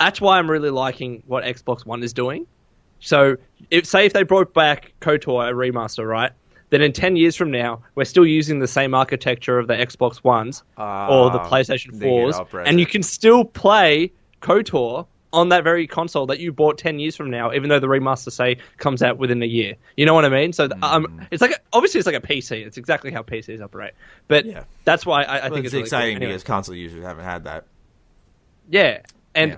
That's 0.00 0.20
why 0.20 0.38
I'm 0.38 0.50
really 0.50 0.70
liking 0.70 1.22
what 1.26 1.44
Xbox 1.44 1.86
One 1.86 2.02
is 2.02 2.12
doing. 2.12 2.46
So, 2.98 3.36
if 3.70 3.86
say 3.86 4.06
if 4.06 4.12
they 4.14 4.22
brought 4.22 4.54
back 4.54 4.92
KOTOR 5.00 5.50
a 5.50 5.52
remaster, 5.52 6.08
right? 6.08 6.32
Then 6.70 6.82
in 6.82 6.92
ten 6.92 7.14
years 7.14 7.36
from 7.36 7.52
now, 7.52 7.82
we're 7.94 8.04
still 8.06 8.26
using 8.26 8.58
the 8.58 8.66
same 8.66 8.92
architecture 8.94 9.58
of 9.58 9.68
the 9.68 9.74
Xbox 9.74 10.24
Ones 10.24 10.64
or 10.76 11.30
the 11.30 11.38
Ah, 11.38 11.48
PlayStation 11.48 11.92
Fours, 12.00 12.34
and 12.66 12.80
you 12.80 12.86
can 12.86 13.02
still 13.04 13.44
play 13.44 14.10
KOTOR 14.40 15.06
on 15.36 15.50
that 15.50 15.62
very 15.62 15.86
console 15.86 16.26
that 16.26 16.40
you 16.40 16.52
bought 16.52 16.78
ten 16.78 16.98
years 16.98 17.14
from 17.14 17.30
now, 17.30 17.52
even 17.52 17.68
though 17.68 17.78
the 17.78 17.86
remaster 17.86 18.32
say 18.32 18.56
comes 18.78 19.02
out 19.02 19.18
within 19.18 19.42
a 19.42 19.46
year. 19.46 19.74
You 19.96 20.06
know 20.06 20.14
what 20.14 20.24
I 20.24 20.28
mean? 20.30 20.52
So 20.52 20.66
th- 20.68 20.82
um, 20.82 21.26
it's 21.30 21.40
like 21.42 21.52
a, 21.52 21.56
obviously 21.72 21.98
it's 22.00 22.06
like 22.06 22.16
a 22.16 22.20
PC. 22.20 22.66
It's 22.66 22.76
exactly 22.78 23.12
how 23.12 23.22
PCs 23.22 23.60
operate. 23.60 23.92
But 24.28 24.46
Yeah. 24.46 24.64
that's 24.84 25.06
why 25.06 25.22
I, 25.22 25.36
I 25.38 25.40
Well, 25.48 25.54
think 25.54 25.66
it's 25.66 25.66
it's, 25.66 25.72
really 25.74 25.82
cool. 25.82 25.86
exciting 25.86 26.16
Anyway. 26.16 26.32
because 26.32 26.42
console 26.44 26.74
users 26.74 27.04
haven't 27.04 27.24
had 27.24 27.44
that. 27.44 27.64
Yeah, 28.70 29.02
and 29.34 29.52
Yeah. 29.52 29.56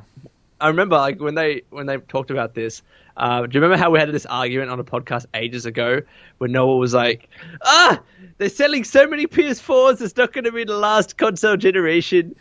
I 0.61 0.69
remember 0.69 0.97
like 0.97 1.21
when 1.21 1.35
they 1.35 1.63
when 1.71 1.87
they 1.87 1.97
talked 1.99 2.31
about 2.31 2.55
this. 2.55 2.83
Uh, 3.17 3.47
do 3.47 3.59
you 3.59 3.61
remember 3.61 3.77
how 3.77 3.91
we 3.91 3.99
had 3.99 4.13
this 4.13 4.27
argument 4.27 4.71
on 4.71 4.79
a 4.79 4.85
podcast 4.85 5.27
ages 5.35 5.67
ago 5.67 6.01
when 6.39 6.53
Noah 6.53 6.77
was 6.77 6.95
like, 6.95 7.29
"Ah, 7.65 8.01
they're 8.39 8.49
selling 8.49 8.85
so 8.85 9.09
many 9.09 9.27
PS4s. 9.27 10.01
It's 10.01 10.17
not 10.17 10.33
going 10.33 10.45
to 10.45 10.53
be 10.53 10.63
the 10.65 10.77
last 10.77 11.17
console 11.17 11.57
generation." 11.57 12.37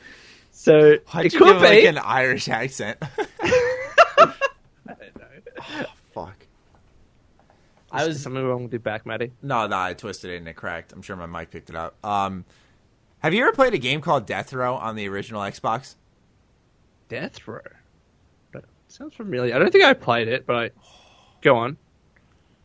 So 0.60 0.97
Why'd 1.12 1.28
it 1.28 1.34
you 1.34 1.39
could 1.39 1.45
give 1.45 1.62
be. 1.62 1.68
like 1.68 1.84
an 1.84 1.99
Irish 1.99 2.49
accent? 2.49 2.97
I 2.99 3.28
don't 4.88 5.16
know. 5.16 5.28
Oh, 5.60 5.86
fuck. 6.14 6.36
I 7.91 8.08
was 8.08 8.20
something 8.22 8.43
wrong 8.43 8.64
with 8.64 8.74
your 8.74 8.80
back, 8.80 9.05
Matty. 9.05 9.32
No, 9.43 9.68
no, 9.68 9.78
I 9.78 9.93
twisted 9.93 10.32
it 10.32 10.38
and 10.38 10.47
it 10.47 10.55
cracked. 10.55 10.93
I'm 10.93 11.03
sure 11.03 11.16
my 11.16 11.28
mic 11.28 11.51
picked 11.51 11.70
it 11.70 11.76
up. 11.76 11.95
Um, 12.03 12.43
have 13.20 13.36
you 13.36 13.43
ever 13.43 13.51
played 13.53 13.76
a 13.76 13.78
game 13.78 14.01
called 14.01 14.26
Death 14.26 14.51
Row 14.51 14.74
on 14.76 14.95
the 14.95 15.08
original 15.08 15.41
Xbox? 15.41 15.93
Death 17.08 17.47
Row. 17.47 17.60
But 18.51 18.64
it 18.64 18.70
sounds 18.88 19.14
familiar. 19.14 19.55
I 19.55 19.60
don't 19.60 19.72
think 19.72 19.84
I 19.86 19.93
played 19.93 20.28
it, 20.28 20.45
but 20.47 20.55
I 20.55 20.72
go 21.41 21.55
on. 21.58 21.78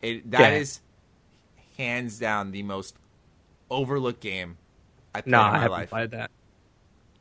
It, 0.00 0.30
that 0.30 0.54
is 0.54 0.80
Yeah. 1.78 1.84
hands 1.84 2.18
down 2.18 2.52
the 2.52 2.62
most 2.62 2.96
overlooked 3.70 4.20
game 4.20 4.56
I 5.14 5.20
played 5.20 5.30
No, 5.32 5.40
in 5.40 5.44
I 5.46 5.50
my 5.52 5.58
haven't 5.58 5.72
life. 5.72 5.90
played 5.90 6.10
that. 6.12 6.30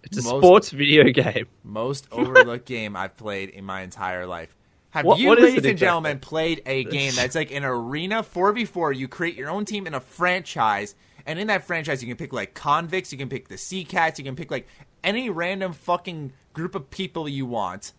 It's 0.04 0.18
a 0.18 0.24
Most- 0.24 0.44
sports 0.44 0.70
video 0.72 1.04
game. 1.12 1.48
Most 1.64 2.08
overlooked 2.12 2.66
game 2.78 2.96
I've 2.96 3.16
played 3.18 3.50
in 3.50 3.64
my 3.66 3.82
entire 3.82 4.26
life. 4.26 4.56
Have 4.92 5.06
What- 5.06 5.20
you, 5.20 5.28
what 5.30 5.40
ladies 5.40 5.66
and 5.66 5.78
gentlemen, 5.78 6.20
played 6.20 6.62
a 6.66 6.84
game 6.98 7.14
that's 7.16 7.36
like 7.36 7.52
an 7.52 7.64
arena 7.64 8.24
4v4? 8.24 8.96
You 8.98 9.08
create 9.08 9.36
your 9.36 9.50
own 9.50 9.64
team 9.66 9.88
in 9.88 9.94
a 9.94 10.00
franchise, 10.00 10.96
and 11.26 11.40
in 11.40 11.48
that 11.48 11.64
franchise, 11.66 12.02
you 12.02 12.08
can 12.08 12.18
pick 12.18 12.34
like 12.34 12.54
convicts, 12.54 13.12
you 13.12 13.18
can 13.18 13.30
pick 13.30 13.48
the 13.48 13.58
Sea 13.58 13.84
Cats, 13.86 14.20
you 14.20 14.26
can 14.26 14.36
pick 14.36 14.52
like 14.52 14.68
any 15.04 15.30
random 15.30 15.72
fucking 15.74 16.34
group 16.54 16.76
of 16.76 16.90
people 16.90 17.30
you 17.30 17.46
want. 17.46 17.94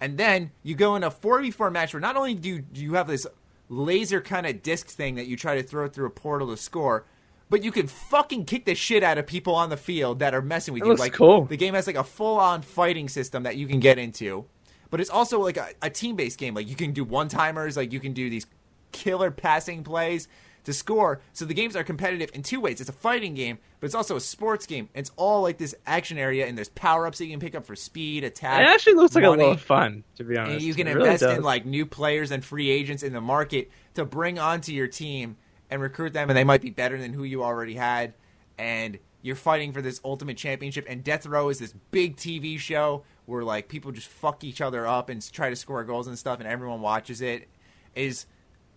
And 0.00 0.16
then 0.18 0.50
you 0.62 0.74
go 0.74 0.96
in 0.96 1.04
a 1.04 1.10
4v4 1.10 1.70
match 1.72 1.92
where 1.94 2.00
not 2.00 2.16
only 2.16 2.34
do 2.34 2.48
you, 2.48 2.58
do 2.60 2.80
you 2.82 2.94
have 2.94 3.06
this 3.06 3.26
laser 3.68 4.20
kind 4.20 4.46
of 4.46 4.62
disc 4.62 4.88
thing 4.88 5.14
that 5.14 5.26
you 5.26 5.36
try 5.36 5.54
to 5.54 5.62
throw 5.62 5.88
through 5.88 6.06
a 6.06 6.10
portal 6.10 6.48
to 6.48 6.56
score, 6.56 7.04
but 7.50 7.62
you 7.64 7.72
can 7.72 7.86
fucking 7.88 8.46
kick 8.46 8.64
the 8.64 8.74
shit 8.74 9.02
out 9.02 9.18
of 9.18 9.26
people 9.26 9.54
on 9.54 9.68
the 9.68 9.76
field 9.76 10.20
that 10.20 10.34
are 10.34 10.40
messing 10.40 10.72
with 10.72 10.84
That 10.84 10.88
you. 10.88 10.94
Like 10.94 11.12
cool. 11.12 11.44
the 11.44 11.56
game 11.56 11.74
has 11.74 11.86
like 11.86 11.96
a 11.96 12.04
full 12.04 12.38
on 12.38 12.62
fighting 12.62 13.08
system 13.08 13.42
that 13.42 13.56
you 13.56 13.66
can 13.66 13.80
get 13.80 13.98
into. 13.98 14.46
But 14.88 15.00
it's 15.00 15.10
also 15.10 15.40
like 15.40 15.56
a, 15.56 15.68
a 15.82 15.90
team 15.90 16.16
based 16.16 16.38
game. 16.38 16.54
Like 16.54 16.68
you 16.68 16.76
can 16.76 16.92
do 16.92 17.04
one 17.04 17.28
timers, 17.28 17.76
like 17.76 17.92
you 17.92 18.00
can 18.00 18.12
do 18.12 18.30
these 18.30 18.46
killer 18.92 19.30
passing 19.30 19.84
plays. 19.84 20.26
to 20.64 20.72
score. 20.72 21.20
So 21.32 21.44
the 21.44 21.54
games 21.54 21.74
are 21.74 21.82
competitive 21.84 22.30
in 22.34 22.42
two 22.42 22.60
ways. 22.60 22.80
It's 22.80 22.90
a 22.90 22.92
fighting 22.92 23.34
game, 23.34 23.58
but 23.80 23.86
it's 23.86 23.94
also 23.94 24.16
a 24.16 24.20
sports 24.20 24.66
game. 24.66 24.90
It's 24.94 25.10
all 25.16 25.40
like 25.42 25.56
this 25.56 25.74
action 25.86 26.18
area, 26.18 26.46
and 26.46 26.56
there's 26.56 26.68
power 26.68 27.06
ups 27.06 27.18
that 27.18 27.24
you 27.24 27.30
can 27.30 27.40
pick 27.40 27.54
up 27.54 27.64
for 27.66 27.74
speed, 27.74 28.24
attack. 28.24 28.60
It 28.60 28.66
actually 28.66 28.94
looks 28.94 29.14
like 29.14 29.24
a 29.24 29.30
lot 29.30 29.40
of 29.40 29.60
fun, 29.60 30.04
to 30.16 30.24
be 30.24 30.36
honest. 30.36 30.52
And 30.52 30.62
you 30.62 30.74
can 30.74 30.86
It 30.86 30.94
really 30.94 31.08
invest 31.08 31.22
in 31.24 31.42
like 31.42 31.64
new 31.64 31.86
players 31.86 32.30
and 32.30 32.44
free 32.44 32.68
agents 32.70 33.02
in 33.02 33.12
the 33.12 33.22
market 33.22 33.70
to 33.94 34.04
bring 34.04 34.38
onto 34.38 34.72
your 34.72 34.86
team 34.86 35.36
and 35.70 35.80
recruit 35.80 36.12
them, 36.12 36.28
and 36.28 36.36
they 36.36 36.44
might 36.44 36.60
be 36.60 36.70
better 36.70 36.98
than 36.98 37.12
who 37.12 37.24
you 37.24 37.42
already 37.42 37.74
had. 37.74 38.14
And 38.58 38.98
you're 39.22 39.36
fighting 39.36 39.72
for 39.72 39.82
this 39.82 40.00
ultimate 40.04 40.36
championship. 40.36 40.86
And 40.88 41.04
Death 41.04 41.26
Row 41.26 41.48
is 41.48 41.58
this 41.58 41.74
big 41.90 42.16
TV 42.16 42.58
show 42.58 43.04
where 43.26 43.44
like 43.44 43.68
people 43.68 43.92
just 43.92 44.08
fuck 44.08 44.44
each 44.44 44.60
other 44.60 44.86
up 44.86 45.08
and 45.08 45.32
try 45.32 45.50
to 45.50 45.56
score 45.56 45.84
goals 45.84 46.06
and 46.06 46.18
stuff, 46.18 46.40
and 46.40 46.48
everyone 46.48 46.80
watches 46.80 47.20
it. 47.20 47.48
Is 47.94 48.26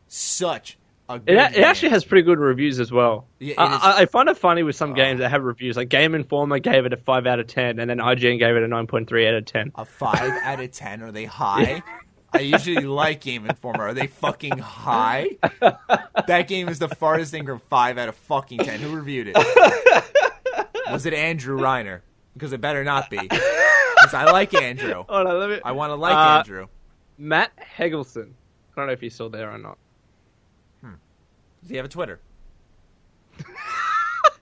such 0.08 0.78
a 1.10 1.20
good 1.20 1.38
It, 1.38 1.58
it 1.58 1.64
actually 1.64 1.90
has 1.90 2.04
pretty 2.04 2.24
good 2.24 2.40
reviews 2.40 2.80
as 2.80 2.92
well. 2.92 3.28
Yeah, 3.40 3.56
I, 3.58 4.02
I, 4.02 4.06
find 4.06 4.28
it 4.30 4.38
funny 4.38 4.64
with 4.64 4.76
some 4.76 4.94
games 4.94 5.20
that 5.20 5.30
have 5.30 5.44
reviews. 5.44 5.78
Like 5.78 5.90
Game 5.90 6.16
Informer 6.16 6.60
gave 6.60 6.86
it 6.86 6.94
a 6.94 6.98
five 6.98 7.28
out 7.28 7.40
of 7.40 7.48
ten, 7.48 7.80
and 7.80 7.90
then 7.90 7.98
IGN 7.98 8.40
gave 8.40 8.56
it 8.56 8.64
a 8.64 8.68
nine 8.68 8.88
point 8.88 9.08
three 9.08 9.28
out 9.28 9.36
of 9.36 9.46
ten. 9.46 9.72
a 9.76 9.86
five 9.86 10.32
out 10.44 10.60
of 10.60 10.72
ten. 10.72 11.02
Are 11.02 11.12
they 11.12 11.26
high? 11.26 11.84
I 12.34 12.40
usually 12.40 12.86
like 12.86 13.22
Game 13.22 13.46
Informer. 13.46 13.84
Are 13.90 13.94
they 13.94 14.08
fucking 14.08 14.58
high? 14.58 15.30
That 16.28 16.46
game 16.48 16.68
is 16.70 16.80
the 16.80 16.90
farthest 16.90 17.32
thing 17.32 17.46
from 17.46 17.60
five 17.70 17.98
out 17.98 18.10
of 18.10 18.16
fucking 18.16 18.60
ten. 18.60 18.80
Who 18.80 18.96
reviewed 18.96 19.28
it? 19.34 19.38
Was 20.92 21.06
it 21.06 21.14
Andrew 21.14 21.60
Reiner? 21.60 22.02
Because 22.34 22.54
it 22.54 22.62
better 22.62 22.84
not 22.84 23.10
be. 23.10 23.18
Because 23.20 24.14
I 24.14 24.26
like 24.32 24.54
Andrew. 24.54 25.04
Oh 25.08 25.24
no, 25.24 25.38
let 25.38 25.50
me. 25.50 25.60
I 25.64 25.72
want 25.74 25.92
to 25.92 25.96
like 25.96 26.16
Uh, 26.16 26.40
Andrew. 26.40 26.68
Matt 27.18 27.52
Helgeson. 27.78 28.32
I 28.76 28.76
don't 28.82 28.88
know 28.88 28.94
if 28.94 29.02
he's 29.02 29.14
still 29.14 29.30
there 29.30 29.52
or 29.52 29.58
not. 29.58 29.78
Does 30.82 31.70
he 31.70 31.78
have 31.78 31.86
a 31.86 31.90
Twitter? 31.90 32.20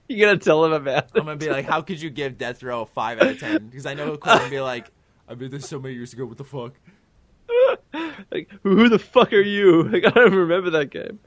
You 0.08 0.26
gonna 0.26 0.40
tell 0.40 0.66
him 0.66 0.74
about 0.74 1.06
it? 1.06 1.12
I'm 1.16 1.24
gonna 1.24 1.38
be 1.38 1.50
like, 1.50 1.66
how 1.66 1.82
could 1.82 2.02
you 2.02 2.10
give 2.10 2.38
Death 2.38 2.62
Row 2.64 2.82
a 2.82 2.86
five 2.86 3.22
out 3.22 3.28
of 3.30 3.40
ten? 3.40 3.68
Because 3.68 3.86
I 3.86 3.94
know 3.94 4.06
he'll 4.08 4.18
call 4.18 4.38
and 4.40 4.52
be 4.52 4.60
like, 4.60 4.92
I 5.26 5.36
made 5.36 5.52
this 5.52 5.70
so 5.70 5.80
many 5.80 5.96
years 5.96 6.12
ago. 6.12 6.26
What 6.26 6.38
the 6.38 6.44
fuck? 6.44 6.74
like, 8.32 8.50
who 8.64 8.90
the 8.90 9.00
fuck 9.00 9.34
are 9.34 9.42
you? 9.42 9.84
Like, 9.92 10.06
I 10.06 10.10
don't 10.10 10.34
remember 10.34 10.70
that 10.72 10.90
game. 10.90 11.20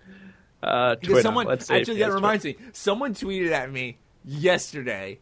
Uh, 0.63 0.95
Twitter. 0.97 1.21
someone 1.21 1.51
actually 1.51 1.99
that 1.99 2.13
reminds 2.13 2.45
me. 2.45 2.57
Someone 2.73 3.15
tweeted 3.15 3.51
at 3.53 3.71
me 3.71 3.99
yesterday. 4.25 5.21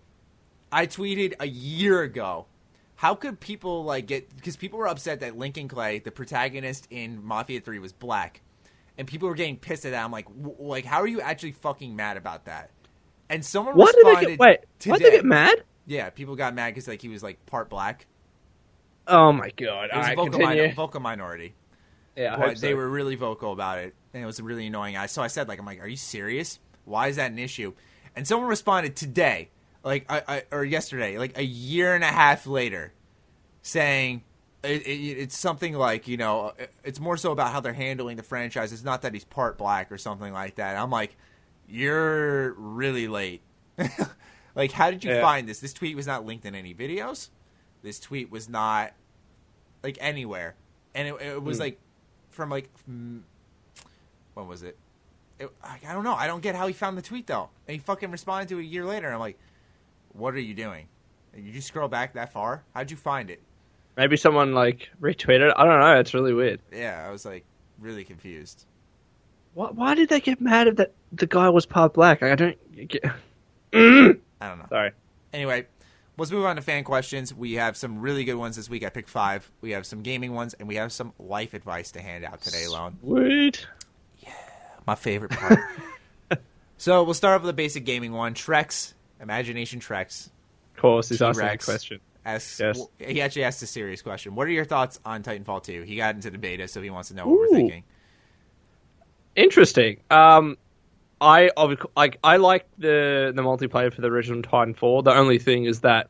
I 0.70 0.86
tweeted 0.86 1.34
a 1.40 1.46
year 1.46 2.02
ago. 2.02 2.46
How 2.94 3.16
could 3.16 3.40
people 3.40 3.82
like 3.82 4.06
get? 4.06 4.34
Because 4.36 4.56
people 4.56 4.78
were 4.78 4.86
upset 4.86 5.20
that 5.20 5.36
Lincoln 5.36 5.66
Clay, 5.66 5.98
the 5.98 6.12
protagonist 6.12 6.86
in 6.90 7.24
Mafia 7.24 7.60
Three, 7.60 7.80
was 7.80 7.92
black, 7.92 8.42
and 8.96 9.08
people 9.08 9.28
were 9.28 9.34
getting 9.34 9.56
pissed 9.56 9.84
at 9.84 9.90
that. 9.90 10.04
I'm 10.04 10.12
like, 10.12 10.26
w- 10.26 10.54
like, 10.60 10.84
how 10.84 11.00
are 11.00 11.08
you 11.08 11.20
actually 11.20 11.52
fucking 11.52 11.96
mad 11.96 12.16
about 12.16 12.44
that? 12.44 12.70
And 13.28 13.44
someone 13.44 13.74
What 13.74 13.96
did 13.96 14.06
they 14.06 14.26
get? 14.26 14.38
Wait, 14.38 14.60
today. 14.78 14.90
what 14.92 15.00
did 15.00 15.12
they 15.12 15.16
get 15.16 15.24
mad? 15.24 15.64
Yeah, 15.86 16.10
people 16.10 16.36
got 16.36 16.54
mad 16.54 16.70
because 16.74 16.86
like 16.86 17.02
he 17.02 17.08
was 17.08 17.22
like 17.24 17.44
part 17.46 17.68
black. 17.68 18.06
Oh 19.06 19.32
my 19.32 19.50
god! 19.50 19.90
It 19.92 19.96
was 19.96 20.08
a 20.08 20.14
vocal, 20.14 20.40
minor, 20.40 20.72
vocal 20.72 21.00
minority. 21.00 21.54
yeah, 22.16 22.34
I 22.34 22.36
but 22.36 22.48
hope 22.50 22.58
they 22.58 22.74
were 22.74 22.88
really 22.88 23.14
vocal 23.16 23.52
about 23.52 23.78
it, 23.78 23.94
and 24.14 24.22
it 24.22 24.26
was 24.26 24.40
really 24.40 24.66
annoying. 24.66 24.96
I 24.96 25.06
so 25.06 25.22
I 25.22 25.26
said 25.28 25.48
like, 25.48 25.58
I'm 25.58 25.66
like, 25.66 25.80
are 25.80 25.88
you 25.88 25.96
serious? 25.96 26.58
Why 26.84 27.08
is 27.08 27.16
that 27.16 27.30
an 27.30 27.38
issue? 27.38 27.72
And 28.14 28.26
someone 28.28 28.48
responded 28.48 28.94
today, 28.96 29.50
like 29.82 30.06
I, 30.10 30.22
I 30.28 30.42
or 30.52 30.64
yesterday, 30.64 31.18
like 31.18 31.36
a 31.38 31.44
year 31.44 31.94
and 31.94 32.04
a 32.04 32.08
half 32.08 32.46
later, 32.46 32.92
saying 33.62 34.22
it, 34.62 34.86
it, 34.86 34.90
it's 35.18 35.36
something 35.38 35.74
like 35.74 36.06
you 36.08 36.16
know, 36.16 36.52
it's 36.84 37.00
more 37.00 37.16
so 37.16 37.32
about 37.32 37.52
how 37.52 37.60
they're 37.60 37.72
handling 37.72 38.16
the 38.16 38.22
franchise. 38.22 38.72
It's 38.72 38.84
not 38.84 39.02
that 39.02 39.14
he's 39.14 39.24
part 39.24 39.58
black 39.58 39.90
or 39.90 39.98
something 39.98 40.32
like 40.32 40.56
that. 40.56 40.76
I'm 40.76 40.90
like, 40.90 41.16
you're 41.66 42.52
really 42.52 43.08
late. 43.08 43.42
like, 44.54 44.72
how 44.72 44.90
did 44.90 45.02
you 45.04 45.10
Yeah. 45.10 45.20
find 45.20 45.48
this? 45.48 45.60
This 45.60 45.72
tweet 45.72 45.96
was 45.96 46.06
not 46.06 46.24
linked 46.26 46.44
in 46.44 46.54
any 46.54 46.74
videos. 46.74 47.30
This 47.82 47.98
tweet 48.00 48.30
was 48.30 48.48
not 48.48 48.92
like 49.82 49.98
anywhere, 50.00 50.54
and 50.94 51.08
it, 51.08 51.14
it 51.20 51.42
was 51.42 51.56
Hmm. 51.58 51.62
like 51.62 51.80
from 52.30 52.50
like 52.50 52.70
mm, 52.90 53.20
when 54.34 54.46
was 54.48 54.62
it? 54.62 54.76
it? 55.38 55.50
I 55.62 55.78
I 55.86 55.92
don't 55.92 56.04
know. 56.04 56.14
I 56.14 56.26
don't 56.26 56.42
get 56.42 56.54
how 56.54 56.66
he 56.66 56.72
found 56.72 56.96
the 56.96 57.02
tweet 57.02 57.26
though, 57.26 57.50
and 57.66 57.74
he 57.74 57.78
fucking 57.78 58.10
responded 58.10 58.48
to 58.50 58.58
it 58.58 58.62
a 58.62 58.64
year 58.66 58.84
later. 58.84 59.12
I'm 59.12 59.18
like, 59.20 59.38
what 60.12 60.34
are 60.34 60.40
you 60.40 60.54
doing? 60.54 60.86
You 61.36 61.50
just 61.52 61.68
scroll 61.68 61.88
back 61.88 62.12
that 62.14 62.32
far? 62.32 62.62
How'd 62.74 62.90
you 62.90 62.96
find 62.96 63.30
it? 63.30 63.40
Maybe 63.96 64.16
someone 64.16 64.54
like 64.54 64.88
retweeted. 65.00 65.52
I 65.56 65.64
don't 65.64 65.80
know. 65.80 65.98
It's 65.98 66.14
really 66.14 66.34
weird. 66.34 66.60
Yeah, 66.72 67.04
I 67.06 67.10
was 67.10 67.24
like 67.24 67.44
really 67.80 68.04
confused. 68.04 68.64
Why, 69.54 69.70
why 69.70 69.94
did 69.94 70.08
they 70.08 70.20
get 70.20 70.40
mad 70.40 70.68
at 70.68 70.76
that 70.76 70.92
the 71.12 71.26
guy 71.26 71.48
was 71.50 71.66
part 71.66 71.94
black? 71.94 72.22
I 72.22 72.34
don't 72.34 72.88
get. 72.88 73.04
I 73.74 73.78
don't 74.40 74.58
know. 74.58 74.66
Sorry. 74.68 74.92
Anyway, 75.32 75.66
let's 76.22 76.30
move 76.30 76.44
on 76.44 76.54
to 76.54 76.62
fan 76.62 76.84
questions. 76.84 77.34
We 77.34 77.54
have 77.54 77.76
some 77.76 78.00
really 78.00 78.22
good 78.22 78.36
ones 78.36 78.54
this 78.54 78.70
week. 78.70 78.84
I 78.84 78.90
picked 78.90 79.08
five. 79.08 79.50
We 79.60 79.72
have 79.72 79.84
some 79.84 80.02
gaming 80.02 80.32
ones, 80.32 80.54
and 80.54 80.68
we 80.68 80.76
have 80.76 80.92
some 80.92 81.12
life 81.18 81.52
advice 81.52 81.90
to 81.92 82.00
hand 82.00 82.24
out 82.24 82.40
today, 82.40 82.68
Lone. 82.68 82.96
Sweet. 83.02 83.66
My 84.86 84.94
favorite 84.94 85.32
part. 85.32 85.58
so 86.78 87.02
we'll 87.02 87.14
start 87.14 87.34
off 87.34 87.42
with 87.42 87.50
a 87.50 87.54
basic 87.54 87.84
gaming 87.84 88.12
one. 88.12 88.34
Trex, 88.34 88.94
Imagination 89.20 89.80
Trex, 89.80 90.28
Of 90.76 90.80
course, 90.80 91.08
he's 91.08 91.20
asking 91.20 91.48
a 91.48 91.58
question. 91.58 91.98
asks. 92.24 92.60
Yes. 92.60 92.78
well, 92.78 92.90
he 93.00 93.20
actually 93.20 93.42
asked 93.42 93.60
a 93.64 93.66
serious 93.66 94.00
question. 94.00 94.36
What 94.36 94.46
are 94.46 94.52
your 94.52 94.64
thoughts 94.64 95.00
on 95.04 95.24
Titanfall 95.24 95.64
2? 95.64 95.82
He 95.82 95.96
got 95.96 96.14
into 96.14 96.30
the 96.30 96.38
beta, 96.38 96.68
so 96.68 96.80
he 96.80 96.90
wants 96.90 97.08
to 97.08 97.16
know 97.16 97.26
what 97.26 97.34
Ooh. 97.34 97.38
we're 97.40 97.48
thinking. 97.48 97.82
Interesting. 99.34 99.98
Um, 100.08 100.56
I 101.22 101.50
like 101.96 102.18
I 102.24 102.36
like 102.36 102.66
the 102.78 103.32
the 103.34 103.42
multiplayer 103.42 103.92
for 103.92 104.00
the 104.00 104.08
original 104.08 104.42
Titanfall. 104.42 105.04
The 105.04 105.14
only 105.14 105.38
thing 105.38 105.64
is 105.64 105.80
that 105.80 106.08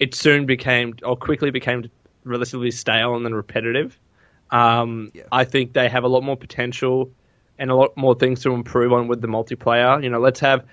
it 0.00 0.14
soon 0.14 0.46
became 0.46 0.94
or 1.04 1.16
quickly 1.16 1.50
became 1.50 1.88
relatively 2.24 2.70
stale 2.70 3.14
and 3.14 3.24
then 3.24 3.34
repetitive. 3.34 3.98
Um, 4.50 5.12
Yeah. 5.14 5.22
I 5.32 5.44
think 5.44 5.72
they 5.72 5.88
have 5.88 6.04
a 6.04 6.08
lot 6.08 6.22
more 6.22 6.36
potential 6.36 7.10
and 7.58 7.70
a 7.70 7.74
lot 7.74 7.96
more 7.96 8.14
things 8.14 8.42
to 8.42 8.52
improve 8.52 8.92
on 8.92 9.08
with 9.08 9.20
the 9.20 9.28
multiplayer. 9.28 10.02
You 10.02 10.10
know, 10.10 10.18
let's 10.18 10.40
have 10.40 10.64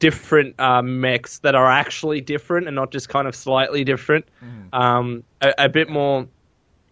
different 0.00 0.58
uh, 0.60 0.82
mechs 0.82 1.38
that 1.40 1.54
are 1.54 1.70
actually 1.70 2.20
different 2.20 2.66
and 2.66 2.76
not 2.76 2.92
just 2.92 3.08
kind 3.08 3.26
of 3.26 3.34
slightly 3.34 3.84
different. 3.84 4.26
Um, 4.74 5.24
a, 5.40 5.54
a 5.58 5.68
bit 5.68 5.88
more 5.88 6.26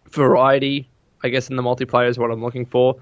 variety, 0.09 0.89
I 1.23 1.29
guess, 1.29 1.49
in 1.49 1.55
the 1.55 1.63
multiplayer 1.63 2.07
is 2.09 2.17
what 2.17 2.31
I'm 2.31 2.41
looking 2.43 2.65
for. 2.65 2.95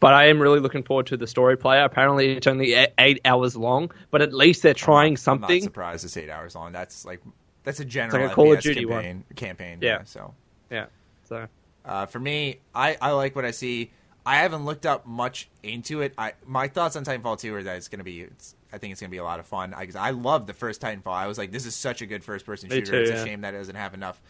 But 0.00 0.14
I 0.14 0.26
am 0.28 0.40
really 0.40 0.60
looking 0.60 0.82
forward 0.82 1.06
to 1.08 1.16
the 1.16 1.26
story 1.26 1.56
player. 1.56 1.82
Apparently, 1.82 2.36
it's 2.36 2.46
only 2.46 2.74
eight, 2.98 3.20
hours 3.24 3.56
long, 3.56 3.90
but 4.10 4.22
at 4.22 4.32
least 4.32 4.62
they're 4.62 4.74
trying 4.74 5.08
I'm 5.08 5.12
not 5.12 5.18
something. 5.20 5.62
surprised 5.62 6.04
it's 6.04 6.16
eight 6.16 6.30
hours 6.30 6.54
long. 6.54 6.72
That's 6.72 7.04
like 7.04 7.20
that's 7.64 7.80
a 7.80 7.84
general 7.84 8.22
like 8.22 8.32
a 8.32 8.34
Call 8.34 8.52
of 8.52 8.60
Duty 8.60 8.84
one. 8.86 9.02
campaign. 9.02 9.24
Campaign, 9.34 9.78
Yeah. 9.82 9.88
yeah. 9.98 10.04
So 10.04 10.34
Yeah. 10.70 10.86
So 11.24 11.46
Uh, 11.84 12.06
for 12.06 12.18
me, 12.18 12.58
I, 12.74 12.96
I 13.00 13.12
like 13.12 13.36
what 13.36 13.44
I 13.44 13.50
see. 13.52 13.90
I 14.24 14.36
haven't 14.38 14.64
looked 14.64 14.86
up 14.86 15.06
much 15.06 15.48
into 15.62 16.00
it. 16.00 16.12
I 16.18 16.32
my 16.44 16.66
thoughts 16.68 16.96
on 16.96 17.04
Titanfall 17.04 17.38
2 17.38 17.54
are 17.54 17.62
that 17.62 17.76
it's 17.76 17.88
going 17.88 18.00
to 18.00 18.04
be. 18.04 18.22
It's, 18.22 18.56
I 18.72 18.78
think 18.78 18.90
it's 18.90 19.00
going 19.00 19.08
to 19.08 19.14
be 19.14 19.18
a 19.18 19.24
lot 19.24 19.38
of 19.38 19.46
fun. 19.46 19.72
I, 19.72 19.88
I 19.96 20.10
love 20.10 20.46
the 20.48 20.52
first 20.52 20.80
Titanfall. 20.80 21.12
I 21.12 21.28
was 21.28 21.38
like, 21.38 21.52
this 21.52 21.64
is 21.64 21.76
such 21.76 22.02
a 22.02 22.06
good 22.06 22.24
first 22.24 22.44
person 22.44 22.68
shooter. 22.68 22.90
too, 22.90 22.96
it's 22.98 23.10
yeah. 23.10 23.22
a 23.22 23.24
shame 23.24 23.42
that 23.42 23.54
it 23.54 23.58
doesn't 23.58 23.76
have 23.76 23.94
enough 23.94 24.20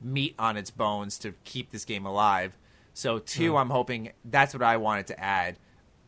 meat 0.00 0.34
on 0.38 0.56
its 0.56 0.70
bones 0.70 1.18
to 1.18 1.34
keep 1.44 1.70
this 1.70 1.84
game 1.84 2.06
alive. 2.06 2.56
So 2.94 3.18
two, 3.18 3.52
mm. 3.52 3.60
I'm 3.60 3.70
hoping 3.70 4.12
that's 4.24 4.54
what 4.54 4.62
I 4.62 4.78
wanted 4.78 5.08
to 5.08 5.20
add. 5.20 5.58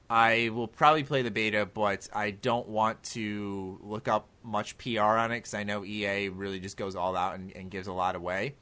I 0.09 0.51
will 0.55 0.69
probably 0.69 1.03
play 1.03 1.23
the 1.23 1.33
beta, 1.33 1.67
but 1.67 2.09
I 2.15 2.31
don't 2.31 2.69
want 2.69 3.03
to 3.05 3.79
look 3.83 4.07
up 4.07 4.29
much 4.45 4.79
PR 4.79 5.01
on 5.01 5.33
it 5.33 5.39
because 5.39 5.55
I 5.55 5.65
know 5.65 5.85
EA 5.85 6.29
really 6.29 6.61
just 6.61 6.77
goes 6.77 6.95
all 6.95 7.17
out 7.17 7.35
and, 7.35 7.53
and 7.57 7.71
gives 7.71 7.89
a 7.89 7.93
lot 7.93 8.15
away. 8.15 8.55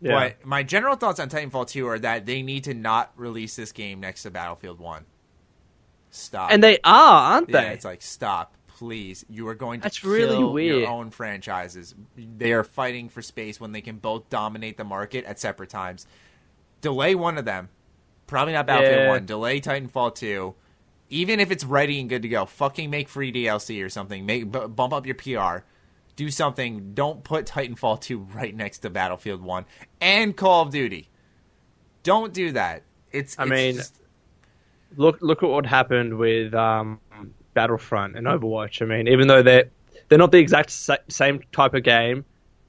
yeah. 0.00 0.12
But 0.12 0.44
my 0.44 0.64
general 0.64 0.96
thoughts 0.96 1.20
on 1.20 1.28
Titanfall 1.28 1.68
2 1.68 1.86
are 1.86 1.98
that 2.00 2.26
they 2.26 2.42
need 2.42 2.64
to 2.64 2.74
not 2.74 3.12
release 3.16 3.54
this 3.54 3.70
game 3.70 4.00
next 4.00 4.24
to 4.24 4.32
Battlefield 4.32 4.80
1. 4.80 5.04
Stop. 6.14 6.50
and 6.52 6.62
they 6.62 6.78
are, 6.84 7.34
aren't 7.34 7.48
yeah, 7.48 7.62
they? 7.62 7.68
it's 7.68 7.86
like 7.86 8.02
stop, 8.02 8.54
please. 8.66 9.24
You 9.30 9.48
are 9.48 9.54
going 9.54 9.80
to 9.80 9.84
That's 9.84 9.98
kill 9.98 10.10
really 10.10 10.44
weird. 10.44 10.80
your 10.80 10.90
own 10.90 11.10
franchises. 11.10 11.94
They 12.16 12.52
are 12.52 12.64
fighting 12.64 13.08
for 13.08 13.22
space 13.22 13.58
when 13.58 13.72
they 13.72 13.80
can 13.80 13.96
both 13.96 14.28
dominate 14.28 14.76
the 14.76 14.84
market 14.84 15.24
at 15.24 15.38
separate 15.38 15.70
times. 15.70 16.06
Delay 16.82 17.14
one 17.14 17.38
of 17.38 17.46
them. 17.46 17.70
Probably 18.26 18.52
not 18.52 18.66
Battlefield 18.66 19.00
Yeah. 19.00 19.08
1. 19.08 19.26
Delay 19.26 19.60
Titanfall 19.60 20.14
2. 20.14 20.54
Even 21.08 21.40
if 21.40 21.50
it's 21.50 21.64
ready 21.64 22.00
and 22.00 22.08
good 22.08 22.22
to 22.22 22.28
go, 22.28 22.44
fucking 22.46 22.90
make 22.90 23.08
free 23.08 23.32
DLC 23.32 23.82
or 23.84 23.88
something. 23.88 24.24
Make 24.26 24.50
b- 24.52 24.66
bump 24.68 24.92
up 24.92 25.06
your 25.06 25.14
PR. 25.14 25.64
Do 26.16 26.30
something. 26.30 26.92
Don't 26.94 27.24
put 27.24 27.46
Titanfall 27.46 28.00
2 28.00 28.18
right 28.34 28.54
next 28.54 28.78
to 28.80 28.90
Battlefield 28.90 29.42
1 29.42 29.64
and 30.00 30.36
Call 30.36 30.62
of 30.62 30.70
Duty. 30.70 31.08
Don't 32.02 32.32
do 32.34 32.52
that. 32.52 32.82
It's. 33.12 33.38
I 33.38 33.42
it's 33.44 33.50
mean, 33.50 33.74
just- 33.76 34.00
look 34.96 35.18
look 35.20 35.42
at 35.42 35.48
what 35.48 35.64
happened 35.66 36.16
with 36.18 36.52
um, 36.54 37.00
Battlefront 37.54 38.16
and 38.16 38.26
Overwatch. 38.26 38.82
I 38.82 38.86
mean, 38.86 39.06
even 39.08 39.28
though 39.28 39.42
they're 39.42 39.70
they're 40.08 40.18
not 40.18 40.32
the 40.32 40.38
exact 40.38 40.70
sa- 40.70 40.96
same 41.08 41.40
type 41.52 41.74
of 41.74 41.82
game, 41.82 42.24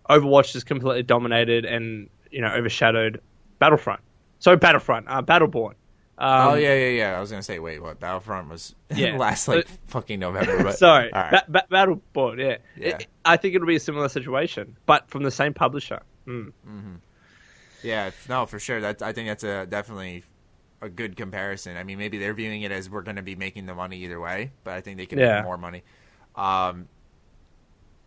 Overwatch 0.09 0.55
is 0.55 0.64
completely 0.64 1.03
dominated 1.03 1.66
and 1.66 2.09
you 2.30 2.41
know 2.41 2.49
overshadowed 2.53 3.22
Battlefront. 3.60 4.01
So 4.39 4.56
Battlefront, 4.56 5.06
uh, 5.10 5.22
Battleborn. 5.22 5.74
Um, 6.16 6.49
oh 6.51 6.54
yeah, 6.54 6.74
yeah, 6.76 6.88
yeah. 6.89 7.18
I 7.18 7.20
was 7.20 7.32
gonna 7.32 7.41
say, 7.43 7.58
wait, 7.60 7.82
what? 7.82 7.99
Battlefront 7.99 8.49
was 8.49 8.76
Yeah. 8.95 9.18
last 9.18 9.47
like 9.47 9.68
fucking 9.88 10.20
November. 10.20 10.62
But 10.64 10.78
Sorry, 10.78 11.10
right. 11.14 11.32
ba- 11.32 11.45
ba- 11.49 11.66
Battleborn. 11.72 12.38
Yeah, 12.39 12.58
Yeah. 12.78 12.95
It- 12.97 13.08
I 13.26 13.38
think 13.38 13.56
it'll 13.56 13.68
be 13.68 13.78
a 13.78 13.80
similar 13.80 14.10
situation, 14.10 14.76
but 14.86 15.10
from 15.10 15.24
the 15.24 15.32
same 15.32 15.54
publisher. 15.54 16.01
Mm. 16.28 16.51
Yeah, 17.82 18.12
no, 18.30 18.45
for 18.45 18.60
sure. 18.60 18.80
That 18.82 19.01
I 19.01 19.12
think 19.14 19.28
that's 19.30 19.43
a 19.43 19.66
definitely 19.66 20.24
a 20.82 20.89
good 20.89 21.16
comparison. 21.16 21.78
I 21.78 21.84
mean, 21.84 21.97
maybe 21.97 22.18
they're 22.18 22.34
viewing 22.34 22.62
it 22.64 22.72
as 22.72 22.89
we're 22.89 23.01
going 23.01 23.16
to 23.16 23.22
be 23.22 23.36
making 23.36 23.66
the 23.66 23.74
money 23.76 23.97
either 24.04 24.20
way, 24.20 24.51
but 24.66 24.74
I 24.74 24.82
think 24.82 24.97
they 24.97 25.06
can 25.06 25.20
Yeah. 25.20 25.36
make 25.38 25.45
more 25.45 25.58
money. 25.58 25.84
Um, 26.36 26.88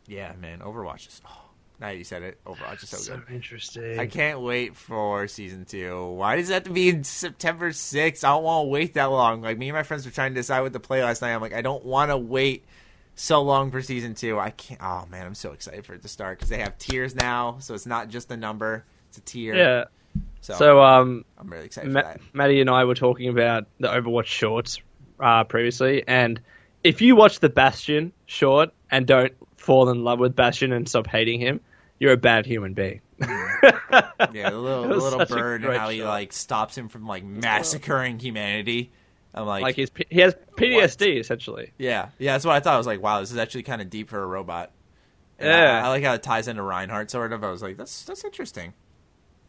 yeah, 0.07 0.33
man, 0.39 0.61
Overwatch 0.61 1.09
is. 1.09 1.23
Oh, 1.27 1.46
now 1.81 1.89
you 1.91 2.05
said 2.05 2.23
it, 2.23 2.39
Overwatch 2.45 2.83
is 2.83 2.89
so, 2.89 2.97
So 2.97 3.17
good. 3.19 3.35
interesting. 3.35 3.99
I 3.99 4.07
can't 4.07 4.41
wait 4.41 4.77
for 4.77 5.29
season 5.29 5.65
two. 5.65 6.05
Why 6.13 6.37
does 6.37 6.51
it 6.51 6.55
have 6.55 6.65
to 6.65 6.71
be 6.71 7.03
September 7.03 7.71
6th? 7.71 8.25
I 8.25 8.29
don't 8.31 8.43
want 8.45 8.67
to 8.67 8.69
wait 8.71 8.95
that 8.95 9.07
long. 9.07 9.43
Like 9.43 9.59
me 9.59 9.69
and 9.69 9.77
my 9.77 9.83
friends 9.83 10.05
were 10.07 10.13
trying 10.13 10.33
to 10.33 10.41
decide 10.41 10.61
what 10.63 10.73
to 10.73 10.81
play 10.81 11.03
last 11.03 11.23
night. 11.23 11.35
I'm 11.35 11.41
like, 11.41 11.53
I 11.55 11.63
don't 11.63 11.85
want 11.85 12.11
to 12.11 12.17
wait 12.17 12.65
so 13.15 13.43
long 13.43 13.71
for 13.71 13.81
season 13.83 14.15
two. 14.15 14.39
I 14.39 14.51
can't. 14.51 14.81
Oh 14.83 15.07
man, 15.11 15.27
I'm 15.27 15.35
so 15.35 15.53
excited 15.53 15.85
for 15.87 15.95
it 15.95 16.03
to 16.03 16.09
start 16.09 16.39
because 16.39 16.49
they 16.51 16.59
have 16.59 16.77
tiers 16.79 17.15
now, 17.15 17.57
so 17.61 17.75
it's 17.75 17.87
not 17.87 18.09
just 18.09 18.31
a 18.31 18.37
number; 18.37 18.85
it's 19.09 19.19
a 19.19 19.23
tier. 19.23 19.55
Yeah. 19.55 19.85
So, 20.41 20.55
So, 20.55 20.83
um, 20.83 21.25
I'm 21.39 21.49
really 21.49 21.65
excited 21.67 21.91
Ma- 21.93 22.01
for 22.01 22.07
that. 22.09 22.21
Matty 22.33 22.61
and 22.61 22.71
I 22.71 22.85
were 22.85 22.95
talking 22.95 23.29
about 23.29 23.67
the 23.81 23.89
Overwatch 23.89 24.27
shorts 24.27 24.81
uh, 25.21 25.45
previously, 25.45 26.05
and 26.07 26.41
if 26.85 27.01
you 27.03 27.17
watch 27.17 27.41
the 27.41 27.49
Bastion 27.49 28.13
short 28.27 28.71
and 28.91 29.07
don't 29.07 29.33
fall 29.67 29.89
in 29.91 30.05
love 30.05 30.19
with 30.21 30.35
Bastion 30.35 30.73
and 30.73 30.89
stop 30.89 31.07
hating 31.07 31.41
him, 31.41 31.61
you're 31.99 32.13
a 32.13 32.17
bad 32.17 32.47
human 32.47 32.73
being. 32.73 33.01
Mm. 33.21 34.33
Yeah, 34.33 34.51
the 34.51 34.59
little, 34.59 34.83
the 34.89 34.97
little 34.97 35.27
bird 35.27 35.65
and 35.65 35.77
how 35.77 35.89
he 35.89 35.99
shot. 35.99 36.09
like 36.09 36.33
stops 36.33 36.77
him 36.79 36.89
from 36.89 37.07
like 37.07 37.25
massacring 37.25 38.19
humanity. 38.19 38.93
I'm 39.35 39.47
like, 39.47 39.63
like 39.63 39.77
he's 39.77 39.91
he 40.09 40.21
has 40.21 40.35
PTSD 40.57 41.21
essentially. 41.21 41.73
yeah, 41.79 42.09
yeah. 42.19 42.33
That's 42.33 42.45
what 42.47 42.55
I 42.55 42.61
thought. 42.61 42.75
I 42.75 42.79
was 42.79 42.87
like, 42.87 43.03
wow, 43.03 43.21
this 43.21 43.31
is 43.33 43.37
actually 43.37 43.65
kind 43.65 43.83
of 43.83 43.91
deep 43.91 44.09
for 44.09 44.23
a 44.23 44.27
robot. 44.27 44.71
And 45.39 45.49
Yeah. 45.49 45.83
I, 45.83 45.87
I 45.87 45.89
like 45.89 46.03
how 46.05 46.15
it 46.15 46.23
ties 46.23 46.49
into 46.49 46.63
Reinhardt 46.63 47.11
sort 47.11 47.33
of. 47.33 47.45
I 47.45 47.51
was 47.51 47.63
like, 47.63 47.77
that's 47.77 48.05
that's 48.05 48.25
interesting. 48.25 48.73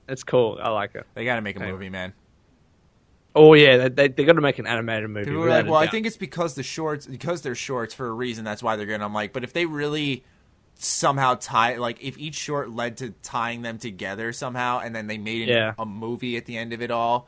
It's 0.10 0.24
cool. 0.24 0.58
I 0.62 0.70
like 0.70 0.96
it. 0.96 1.06
They 1.14 1.24
got 1.26 1.36
to 1.36 1.42
make 1.42 1.56
a 1.58 1.60
Anyway. 1.60 1.72
movie, 1.74 1.90
man. 1.90 2.14
Oh 3.38 3.54
yeah, 3.54 3.78
they 3.78 3.90
they, 3.90 4.08
they 4.10 4.26
got 4.26 4.34
to 4.34 4.42
make 4.42 4.60
an 4.60 4.68
animated 4.68 5.10
movie. 5.10 5.26
People 5.26 5.42
were 5.42 5.50
like, 5.50 5.66
well, 5.66 5.76
I 5.76 5.88
think 5.88 6.06
it's 6.06 6.18
because 6.18 6.56
the 6.56 6.64
shorts, 6.64 7.06
because 7.06 7.42
they're 7.42 7.56
shorts 7.56 7.94
for 7.94 8.08
a 8.08 8.12
reason. 8.12 8.44
That's 8.44 8.64
why 8.64 8.76
they're 8.76 8.86
good. 8.86 9.02
I'm 9.02 9.14
like, 9.14 9.32
but 9.34 9.44
if 9.44 9.54
they 9.54 9.66
really 9.66 10.24
somehow 10.76 11.36
tie, 11.36 11.76
like, 11.78 12.04
if 12.04 12.18
each 12.18 12.36
short 12.36 12.70
led 12.70 12.98
to 12.98 13.12
tying 13.24 13.62
them 13.62 13.78
together 13.78 14.32
somehow, 14.34 14.80
and 14.80 14.96
then 14.96 15.08
they 15.08 15.18
made 15.18 15.48
Yeah. 15.48 15.74
a 15.80 15.86
movie 15.86 16.38
at 16.38 16.46
the 16.46 16.58
end 16.58 16.74
of 16.74 16.82
it 16.82 16.92
all, 16.92 17.28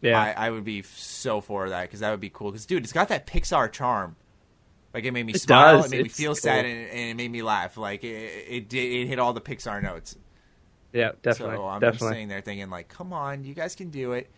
yeah, 0.00 0.18
I, 0.20 0.46
I 0.46 0.50
would 0.50 0.64
be 0.64 0.82
so 0.82 1.40
for 1.40 1.68
that 1.68 1.82
because 1.82 2.00
that 2.00 2.10
would 2.10 2.20
be 2.20 2.30
cool. 2.30 2.50
Because 2.50 2.66
dude, 2.66 2.82
it's 2.84 2.92
got 2.92 3.08
that 3.08 3.26
Pixar 3.26 3.70
charm. 3.72 4.16
Like 4.92 5.04
it 5.04 5.12
made 5.12 5.24
me 5.26 5.34
It 5.34 5.40
smile, 5.40 5.76
does. 5.82 5.86
it 5.86 5.96
made 5.96 6.02
me 6.04 6.08
feel 6.08 6.30
cool. 6.32 6.34
sad, 6.36 6.64
and, 6.64 6.90
and 6.90 7.10
it 7.10 7.14
made 7.16 7.30
me 7.30 7.42
laugh. 7.42 7.76
Like 7.76 8.02
it, 8.02 8.08
it, 8.68 8.74
it 8.74 9.06
hit 9.06 9.18
all 9.20 9.32
the 9.32 9.40
Pixar 9.40 9.80
notes. 9.82 10.16
yeah, 10.92 11.12
definitely, 11.22 11.56
so 11.56 11.66
I'm 11.68 11.80
definitely. 11.80 12.08
sitting 12.08 12.28
there 12.28 12.40
thinking, 12.40 12.70
like, 12.70 12.88
come 12.88 13.12
on, 13.12 13.44
you 13.44 13.54
guys 13.54 13.76
can 13.76 13.90
do 13.90 14.12
it. 14.12 14.28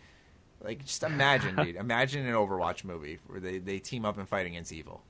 Like, 0.63 0.85
just 0.85 1.03
imagine, 1.03 1.55
dude. 1.55 1.75
Imagine 1.75 2.25
an 2.25 2.33
Overwatch 2.33 2.83
movie 2.83 3.19
where 3.27 3.39
they, 3.39 3.57
they 3.59 3.79
team 3.79 4.05
up 4.05 4.17
and 4.17 4.27
fight 4.27 4.45
against 4.45 4.71
evil 4.71 5.03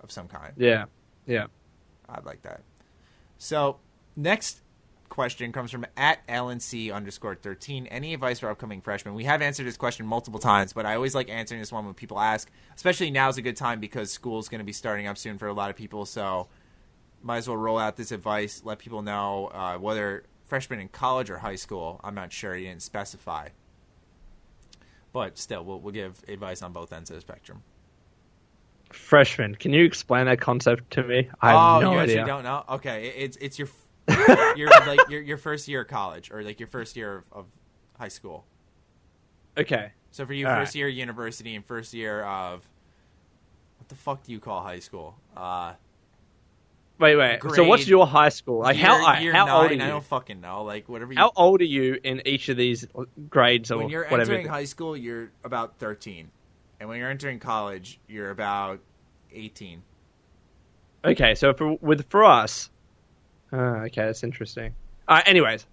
of 0.00 0.12
some 0.12 0.28
kind. 0.28 0.52
Yeah, 0.56 0.86
yeah. 1.26 1.46
I'd 2.08 2.26
like 2.26 2.42
that. 2.42 2.62
So, 3.38 3.78
next 4.16 4.60
question 5.08 5.52
comes 5.52 5.70
from 5.70 5.86
at 5.96 6.26
LNC 6.28 6.92
underscore 6.92 7.34
13. 7.34 7.86
Any 7.86 8.14
advice 8.14 8.40
for 8.40 8.50
upcoming 8.50 8.80
freshmen? 8.80 9.14
We 9.14 9.24
have 9.24 9.40
answered 9.40 9.66
this 9.66 9.76
question 9.76 10.06
multiple 10.06 10.40
times, 10.40 10.72
but 10.72 10.86
I 10.86 10.94
always 10.94 11.14
like 11.14 11.30
answering 11.30 11.60
this 11.60 11.72
one 11.72 11.84
when 11.84 11.94
people 11.94 12.20
ask, 12.20 12.50
especially 12.76 13.10
now 13.10 13.28
is 13.28 13.38
a 13.38 13.42
good 13.42 13.56
time 13.56 13.80
because 13.80 14.10
school's 14.10 14.48
going 14.48 14.60
to 14.60 14.64
be 14.64 14.72
starting 14.72 15.06
up 15.06 15.16
soon 15.16 15.38
for 15.38 15.48
a 15.48 15.52
lot 15.52 15.70
of 15.70 15.76
people. 15.76 16.04
So, 16.04 16.48
might 17.22 17.38
as 17.38 17.48
well 17.48 17.56
roll 17.56 17.78
out 17.78 17.96
this 17.96 18.12
advice, 18.12 18.62
let 18.64 18.78
people 18.78 19.02
know 19.02 19.46
uh, 19.52 19.78
whether 19.78 20.24
freshmen 20.46 20.80
in 20.80 20.88
college 20.88 21.30
or 21.30 21.38
high 21.38 21.56
school. 21.56 22.00
I'm 22.02 22.14
not 22.14 22.32
sure. 22.32 22.56
You 22.56 22.68
didn't 22.68 22.82
specify. 22.82 23.48
But 25.12 25.38
still, 25.38 25.64
we'll, 25.64 25.80
we'll 25.80 25.94
give 25.94 26.22
advice 26.28 26.62
on 26.62 26.72
both 26.72 26.92
ends 26.92 27.10
of 27.10 27.16
the 27.16 27.20
spectrum. 27.20 27.62
Freshman, 28.90 29.54
can 29.54 29.72
you 29.72 29.84
explain 29.84 30.26
that 30.26 30.40
concept 30.40 30.90
to 30.92 31.02
me? 31.02 31.28
I 31.40 31.52
oh, 31.52 31.58
have 31.58 31.82
no 31.82 31.92
you 31.92 31.98
idea. 31.98 32.20
actually 32.20 32.30
don't 32.30 32.44
know? 32.44 32.64
Okay, 32.70 33.08
it's 33.16 33.36
it's 33.38 33.58
your 33.58 33.68
your 34.56 34.70
like 34.86 35.08
your 35.10 35.20
your 35.20 35.36
first 35.36 35.68
year 35.68 35.82
of 35.82 35.88
college 35.88 36.30
or 36.30 36.42
like 36.42 36.58
your 36.58 36.68
first 36.68 36.96
year 36.96 37.16
of, 37.16 37.24
of 37.32 37.46
high 37.98 38.08
school. 38.08 38.44
Okay, 39.58 39.90
So 40.12 40.24
for 40.24 40.32
you, 40.34 40.46
All 40.46 40.54
first 40.54 40.70
right. 40.70 40.74
year 40.76 40.88
university 40.88 41.56
and 41.56 41.64
first 41.64 41.92
year 41.92 42.22
of 42.22 42.66
what 43.78 43.88
the 43.88 43.96
fuck 43.96 44.22
do 44.22 44.32
you 44.32 44.38
call 44.38 44.62
high 44.62 44.78
school? 44.78 45.16
Uh, 45.36 45.72
wait, 46.98 47.16
wait. 47.16 47.40
so, 47.54 47.64
what's 47.64 47.86
your 47.86 48.06
high 48.06 48.28
school? 48.28 48.60
Like, 48.60 48.76
how 48.76 49.14
year, 49.14 49.22
year 49.24 49.32
how 49.32 49.46
nine, 49.46 49.54
old 49.54 49.64
are 49.66 49.68
I 49.68 49.72
you? 49.86 49.92
don't 49.92 50.04
fucking 50.04 50.40
know. 50.40 50.64
Like 50.64 50.88
whatever. 50.88 51.12
You, 51.12 51.18
How 51.18 51.32
old 51.36 51.60
are 51.60 51.64
you 51.64 51.98
in 52.02 52.22
each 52.26 52.48
of 52.48 52.56
these 52.56 52.86
grades 53.28 53.70
or 53.70 53.78
when 53.78 53.88
you're 53.88 54.06
whatever? 54.08 54.32
entering 54.32 54.48
high 54.48 54.64
school, 54.64 54.96
you're 54.96 55.30
about 55.44 55.78
thirteen, 55.78 56.30
and 56.80 56.88
when 56.88 56.98
you're 56.98 57.10
entering 57.10 57.38
college, 57.38 57.98
you're 58.08 58.30
about 58.30 58.80
eighteen. 59.32 59.82
Okay, 61.04 61.34
so 61.34 61.52
for 61.54 61.74
with 61.80 62.08
for 62.10 62.24
us, 62.24 62.70
uh, 63.52 63.56
okay, 63.86 64.06
that's 64.06 64.24
interesting. 64.24 64.74
Uh, 65.06 65.22
anyways, 65.24 65.66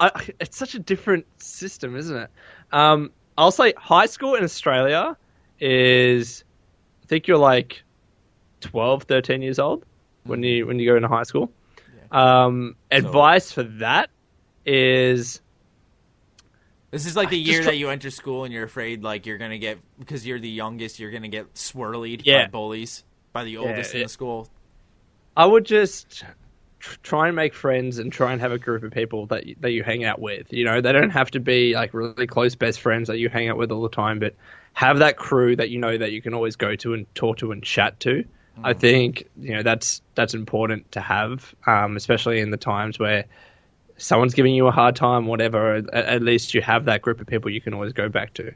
I, 0.00 0.28
it's 0.40 0.56
such 0.56 0.74
a 0.74 0.78
different 0.78 1.26
system, 1.42 1.96
isn't 1.96 2.16
it? 2.16 2.30
Um, 2.72 3.10
I'll 3.36 3.50
say 3.50 3.74
high 3.76 4.06
school 4.06 4.34
in 4.34 4.44
Australia 4.44 5.16
is, 5.60 6.44
I 7.02 7.06
think 7.06 7.26
you're 7.26 7.38
like 7.38 7.82
12, 8.60 9.04
13 9.04 9.42
years 9.42 9.58
old 9.58 9.84
when 10.24 10.42
you 10.42 10.66
when 10.66 10.78
you 10.78 10.90
go 10.90 10.96
into 10.96 11.08
high 11.08 11.22
school. 11.24 11.50
Um, 12.10 12.76
advice 12.90 13.50
for 13.50 13.64
that 13.64 14.08
is 14.64 15.40
This 16.90 17.06
is 17.06 17.16
like 17.16 17.30
the 17.30 17.36
I 17.36 17.40
year 17.40 17.64
that 17.64 17.76
you 17.76 17.90
enter 17.90 18.10
school 18.10 18.44
and 18.44 18.52
you're 18.54 18.64
afraid 18.64 19.02
like 19.02 19.26
you're 19.26 19.38
gonna 19.38 19.58
get 19.58 19.78
because 19.98 20.26
you're 20.26 20.38
the 20.38 20.48
youngest, 20.48 21.00
you're 21.00 21.10
gonna 21.10 21.28
get 21.28 21.54
swirlied 21.54 22.22
Yeah. 22.24 22.44
by 22.46 22.50
bullies 22.50 23.02
by 23.32 23.44
the 23.44 23.56
oldest 23.56 23.94
in 23.94 24.00
it- 24.00 24.04
the 24.04 24.08
school. 24.08 24.48
I 25.36 25.44
would 25.44 25.64
just 25.64 26.24
try 27.02 27.26
and 27.26 27.34
make 27.34 27.54
friends 27.54 27.98
and 27.98 28.12
try 28.12 28.30
and 28.32 28.40
have 28.40 28.52
a 28.52 28.58
group 28.58 28.84
of 28.84 28.92
people 28.92 29.26
that 29.26 29.46
you, 29.46 29.56
that 29.60 29.72
you 29.72 29.82
hang 29.82 30.04
out 30.04 30.20
with. 30.20 30.52
You 30.52 30.64
know, 30.64 30.80
they 30.80 30.92
don't 30.92 31.10
have 31.10 31.30
to 31.32 31.40
be 31.40 31.74
like 31.74 31.92
really 31.94 32.26
close 32.28 32.54
best 32.54 32.80
friends 32.80 33.08
that 33.08 33.18
you 33.18 33.28
hang 33.28 33.48
out 33.48 33.56
with 33.56 33.72
all 33.72 33.82
the 33.82 33.88
time, 33.88 34.20
but 34.20 34.34
have 34.74 34.98
that 35.00 35.16
crew 35.16 35.56
that 35.56 35.70
you 35.70 35.78
know 35.78 35.96
that 35.98 36.12
you 36.12 36.22
can 36.22 36.34
always 36.34 36.54
go 36.54 36.76
to 36.76 36.94
and 36.94 37.12
talk 37.16 37.38
to 37.38 37.50
and 37.50 37.64
chat 37.64 37.98
to. 38.00 38.24
I 38.62 38.72
think 38.72 39.28
you 39.40 39.54
know 39.54 39.62
that's 39.62 40.00
that's 40.14 40.34
important 40.34 40.90
to 40.92 41.00
have, 41.00 41.54
um, 41.66 41.96
especially 41.96 42.40
in 42.40 42.50
the 42.50 42.56
times 42.56 42.98
where 42.98 43.24
someone's 43.96 44.34
giving 44.34 44.54
you 44.54 44.66
a 44.66 44.70
hard 44.70 44.96
time, 44.96 45.26
whatever. 45.26 45.74
At, 45.76 45.88
at 45.92 46.22
least 46.22 46.54
you 46.54 46.62
have 46.62 46.84
that 46.84 47.02
group 47.02 47.20
of 47.20 47.26
people 47.26 47.50
you 47.50 47.60
can 47.60 47.74
always 47.74 47.92
go 47.92 48.08
back 48.08 48.34
to. 48.34 48.52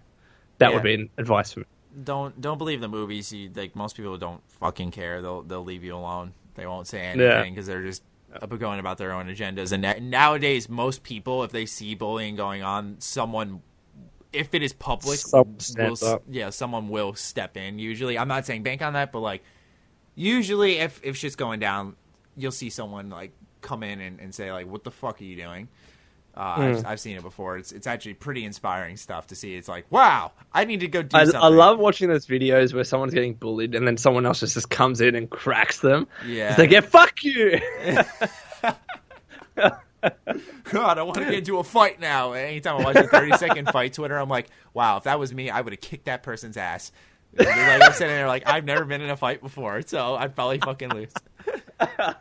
That 0.58 0.68
Yeah. 0.68 0.74
would 0.74 0.82
be 0.82 0.94
an 0.94 1.10
advice 1.18 1.52
for 1.52 1.60
me. 1.60 1.66
Don't 2.04 2.40
don't 2.40 2.58
believe 2.58 2.80
the 2.80 2.88
movies. 2.88 3.32
You, 3.32 3.50
like 3.54 3.74
most 3.74 3.96
people 3.96 4.16
don't 4.18 4.40
fucking 4.60 4.90
care. 4.92 5.20
They'll 5.20 5.42
they'll 5.42 5.64
leave 5.64 5.82
you 5.82 5.96
alone. 5.96 6.32
They 6.54 6.66
won't 6.66 6.86
say 6.86 7.00
anything 7.00 7.54
because 7.54 7.66
they're 7.66 7.82
just 7.82 8.02
up 8.40 8.56
going 8.58 8.78
about 8.78 8.98
their 8.98 9.12
own 9.12 9.26
agendas. 9.28 9.72
And 9.72 10.10
nowadays, 10.10 10.68
most 10.68 11.02
people, 11.02 11.44
if 11.44 11.50
they 11.50 11.66
see 11.66 11.94
bullying 11.94 12.36
going 12.36 12.62
on, 12.62 12.96
someone, 12.98 13.62
if 14.32 14.54
it 14.54 14.62
is 14.62 14.72
public, 14.72 15.18
Someone 15.18 15.54
will, 15.54 15.60
steps 15.60 16.02
s- 16.02 16.08
up. 16.08 16.22
yeah, 16.28 16.50
someone 16.50 16.88
will 16.88 17.14
step 17.14 17.56
in. 17.56 17.78
Usually, 17.78 18.18
I'm 18.18 18.28
not 18.28 18.44
saying 18.44 18.62
bank 18.64 18.82
on 18.82 18.92
that, 18.94 19.12
but 19.12 19.20
like 19.20 19.42
usually, 20.18 20.78
if 20.78 21.00
if 21.02 21.16
shit's 21.16 21.36
going 21.36 21.60
down, 21.60 21.96
you'll 22.36 22.52
see 22.52 22.70
someone 22.70 23.08
like 23.08 23.32
come 23.62 23.82
in 23.82 24.00
and, 24.00 24.20
and 24.20 24.34
say 24.34 24.52
like, 24.52 24.66
"What 24.66 24.84
the 24.84 24.90
fuck 24.90 25.20
are 25.20 25.24
you 25.24 25.36
doing?" 25.36 25.68
Uh, 26.34 26.54
Hmm. 26.54 26.62
I've, 26.62 26.86
I've 26.86 27.00
seen 27.00 27.16
it 27.16 27.22
before. 27.22 27.56
It's 27.56 27.72
it's 27.72 27.86
actually 27.86 28.14
pretty 28.14 28.44
inspiring 28.44 28.96
stuff 28.96 29.28
to 29.28 29.34
see. 29.34 29.56
It's 29.56 29.68
like, 29.68 29.86
wow, 29.90 30.32
I 30.52 30.64
need 30.66 30.80
to 30.80 30.88
go 30.88 31.02
do 31.02 31.16
I, 31.16 31.24
something. 31.24 31.40
I 31.40 31.48
love 31.48 31.78
watching 31.78 32.08
those 32.08 32.26
videos 32.26 32.72
where 32.72 32.84
someone's 32.84 33.14
getting 33.14 33.34
bullied 33.34 33.74
and 33.74 33.86
then 33.86 33.96
someone 33.96 34.24
else 34.24 34.40
just, 34.40 34.54
just 34.54 34.70
comes 34.70 35.00
in 35.00 35.16
and 35.16 35.28
cracks 35.28 35.80
them. 35.80 36.06
Yeah. 36.26 36.50
It's 36.50 36.58
like, 36.58 36.70
yeah, 36.70 36.80
fuck 36.80 37.24
you. 37.24 37.58
God, 40.70 40.98
I 40.98 41.02
want 41.02 41.16
to 41.18 41.24
get 41.24 41.34
into 41.34 41.58
a 41.58 41.64
fight 41.64 41.98
now. 41.98 42.32
Anytime 42.32 42.80
I 42.80 42.84
watch 42.84 42.96
a 42.96 43.08
30 43.08 43.36
second 43.36 43.68
fight 43.70 43.94
Twitter, 43.94 44.16
I'm 44.16 44.28
like, 44.28 44.46
wow, 44.72 44.98
if 44.98 45.04
that 45.04 45.18
was 45.18 45.34
me, 45.34 45.50
I 45.50 45.60
would 45.60 45.72
have 45.72 45.80
kicked 45.80 46.04
that 46.04 46.22
person's 46.22 46.56
ass. 46.56 46.92
Like, 47.38 47.48
I'm 47.82 47.92
sitting 47.92 48.14
there 48.14 48.26
like, 48.26 48.42
I've 48.46 48.64
never 48.64 48.84
been 48.84 49.00
in 49.00 49.10
a 49.10 49.16
fight 49.16 49.40
before, 49.40 49.82
so 49.82 50.16
I'd 50.16 50.34
probably 50.34 50.58
fucking 50.58 50.90
lose. 50.90 51.12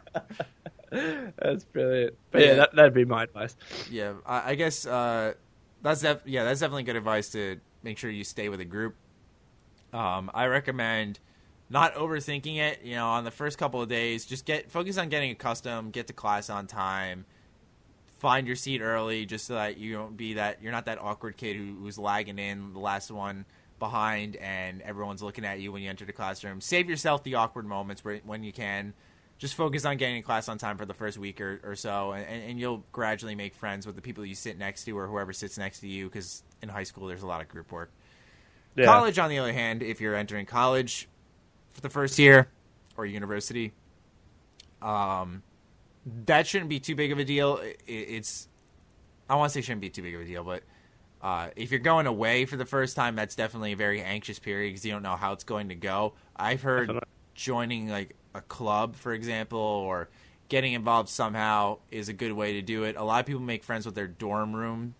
That's 0.90 1.66
brilliant. 1.66 2.16
But 2.32 2.42
yeah, 2.42 2.48
Yeah. 2.48 2.54
that, 2.56 2.76
that'd 2.76 2.94
be 2.94 3.06
my 3.06 3.24
advice. 3.24 3.56
Yeah, 3.90 4.14
I, 4.26 4.52
I 4.52 4.56
guess 4.56 4.86
uh, 4.86 5.34
that's 5.82 6.02
def- 6.02 6.22
yeah, 6.26 6.44
that's 6.44 6.60
definitely 6.62 6.84
good 6.84 6.96
advice 6.96 7.30
to 7.30 7.60
make 7.84 7.98
sure 7.98 8.10
you 8.10 8.24
stay 8.24 8.50
with 8.50 8.60
a 8.62 8.66
group. 8.66 8.96
Um, 9.94 10.32
I 10.34 10.46
recommend 10.48 11.20
not 11.70 11.94
overthinking 11.96 12.58
it. 12.58 12.80
You 12.84 12.96
know, 12.96 13.08
on 13.08 13.24
the 13.26 13.32
first 13.32 13.58
couple 13.58 13.82
of 13.82 13.90
days, 13.90 14.26
just 14.26 14.46
get 14.46 14.72
focus 14.72 14.98
on 14.98 15.10
getting 15.10 15.32
accustomed, 15.32 15.92
get 15.94 16.08
to 16.08 16.14
class 16.14 16.50
on 16.50 16.68
time, 16.68 17.26
find 18.20 18.48
your 18.48 18.56
seat 18.56 18.82
early 18.82 19.26
just 19.26 19.46
so 19.46 19.56
that 19.56 19.78
you 19.78 19.94
don't 19.94 20.16
be 20.16 20.36
that 20.36 20.62
you're 20.62 20.72
not 20.72 20.86
that 20.86 21.00
awkward 21.02 21.36
kid 21.38 21.56
who, 21.58 21.76
who's 21.82 21.98
lagging 21.98 22.40
in 22.40 22.72
the 22.74 22.80
last 22.80 23.12
one 23.12 23.46
behind 23.80 24.36
and 24.38 24.82
everyone's 24.82 25.22
looking 25.22 25.46
at 25.46 25.60
you 25.60 25.72
when 25.72 25.82
you 25.82 25.90
enter 25.90 26.06
the 26.06 26.14
classroom. 26.14 26.62
Save 26.62 26.90
yourself 26.90 27.24
the 27.24 27.36
awkward 27.36 27.66
moments 27.66 28.04
where, 28.04 28.18
when 28.26 28.44
you 28.44 28.54
can. 28.54 28.94
Just 29.38 29.54
focus 29.54 29.86
on 29.86 29.98
getting 29.98 30.16
in 30.16 30.24
class 30.24 30.50
on 30.50 30.58
time 30.58 30.78
for 30.78 30.86
the 30.88 30.96
first 30.96 31.20
week 31.20 31.40
or, 31.40 31.62
or 31.64 31.76
so, 31.76 32.12
and, 32.12 32.26
and 32.26 32.60
you'll 32.60 32.84
gradually 32.92 33.36
make 33.36 33.54
friends 33.54 33.86
with 33.86 33.96
the 33.96 34.02
people 34.02 34.26
you 34.26 34.34
sit 34.34 34.58
next 34.58 34.86
to 34.86 34.98
or 34.98 35.06
whoever 35.06 35.32
sits 35.32 35.60
next 35.60 35.82
to 35.82 35.88
you. 35.88 36.08
Because 36.08 36.42
in 36.64 36.70
high 36.70 36.82
school, 36.82 37.06
there's 37.06 37.22
a 37.22 37.28
lot 37.28 37.42
of 37.42 37.48
group 37.48 37.72
work. 37.72 37.92
Yeah. 38.76 38.86
College, 38.86 39.20
on 39.20 39.30
the 39.30 39.38
other 39.38 39.54
hand, 39.54 39.84
if 39.84 40.02
you're 40.02 40.16
entering 40.16 40.48
college 40.48 41.08
for 41.72 41.82
the 41.82 41.90
first 41.90 42.18
year 42.18 42.48
or 42.96 43.06
university, 43.06 43.74
um, 44.82 45.44
that 46.26 46.48
shouldn't 46.48 46.70
be 46.70 46.80
too 46.80 46.96
big 46.96 47.12
of 47.12 47.20
a 47.20 47.24
deal. 47.24 47.58
It, 47.58 47.80
it's 47.86 48.48
I 49.30 49.36
want 49.36 49.50
to 49.50 49.54
say 49.54 49.60
it 49.60 49.66
shouldn't 49.66 49.82
be 49.82 49.90
too 49.90 50.02
big 50.02 50.16
of 50.16 50.22
a 50.22 50.26
deal, 50.26 50.44
but 50.44 50.64
uh, 51.28 51.50
if 51.58 51.72
you're 51.72 51.80
going 51.82 52.08
away 52.08 52.46
for 52.46 52.56
the 52.56 52.66
first 52.66 52.96
time, 52.96 53.18
that's 53.18 53.36
definitely 53.36 53.74
a 53.74 53.76
very 53.76 54.02
anxious 54.02 54.40
period 54.40 54.70
because 54.70 54.86
you 54.86 54.94
don't 54.94 55.04
know 55.04 55.18
how 55.18 55.34
it's 55.34 55.44
going 55.44 55.68
to 55.68 55.76
go. 55.76 56.14
I've 56.38 56.62
heard 56.62 56.90
joining 57.34 57.90
like 57.90 58.16
a 58.34 58.40
club, 58.40 58.96
for 58.96 59.12
example, 59.12 59.60
or 59.60 60.08
getting 60.48 60.72
involved 60.72 61.10
somehow 61.10 61.80
is 61.92 62.08
a 62.08 62.14
good 62.14 62.32
way 62.32 62.54
to 62.54 62.62
do 62.62 62.86
it. 62.86 62.96
A 62.96 63.04
lot 63.04 63.20
of 63.20 63.26
people 63.26 63.42
make 63.42 63.66
friends 63.66 63.86
with 63.86 63.94
their 63.94 64.08
dorm 64.08 64.56
room 64.56 64.96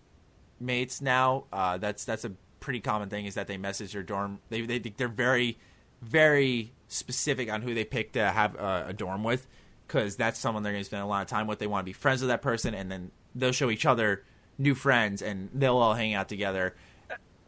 mates 0.60 1.00
now. 1.00 1.44
Uh, 1.50 1.78
that's 1.78 2.04
that's 2.04 2.26
a 2.26 2.32
pretty 2.60 2.80
common 2.80 3.08
thing 3.08 3.24
is 3.24 3.36
that 3.36 3.46
they 3.46 3.56
message 3.56 3.94
their 3.94 4.02
dorm. 4.02 4.38
They 4.50 4.60
they 4.60 4.80
they're 4.80 5.08
very 5.08 5.56
very 6.02 6.74
specific 6.88 7.50
on 7.50 7.62
who 7.62 7.72
they 7.72 7.86
pick 7.86 8.12
to 8.12 8.28
have 8.28 8.54
a, 8.56 8.88
a 8.88 8.92
dorm 8.92 9.24
with 9.24 9.46
because 9.86 10.16
that's 10.16 10.38
someone 10.38 10.62
they're 10.62 10.72
going 10.74 10.82
to 10.82 10.86
spend 10.86 11.02
a 11.02 11.06
lot 11.06 11.22
of 11.22 11.28
time 11.28 11.46
with. 11.46 11.58
They 11.58 11.66
want 11.66 11.84
to 11.84 11.88
be 11.88 11.94
friends 11.94 12.20
with 12.20 12.28
that 12.28 12.42
person, 12.42 12.74
and 12.74 12.92
then 12.92 13.12
they'll 13.34 13.52
show 13.52 13.70
each 13.70 13.86
other 13.86 14.24
new 14.58 14.74
friends, 14.74 15.22
and 15.22 15.48
they'll 15.54 15.76
all 15.76 15.94
hang 15.94 16.14
out 16.14 16.28
together. 16.28 16.74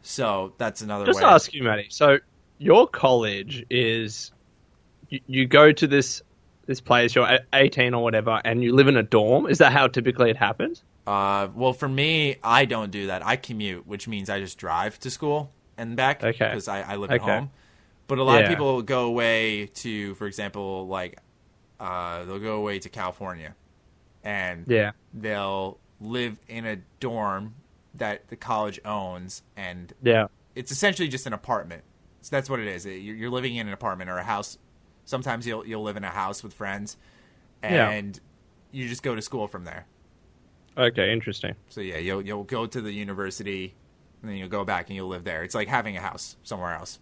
So 0.01 0.53
that's 0.57 0.81
another 0.81 1.05
Just 1.05 1.21
way. 1.21 1.25
ask 1.27 1.53
you, 1.53 1.63
Matty. 1.63 1.87
So 1.89 2.17
your 2.57 2.87
college 2.87 3.65
is 3.69 4.31
you, 5.09 5.19
you 5.27 5.45
go 5.47 5.71
to 5.71 5.87
this 5.87 6.21
this 6.65 6.79
place. 6.81 7.13
You're 7.15 7.39
18 7.53 7.93
or 7.93 8.01
whatever, 8.03 8.41
and 8.45 8.63
you 8.63 8.73
live 8.73 8.87
in 8.87 8.97
a 8.97 9.03
dorm. 9.03 9.47
Is 9.47 9.57
that 9.59 9.71
how 9.71 9.87
typically 9.87 10.29
it 10.29 10.37
happens? 10.37 10.83
Uh, 11.05 11.47
well, 11.55 11.73
for 11.73 11.89
me, 11.89 12.37
I 12.43 12.65
don't 12.65 12.91
do 12.91 13.07
that. 13.07 13.25
I 13.25 13.35
commute, 13.35 13.87
which 13.87 14.07
means 14.07 14.29
I 14.29 14.39
just 14.39 14.57
drive 14.57 14.99
to 14.99 15.09
school 15.09 15.51
and 15.77 15.95
back 15.95 16.23
Okay. 16.23 16.47
because 16.49 16.67
I, 16.67 16.81
I 16.81 16.95
live 16.95 17.11
at 17.11 17.21
home. 17.21 17.49
But 18.07 18.19
a 18.19 18.23
lot 18.23 18.43
of 18.43 18.49
people 18.49 18.81
go 18.83 19.05
away 19.05 19.67
to, 19.67 20.13
for 20.15 20.27
example, 20.27 20.87
like 20.87 21.17
uh, 21.79 22.23
they'll 22.25 22.39
go 22.39 22.57
away 22.57 22.77
to 22.79 22.89
California, 22.89 23.55
and 24.23 24.65
Yeah. 24.67 24.91
they'll 25.13 25.79
live 26.01 26.37
in 26.49 26.65
a 26.65 26.77
dorm 26.99 27.53
that 27.95 28.27
the 28.29 28.35
college 28.35 28.79
owns, 28.83 29.43
and 29.55 29.93
Yeah. 30.01 30.27
it's 30.55 30.71
essentially 30.71 31.07
just 31.07 31.25
an 31.27 31.33
apartment. 31.33 31.83
So 32.21 32.35
that's 32.35 32.49
what 32.49 32.59
it 32.59 32.67
is. 32.67 32.85
You're 32.85 33.29
living 33.29 33.55
in 33.55 33.67
an 33.67 33.73
apartment 33.73 34.09
or 34.09 34.17
a 34.17 34.23
house. 34.23 34.57
Sometimes 35.05 35.45
you'll 35.47 35.65
you'll 35.65 35.83
live 35.83 35.97
in 35.97 36.03
a 36.03 36.09
house 36.09 36.43
with 36.43 36.53
friends, 36.53 36.97
Yeah. 37.63 37.89
and 37.89 38.19
you 38.71 38.87
just 38.87 39.03
go 39.03 39.15
to 39.15 39.21
school 39.21 39.47
from 39.47 39.63
there. 39.65 39.85
Okay. 40.77 41.11
Interesting. 41.11 41.55
So 41.69 41.81
yeah, 41.81 41.97
you'll 41.97 42.21
you'll 42.21 42.43
go 42.43 42.65
to 42.65 42.81
the 42.81 42.91
university, 42.91 43.73
and 44.21 44.29
then 44.29 44.37
you'll 44.37 44.49
go 44.49 44.63
back 44.63 44.87
and 44.87 44.95
you'll 44.95 45.07
live 45.09 45.23
there. 45.23 45.43
It's 45.43 45.55
like 45.55 45.67
having 45.67 45.97
a 45.97 46.01
house 46.01 46.37
somewhere 46.43 46.73
else. 46.75 46.99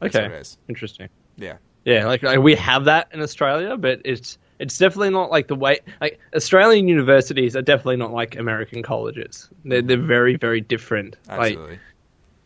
That's 0.00 0.16
Okay. 0.16 0.24
what 0.28 0.32
it 0.36 0.40
is. 0.40 0.58
Interesting. 0.68 1.08
Yeah, 1.36 1.56
Yeah, 1.84 2.06
like, 2.06 2.22
like 2.22 2.38
we 2.40 2.54
have 2.56 2.86
that 2.86 3.08
in 3.12 3.20
Australia, 3.22 3.76
but 3.76 4.00
it's 4.04 4.38
it's 4.60 4.78
definitely 4.78 5.10
not 5.10 5.30
like 5.30 5.48
the 5.48 5.56
way 5.56 5.80
like 6.00 6.20
Australian 6.36 6.86
universities 6.86 7.56
are 7.56 7.62
definitely 7.62 7.96
not 7.96 8.12
like 8.12 8.36
American 8.36 8.82
colleges. 8.82 9.48
They're 9.64 9.82
they're 9.82 9.96
very 9.96 10.36
very 10.36 10.60
different. 10.60 11.16
Like 11.26 11.52
absolutely. 11.54 11.78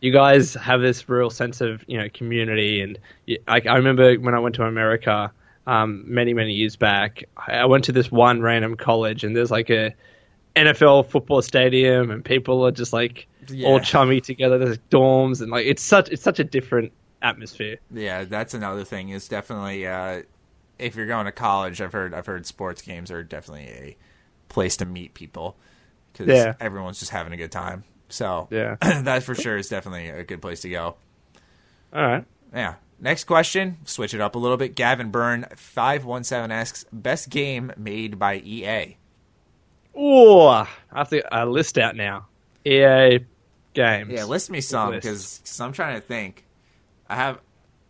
you 0.00 0.12
guys 0.12 0.54
have 0.54 0.80
this 0.80 1.06
real 1.08 1.28
sense 1.30 1.60
of 1.60 1.84
you 1.86 1.98
know 1.98 2.08
community, 2.14 2.80
and 2.80 2.98
like 3.46 3.66
I 3.66 3.76
remember 3.76 4.14
when 4.16 4.34
I 4.34 4.38
went 4.38 4.54
to 4.54 4.64
America 4.64 5.30
um, 5.66 6.04
many 6.06 6.32
many 6.34 6.52
years 6.52 6.76
back, 6.76 7.24
I 7.36 7.56
I 7.56 7.64
went 7.66 7.84
to 7.84 7.92
this 7.92 8.10
one 8.10 8.40
random 8.40 8.76
college, 8.76 9.24
and 9.24 9.36
there's 9.36 9.50
like 9.50 9.70
a 9.70 9.94
NFL 10.56 11.06
football 11.06 11.42
stadium, 11.42 12.10
and 12.10 12.24
people 12.24 12.64
are 12.66 12.70
just 12.70 12.92
like 12.92 13.26
Yeah. 13.48 13.66
all 13.68 13.80
chummy 13.80 14.20
together. 14.20 14.56
There's 14.58 14.78
dorms, 14.90 15.40
and 15.42 15.50
like 15.50 15.66
it's 15.66 15.82
such 15.82 16.08
it's 16.10 16.22
such 16.22 16.38
a 16.38 16.44
different 16.44 16.92
atmosphere. 17.22 17.78
yeah, 17.90 18.24
that's 18.24 18.54
another 18.54 18.84
thing. 18.84 19.08
Is 19.08 19.26
definitely 19.28 19.86
uh, 19.86 20.22
if 20.78 20.96
you're 20.96 21.06
going 21.06 21.26
to 21.26 21.32
college, 21.32 21.80
I've 21.80 21.92
heard 21.92 22.14
I've 22.14 22.26
heard 22.26 22.46
sports 22.46 22.82
games 22.82 23.10
are 23.10 23.22
definitely 23.22 23.68
a 23.68 23.96
place 24.48 24.76
to 24.78 24.84
meet 24.84 25.14
people 25.14 25.56
because 26.12 26.28
Yeah. 26.28 26.54
everyone's 26.60 26.98
just 27.00 27.10
having 27.10 27.32
a 27.32 27.36
good 27.36 27.52
time. 27.52 27.84
So 28.08 28.48
Yeah. 28.50 28.76
that 28.80 29.22
for 29.22 29.34
sure 29.34 29.56
is 29.56 29.68
definitely 29.68 30.08
a 30.08 30.24
good 30.24 30.40
place 30.42 30.60
to 30.60 30.68
go. 30.68 30.96
All 31.92 32.02
right. 32.06 32.24
Yeah. 32.52 32.74
Next 33.00 33.24
question, 33.24 33.78
switch 33.84 34.14
it 34.14 34.20
up 34.20 34.34
a 34.34 34.38
little 34.38 34.56
bit. 34.56 34.74
Gavin 34.76 35.10
Byrne 35.10 35.46
five 35.56 36.04
one 36.04 36.24
seven 36.24 36.50
asks 36.50 36.84
best 36.92 37.28
game 37.28 37.72
made 37.76 38.18
by 38.18 38.36
EA. 38.36 38.96
Oh, 39.96 40.48
I 40.48 40.68
have 40.94 41.08
to 41.10 41.36
uh, 41.36 41.44
list 41.44 41.78
out 41.78 41.96
now. 41.96 42.26
EA 42.64 43.20
games. 43.74 44.10
Yeah, 44.12 44.24
list 44.24 44.50
me 44.50 44.60
some 44.60 44.92
because 44.92 45.40
I'm 45.60 45.72
trying 45.72 45.96
to 45.96 46.00
think. 46.00 46.44
I 47.08 47.16
have 47.16 47.38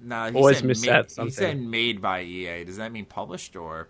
no. 0.05 0.31
He 0.31 0.37
Always 0.37 0.59
said 0.59 0.67
miss 0.67 0.83
made, 0.83 0.91
out 0.91 1.11
He 1.11 1.31
said 1.31 1.61
made 1.61 2.01
by 2.03 2.23
EA. 2.23 2.65
Does 2.65 2.77
that 2.77 2.93
mean 2.93 3.05
published 3.05 3.57
or? 3.57 3.89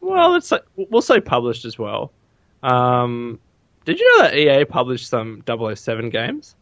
Well, 0.00 0.30
let's 0.32 0.48
say, 0.48 0.60
we'll 0.76 1.02
say 1.02 1.20
published 1.20 1.64
as 1.64 1.78
well. 1.78 2.10
Um, 2.62 3.38
did 3.84 3.98
you 3.98 4.18
know 4.18 4.24
that 4.24 4.34
EA 4.36 4.64
published 4.64 5.08
some 5.08 5.42
007 5.46 6.08
games? 6.10 6.54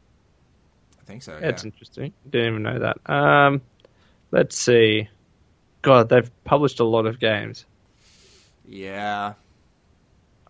I 1.01 1.05
think 1.05 1.23
so. 1.23 1.39
Yeah, 1.41 1.49
Yeah. 1.49 1.61
interesting. 1.65 2.13
Didn't 2.31 2.49
even 2.49 2.63
know 2.63 2.79
that. 2.81 3.11
Um, 3.11 3.61
let's 4.33 4.59
see. 4.59 5.09
God, 5.83 6.09
they've 6.09 6.31
published 6.45 6.81
a 6.81 6.85
lot 6.85 7.07
of 7.07 7.21
games. 7.21 7.65
yeah. 8.67 9.35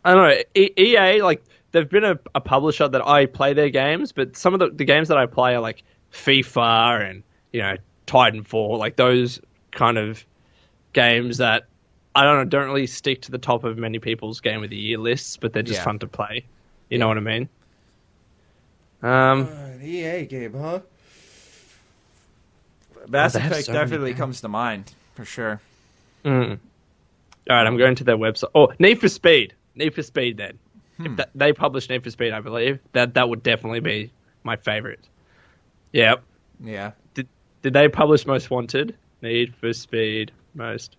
I 0.05 0.14
don't 0.14 0.28
know. 0.28 0.43
E- 0.55 0.72
EA, 0.78 1.20
like, 1.22 1.43
they've 1.72 1.89
been 1.89 2.05
a, 2.05 2.18
a 2.34 2.41
publisher 2.41 2.89
that 2.89 3.07
I 3.07 3.26
play 3.26 3.53
their 3.53 3.68
games, 3.68 4.12
but 4.12 4.36
some 4.36 4.55
of 4.55 4.61
the, 4.61 4.70
the 4.70 4.84
games 4.84 5.09
that 5.09 5.18
I 5.18 5.26
play 5.26 5.55
are 5.55 5.61
like 5.61 5.82
FIFA 6.12 7.11
and, 7.11 7.22
you 7.53 7.61
know, 7.62 7.76
Titanfall, 8.07 8.78
like 8.78 8.96
those 8.96 9.40
kind 9.72 9.99
of 9.99 10.24
games 10.92 11.38
that 11.38 11.64
I 12.14 12.24
don't 12.24 12.36
know, 12.38 12.44
don't 12.44 12.66
really 12.66 12.86
stick 12.86 13.22
to 13.22 13.30
the 13.30 13.38
top 13.38 13.64
of 13.64 13.78
many 13.78 13.99
people's 13.99 14.40
game 14.40 14.64
of 14.64 14.70
the 14.70 14.76
year 14.76 14.99
lists, 14.99 15.36
but 15.36 15.53
they're 15.53 15.62
just 15.62 15.80
Yeah. 15.80 15.84
fun 15.84 15.99
to 16.01 16.07
play. 16.09 16.44
You 16.88 16.99
know 16.99 17.07
what 17.07 17.16
I 17.16 17.20
mean? 17.20 17.49
Um, 19.03 19.46
an 19.46 19.80
EA 19.82 20.24
game, 20.26 20.55
huh? 20.55 20.80
Mass 23.09 23.32
they 23.34 23.40
have 23.40 23.53
Effect 23.53 23.66
so 23.66 23.72
definitely 23.72 24.14
comes 24.14 24.40
to 24.40 24.49
mind 24.49 24.92
for 25.14 25.24
sure. 25.24 25.61
mm. 26.24 26.59
All 27.49 27.57
right, 27.57 27.66
I'm 27.66 27.76
going 27.78 27.94
to 27.96 28.05
their 28.05 28.16
website. 28.18 28.51
Oh, 28.55 28.72
Need 28.78 29.01
for 29.01 29.09
Speed. 29.09 29.55
Need 29.74 29.94
for 29.94 30.03
Speed. 30.03 30.36
Then, 30.36 30.59
Hmm. 30.99 31.07
if 31.07 31.16
that, 31.16 31.30
they 31.34 31.53
published 31.53 31.88
Need 31.88 32.03
for 32.05 32.11
Speed, 32.11 32.32
I 32.32 32.40
believe 32.40 32.80
that 32.92 33.14
that 33.14 33.28
would 33.28 33.42
definitely 33.42 33.80
be 33.80 34.11
my 34.42 34.57
favorite. 34.57 35.01
Yep. 35.92 36.22
Yeah. 36.64 36.90
Did 37.62 37.72
did 37.72 37.72
they 37.74 37.88
publish 37.88 38.26
Most 38.26 38.50
Wanted? 38.50 38.96
Need 39.22 39.54
for 39.56 39.72
Speed 39.72 40.32
Most 40.54 40.96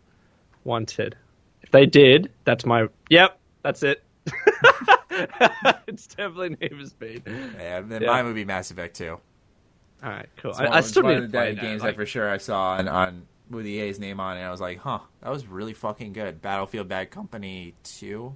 Wanted. 0.63 1.15
If 1.61 1.71
they 1.71 1.85
did, 1.85 2.31
that's 2.43 2.65
my. 2.65 2.87
Yep, 3.09 3.39
that's 3.63 3.83
it. 3.83 4.03
it's 5.87 6.07
definitely 6.07 6.49
Need 6.61 6.75
for 6.79 6.85
Speed. 6.85 7.23
Yeah. 7.25 7.81
Then 7.81 8.01
Yeah. 8.01 8.07
mine 8.09 8.25
would 8.25 8.35
be 8.35 8.45
Mass 8.45 8.71
Effect 8.71 8.95
too. 8.95 9.19
All 10.03 10.09
right, 10.09 10.29
cool. 10.37 10.51
It's 10.51 10.59
I, 10.59 10.63
one- 10.65 10.73
I 10.73 10.81
still 10.81 11.03
one 11.03 11.13
need 11.15 11.19
to 11.21 11.27
the 11.27 11.31
play 11.31 11.53
that, 11.55 11.61
games 11.61 11.81
like- 11.81 11.95
that 11.95 12.01
for 12.01 12.05
sure 12.05 12.29
I 12.29 12.37
saw 12.37 12.71
on, 12.77 12.87
on 12.87 13.25
with 13.49 13.65
EA's 13.65 13.99
name 13.99 14.19
on 14.19 14.37
it. 14.37 14.41
I 14.41 14.51
was 14.51 14.61
like, 14.61 14.77
huh, 14.79 14.99
that 15.21 15.29
was 15.29 15.45
really 15.47 15.73
fucking 15.73 16.13
good. 16.13 16.41
Battlefield 16.41 16.87
Bad 16.87 17.09
Company 17.11 17.73
two. 17.83 18.33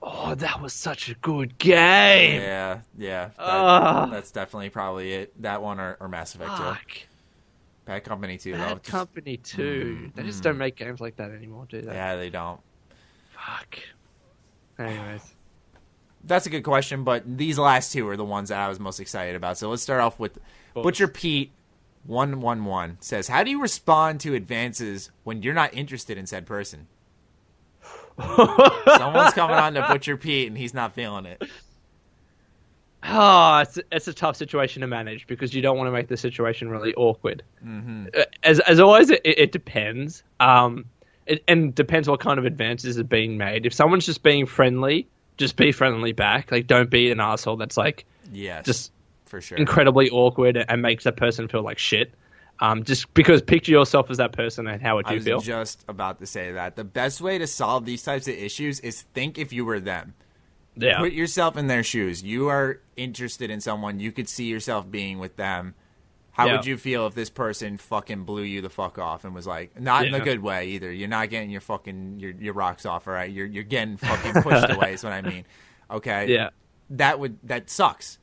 Oh, 0.00 0.34
that 0.36 0.62
was 0.62 0.72
such 0.72 1.08
a 1.08 1.14
good 1.14 1.58
game. 1.58 2.40
Yeah, 2.40 2.80
yeah. 2.96 3.24
That, 3.26 3.34
Ah. 3.38 4.06
That's 4.10 4.30
definitely 4.30 4.70
probably 4.70 5.12
it. 5.12 5.42
That 5.42 5.60
one 5.62 5.80
or, 5.80 5.96
or 6.00 6.08
Mass 6.08 6.34
Effect. 6.34 6.50
Fuck. 6.50 6.90
Bad 7.84 8.04
Company 8.04 8.38
two. 8.38 8.52
though. 8.52 8.58
Bad 8.58 8.82
Just- 8.82 8.90
Company 8.90 9.36
2. 9.38 9.62
Mm, 10.12 10.14
they 10.14 10.22
just 10.22 10.40
mm. 10.40 10.44
don't 10.44 10.58
make 10.58 10.76
games 10.76 11.00
like 11.00 11.16
that 11.16 11.30
anymore, 11.30 11.66
do 11.68 11.80
they? 11.80 11.92
Yeah, 11.92 12.16
they 12.16 12.30
don't. 12.30 12.60
Fuck. 13.30 13.78
Anyways. 14.78 15.34
That's 16.24 16.46
a 16.46 16.50
good 16.50 16.64
question, 16.64 17.02
but 17.04 17.22
these 17.38 17.58
last 17.58 17.92
two 17.92 18.06
are 18.08 18.16
the 18.16 18.24
ones 18.24 18.50
that 18.50 18.58
I 18.58 18.68
was 18.68 18.78
most 18.78 19.00
excited 19.00 19.34
about. 19.34 19.56
So 19.56 19.70
let's 19.70 19.82
start 19.82 20.00
off 20.00 20.18
with 20.18 20.38
course. 20.74 20.84
Butcher 20.84 21.08
Pete. 21.08 21.52
One 22.04 22.40
one 22.40 22.64
one 22.64 22.96
says, 23.00 23.28
"How 23.28 23.42
do 23.42 23.50
you 23.50 23.60
respond 23.60 24.20
to 24.20 24.34
advances 24.34 25.10
when 25.24 25.42
you're 25.42 25.52
not 25.52 25.74
interested 25.74 26.16
in 26.16 26.26
said 26.26 26.46
person? 26.46 26.86
Someone's 28.20 29.32
coming 29.34 29.56
on 29.56 29.74
to 29.74 29.82
Butcher 29.88 30.16
Pete 30.16 30.48
and 30.48 30.56
he's 30.58 30.74
not 30.74 30.94
feeling 30.94 31.26
it. 31.26 31.42
Oh, 33.04 33.58
it's, 33.58 33.78
it's 33.92 34.08
a 34.08 34.12
tough 34.12 34.36
situation 34.36 34.80
to 34.80 34.86
manage 34.88 35.26
because 35.28 35.54
you 35.54 35.62
don't 35.62 35.78
want 35.78 35.86
to 35.86 35.92
make 35.92 36.08
the 36.08 36.16
situation 36.16 36.68
really 36.68 36.94
awkward. 36.94 37.42
hmm 37.62 38.06
Uh, 38.16 38.24
As 38.42 38.58
as 38.60 38.80
always, 38.80 39.08
it, 39.10 39.20
it 39.24 39.52
depends. 39.52 40.24
Um, 40.40 40.84
it, 41.26 41.44
and 41.46 41.74
depends 41.74 42.08
what 42.08 42.18
kind 42.20 42.38
of 42.38 42.44
advances 42.44 42.98
are 42.98 43.04
being 43.04 43.36
made. 43.38 43.66
If 43.66 43.72
someone's 43.72 44.04
just 44.06 44.22
being 44.24 44.46
friendly, 44.46 45.06
just 45.36 45.56
be 45.56 45.70
friendly 45.72 46.12
back. 46.12 46.50
Like, 46.50 46.66
don't 46.66 46.90
be 46.90 47.10
an 47.12 47.20
asshole 47.20 47.56
that's 47.56 47.76
like 47.76 48.04
Yes, 48.32 48.64
just 48.66 48.92
for 49.26 49.40
sure. 49.40 49.56
incredibly 49.58 50.10
awkward 50.10 50.56
and 50.68 50.82
makes 50.82 51.04
that 51.04 51.16
person 51.16 51.46
feel 51.46 51.62
like 51.62 51.78
shit. 51.78 52.12
Um, 52.60 52.82
just 52.82 53.12
because 53.14 53.40
picture 53.40 53.70
yourself 53.70 54.10
as 54.10 54.16
that 54.16 54.32
person 54.32 54.66
and 54.66 54.82
how 54.82 54.96
would 54.96 55.06
you 55.06 55.12
I 55.12 55.14
was 55.16 55.24
feel? 55.24 55.40
just 55.40 55.84
about 55.88 56.18
to 56.18 56.26
say 56.26 56.52
that 56.52 56.74
the 56.74 56.82
best 56.84 57.20
way 57.20 57.38
to 57.38 57.46
solve 57.46 57.84
these 57.84 58.02
types 58.02 58.26
of 58.26 58.34
issues 58.34 58.80
is 58.80 59.02
think 59.14 59.38
if 59.38 59.52
you 59.52 59.64
were 59.64 59.78
them. 59.78 60.14
yeah, 60.74 60.98
Put 60.98 61.12
yourself 61.12 61.56
in 61.56 61.68
their 61.68 61.84
shoes. 61.84 62.22
You 62.22 62.48
are 62.48 62.80
interested 62.96 63.50
in 63.50 63.60
someone. 63.60 64.00
You 64.00 64.10
could 64.10 64.28
see 64.28 64.46
yourself 64.46 64.90
being 64.90 65.18
with 65.20 65.36
them. 65.36 65.74
How 66.32 66.46
Yeah. 66.46 66.52
would 66.56 66.66
you 66.66 66.76
feel 66.76 67.06
if 67.06 67.14
this 67.14 67.30
person 67.30 67.76
fucking 67.78 68.24
blew 68.24 68.42
you 68.42 68.60
the 68.60 68.68
fuck 68.70 68.98
off 68.98 69.24
and 69.24 69.34
was 69.34 69.46
like, 69.46 69.80
not 69.80 70.06
in 70.06 70.14
a 70.14 70.20
good 70.20 70.40
way 70.40 70.68
either. 70.70 70.90
You're 70.90 71.08
not 71.08 71.30
getting 71.30 71.50
your 71.50 71.60
fucking 71.60 72.18
your, 72.20 72.30
your 72.32 72.54
rocks 72.54 72.86
off, 72.86 73.06
all 73.08 73.14
right? 73.14 73.30
You're 73.30 73.46
you're 73.46 73.64
getting 73.64 73.96
fucking 73.96 74.42
pushed 74.42 74.70
away. 74.70 74.94
Is 74.94 75.04
what 75.04 75.12
I 75.12 75.22
mean. 75.22 75.44
Okay. 75.90 76.26
yeah, 76.34 76.50
That 76.90 77.18
would 77.18 77.38
that 77.44 77.70
sucks. 77.70 78.18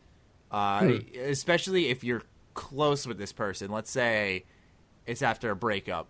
Uh, 0.52 0.82
Hmm. 0.82 0.98
Especially 1.24 1.88
if 1.88 2.03
you're 2.03 2.22
close 2.56 3.06
with 3.06 3.18
this 3.19 3.32
person. 3.32 3.69
Let's 3.69 3.91
say 3.91 4.45
it's 5.06 5.22
after 5.22 5.52
a 5.52 5.56
breakup. 5.56 6.07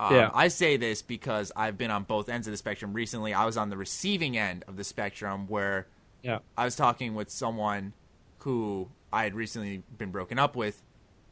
Um, 0.00 0.14
Yeah. 0.14 0.30
I 0.32 0.48
say 0.48 0.78
this 0.78 1.02
because 1.02 1.52
I've 1.54 1.76
been 1.76 1.90
on 1.90 2.04
both 2.04 2.28
ends 2.30 2.46
of 2.46 2.52
the 2.52 2.56
spectrum 2.56 2.94
recently. 2.94 3.34
I 3.34 3.44
was 3.44 3.56
on 3.58 3.68
the 3.68 3.76
receiving 3.76 4.38
end 4.38 4.64
of 4.66 4.76
the 4.76 4.84
spectrum 4.84 5.46
where 5.48 5.86
yeah, 6.22 6.38
I 6.56 6.64
was 6.64 6.76
talking 6.76 7.14
with 7.14 7.28
someone 7.30 7.92
who 8.38 8.88
I 9.12 9.24
had 9.24 9.34
recently 9.34 9.82
been 9.98 10.10
broken 10.10 10.38
up 10.38 10.56
with. 10.56 10.82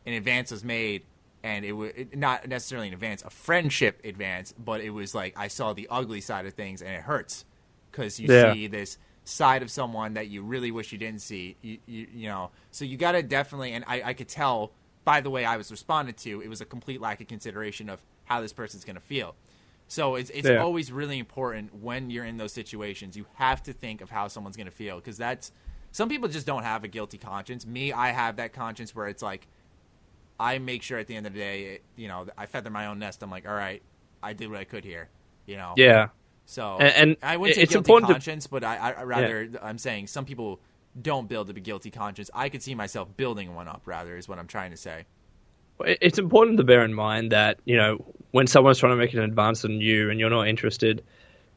An 0.06 0.12
advance 0.14 0.50
was 0.50 0.64
made, 0.64 1.04
and 1.42 1.64
it 1.64 1.72
was 1.72 1.92
not 2.14 2.46
necessarily 2.48 2.88
an 2.88 2.94
advance, 2.94 3.22
a 3.22 3.30
friendship 3.30 4.00
advance, 4.04 4.52
but 4.58 4.80
it 4.80 4.90
was 4.90 5.14
like 5.14 5.34
I 5.36 5.48
saw 5.48 5.72
the 5.72 5.86
ugly 5.90 6.20
side 6.20 6.46
of 6.46 6.54
things, 6.54 6.82
and 6.82 6.92
it 6.92 7.02
hurts 7.02 7.44
because 7.90 8.18
you 8.20 8.28
Yeah. 8.32 8.52
see 8.52 8.66
this 8.66 8.98
side 9.30 9.62
of 9.62 9.70
someone 9.70 10.14
that 10.14 10.28
you 10.28 10.42
really 10.42 10.70
wish 10.70 10.92
you 10.92 10.98
didn't 10.98 11.22
see. 11.22 11.56
You, 11.62 11.78
you, 11.86 12.06
you 12.12 12.28
know, 12.28 12.50
so 12.70 12.84
you 12.84 12.96
got 12.96 13.12
to 13.12 13.22
definitely, 13.22 13.72
and 13.72 13.84
I, 13.86 14.02
I 14.02 14.14
could 14.14 14.28
tell 14.28 14.72
by 15.04 15.20
the 15.20 15.30
way 15.30 15.44
I 15.44 15.56
was 15.56 15.70
responded 15.70 16.16
to, 16.18 16.42
it 16.42 16.48
was 16.48 16.60
a 16.60 16.64
complete 16.64 17.00
lack 17.00 17.20
of 17.20 17.28
consideration 17.28 17.88
of 17.88 18.00
how 18.24 18.40
this 18.40 18.52
person's 18.52 18.84
going 18.84 18.96
to 18.96 19.02
feel. 19.02 19.34
So 19.88 20.14
it's 20.16 20.30
it's 20.30 20.50
Yeah. 20.50 20.56
always 20.56 20.92
really 20.92 21.18
important 21.18 21.74
when 21.74 22.10
you're 22.10 22.24
in 22.24 22.36
those 22.36 22.52
situations. 22.52 23.16
You 23.16 23.26
have 23.34 23.62
to 23.64 23.72
think 23.72 24.00
of 24.00 24.10
how 24.10 24.28
someone's 24.28 24.56
going 24.56 24.66
to 24.66 24.72
feel 24.72 24.96
because 24.96 25.18
that's 25.18 25.52
some 25.92 26.08
people 26.08 26.28
just 26.28 26.46
don't 26.46 26.62
have 26.62 26.84
a 26.84 26.88
guilty 26.88 27.18
conscience. 27.18 27.66
Me, 27.66 27.92
I 27.92 28.10
have 28.10 28.36
that 28.36 28.52
conscience 28.52 28.94
where 28.94 29.08
it's 29.08 29.22
like 29.22 29.48
I 30.38 30.58
make 30.58 30.82
sure 30.82 30.98
at 30.98 31.06
the 31.06 31.16
end 31.16 31.26
of 31.26 31.34
the 31.34 31.38
day, 31.40 31.64
it, 31.74 31.84
you 31.96 32.08
know, 32.08 32.26
I 32.38 32.46
feather 32.46 32.70
my 32.70 32.86
own 32.86 32.98
nest. 32.98 33.22
I'm 33.22 33.30
like, 33.30 33.46
all 33.46 33.54
right, 33.54 33.82
I 34.22 34.32
did 34.32 34.50
what 34.50 34.58
I 34.58 34.64
could 34.64 34.84
here, 34.84 35.10
you 35.46 35.56
know. 35.56 35.76
yeah. 35.76 36.08
So 36.50 36.78
And- 36.80 36.92
and 37.10 37.16
I 37.22 37.36
wouldn't 37.36 37.54
say 37.54 37.62
it's 37.62 37.72
guilty 37.72 37.90
important 37.92 38.08
to- 38.08 38.14
conscience, 38.14 38.48
but 38.48 38.64
I, 38.64 38.94
I 38.98 39.02
rather 39.04 39.48
I'm 39.62 39.78
saying 39.78 40.08
some 40.08 40.24
people 40.24 40.58
don't 41.00 41.28
build 41.28 41.48
a 41.48 41.52
guilty 41.52 41.92
conscience. 41.92 42.28
I 42.34 42.48
could 42.48 42.60
see 42.62 42.74
myself 42.74 43.08
building 43.16 43.54
one 43.54 43.68
up. 43.68 43.82
Rather, 43.84 44.16
is 44.16 44.28
what 44.28 44.38
I'm 44.40 44.48
trying 44.48 44.72
to 44.72 44.76
say. 44.76 45.04
It's 45.86 46.18
important 46.18 46.58
to 46.58 46.64
bear 46.64 46.84
in 46.84 46.92
mind 46.92 47.30
that 47.32 47.58
you 47.64 47.76
know 47.76 48.04
when 48.32 48.48
someone's 48.48 48.78
trying 48.78 48.92
to 48.92 48.96
make 48.96 49.14
an 49.14 49.20
advance 49.20 49.64
on 49.64 49.80
you 49.80 50.10
and 50.10 50.18
you're 50.18 50.28
not 50.28 50.48
interested, 50.48 51.04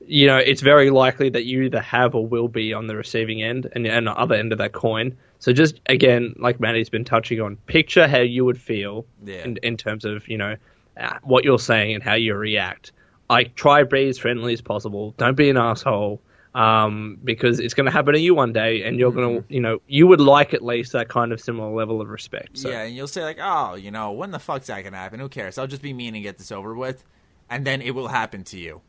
you 0.06 0.28
know 0.28 0.38
it's 0.38 0.62
very 0.62 0.92
likely 0.92 1.30
that 1.32 1.46
you 1.46 1.64
either 1.64 1.82
have 1.82 2.14
or 2.14 2.26
will 2.28 2.48
be 2.48 2.72
on 2.72 2.86
the 2.86 2.96
receiving 2.96 3.42
end 3.42 3.68
and, 3.74 3.88
and 3.88 4.06
the 4.06 4.12
other 4.14 4.36
end 4.36 4.52
of 4.52 4.60
that 4.60 4.74
coin. 4.74 5.18
So 5.40 5.52
just 5.54 5.80
again, 5.88 6.36
like 6.38 6.60
Matty's 6.60 6.90
been 6.90 7.04
touching 7.04 7.42
on, 7.42 7.56
picture 7.66 8.08
how 8.08 8.20
you 8.20 8.46
would 8.46 8.62
feel 8.62 9.06
Yeah. 9.26 9.44
in, 9.44 9.58
in 9.64 9.76
terms 9.76 10.06
of 10.06 10.28
you 10.28 10.38
know 10.38 10.56
uh, 10.98 11.18
what 11.24 11.44
you're 11.44 11.58
saying 11.58 11.96
and 11.96 12.04
how 12.04 12.14
you 12.14 12.36
react. 12.36 12.92
Like 13.34 13.56
try 13.56 13.80
to 13.80 13.86
be 13.86 14.08
as 14.08 14.18
friendly 14.18 14.54
as 14.54 14.62
possible. 14.62 15.14
Don't 15.18 15.36
be 15.36 15.50
an 15.50 15.58
asshole. 15.58 16.22
Um, 16.56 17.18
because 17.24 17.60
it's 17.60 17.74
going 17.74 17.88
to 17.88 17.92
happen 17.92 18.14
to 18.14 18.20
you 18.20 18.36
one 18.36 18.54
day, 18.54 18.84
and 18.84 19.00
you're 19.00 19.12
going 19.12 19.42
to, 19.42 19.46
you 19.52 19.60
know, 19.60 19.82
you 19.88 20.06
would 20.06 20.22
like 20.22 20.54
at 20.54 20.64
least 20.64 20.92
that 20.92 21.10
kind 21.10 21.32
of 21.32 21.42
similar 21.42 21.74
level 21.74 22.00
of 22.00 22.10
respect. 22.10 22.60
So. 22.60 22.70
Yeah, 22.70 22.84
and 22.84 22.96
you'll 22.96 23.08
say 23.08 23.24
like, 23.24 23.40
oh, 23.42 23.74
you 23.74 23.90
know, 23.90 24.12
when 24.12 24.30
the 24.30 24.38
fuck's 24.38 24.68
that 24.68 24.84
gonna 24.84 24.96
happen? 24.96 25.20
Who 25.20 25.30
cares? 25.30 25.58
I'll 25.58 25.66
just 25.66 25.82
be 25.82 25.94
mean 25.94 26.14
and 26.14 26.24
get 26.24 26.38
this 26.38 26.52
over 26.52 26.76
with, 26.76 27.04
and 27.50 27.66
then 27.66 27.82
it 27.82 27.96
will 27.96 28.08
happen 28.08 28.44
to 28.44 28.60
you. 28.60 28.82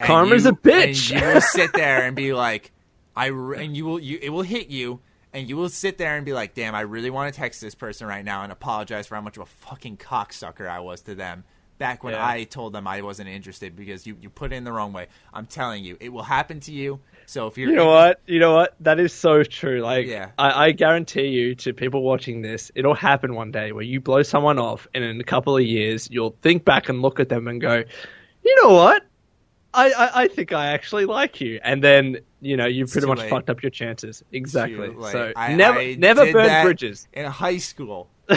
And 0.00 0.08
Karma's 0.08 0.46
you- 0.46 0.50
a 0.50 0.54
bitch. 0.56 1.12
And 1.12 1.20
you 1.22 1.26
will 1.28 1.40
sit 1.40 1.72
there 1.74 2.02
and 2.02 2.16
be 2.16 2.32
like, 2.32 2.72
I, 3.14 3.26
re- 3.26 3.64
and 3.64 3.76
you 3.76 3.84
will, 3.84 4.00
you, 4.00 4.18
it 4.20 4.30
will 4.30 4.42
hit 4.42 4.68
you, 4.68 4.98
and 5.32 5.48
you 5.48 5.56
will 5.56 5.68
sit 5.68 5.98
there 5.98 6.16
and 6.16 6.26
be 6.26 6.32
like, 6.32 6.54
damn, 6.54 6.74
I 6.74 6.80
really 6.80 7.10
want 7.10 7.32
to 7.32 7.38
text 7.38 7.60
this 7.60 7.76
person 7.76 8.08
right 8.08 8.24
now 8.24 8.42
and 8.42 8.50
apologize 8.50 9.06
for 9.06 9.14
how 9.14 9.20
much 9.20 9.36
of 9.36 9.44
a 9.44 9.46
fucking 9.46 9.98
cocksucker 9.98 10.68
I 10.68 10.80
was 10.80 11.02
to 11.02 11.14
them 11.14 11.44
back 11.78 12.02
when 12.04 12.14
Yeah. 12.14 12.26
I 12.26 12.44
told 12.44 12.72
them 12.72 12.86
I 12.86 13.02
wasn't 13.02 13.28
interested 13.28 13.76
because 13.76 14.06
you, 14.06 14.16
you 14.20 14.30
put 14.30 14.52
it 14.52 14.56
in 14.56 14.64
the 14.64 14.72
wrong 14.72 14.92
way. 14.92 15.06
I'm 15.34 15.46
telling 15.46 15.84
you, 15.84 15.96
it 16.00 16.08
will 16.10 16.22
happen 16.22 16.60
to 16.60 16.72
you. 16.72 17.00
So 17.26 17.46
if 17.48 17.58
you're, 17.58 17.70
You 17.70 17.76
know 17.76 17.86
what? 17.90 18.20
You 18.26 18.38
know 18.38 18.54
what? 18.54 18.74
That 18.80 19.00
is 19.00 19.12
so 19.12 19.42
true. 19.42 19.80
Like, 19.82 20.06
Yeah. 20.06 20.30
I, 20.38 20.66
I 20.66 20.72
guarantee 20.72 21.26
you 21.28 21.54
to 21.56 21.72
people 21.74 22.02
watching 22.02 22.42
this, 22.42 22.70
it'll 22.74 22.94
happen 22.94 23.34
one 23.34 23.50
day 23.50 23.72
where 23.72 23.82
you 23.84 24.00
blow 24.00 24.22
someone 24.22 24.58
off, 24.58 24.86
and 24.94 25.02
in 25.04 25.20
a 25.20 25.24
couple 25.24 25.56
of 25.56 25.62
years, 25.64 26.08
you'll 26.10 26.36
think 26.42 26.64
back 26.64 26.88
and 26.88 27.02
look 27.02 27.20
at 27.20 27.28
them 27.28 27.48
and 27.48 27.60
go, 27.60 27.82
you 28.44 28.62
know 28.62 28.72
what? 28.74 29.02
I, 29.74 29.90
I, 29.90 30.22
I 30.22 30.28
think 30.28 30.52
I 30.54 30.68
actually 30.68 31.04
like 31.04 31.38
you, 31.42 31.60
and 31.62 31.84
then 31.84 32.18
you 32.40 32.56
know 32.56 32.64
you 32.64 32.86
pretty 32.86 33.06
much 33.06 33.18
late. 33.18 33.28
fucked 33.28 33.50
up 33.50 33.62
your 33.62 33.68
chances. 33.68 34.24
Exactly. 34.32 34.90
So 35.10 35.32
I- 35.36 35.54
never 35.54 35.78
I 35.80 35.94
never 35.96 36.32
burn 36.32 36.46
that 36.46 36.64
bridges. 36.64 37.06
in 37.12 37.26
high 37.26 37.58
school. 37.58 38.08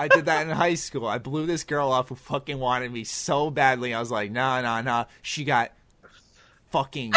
I 0.00 0.08
did 0.08 0.24
that 0.24 0.46
in 0.46 0.50
high 0.50 0.76
school. 0.76 1.06
I 1.06 1.18
blew 1.18 1.44
this 1.44 1.62
girl 1.62 1.92
off 1.92 2.08
who 2.08 2.14
fucking 2.14 2.58
wanted 2.58 2.90
me 2.90 3.04
so 3.04 3.50
badly. 3.50 3.92
I 3.92 4.00
was 4.00 4.10
like, 4.10 4.30
nah, 4.30 4.62
nah, 4.62 4.80
nah. 4.80 5.04
She 5.20 5.44
got 5.44 5.72
fucking 6.70 7.12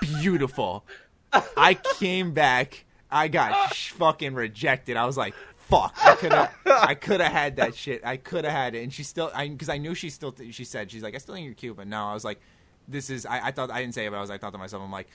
beautiful. 0.00 0.84
I 1.32 1.74
came 1.74 2.32
back. 2.32 2.84
I 3.10 3.26
got 3.26 3.74
fucking 3.74 4.34
rejected. 4.34 4.96
I 4.96 5.06
was 5.06 5.16
like, 5.16 5.34
fuck. 5.56 5.96
I 6.00 6.14
could 6.14 6.32
have. 6.32 6.54
I 6.66 6.94
could 6.94 7.20
have 7.20 7.32
had 7.32 7.56
that 7.56 7.74
shit. 7.74 8.00
I 8.04 8.16
could 8.16 8.44
have 8.44 8.52
had 8.52 8.76
it. 8.76 8.84
And 8.84 8.92
she 8.92 9.02
still, 9.02 9.32
I 9.34 9.48
because 9.48 9.68
I 9.68 9.78
knew 9.78 9.96
she 9.96 10.08
still. 10.08 10.32
She 10.52 10.64
said 10.64 10.88
she's 10.88 11.02
like, 11.02 11.16
I 11.16 11.18
still 11.18 11.34
think 11.34 11.46
you're 11.46 11.54
cute, 11.54 11.76
but 11.76 11.88
no. 11.88 12.04
I 12.04 12.14
was 12.14 12.24
like, 12.24 12.40
this 12.86 13.10
is. 13.10 13.26
I, 13.26 13.48
I 13.48 13.50
thought 13.50 13.72
I 13.72 13.80
didn't 13.80 13.94
say 13.94 14.06
it, 14.06 14.10
but 14.10 14.18
I 14.18 14.20
was. 14.20 14.30
I 14.30 14.38
thought 14.38 14.52
to 14.52 14.58
myself, 14.58 14.84
I'm 14.84 14.92
like, 14.92 15.08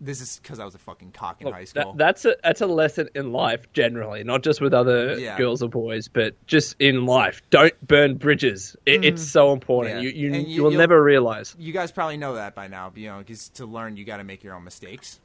this 0.00 0.20
is 0.20 0.38
because 0.42 0.58
I 0.60 0.64
was 0.64 0.74
a 0.74 0.78
fucking 0.78 1.12
cock 1.12 1.40
in 1.40 1.46
Look, 1.46 1.54
high 1.54 1.60
that- 1.62 1.68
school. 1.68 1.92
that's 1.94 2.24
a 2.24 2.36
that's 2.42 2.60
a 2.60 2.66
lesson 2.66 3.08
in 3.14 3.32
life 3.32 3.70
generally, 3.72 4.22
not 4.24 4.42
just 4.42 4.60
with 4.60 4.72
other 4.74 5.18
Yeah. 5.18 5.36
girls 5.36 5.62
or 5.62 5.68
boys, 5.68 6.08
but 6.08 6.34
just 6.46 6.76
in 6.78 7.04
life. 7.06 7.42
Don't 7.50 7.74
burn 7.86 8.16
bridges. 8.16 8.76
It, 8.86 9.04
It's 9.04 9.22
so 9.22 9.52
important. 9.52 9.96
Mm-hmm. 9.96 10.04
Yeah. 10.04 10.12
You 10.12 10.32
you, 10.34 10.40
you- 10.46 10.62
will 10.62 10.70
never 10.70 11.02
realize. 11.02 11.56
you 11.58 11.72
guys 11.72 11.90
probably 11.92 12.16
know 12.16 12.34
that 12.34 12.54
by 12.54 12.68
now, 12.68 12.92
you 12.94 13.08
know, 13.08 13.18
because 13.18 13.48
to 13.50 13.66
learn, 13.66 13.96
you 13.96 14.04
got 14.04 14.18
to 14.18 14.24
make 14.24 14.44
your 14.44 14.54
own 14.54 14.64
mistakes. 14.64 15.20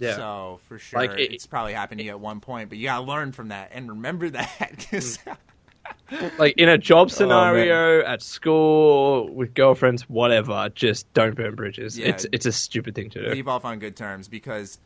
Yeah. 0.00 0.16
So 0.16 0.60
for 0.68 0.78
sure, 0.78 1.00
Like, 1.00 1.12
it- 1.18 1.32
it's 1.32 1.46
probably 1.46 1.72
happened 1.72 1.98
to 1.98 2.04
you 2.04 2.10
at 2.10 2.20
one 2.20 2.40
point, 2.40 2.68
but 2.68 2.78
you 2.78 2.84
got 2.86 2.98
to 2.98 3.04
learn 3.04 3.32
from 3.32 3.48
that 3.48 3.70
and 3.72 3.88
remember 3.88 4.28
that. 4.30 4.86
like 6.38 6.54
in 6.58 6.68
a 6.68 6.78
job 6.78 7.06
Oh, 7.06 7.14
scenario 7.14 8.04
at 8.04 8.22
school 8.22 9.32
with 9.34 9.54
girlfriends 9.54 10.08
whatever 10.08 10.70
just 10.74 11.12
don't 11.14 11.34
burn 11.34 11.54
bridges 11.54 11.98
Yeah. 11.98 12.08
it's 12.08 12.26
it's 12.32 12.46
a 12.46 12.52
stupid 12.52 12.94
thing 12.94 13.10
to 13.10 13.22
do 13.24 13.30
leave 13.30 13.48
off 13.48 13.64
on 13.64 13.78
good 13.78 13.96
terms 13.96 14.28
because 14.28 14.78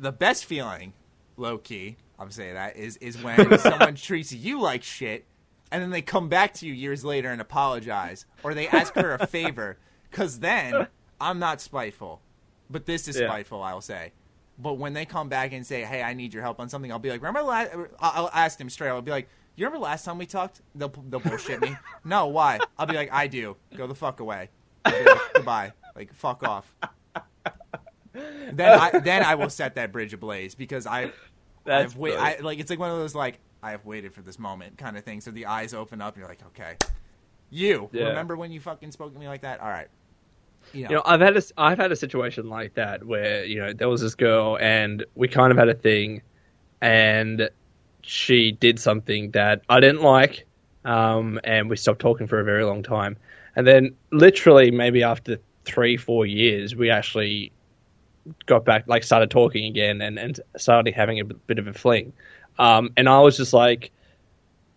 the 0.00 0.12
best 0.12 0.44
feeling, 0.44 0.92
low 1.36 1.58
key, 1.58 1.96
I'm 2.18 2.30
saying 2.30 2.54
that 2.54 2.76
is 2.76 2.96
is 2.98 3.20
when 3.22 3.58
someone 3.60 3.94
treats 3.96 4.32
you 4.32 4.60
like 4.60 4.82
shit, 4.84 5.24
and 5.72 5.82
then 5.82 5.90
they 5.90 6.02
come 6.02 6.28
back 6.28 6.54
to 6.54 6.66
you 6.66 6.72
years 6.72 7.04
later 7.04 7.30
and 7.30 7.40
apologize, 7.40 8.24
or 8.44 8.54
they 8.54 8.68
ask 8.68 8.94
for 8.94 9.14
a 9.14 9.26
favor. 9.26 9.76
Because 10.10 10.38
then 10.38 10.86
I'm 11.20 11.38
not 11.38 11.60
spiteful, 11.60 12.22
but 12.70 12.86
this 12.86 13.08
is 13.08 13.18
Yeah. 13.20 13.26
spiteful. 13.28 13.62
I'll 13.62 13.82
say. 13.82 14.12
But 14.58 14.78
when 14.78 14.94
they 14.94 15.04
come 15.04 15.28
back 15.28 15.52
and 15.52 15.66
say, 15.66 15.82
"Hey, 15.84 16.02
I 16.02 16.14
need 16.14 16.32
your 16.32 16.42
help 16.42 16.60
on 16.60 16.70
something," 16.70 16.90
I'll 16.90 16.98
be 16.98 17.10
like, 17.10 17.20
"Remember 17.20 17.42
last?" 17.42 17.72
I'll 17.74 17.88
I'll 18.00 18.30
ask 18.32 18.56
them 18.56 18.70
straight. 18.70 18.88
I'll 18.88 19.02
be 19.02 19.10
like, 19.10 19.28
"You 19.58 19.66
remember 19.66 19.84
last 19.84 20.04
time 20.04 20.18
we 20.18 20.26
talked?" 20.26 20.60
They'll 20.74 20.92
they'll 21.08 21.20
bullshit 21.20 21.60
me. 21.60 21.76
no, 22.04 22.26
why? 22.26 22.58
I'll 22.78 22.86
be 22.86 22.94
like, 22.94 23.12
"I 23.12 23.26
do. 23.26 23.56
Go 23.76 23.86
the 23.86 23.94
fuck 23.94 24.20
away. 24.20 24.50
Like, 24.84 25.06
Goodbye. 25.34 25.72
Like 25.96 26.14
fuck 26.14 26.42
off." 26.42 26.74
then 28.14 28.78
I 28.78 28.98
then 28.98 29.22
I 29.22 29.34
will 29.34 29.50
set 29.50 29.74
that 29.76 29.92
bridge 29.92 30.12
ablaze 30.12 30.54
because 30.54 30.86
I 30.86 31.12
That's 31.64 31.92
I've 31.92 31.98
wait. 31.98 32.16
I 32.16 32.38
like 32.40 32.58
it's 32.58 32.70
like 32.70 32.78
one 32.78 32.90
of 32.90 32.98
those 32.98 33.14
like 33.14 33.38
I 33.62 33.72
have 33.72 33.84
waited 33.84 34.14
for 34.14 34.22
this 34.22 34.38
moment 34.38 34.78
kind 34.78 34.96
of 34.96 35.04
thing. 35.04 35.20
So 35.20 35.30
the 35.30 35.46
eyes 35.46 35.74
open 35.74 36.00
up 36.00 36.14
and 36.14 36.20
you're 36.20 36.28
like, 36.28 36.42
okay, 36.48 36.76
you 37.50 37.88
Yeah. 37.92 38.08
remember 38.08 38.36
when 38.36 38.50
you 38.52 38.60
fucking 38.60 38.92
spoke 38.92 39.12
to 39.12 39.18
me 39.18 39.28
like 39.28 39.42
that? 39.42 39.60
All 39.60 39.68
right, 39.68 39.88
you 40.72 40.84
know, 40.84 40.90
you 40.90 40.96
know 40.96 41.02
i've 41.04 41.20
had 41.20 41.36
a 41.36 41.42
i've 41.56 41.78
had 41.78 41.92
a 41.92 41.96
situation 41.96 42.48
like 42.48 42.74
that 42.74 43.04
where 43.04 43.44
you 43.44 43.58
know 43.58 43.72
there 43.72 43.88
was 43.88 44.00
this 44.00 44.14
girl 44.14 44.58
and 44.60 45.04
we 45.14 45.28
kind 45.28 45.50
of 45.50 45.58
had 45.58 45.68
a 45.68 45.74
thing 45.74 46.22
and 46.80 47.48
she 48.08 48.52
did 48.52 48.78
something 48.78 49.30
that 49.32 49.62
i 49.68 49.80
didn't 49.80 50.02
like 50.02 50.44
um, 50.84 51.38
and 51.44 51.68
we 51.68 51.76
stopped 51.76 52.00
talking 52.00 52.26
for 52.26 52.40
a 52.40 52.44
very 52.44 52.64
long 52.64 52.82
time 52.82 53.16
and 53.56 53.66
then 53.66 53.94
literally 54.12 54.70
maybe 54.70 55.02
after 55.02 55.38
three 55.64 55.96
four 55.96 56.24
years 56.24 56.74
we 56.74 56.90
actually 56.90 57.52
got 58.46 58.64
back 58.64 58.84
like 58.86 59.02
started 59.02 59.30
talking 59.30 59.64
again 59.64 60.00
and, 60.00 60.18
and 60.18 60.40
started 60.56 60.94
having 60.94 61.20
a 61.20 61.24
bit 61.24 61.58
of 61.58 61.66
a 61.66 61.74
fling 61.74 62.12
um, 62.58 62.90
and 62.96 63.08
i 63.08 63.20
was 63.20 63.36
just 63.36 63.52
like 63.52 63.90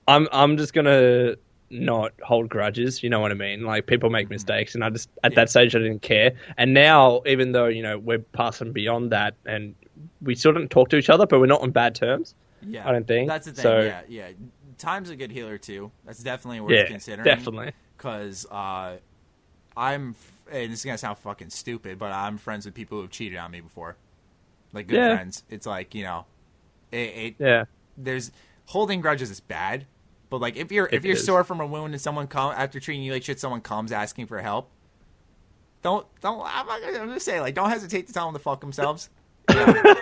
i'm 0.07 0.27
i'm 0.31 0.57
just 0.57 0.73
gonna 0.73 1.35
not 1.71 2.11
hold 2.21 2.49
grudges. 2.49 3.01
You 3.01 3.09
know 3.09 3.19
what 3.19 3.31
I 3.31 3.35
mean? 3.35 3.63
Like 3.63 3.87
people 3.87 4.09
make 4.09 4.29
mistakes, 4.29 4.75
and 4.75 4.83
I 4.83 4.89
just 4.89 5.09
at 5.23 5.35
that 5.35 5.49
stage 5.49 5.75
I 5.75 5.79
didn't 5.79 6.01
care. 6.01 6.33
And 6.57 6.73
now, 6.73 7.21
even 7.25 7.53
though 7.53 7.67
you 7.67 7.81
know 7.81 7.97
we're 7.97 8.19
passing 8.19 8.71
beyond 8.71 9.11
that, 9.11 9.35
and 9.45 9.73
we 10.21 10.35
still 10.35 10.53
don't 10.53 10.69
talk 10.69 10.89
to 10.89 10.97
each 10.97 11.09
other, 11.09 11.25
but 11.25 11.39
we're 11.39 11.45
not 11.47 11.61
on 11.61 11.71
bad 11.71 11.95
terms. 11.95 12.35
Yeah, 12.67 12.87
I 12.87 12.91
don't 12.91 13.07
think 13.07 13.27
that's 13.27 13.45
the 13.45 13.53
thing. 13.53 13.63
so. 13.63 13.81
Yeah, 13.81 14.01
yeah. 14.07 14.29
Time's 14.77 15.09
a 15.09 15.15
good 15.15 15.31
healer 15.31 15.57
too. 15.57 15.91
That's 16.05 16.21
definitely 16.23 16.59
worth 16.61 16.71
Yeah, 16.71 16.87
considering. 16.87 17.25
definitely. 17.25 17.71
because 17.97 18.45
uh, 18.49 18.97
I'm. 19.75 20.15
And 20.51 20.71
this 20.71 20.79
is 20.79 20.85
gonna 20.85 20.97
sound 20.97 21.17
fucking 21.19 21.49
stupid, 21.49 21.97
but 21.97 22.11
I'm 22.11 22.37
friends 22.37 22.65
with 22.65 22.73
people 22.73 22.99
who've 22.99 23.09
cheated 23.09 23.39
on 23.39 23.51
me 23.51 23.61
before, 23.61 23.95
like 24.73 24.87
good 24.87 24.97
Yeah. 24.97 25.15
friends. 25.15 25.43
It's 25.49 25.65
like 25.65 25.95
you 25.95 26.03
know, 26.03 26.25
it, 26.91 26.97
it 26.97 27.35
Yeah, 27.39 27.65
there's 27.97 28.31
holding 28.65 28.99
grudges 29.01 29.31
is 29.31 29.39
bad, 29.39 29.85
but 30.29 30.41
like 30.41 30.57
if 30.57 30.71
you're 30.71 30.87
if 30.87 31.03
It 31.03 31.07
you're 31.07 31.15
is. 31.15 31.25
sore 31.25 31.43
from 31.43 31.61
a 31.61 31.65
wound 31.65 31.93
and 31.93 32.01
someone 32.01 32.27
come 32.27 32.51
after 32.55 32.79
treating 32.79 33.03
you 33.03 33.13
like 33.13 33.23
shit, 33.23 33.39
someone 33.39 33.61
comes 33.61 33.91
asking 33.91 34.25
for 34.27 34.39
help. 34.41 34.69
Don't 35.83 36.05
don't. 36.21 36.41
I'm, 36.45 36.65
not 36.67 36.81
gonna, 36.81 36.99
I'm 36.99 37.07
gonna 37.07 37.19
say 37.19 37.39
like 37.39 37.55
don't 37.55 37.69
hesitate 37.69 38.07
to 38.07 38.13
tell 38.13 38.25
them 38.25 38.33
to 38.33 38.39
fuck 38.39 38.61
themselves. 38.61 39.09
You 39.49 39.55
know, 39.55 39.95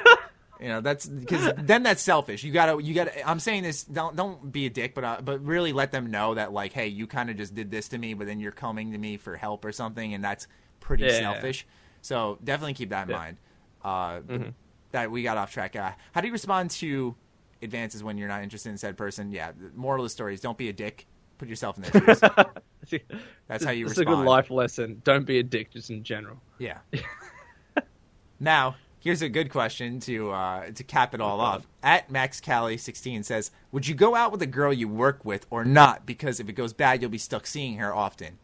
You 0.59 0.67
know, 0.67 0.81
that's 0.81 1.05
because 1.05 1.53
then 1.57 1.83
that's 1.83 2.01
selfish. 2.01 2.43
You 2.43 2.51
gotta 2.51 2.83
you 2.83 2.93
gotta. 2.93 3.27
I'm 3.27 3.39
saying 3.39 3.63
this. 3.63 3.83
Don't 3.85 4.15
don't 4.15 4.51
be 4.51 4.65
a 4.65 4.69
dick, 4.69 4.93
but 4.93 5.03
uh, 5.05 5.21
but 5.23 5.43
really 5.43 5.71
let 5.71 5.91
them 5.91 6.11
know 6.11 6.33
that 6.35 6.51
like, 6.51 6.73
hey, 6.73 6.87
you 6.87 7.07
kind 7.07 7.29
of 7.29 7.37
just 7.37 7.55
did 7.55 7.71
this 7.71 7.87
to 7.89 7.97
me, 7.97 8.13
but 8.13 8.27
then 8.27 8.39
you're 8.41 8.51
coming 8.51 8.91
to 8.91 8.97
me 8.97 9.15
for 9.17 9.37
help 9.37 9.63
or 9.63 9.71
something, 9.71 10.13
and 10.13 10.21
that's 10.23 10.47
pretty 10.81 11.05
Yeah. 11.05 11.19
selfish. 11.19 11.65
So 12.01 12.39
definitely 12.43 12.73
keep 12.73 12.89
that 12.89 13.03
in 13.03 13.09
Yeah. 13.11 13.15
mind. 13.17 13.37
Uh, 13.83 14.19
Mhm. 14.21 14.53
That 14.91 15.11
we 15.11 15.23
got 15.23 15.37
off 15.37 15.51
track. 15.51 15.75
Uh, 15.75 15.91
how 16.13 16.19
do 16.21 16.27
you 16.27 16.33
respond 16.33 16.71
to 16.71 17.15
advances 17.61 18.03
when 18.03 18.17
you're 18.17 18.27
not 18.27 18.41
interested 18.43 18.69
in 18.69 18.77
said 18.77 18.97
person? 18.97 19.31
Yeah. 19.31 19.51
The 19.51 19.71
moral 19.75 20.03
of 20.03 20.05
the 20.05 20.09
story 20.09 20.33
is 20.33 20.41
don't 20.41 20.57
be 20.57 20.67
a 20.69 20.73
dick. 20.73 21.05
Put 21.37 21.47
yourself 21.47 21.77
in 21.77 21.83
their 21.83 21.91
shoes. 22.87 23.01
That's 23.47 23.63
how 23.63 23.71
you 23.71 23.85
respond. 23.85 23.91
It's 23.91 23.99
a 23.99 24.05
good 24.05 24.25
life 24.25 24.49
lesson. 24.51 25.01
Don't 25.05 25.25
be 25.25 25.39
a 25.39 25.43
dick, 25.43 25.71
just 25.71 25.89
in 25.89 26.03
general. 26.03 26.41
Yeah. 26.57 26.79
now, 28.39 28.75
here's 28.99 29.21
a 29.21 29.29
good 29.29 29.49
question 29.49 29.99
to 30.01 30.31
uh, 30.31 30.71
to 30.71 30.83
cap 30.83 31.13
it 31.13 31.21
all 31.21 31.39
off. 31.39 31.65
At 31.81 32.11
Max 32.11 32.39
Cali 32.41 32.77
16 32.77 33.23
says, 33.23 33.51
"Would 33.71 33.87
you 33.87 33.95
go 33.95 34.15
out 34.15 34.31
with 34.31 34.41
a 34.41 34.47
girl 34.47 34.73
you 34.73 34.87
work 34.87 35.23
with 35.23 35.45
or 35.49 35.65
not? 35.65 36.05
Because 36.05 36.39
if 36.39 36.49
it 36.49 36.53
goes 36.53 36.73
bad, 36.73 37.01
you'll 37.01 37.11
be 37.11 37.17
stuck 37.17 37.47
seeing 37.47 37.77
her 37.77 37.93
often." 37.93 38.37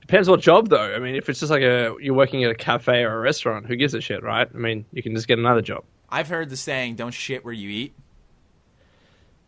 Depends 0.00 0.28
what 0.28 0.40
job 0.40 0.68
though. 0.68 0.94
I 0.94 0.98
mean, 0.98 1.14
if 1.16 1.28
it's 1.28 1.40
just 1.40 1.50
like 1.50 1.62
a 1.62 1.94
you're 2.00 2.14
working 2.14 2.44
at 2.44 2.50
a 2.50 2.54
cafe 2.54 3.02
or 3.02 3.16
a 3.16 3.20
restaurant, 3.20 3.66
who 3.66 3.76
gives 3.76 3.94
a 3.94 4.00
shit, 4.00 4.22
right? 4.22 4.48
I 4.52 4.56
mean, 4.58 4.84
you 4.92 5.02
can 5.02 5.14
just 5.14 5.28
get 5.28 5.38
another 5.38 5.62
job. 5.62 5.84
I've 6.08 6.28
heard 6.28 6.48
the 6.48 6.56
saying, 6.56 6.96
"Don't 6.96 7.12
shit 7.12 7.44
where 7.44 7.54
you 7.54 7.68
eat." 7.68 7.94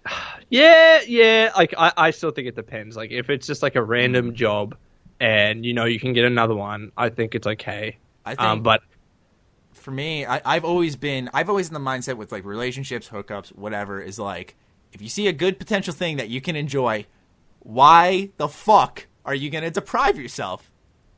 Yeah, 0.52 1.02
yeah. 1.06 1.52
Like 1.56 1.74
I, 1.78 1.92
I 1.96 2.10
still 2.10 2.32
think 2.32 2.48
it 2.48 2.56
depends. 2.56 2.96
Like 2.96 3.12
if 3.12 3.30
it's 3.30 3.46
just 3.46 3.62
like 3.62 3.76
a 3.76 3.82
random 3.82 4.34
job, 4.34 4.76
and 5.20 5.64
you 5.64 5.72
know 5.72 5.84
you 5.84 6.00
can 6.00 6.12
get 6.12 6.24
another 6.24 6.56
one, 6.56 6.90
I 6.96 7.08
think 7.08 7.36
it's 7.36 7.46
okay. 7.46 7.96
I 8.26 8.30
think, 8.30 8.40
Um, 8.40 8.62
but 8.64 8.82
for 9.80 9.90
me, 9.90 10.26
I, 10.26 10.40
I've 10.44 10.64
always 10.64 10.96
been, 10.96 11.30
I've 11.32 11.48
always 11.48 11.68
in 11.68 11.74
the 11.74 11.80
mindset 11.80 12.16
with 12.16 12.32
like 12.32 12.44
relationships, 12.44 13.08
hookups, 13.08 13.48
whatever, 13.48 14.00
is 14.00 14.18
like, 14.18 14.56
if 14.92 15.00
you 15.00 15.08
see 15.08 15.28
a 15.28 15.32
good 15.32 15.58
potential 15.58 15.94
thing 15.94 16.16
that 16.16 16.28
you 16.28 16.40
can 16.40 16.56
enjoy, 16.56 17.06
why 17.60 18.30
the 18.36 18.48
fuck 18.48 19.06
are 19.24 19.34
you 19.34 19.50
gonna 19.50 19.70
deprive 19.70 20.18
yourself? 20.18 20.70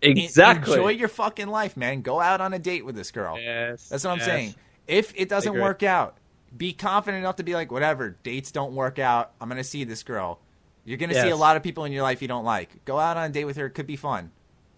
Exactly. 0.03 0.75
Enjoy 0.75 0.89
your 0.91 1.09
fucking 1.09 1.47
life, 1.47 1.77
man. 1.77 2.03
Go 2.03 2.21
out 2.21 2.41
on 2.41 2.53
a 2.53 2.59
date 2.59 2.85
with 2.85 2.97
this 2.97 3.11
girl. 3.11 3.39
Yes, 3.39 3.89
That's 3.89 4.05
what 4.05 4.11
I'm 4.11 4.21
saying. 4.21 4.55
If 4.89 5.13
it 5.17 5.29
doesn't 5.29 5.53
work 5.63 5.83
out, 5.83 6.17
be 6.57 6.73
confident 6.73 7.21
enough 7.21 7.37
to 7.37 7.45
be 7.45 7.55
like, 7.55 7.71
whatever, 7.71 8.17
dates 8.23 8.51
don't 8.51 8.75
work 8.75 8.99
out. 8.99 9.33
I'm 9.41 9.49
going 9.49 9.59
to 9.59 9.65
see 9.65 9.85
this 9.85 10.03
girl. 10.03 10.41
You're 10.85 10.99
going 10.99 11.11
to 11.11 11.23
see 11.23 11.31
a 11.31 11.37
lot 11.37 11.57
of 11.57 11.63
people 11.63 11.85
in 11.85 11.93
your 11.93 12.03
life 12.03 12.21
you 12.21 12.29
don't 12.29 12.45
like. 12.45 12.85
Go 12.85 12.99
out 12.99 13.17
on 13.17 13.31
a 13.31 13.33
date 13.33 13.45
with 13.45 13.57
her. 13.57 13.67
It 13.67 13.71
could 13.71 13.87
be 13.87 13.97
fun. 13.97 14.33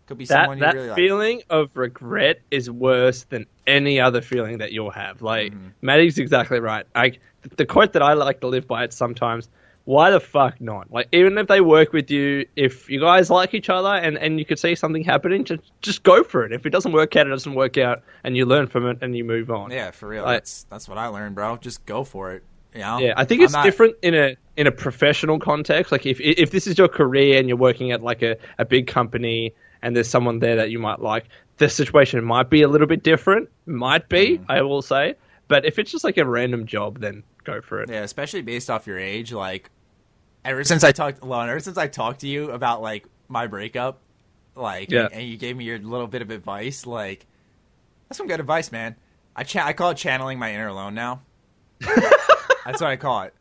Could 0.06 0.18
be 0.18 0.24
That 0.26 0.42
someone 0.44 0.58
you 0.58 0.64
that 0.64 0.74
really 0.74 0.88
like. 0.88 0.96
feeling 0.96 1.42
of 1.50 1.70
regret 1.76 2.40
is 2.50 2.70
worse 2.70 3.24
than 3.24 3.46
any 3.66 3.98
other 4.00 4.20
feeling 4.20 4.58
that 4.58 4.72
you'll 4.72 4.90
have. 4.90 5.22
Like 5.22 5.52
Mm-hmm. 5.52 5.68
Matty's 5.82 6.18
exactly 6.18 6.60
right. 6.60 6.86
Like 6.94 7.20
the 7.56 7.64
quote 7.66 7.92
that 7.94 8.02
I 8.02 8.12
like 8.14 8.40
to 8.40 8.46
live 8.48 8.66
by 8.66 8.84
it 8.84 8.92
sometimes. 8.92 9.48
Why 9.86 10.10
the 10.10 10.20
fuck 10.20 10.60
not? 10.62 10.90
Like 10.90 11.08
even 11.12 11.36
if 11.36 11.46
they 11.46 11.60
work 11.60 11.92
with 11.92 12.10
you, 12.10 12.46
if 12.56 12.88
you 12.88 13.00
guys 13.00 13.28
like 13.28 13.52
each 13.52 13.68
other 13.68 13.90
and, 13.90 14.16
and 14.16 14.38
you 14.38 14.44
could 14.46 14.58
see 14.58 14.74
something 14.74 15.04
happening, 15.04 15.44
just 15.44 15.60
just 15.82 16.02
go 16.02 16.22
for 16.24 16.42
it. 16.44 16.52
If 16.52 16.64
it 16.64 16.70
doesn't 16.70 16.92
work 16.92 17.16
out, 17.16 17.26
it 17.26 17.30
doesn't 17.30 17.54
work 17.54 17.76
out, 17.76 18.02
and 18.24 18.34
you 18.34 18.46
learn 18.46 18.66
from 18.66 18.86
it 18.86 18.98
and 19.02 19.14
you 19.14 19.24
move 19.24 19.50
on. 19.50 19.70
Yeah, 19.70 19.90
for 19.90 20.08
real. 20.08 20.22
Like- 20.24 20.36
that's 20.36 20.64
that's 20.70 20.88
what 20.88 20.96
I 20.96 21.08
learned, 21.08 21.34
bro. 21.34 21.58
Just 21.58 21.84
go 21.84 22.02
for 22.02 22.32
it. 22.32 22.42
You 22.72 22.80
know? 22.80 22.98
Yeah, 22.98 23.12
I 23.16 23.24
think 23.26 23.42
it's 23.42 23.52
not- 23.52 23.62
different 23.64 23.96
in 24.00 24.14
a 24.14 24.36
in 24.56 24.66
a 24.66 24.72
professional 24.72 25.38
context. 25.38 25.92
Like 25.92 26.06
if 26.06 26.18
if 26.18 26.50
this 26.50 26.66
is 26.66 26.78
your 26.78 26.88
career 26.88 27.38
and 27.38 27.46
you're 27.46 27.58
working 27.58 27.92
at 27.92 28.02
like 28.02 28.22
a, 28.22 28.36
a 28.58 28.64
big 28.64 28.86
company 28.86 29.52
and 29.84 29.94
there's 29.94 30.08
someone 30.08 30.40
there 30.40 30.56
that 30.56 30.70
you 30.70 30.78
might 30.80 31.00
like, 31.00 31.26
the 31.58 31.68
situation 31.68 32.24
might 32.24 32.50
be 32.50 32.62
a 32.62 32.68
little 32.68 32.86
bit 32.88 33.02
different. 33.04 33.48
Might 33.66 34.08
be, 34.08 34.38
Mm. 34.38 34.44
I 34.48 34.62
will 34.62 34.82
say. 34.82 35.14
But 35.46 35.64
if 35.64 35.78
it's 35.78 35.92
just 35.92 36.02
like 36.04 36.16
a 36.16 36.24
random 36.24 36.66
job, 36.66 36.98
then 37.00 37.22
go 37.44 37.60
for 37.60 37.80
it. 37.82 37.90
Yeah, 37.90 38.00
especially 38.02 38.42
based 38.42 38.70
off 38.70 38.86
your 38.86 38.98
age. 38.98 39.32
Like, 39.32 39.70
ever 40.44 40.64
since 40.64 40.82
I 40.82 40.90
talked, 40.92 41.22
Lone, 41.22 41.48
ever 41.48 41.60
since 41.60 41.76
I 41.78 41.86
talked 41.86 42.20
to 42.22 42.26
you 42.28 42.50
about 42.50 42.82
like 42.82 43.06
my 43.28 43.46
breakup, 43.46 44.00
like, 44.56 44.90
Yeah. 44.90 45.08
and 45.12 45.22
you 45.28 45.36
gave 45.36 45.56
me 45.56 45.64
your 45.64 45.78
little 45.78 46.06
bit 46.08 46.22
of 46.22 46.30
advice, 46.30 46.86
like, 46.86 47.26
that's 48.08 48.16
some 48.18 48.26
good 48.26 48.40
advice, 48.40 48.72
man. 48.72 48.96
I 49.36 49.44
cha- 49.44 49.66
I 49.66 49.72
call 49.74 49.90
it 49.90 49.96
channeling 49.96 50.38
my 50.38 50.52
inner 50.52 50.68
alone 50.68 50.94
now. 50.94 51.22
that's 51.80 52.80
what 52.80 52.84
I 52.84 52.96
call 52.96 53.22
it. 53.22 53.34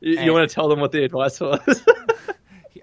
You, 0.00 0.20
you 0.20 0.32
want 0.32 0.48
to 0.48 0.54
tell 0.54 0.68
them 0.68 0.80
what 0.80 0.92
the 0.92 1.04
advice 1.04 1.38
was? 1.40 1.60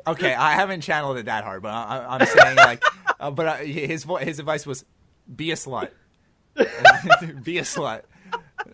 Okay, 0.07 0.33
I 0.33 0.53
haven't 0.53 0.81
channeled 0.81 1.17
it 1.17 1.25
that 1.25 1.43
hard, 1.43 1.61
but 1.61 1.69
I, 1.73 1.97
I- 1.97 2.15
I'm 2.17 2.25
saying 2.25 2.55
like, 2.55 2.83
uh, 3.19 3.31
but 3.31 3.45
uh, 3.47 3.55
his 3.57 4.03
vo- 4.05 4.15
his 4.17 4.39
advice 4.39 4.65
was, 4.65 4.85
be 5.33 5.51
a 5.51 5.55
slut, 5.55 5.89
be 7.43 7.57
a 7.57 7.63
slut. 7.63 8.03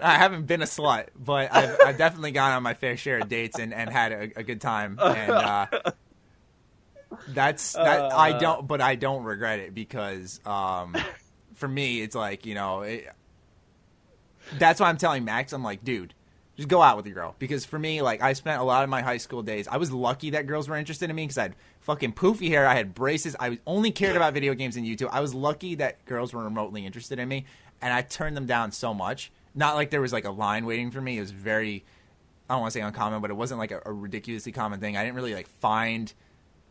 I 0.01 0.15
haven't 0.17 0.45
been 0.47 0.61
a 0.61 0.65
slut, 0.65 1.07
but 1.15 1.53
I've, 1.53 1.77
I've 1.85 1.97
definitely 1.97 2.31
gone 2.31 2.51
on 2.51 2.63
my 2.63 2.73
fair 2.73 2.97
share 2.97 3.19
of 3.19 3.29
dates 3.29 3.59
and, 3.59 3.73
and 3.73 3.89
had 3.91 4.11
a, 4.11 4.21
a 4.37 4.43
good 4.43 4.61
time. 4.61 4.97
And 5.01 5.31
uh, 5.31 5.65
that's 7.29 7.73
that. 7.73 8.11
I 8.13 8.31
Uh. 8.31 8.39
don't, 8.39 8.67
but 8.67 8.81
I 8.81 8.95
don't 8.95 9.23
regret 9.23 9.59
it 9.59 9.73
because 9.73 10.39
um, 10.45 10.95
for 11.55 11.67
me, 11.67 12.01
it's 12.01 12.15
like 12.15 12.45
you 12.45 12.55
know, 12.55 12.81
it, 12.81 13.07
that's 14.57 14.79
why 14.79 14.89
I'm 14.89 14.97
telling 14.97 15.25
Max. 15.25 15.53
I'm 15.53 15.63
like, 15.63 15.83
dude, 15.83 16.13
just 16.55 16.69
go 16.69 16.81
out 16.81 16.97
with 16.97 17.07
your 17.07 17.15
girl 17.15 17.35
because 17.39 17.65
for 17.65 17.79
me, 17.79 18.01
like, 18.01 18.21
I 18.21 18.33
spent 18.33 18.61
a 18.61 18.63
lot 18.63 18.83
of 18.83 18.89
my 18.89 19.01
high 19.01 19.17
school 19.17 19.41
days. 19.41 19.67
I 19.67 19.77
was 19.77 19.91
lucky 19.91 20.31
that 20.31 20.45
girls 20.45 20.69
were 20.69 20.75
interested 20.75 21.09
in 21.09 21.15
me 21.15 21.23
because 21.23 21.37
I 21.37 21.43
had 21.43 21.55
fucking 21.81 22.13
poofy 22.13 22.49
hair. 22.49 22.67
I 22.67 22.75
had 22.75 22.93
braces. 22.93 23.35
I 23.39 23.59
only 23.65 23.91
cared 23.91 24.15
about 24.15 24.33
video 24.33 24.53
games 24.53 24.77
and 24.77 24.85
YouTube. 24.85 25.09
I 25.11 25.21
was 25.21 25.33
lucky 25.33 25.75
that 25.75 26.05
girls 26.05 26.33
were 26.33 26.43
remotely 26.43 26.85
interested 26.85 27.17
in 27.17 27.27
me, 27.27 27.45
and 27.81 27.91
I 27.91 28.01
turned 28.01 28.37
them 28.37 28.45
down 28.45 28.71
so 28.71 28.93
much. 28.93 29.31
Not 29.55 29.75
like 29.75 29.89
there 29.89 30.01
was 30.01 30.13
like 30.13 30.25
a 30.25 30.31
line 30.31 30.65
waiting 30.65 30.91
for 30.91 31.01
me. 31.01 31.17
It 31.17 31.21
was 31.21 31.31
very, 31.31 31.83
I 32.49 32.53
don't 32.53 32.61
want 32.61 32.73
to 32.73 32.79
say 32.79 32.85
uncommon, 32.85 33.21
but 33.21 33.31
it 33.31 33.35
wasn't 33.35 33.59
like 33.59 33.71
a, 33.71 33.81
a 33.85 33.91
ridiculously 33.91 34.51
common 34.51 34.79
thing. 34.79 34.95
I 34.95 35.03
didn't 35.03 35.15
really 35.15 35.33
like 35.33 35.47
find 35.47 36.13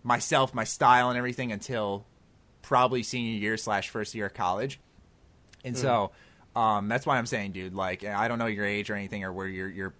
myself, 0.04 0.54
my 0.54 0.64
style, 0.64 1.08
and 1.08 1.18
everything 1.18 1.50
until 1.50 2.06
probably 2.62 3.02
senior 3.02 3.38
year 3.38 3.56
slash 3.56 3.88
first 3.88 4.14
year 4.14 4.26
of 4.26 4.34
college. 4.34 4.78
And 5.64 5.74
hmm. 5.74 5.82
so 5.82 6.10
um, 6.54 6.88
that's 6.88 7.06
why 7.06 7.18
I'm 7.18 7.26
saying, 7.26 7.52
dude, 7.52 7.74
like 7.74 8.04
I 8.04 8.28
don't 8.28 8.38
know 8.38 8.46
your 8.46 8.64
age 8.66 8.90
or 8.90 8.94
anything 8.94 9.24
or 9.24 9.32
where 9.32 9.46
your 9.46 9.68
your 9.68 9.94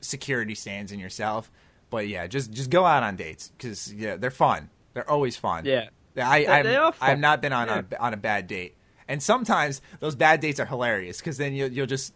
security 0.00 0.54
stands 0.54 0.92
in 0.92 0.98
yourself, 0.98 1.50
but 1.90 2.08
yeah, 2.08 2.26
just 2.26 2.52
just 2.52 2.70
go 2.70 2.84
out 2.84 3.02
on 3.02 3.16
dates 3.16 3.52
because 3.56 3.92
yeah, 3.92 4.16
they're 4.16 4.30
fun. 4.30 4.68
They're 4.94 5.08
always 5.08 5.36
fun. 5.36 5.64
yeah. 5.64 5.88
I 6.16 6.40
They- 6.40 6.46
I've, 6.46 6.64
they 6.64 6.76
are 6.76 6.92
fun. 6.92 7.10
I've 7.10 7.18
not 7.18 7.40
been 7.40 7.52
on 7.52 7.68
Yeah. 7.68 7.82
a, 7.92 7.98
on 8.02 8.12
a 8.14 8.16
bad 8.18 8.46
date, 8.46 8.76
and 9.08 9.22
sometimes 9.22 9.80
those 10.00 10.14
bad 10.14 10.40
dates 10.40 10.60
are 10.60 10.66
hilarious 10.66 11.18
because 11.18 11.38
then 11.38 11.54
you'll 11.54 11.70
you'll 11.72 11.86
just 11.86 12.12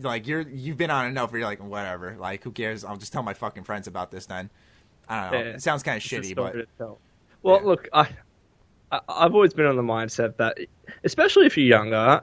like 0.00 0.26
you're 0.26 0.40
you've 0.42 0.76
been 0.76 0.90
on 0.90 1.06
enough 1.06 1.30
where 1.32 1.40
you're 1.40 1.48
like 1.48 1.62
whatever, 1.62 2.16
like 2.18 2.42
who 2.42 2.50
cares? 2.50 2.84
I'll 2.84 2.96
just 2.96 3.12
tell 3.12 3.22
my 3.22 3.34
fucking 3.34 3.64
friends 3.64 3.86
about 3.86 4.10
this 4.10 4.26
then. 4.26 4.50
I 5.08 5.22
don't 5.22 5.32
know. 5.32 5.38
Yeah. 5.38 5.54
It 5.54 5.62
sounds 5.62 5.82
kind 5.82 5.96
of 5.96 6.04
It's 6.04 6.28
shitty, 6.28 6.34
but. 6.34 6.54
Well, 7.42 7.60
Yeah. 7.60 7.66
look, 7.66 7.88
I 7.92 8.08
I've 8.90 9.34
always 9.34 9.52
been 9.52 9.66
on 9.66 9.76
the 9.76 9.82
mindset 9.82 10.36
that, 10.36 10.58
especially 11.04 11.46
if 11.46 11.56
you're 11.56 11.66
younger, 11.66 12.22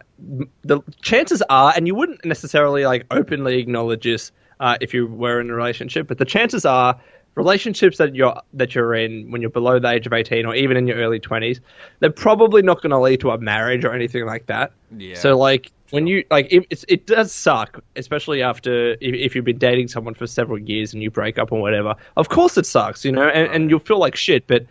the 0.64 0.82
chances 1.02 1.44
are, 1.50 1.74
and 1.76 1.88
you 1.88 1.96
wouldn't 1.96 2.26
necessarily 2.26 2.86
like 2.86 3.06
openly 3.12 3.60
acknowledge 3.60 4.04
this 4.04 4.32
uh, 4.60 4.78
if 4.82 4.94
you 4.94 5.08
were 5.08 5.40
in 5.40 5.50
a 5.50 5.54
relationship, 5.54 6.08
but 6.08 6.18
the 6.18 6.26
chances 6.26 6.66
are 6.66 7.00
relationships 7.36 7.98
that 7.98 8.16
you're 8.16 8.36
that 8.54 8.74
you're 8.74 8.96
in 8.96 9.30
when 9.30 9.42
you're 9.42 9.50
below 9.50 9.78
the 9.78 9.90
age 9.90 10.08
of 10.08 10.14
18 10.14 10.46
or 10.46 10.56
even 10.56 10.78
in 10.78 10.88
your 10.88 10.98
early 10.98 11.20
20s 11.20 11.60
they're 12.00 12.10
probably 12.10 12.62
not 12.62 12.82
going 12.82 12.92
to 12.92 13.00
lead 13.00 13.20
to 13.20 13.30
a 13.30 13.38
marriage 13.38 13.84
or 13.84 13.94
anything 13.94 14.26
like 14.26 14.46
that. 14.46 14.72
Yeah. 14.98 15.16
so 15.16 15.38
like 15.38 15.72
when 15.90 16.08
you 16.08 16.24
like 16.32 16.48
it, 16.52 16.86
it 16.88 17.06
does 17.06 17.34
suck 17.34 17.84
especially 17.98 18.42
after 18.42 18.92
if, 18.94 19.14
if 19.14 19.36
you've 19.36 19.46
been 19.46 19.58
dating 19.58 19.90
someone 19.90 20.14
for 20.14 20.26
several 20.26 20.58
years 20.58 20.94
and 20.94 21.04
you 21.04 21.12
break 21.12 21.38
up 21.38 21.52
or 21.52 21.62
whatever. 21.62 21.96
Of 22.16 22.30
course 22.30 22.58
it 22.58 22.66
sucks 22.66 23.04
you 23.04 23.12
know 23.12 23.28
and, 23.28 23.54
and 23.54 23.70
you'll 23.70 23.80
feel 23.80 24.00
like 24.00 24.16
shit 24.16 24.48
but 24.48 24.66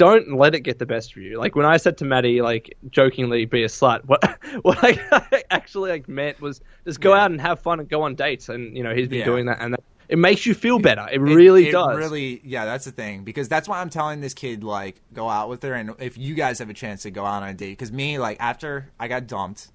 don't 0.00 0.34
let 0.36 0.54
it 0.54 0.60
get 0.60 0.78
the 0.78 0.86
best 0.86 1.10
of 1.12 1.18
you 1.18 1.38
like 1.38 1.54
when 1.54 1.66
i 1.66 1.76
said 1.76 1.96
to 1.98 2.04
matty 2.06 2.40
like 2.40 2.74
jokingly 2.90 3.44
be 3.44 3.62
a 3.62 3.66
slut 3.68 4.00
what 4.06 4.22
what 4.62 4.78
i 4.82 5.42
actually 5.50 5.90
like 5.90 6.08
meant 6.08 6.40
was 6.40 6.60
just 6.86 7.00
go 7.00 7.14
Yeah. 7.14 7.24
out 7.24 7.30
and 7.30 7.40
have 7.40 7.60
fun 7.60 7.80
and 7.80 7.88
go 7.88 8.02
on 8.02 8.14
dates 8.14 8.48
and 8.48 8.76
you 8.76 8.82
know 8.82 8.94
he's 8.94 9.08
been 9.08 9.18
Yeah. 9.20 9.24
doing 9.26 9.46
that 9.46 9.58
and 9.60 9.74
that, 9.74 9.82
It 10.08 10.18
makes 10.18 10.44
you 10.46 10.54
feel 10.54 10.78
better. 10.80 11.06
It 11.12 11.20
really 11.20 11.68
it 11.68 11.72
does. 11.72 11.96
Really, 11.96 12.40
yeah, 12.42 12.64
that's 12.64 12.84
the 12.84 12.90
thing 12.90 13.22
because 13.22 13.48
that's 13.48 13.68
why 13.68 13.80
I'm 13.80 13.90
telling 13.90 14.20
this 14.20 14.34
kid 14.34 14.64
like 14.64 15.00
go 15.12 15.28
out 15.28 15.48
with 15.48 15.62
her, 15.62 15.72
and 15.74 15.94
if 16.00 16.18
you 16.18 16.34
guys 16.34 16.58
have 16.58 16.68
a 16.70 16.74
chance 16.74 17.02
to 17.02 17.10
go 17.12 17.24
out 17.24 17.42
on 17.44 17.48
a 17.50 17.54
date, 17.54 17.78
because 17.78 17.92
me 17.92 18.18
like 18.18 18.36
after 18.40 18.90
I 18.98 19.06
got 19.06 19.28
dumped, 19.28 19.68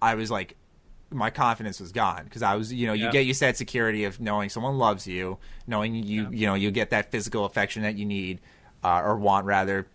I 0.00 0.14
was 0.14 0.30
like, 0.30 0.56
my 1.10 1.28
confidence 1.30 1.80
was 1.80 1.92
gone 1.92 2.24
because 2.24 2.42
I 2.42 2.54
was, 2.54 2.72
you 2.72 2.86
know, 2.86 2.94
you 2.94 3.10
get 3.10 3.26
used 3.26 3.40
to 3.40 3.46
that 3.46 3.56
security 3.58 4.04
of 4.04 4.20
knowing 4.20 4.48
someone 4.48 4.78
loves 4.78 5.06
you, 5.06 5.36
knowing 5.66 5.94
you, 5.94 6.28
you 6.30 6.46
know, 6.46 6.54
you 6.54 6.70
get 6.70 6.88
that 6.90 7.10
physical 7.10 7.44
affection 7.44 7.82
that 7.82 7.96
you 7.96 8.06
need 8.06 8.40
uh, 8.88 9.02
or 9.02 9.16
want 9.16 9.46
rather. 9.46 9.86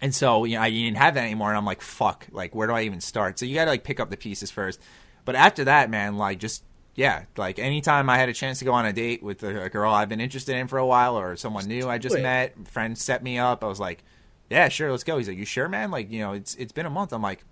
And 0.00 0.14
so, 0.14 0.44
you 0.44 0.56
know, 0.56 0.62
I 0.62 0.70
didn't 0.70 0.96
have 0.96 1.14
that 1.14 1.24
anymore. 1.24 1.48
And 1.48 1.58
I'm 1.58 1.64
like, 1.64 1.80
fuck, 1.82 2.26
like, 2.30 2.54
where 2.54 2.66
do 2.68 2.72
I 2.74 2.82
even 2.82 3.00
start? 3.00 3.38
So 3.38 3.46
you 3.46 3.54
got 3.54 3.64
to 3.64 3.70
like 3.72 3.84
pick 3.84 3.98
up 4.00 4.10
the 4.10 4.16
pieces 4.16 4.50
first. 4.50 4.80
But 5.24 5.34
after 5.34 5.64
that, 5.64 5.90
man, 5.90 6.16
like, 6.16 6.38
just, 6.38 6.62
yeah, 6.94 7.24
like 7.36 7.58
anytime 7.58 8.08
I 8.08 8.16
had 8.18 8.28
a 8.28 8.32
chance 8.32 8.58
to 8.60 8.64
go 8.64 8.72
on 8.72 8.86
a 8.86 8.92
date 8.92 9.22
with 9.22 9.42
a, 9.42 9.64
a 9.64 9.68
girl 9.68 9.92
I've 9.92 10.08
been 10.08 10.20
interested 10.20 10.54
in 10.56 10.68
for 10.68 10.78
a 10.78 10.86
while 10.86 11.18
or 11.18 11.36
someone 11.36 11.66
new 11.66 11.88
I 11.88 11.98
just 11.98 12.14
met, 12.22 12.68
friends 12.68 13.02
set 13.02 13.22
me 13.22 13.38
up, 13.38 13.62
I 13.64 13.66
was 13.66 13.80
like, 13.80 14.02
yeah, 14.50 14.68
sure, 14.68 14.90
let's 14.90 15.04
go. 15.04 15.18
He's 15.18 15.28
like, 15.28 15.36
you 15.38 15.44
sure, 15.44 15.68
man? 15.68 15.90
Like, 15.90 16.10
you 16.10 16.20
know, 16.20 16.32
it's 16.32 16.54
it's 16.54 16.72
been 16.72 16.86
a 16.86 16.90
month. 16.90 17.12
I'm 17.12 17.20
like, 17.22 17.44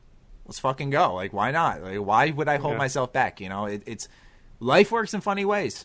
let's 0.46 0.58
fucking 0.58 0.90
go. 0.90 1.14
Like, 1.14 1.32
why 1.32 1.50
not? 1.50 1.82
Like, 1.82 1.98
why 1.98 2.30
would 2.30 2.48
I 2.48 2.56
hold 2.56 2.72
Yeah. 2.74 2.78
myself 2.78 3.12
back? 3.12 3.40
You 3.40 3.48
know, 3.50 3.66
it, 3.66 3.82
it's 3.86 4.08
life 4.60 4.90
works 4.90 5.12
in 5.12 5.20
funny 5.20 5.44
ways. 5.44 5.84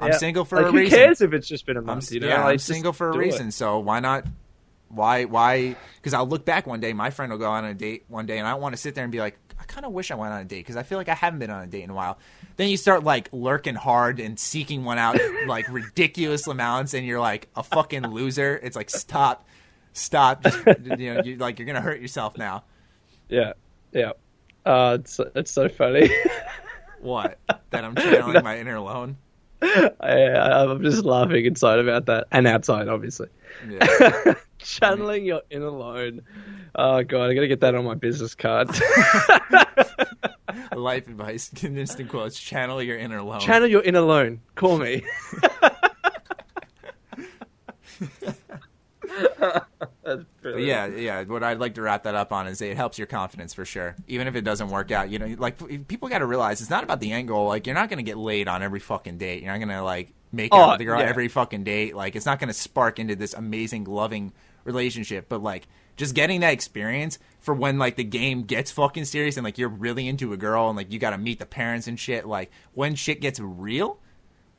I'm 0.00 0.08
Yeah. 0.12 0.16
single 0.18 0.44
for 0.44 0.56
like, 0.56 0.66
a 0.66 0.70
who 0.72 0.78
reason. 0.78 0.98
Who 0.98 1.04
cares 1.04 1.20
if 1.20 1.32
it's 1.32 1.46
just 1.48 1.66
been 1.66 1.76
a 1.76 1.80
I'm, 1.80 1.86
month? 1.86 2.10
You 2.12 2.20
know, 2.20 2.28
yeah, 2.28 2.44
like, 2.44 2.52
I'm 2.54 2.58
single 2.58 2.92
for 2.92 3.10
a 3.10 3.12
do 3.12 3.20
it. 3.20 3.24
reason. 3.24 3.50
So 3.50 3.78
why 3.78 4.00
not? 4.00 4.24
Why? 4.88 5.24
Why? 5.24 5.76
Because 5.96 6.14
I'll 6.14 6.26
look 6.26 6.44
back 6.44 6.66
one 6.66 6.80
day. 6.80 6.92
My 6.92 7.10
friend 7.10 7.30
will 7.30 7.38
go 7.38 7.50
on 7.50 7.64
a 7.64 7.74
date 7.74 8.04
one 8.08 8.26
day, 8.26 8.38
and 8.38 8.46
I 8.48 8.54
want 8.54 8.72
to 8.74 8.76
sit 8.80 8.94
there 8.94 9.04
and 9.04 9.12
be 9.12 9.20
like, 9.20 9.38
I 9.58 9.64
kind 9.64 9.84
of 9.86 9.92
wish 9.92 10.10
I 10.10 10.14
went 10.16 10.32
on 10.32 10.40
a 10.40 10.44
date 10.44 10.60
because 10.60 10.76
I 10.76 10.82
feel 10.82 10.98
like 10.98 11.08
I 11.08 11.14
haven't 11.14 11.38
been 11.38 11.50
on 11.50 11.62
a 11.62 11.66
date 11.66 11.82
in 11.84 11.90
a 11.90 11.94
while. 11.94 12.18
Then 12.56 12.68
you 12.70 12.76
start 12.76 13.04
like 13.04 13.28
lurking 13.32 13.74
hard 13.76 14.18
and 14.18 14.38
seeking 14.38 14.84
one 14.84 14.98
out 14.98 15.16
like 15.46 15.68
ridiculous 15.68 16.46
amounts, 16.46 16.94
and 16.94 17.06
you're 17.06 17.20
like 17.20 17.48
a 17.54 17.62
fucking 17.62 18.06
loser. 18.08 18.58
It's 18.62 18.74
like 18.74 18.90
stop, 18.90 19.46
stop. 19.92 20.42
Just, 20.42 20.58
you 20.98 21.14
know, 21.14 21.22
you, 21.22 21.36
like 21.36 21.58
you're 21.58 21.66
gonna 21.66 21.80
hurt 21.82 22.00
yourself 22.00 22.36
now. 22.36 22.64
Yeah, 23.28 23.52
yeah. 23.92 24.12
Uh, 24.66 24.98
it's 25.00 25.20
it's 25.36 25.50
so 25.52 25.68
funny. 25.68 26.10
What? 27.00 27.38
That 27.70 27.84
I'm 27.84 27.94
channeling 27.94 28.42
my 28.42 28.58
inner 28.58 28.74
alone. 28.74 29.16
I, 30.00 30.64
I'm 30.64 30.82
just 30.82 31.04
laughing 31.04 31.44
inside 31.44 31.78
about 31.78 32.06
that, 32.06 32.26
and 32.32 32.46
outside, 32.46 32.88
obviously. 32.88 33.28
Yeah. 33.68 34.34
Channeling 34.58 35.24
your 35.24 35.42
inner 35.50 35.66
alone. 35.66 36.22
Oh 36.74 37.02
god, 37.02 37.30
I 37.30 37.34
gotta 37.34 37.48
get 37.48 37.60
that 37.60 37.74
on 37.74 37.84
my 37.84 37.94
business 37.94 38.34
card. 38.34 38.68
Life 40.74 41.08
advice, 41.08 41.50
instant 41.62 42.08
quotes. 42.08 42.38
Channel 42.38 42.82
your 42.82 42.98
inner 42.98 43.18
alone. 43.18 43.40
Channel 43.40 43.68
your 43.68 43.82
inner 43.82 43.98
alone. 43.98 44.40
Call 44.54 44.78
me. 44.78 45.04
Yeah, 50.44 50.86
yeah. 50.86 51.22
What 51.24 51.42
I'd 51.42 51.58
like 51.60 51.74
to 51.74 51.82
wrap 51.82 52.04
that 52.04 52.14
up 52.14 52.32
on 52.32 52.46
is 52.46 52.60
it 52.60 52.76
helps 52.76 52.98
your 52.98 53.06
confidence 53.06 53.54
for 53.54 53.64
sure. 53.64 53.94
Even 54.08 54.26
if 54.26 54.34
it 54.34 54.42
doesn't 54.42 54.68
work 54.68 54.90
out, 54.90 55.10
you 55.10 55.18
know, 55.18 55.34
like 55.38 55.86
people 55.88 56.08
got 56.08 56.18
to 56.18 56.26
realize 56.26 56.60
it's 56.60 56.70
not 56.70 56.82
about 56.84 57.00
the 57.00 57.22
goal. 57.22 57.46
Like 57.48 57.66
you're 57.66 57.74
not 57.74 57.88
going 57.88 57.98
to 57.98 58.02
get 58.02 58.16
laid 58.16 58.48
on 58.48 58.62
every 58.62 58.80
fucking 58.80 59.18
date. 59.18 59.42
You're 59.42 59.52
not 59.52 59.58
going 59.58 59.68
to 59.68 59.82
like 59.82 60.12
make 60.32 60.52
out 60.54 60.60
Oh, 60.60 60.70
with 60.70 60.78
the 60.78 60.84
girl 60.84 61.00
yeah. 61.00 61.06
every 61.06 61.28
fucking 61.28 61.64
date. 61.64 61.94
Like 61.94 62.16
it's 62.16 62.26
not 62.26 62.38
going 62.38 62.48
to 62.48 62.54
spark 62.54 62.98
into 62.98 63.14
this 63.16 63.34
amazing, 63.34 63.84
loving 63.84 64.32
relationship. 64.64 65.28
But 65.28 65.42
like 65.42 65.66
just 65.96 66.14
getting 66.14 66.40
that 66.40 66.52
experience 66.52 67.18
for 67.40 67.54
when 67.54 67.78
like 67.78 67.96
the 67.96 68.04
game 68.04 68.42
gets 68.42 68.70
fucking 68.70 69.04
serious 69.04 69.36
and 69.36 69.44
like 69.44 69.58
you're 69.58 69.68
really 69.68 70.08
into 70.08 70.32
a 70.32 70.36
girl 70.36 70.68
and 70.68 70.76
like 70.76 70.92
you 70.92 70.98
got 70.98 71.10
to 71.10 71.18
meet 71.18 71.38
the 71.38 71.46
parents 71.46 71.86
and 71.86 71.98
shit. 71.98 72.26
Like 72.26 72.50
when 72.74 72.94
shit 72.94 73.20
gets 73.20 73.38
real, 73.38 73.98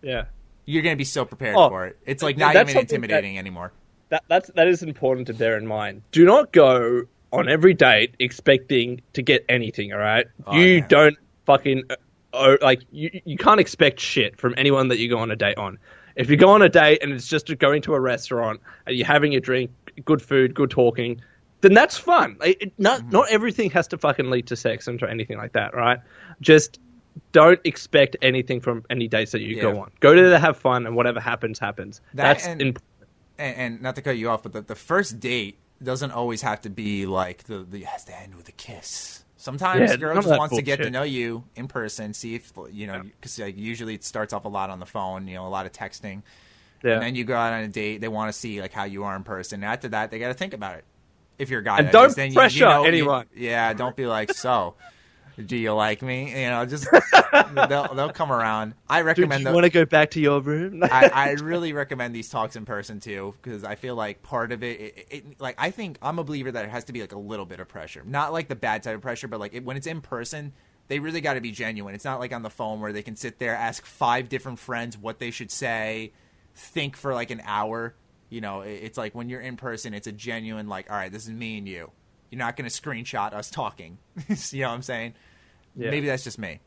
yeah. 0.01 0.25
you're 0.65 0.83
going 0.83 0.93
to 0.93 0.97
be 0.97 1.03
so 1.03 1.25
prepared 1.25 1.55
Oh, 1.57 1.69
for 1.69 1.87
it. 1.87 1.97
It's 2.05 2.23
like 2.23 2.37
not 2.37 2.55
even 2.55 2.67
something 2.67 2.85
that- 2.87 2.93
intimidating 2.95 3.37
anymore. 3.37 3.73
That 4.11 4.23
that's 4.27 4.49
that 4.55 4.67
is 4.67 4.83
important 4.83 5.25
to 5.27 5.33
bear 5.33 5.57
in 5.57 5.65
mind. 5.65 6.03
Do 6.11 6.23
not 6.25 6.51
go 6.51 7.03
on 7.33 7.47
every 7.49 7.73
date 7.73 8.13
expecting 8.19 9.01
to 9.13 9.21
get 9.21 9.43
anything. 9.49 9.93
All 9.93 9.99
right, 9.99 10.27
Oh, 10.45 10.53
you 10.55 10.65
yeah. 10.75 10.87
don't 10.87 11.17
fucking 11.45 11.83
uh, 11.89 11.95
oh, 12.33 12.57
like 12.61 12.81
you. 12.91 13.09
You 13.25 13.37
can't 13.37 13.59
expect 13.59 13.99
shit 13.99 14.37
from 14.39 14.53
anyone 14.57 14.89
that 14.89 14.99
you 14.99 15.09
go 15.09 15.17
on 15.17 15.31
a 15.31 15.35
date 15.35 15.57
on. 15.57 15.79
If 16.17 16.29
you 16.29 16.35
go 16.35 16.49
on 16.49 16.61
a 16.61 16.67
date 16.69 17.01
and 17.01 17.13
it's 17.13 17.27
just 17.27 17.57
going 17.57 17.81
to 17.83 17.93
a 17.95 17.99
restaurant 18.01 18.59
and 18.85 18.97
you're 18.97 19.07
having 19.07 19.33
a 19.33 19.39
drink, 19.39 19.71
good 20.03 20.21
food, 20.21 20.53
good 20.53 20.69
talking, 20.69 21.21
then 21.61 21.73
that's 21.73 21.97
fun. 21.97 22.35
Like, 22.37 22.61
it, 22.61 22.73
not 22.77 22.99
Mm-hmm. 22.99 23.09
not 23.11 23.29
everything 23.31 23.69
has 23.71 23.87
to 23.87 23.97
fucking 23.97 24.29
lead 24.29 24.47
to 24.47 24.57
sex 24.57 24.89
and 24.89 24.99
to 24.99 25.09
anything 25.09 25.37
like 25.37 25.53
that, 25.53 25.73
right? 25.73 25.99
Just 26.41 26.79
don't 27.31 27.59
expect 27.63 28.17
anything 28.21 28.59
from 28.59 28.83
any 28.89 29.07
dates 29.07 29.31
that 29.31 29.39
you 29.41 29.55
Yeah. 29.55 29.61
go 29.63 29.79
on. 29.79 29.91
Go 30.01 30.13
there 30.15 30.29
to 30.31 30.39
have 30.39 30.57
fun, 30.57 30.85
and 30.85 30.97
whatever 30.97 31.21
happens, 31.21 31.59
happens. 31.59 32.01
That 32.13 32.23
that's 32.23 32.45
and- 32.45 32.61
in, 32.61 32.77
and, 33.41 33.57
and 33.57 33.81
not 33.81 33.95
to 33.95 34.01
cut 34.01 34.17
you 34.17 34.29
off, 34.29 34.43
but 34.43 34.53
the, 34.53 34.61
the 34.61 34.75
first 34.75 35.19
date 35.19 35.57
doesn't 35.83 36.11
always 36.11 36.41
have 36.43 36.61
to 36.61 36.69
be 36.69 37.05
like 37.05 37.43
the 37.45 37.59
the 37.59 37.79
it 37.81 37.85
has 37.87 38.03
to 38.05 38.17
end 38.19 38.35
with 38.35 38.47
a 38.49 38.51
kiss. 38.53 39.23
Sometimes 39.37 39.89
Yeah, 39.89 39.95
girl 39.97 40.15
just 40.21 40.29
wants 40.29 40.55
to 40.55 40.61
get 40.61 40.77
to 40.83 40.91
know 40.91 41.01
you 41.01 41.43
in 41.55 41.67
person, 41.67 42.13
see 42.13 42.35
if 42.35 42.53
you 42.71 42.85
know 42.87 43.01
because 43.01 43.39
like, 43.39 43.57
usually 43.57 43.95
it 43.95 44.03
starts 44.03 44.33
off 44.33 44.45
a 44.45 44.49
lot 44.49 44.69
on 44.69 44.79
the 44.79 44.85
phone, 44.85 45.27
you 45.27 45.35
know, 45.35 45.47
a 45.47 45.49
lot 45.49 45.65
of 45.65 45.71
texting, 45.71 46.21
yeah. 46.83 46.93
and 46.93 47.01
then 47.01 47.15
you 47.15 47.23
go 47.23 47.35
out 47.35 47.51
on 47.53 47.61
a 47.63 47.67
date. 47.67 48.01
They 48.01 48.07
want 48.07 48.31
to 48.31 48.37
see 48.37 48.61
like 48.61 48.71
how 48.71 48.83
you 48.83 49.03
are 49.03 49.15
in 49.15 49.23
person. 49.23 49.63
After 49.63 49.87
that, 49.89 50.11
they 50.11 50.19
got 50.19 50.27
to 50.27 50.35
think 50.35 50.53
about 50.53 50.75
it. 50.77 50.85
If 51.39 51.49
you're 51.49 51.61
a 51.61 51.63
guy, 51.63 51.79
And 51.79 51.89
don't 51.91 52.09
is, 52.09 52.15
then 52.15 52.29
you- 52.29 52.35
pressure 52.35 52.59
you 52.59 52.65
know, 52.65 52.81
you- 52.83 52.87
anyone. 52.89 53.25
yeah, 53.35 53.73
don't 53.73 53.95
be 53.95 54.05
like 54.05 54.31
so. 54.33 54.75
Do 55.47 55.57
you 55.57 55.73
like 55.73 56.01
me? 56.01 56.29
You 56.41 56.49
know, 56.49 56.65
just 56.65 56.87
they'll 57.53 57.93
they'll 57.93 58.11
come 58.11 58.31
around. 58.31 58.73
I 58.89 58.99
Dude, 58.99 59.05
recommend. 59.07 59.39
do 59.41 59.43
the- 59.45 59.49
you 59.49 59.53
want 59.55 59.65
to 59.65 59.69
go 59.71 59.85
back 59.85 60.11
to 60.11 60.19
your 60.19 60.39
room? 60.41 60.83
I, 60.83 61.09
I 61.13 61.31
really 61.33 61.73
recommend 61.73 62.15
these 62.15 62.29
talks 62.29 62.55
in 62.55 62.65
person 62.65 62.99
too 62.99 63.33
because 63.41 63.63
I 63.63 63.75
feel 63.75 63.95
like 63.95 64.23
part 64.23 64.51
of 64.51 64.63
it, 64.63 64.79
it, 64.81 65.07
it, 65.11 65.41
like 65.41 65.55
I 65.57 65.71
think 65.71 65.97
I'm 66.01 66.19
a 66.19 66.23
believer 66.23 66.51
that 66.51 66.65
it 66.65 66.71
has 66.71 66.85
to 66.85 66.93
be 66.93 67.01
like 67.01 67.13
a 67.13 67.19
little 67.19 67.45
bit 67.45 67.59
of 67.59 67.67
pressure, 67.67 68.03
not 68.05 68.33
like 68.33 68.47
the 68.47 68.55
bad 68.55 68.83
type 68.83 68.95
of 68.95 69.01
pressure, 69.01 69.27
but 69.27 69.39
like 69.39 69.53
it, 69.53 69.63
when 69.65 69.77
it's 69.77 69.87
in 69.87 70.01
person, 70.01 70.53
they 70.87 70.99
really 70.99 71.21
got 71.21 71.35
to 71.35 71.41
be 71.41 71.51
genuine. 71.51 71.95
It's 71.95 72.05
not 72.05 72.19
like 72.19 72.33
on 72.33 72.41
the 72.43 72.49
phone 72.49 72.79
where 72.81 72.91
they 72.93 73.01
can 73.03 73.15
sit 73.15 73.39
there, 73.39 73.55
ask 73.55 73.85
five 73.85 74.29
different 74.29 74.59
friends 74.59 74.97
what 74.97 75.19
they 75.19 75.31
should 75.31 75.51
say, 75.51 76.11
think 76.55 76.97
for 76.97 77.13
like 77.13 77.31
an 77.31 77.41
hour. 77.45 77.95
You 78.29 78.41
know, 78.41 78.61
it, 78.61 78.79
it's 78.83 78.97
like 78.97 79.15
when 79.15 79.29
you're 79.29 79.41
in 79.41 79.57
person, 79.57 79.93
it's 79.93 80.07
a 80.07 80.11
genuine 80.11 80.67
like, 80.67 80.89
all 80.89 80.97
right, 80.97 81.11
this 81.11 81.23
is 81.25 81.31
me 81.31 81.57
and 81.57 81.67
you. 81.67 81.91
You're 82.29 82.39
not 82.39 82.55
going 82.55 82.69
to 82.69 82.81
screenshot 82.81 83.33
us 83.33 83.49
talking. 83.49 83.97
you 84.51 84.61
know 84.61 84.69
what 84.69 84.75
I'm 84.75 84.81
saying? 84.81 85.13
Yeah. 85.75 85.89
Maybe 85.89 86.07
that's 86.07 86.23
just 86.23 86.37
me. 86.39 86.59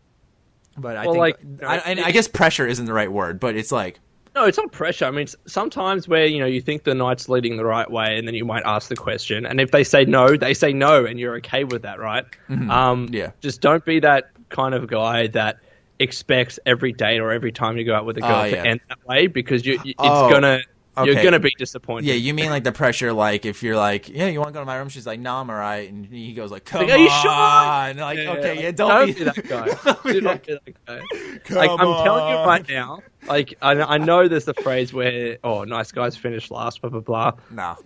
But 0.76 0.96
I 0.96 1.04
Well, 1.06 1.14
think, 1.14 1.60
like, 1.60 1.68
I, 1.68 1.78
and 1.90 2.00
I 2.00 2.10
guess 2.10 2.26
pressure 2.26 2.66
isn't 2.66 2.86
the 2.86 2.92
right 2.92 3.10
word, 3.12 3.38
but 3.38 3.54
it's 3.56 3.70
like, 3.70 4.00
no, 4.34 4.44
it's 4.46 4.58
not 4.58 4.72
pressure. 4.72 5.04
I 5.04 5.12
mean, 5.12 5.22
s- 5.28 5.36
sometimes 5.46 6.08
where 6.08 6.26
you 6.26 6.40
know 6.40 6.46
you 6.46 6.60
think 6.60 6.82
the 6.82 6.94
night's 6.94 7.28
leading 7.28 7.56
the 7.56 7.64
right 7.64 7.88
way, 7.88 8.18
and 8.18 8.26
then 8.26 8.34
you 8.34 8.44
might 8.44 8.64
ask 8.64 8.88
the 8.88 8.96
question, 8.96 9.46
and 9.46 9.60
if 9.60 9.70
they 9.70 9.84
say 9.84 10.04
no, 10.04 10.36
they 10.36 10.52
say 10.54 10.72
no, 10.72 11.04
and 11.04 11.20
you're 11.20 11.36
okay 11.36 11.62
with 11.62 11.82
that, 11.82 12.00
right? 12.00 12.24
Um, 12.48 13.06
Mm-hmm. 13.06 13.14
Yeah. 13.14 13.30
Just 13.40 13.60
don't 13.60 13.84
be 13.84 14.00
that 14.00 14.30
kind 14.48 14.74
of 14.74 14.88
guy 14.88 15.28
that 15.28 15.58
expects 16.00 16.58
every 16.66 16.92
date 16.92 17.20
or 17.20 17.30
every 17.30 17.52
time 17.52 17.76
you 17.76 17.84
go 17.84 17.94
out 17.94 18.04
with 18.04 18.18
a 18.18 18.20
girl 18.20 18.40
Oh, 18.40 18.50
to 18.50 18.50
yeah. 18.56 18.64
end 18.64 18.80
that 18.88 18.98
way 19.06 19.28
because 19.28 19.64
you, 19.64 19.74
you 19.84 19.90
it's 19.90 19.98
Oh, 20.00 20.28
gonna 20.28 20.58
you're 21.02 21.22
gonna 21.22 21.38
be 21.40 21.52
disappointed. 21.58 22.06
Yeah, 22.06 22.14
you 22.14 22.34
mean 22.34 22.50
like 22.50 22.64
the 22.64 22.72
pressure, 22.72 23.12
like 23.12 23.44
if 23.44 23.62
you're 23.62 23.76
like, 23.76 24.08
yeah, 24.08 24.26
you 24.28 24.38
want 24.38 24.48
to 24.48 24.52
go 24.54 24.60
to 24.60 24.66
my 24.66 24.76
room? 24.76 24.88
She's 24.88 25.06
like, 25.06 25.18
no, 25.20 25.34
I'm 25.36 25.50
alright, 25.50 25.90
and 25.90 26.06
he 26.06 26.32
goes 26.34 26.50
like, 26.50 26.64
come 26.64 26.82
Like, 26.82 26.92
are 26.92 26.98
you 26.98 27.08
on, 27.08 27.94
sure? 27.94 28.04
like, 28.04 28.18
Yeah, 28.18 28.30
okay, 28.32 28.62
yeah, 28.62 28.70
don't, 28.70 29.06
be, 29.06 29.24
that 29.24 29.34
guy. 29.48 29.66
don't 29.84 30.02
be 30.04 30.12
Do 30.12 30.20
that- 30.20 30.24
not 30.24 30.44
be 30.44 30.52
that 30.52 30.84
guy. 30.86 31.38
Come 31.44 31.56
like 31.56 31.70
I'm 31.70 31.78
telling 31.78 32.28
you 32.30 32.36
right 32.46 32.68
now, 32.68 33.00
like 33.26 33.54
I, 33.62 33.72
I 33.72 33.98
know 33.98 34.28
there's 34.28 34.44
the 34.44 34.54
phrase 34.54 34.92
where 34.92 35.38
oh 35.42 35.64
nice 35.64 35.90
guys 35.92 36.16
finish 36.16 36.50
last, 36.50 36.80
blah 36.80 36.90
blah 36.90 37.00
blah. 37.00 37.32
No, 37.50 37.76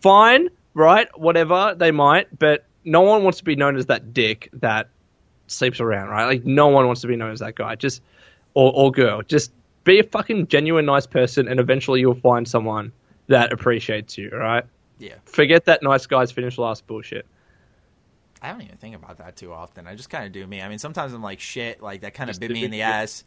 Fine, 0.00 0.48
right? 0.74 1.08
Whatever 1.18 1.74
they 1.76 1.90
might, 1.90 2.38
but 2.38 2.64
no 2.84 3.02
one 3.02 3.22
wants 3.22 3.38
to 3.38 3.44
be 3.44 3.54
known 3.56 3.76
as 3.76 3.86
that 3.86 4.14
dick 4.14 4.48
that 4.54 4.88
sleeps 5.46 5.80
around, 5.80 6.08
right? 6.08 6.24
Like 6.26 6.44
no 6.44 6.68
one 6.68 6.86
wants 6.86 7.02
to 7.02 7.06
be 7.06 7.16
known 7.16 7.32
as 7.32 7.40
that 7.40 7.54
guy. 7.54 7.74
Just 7.74 8.00
or 8.54 8.72
or 8.74 8.90
girl. 8.90 9.22
Just 9.22 9.52
be 9.84 9.98
a 9.98 10.04
fucking 10.04 10.48
genuine 10.48 10.86
nice 10.86 11.06
person, 11.06 11.48
and 11.48 11.60
eventually 11.60 12.00
you'll 12.00 12.14
find 12.14 12.46
someone 12.46 12.92
that 13.28 13.52
appreciates 13.52 14.18
you. 14.18 14.30
All 14.32 14.38
right? 14.38 14.64
yeah, 14.98 15.14
Forget 15.24 15.64
that 15.64 15.82
nice 15.82 16.06
guys 16.06 16.30
finish 16.30 16.58
last 16.58 16.86
bullshit. 16.86 17.26
I 18.42 18.50
don't 18.52 18.62
even 18.62 18.76
think 18.76 18.94
about 18.94 19.18
that 19.18 19.36
too 19.36 19.52
often. 19.52 19.86
I 19.86 19.94
just 19.94 20.10
kind 20.10 20.24
of 20.24 20.32
do 20.32 20.46
me. 20.46 20.62
I 20.62 20.68
mean, 20.68 20.78
sometimes 20.78 21.12
I'm 21.12 21.22
like, 21.22 21.40
shit, 21.40 21.82
like 21.82 22.02
that 22.02 22.14
kind 22.14 22.30
of 22.30 22.40
bit 22.40 22.50
me 22.50 22.64
in 22.64 22.70
the 22.70 22.78
yeah. 22.78 23.02
ass. 23.02 23.24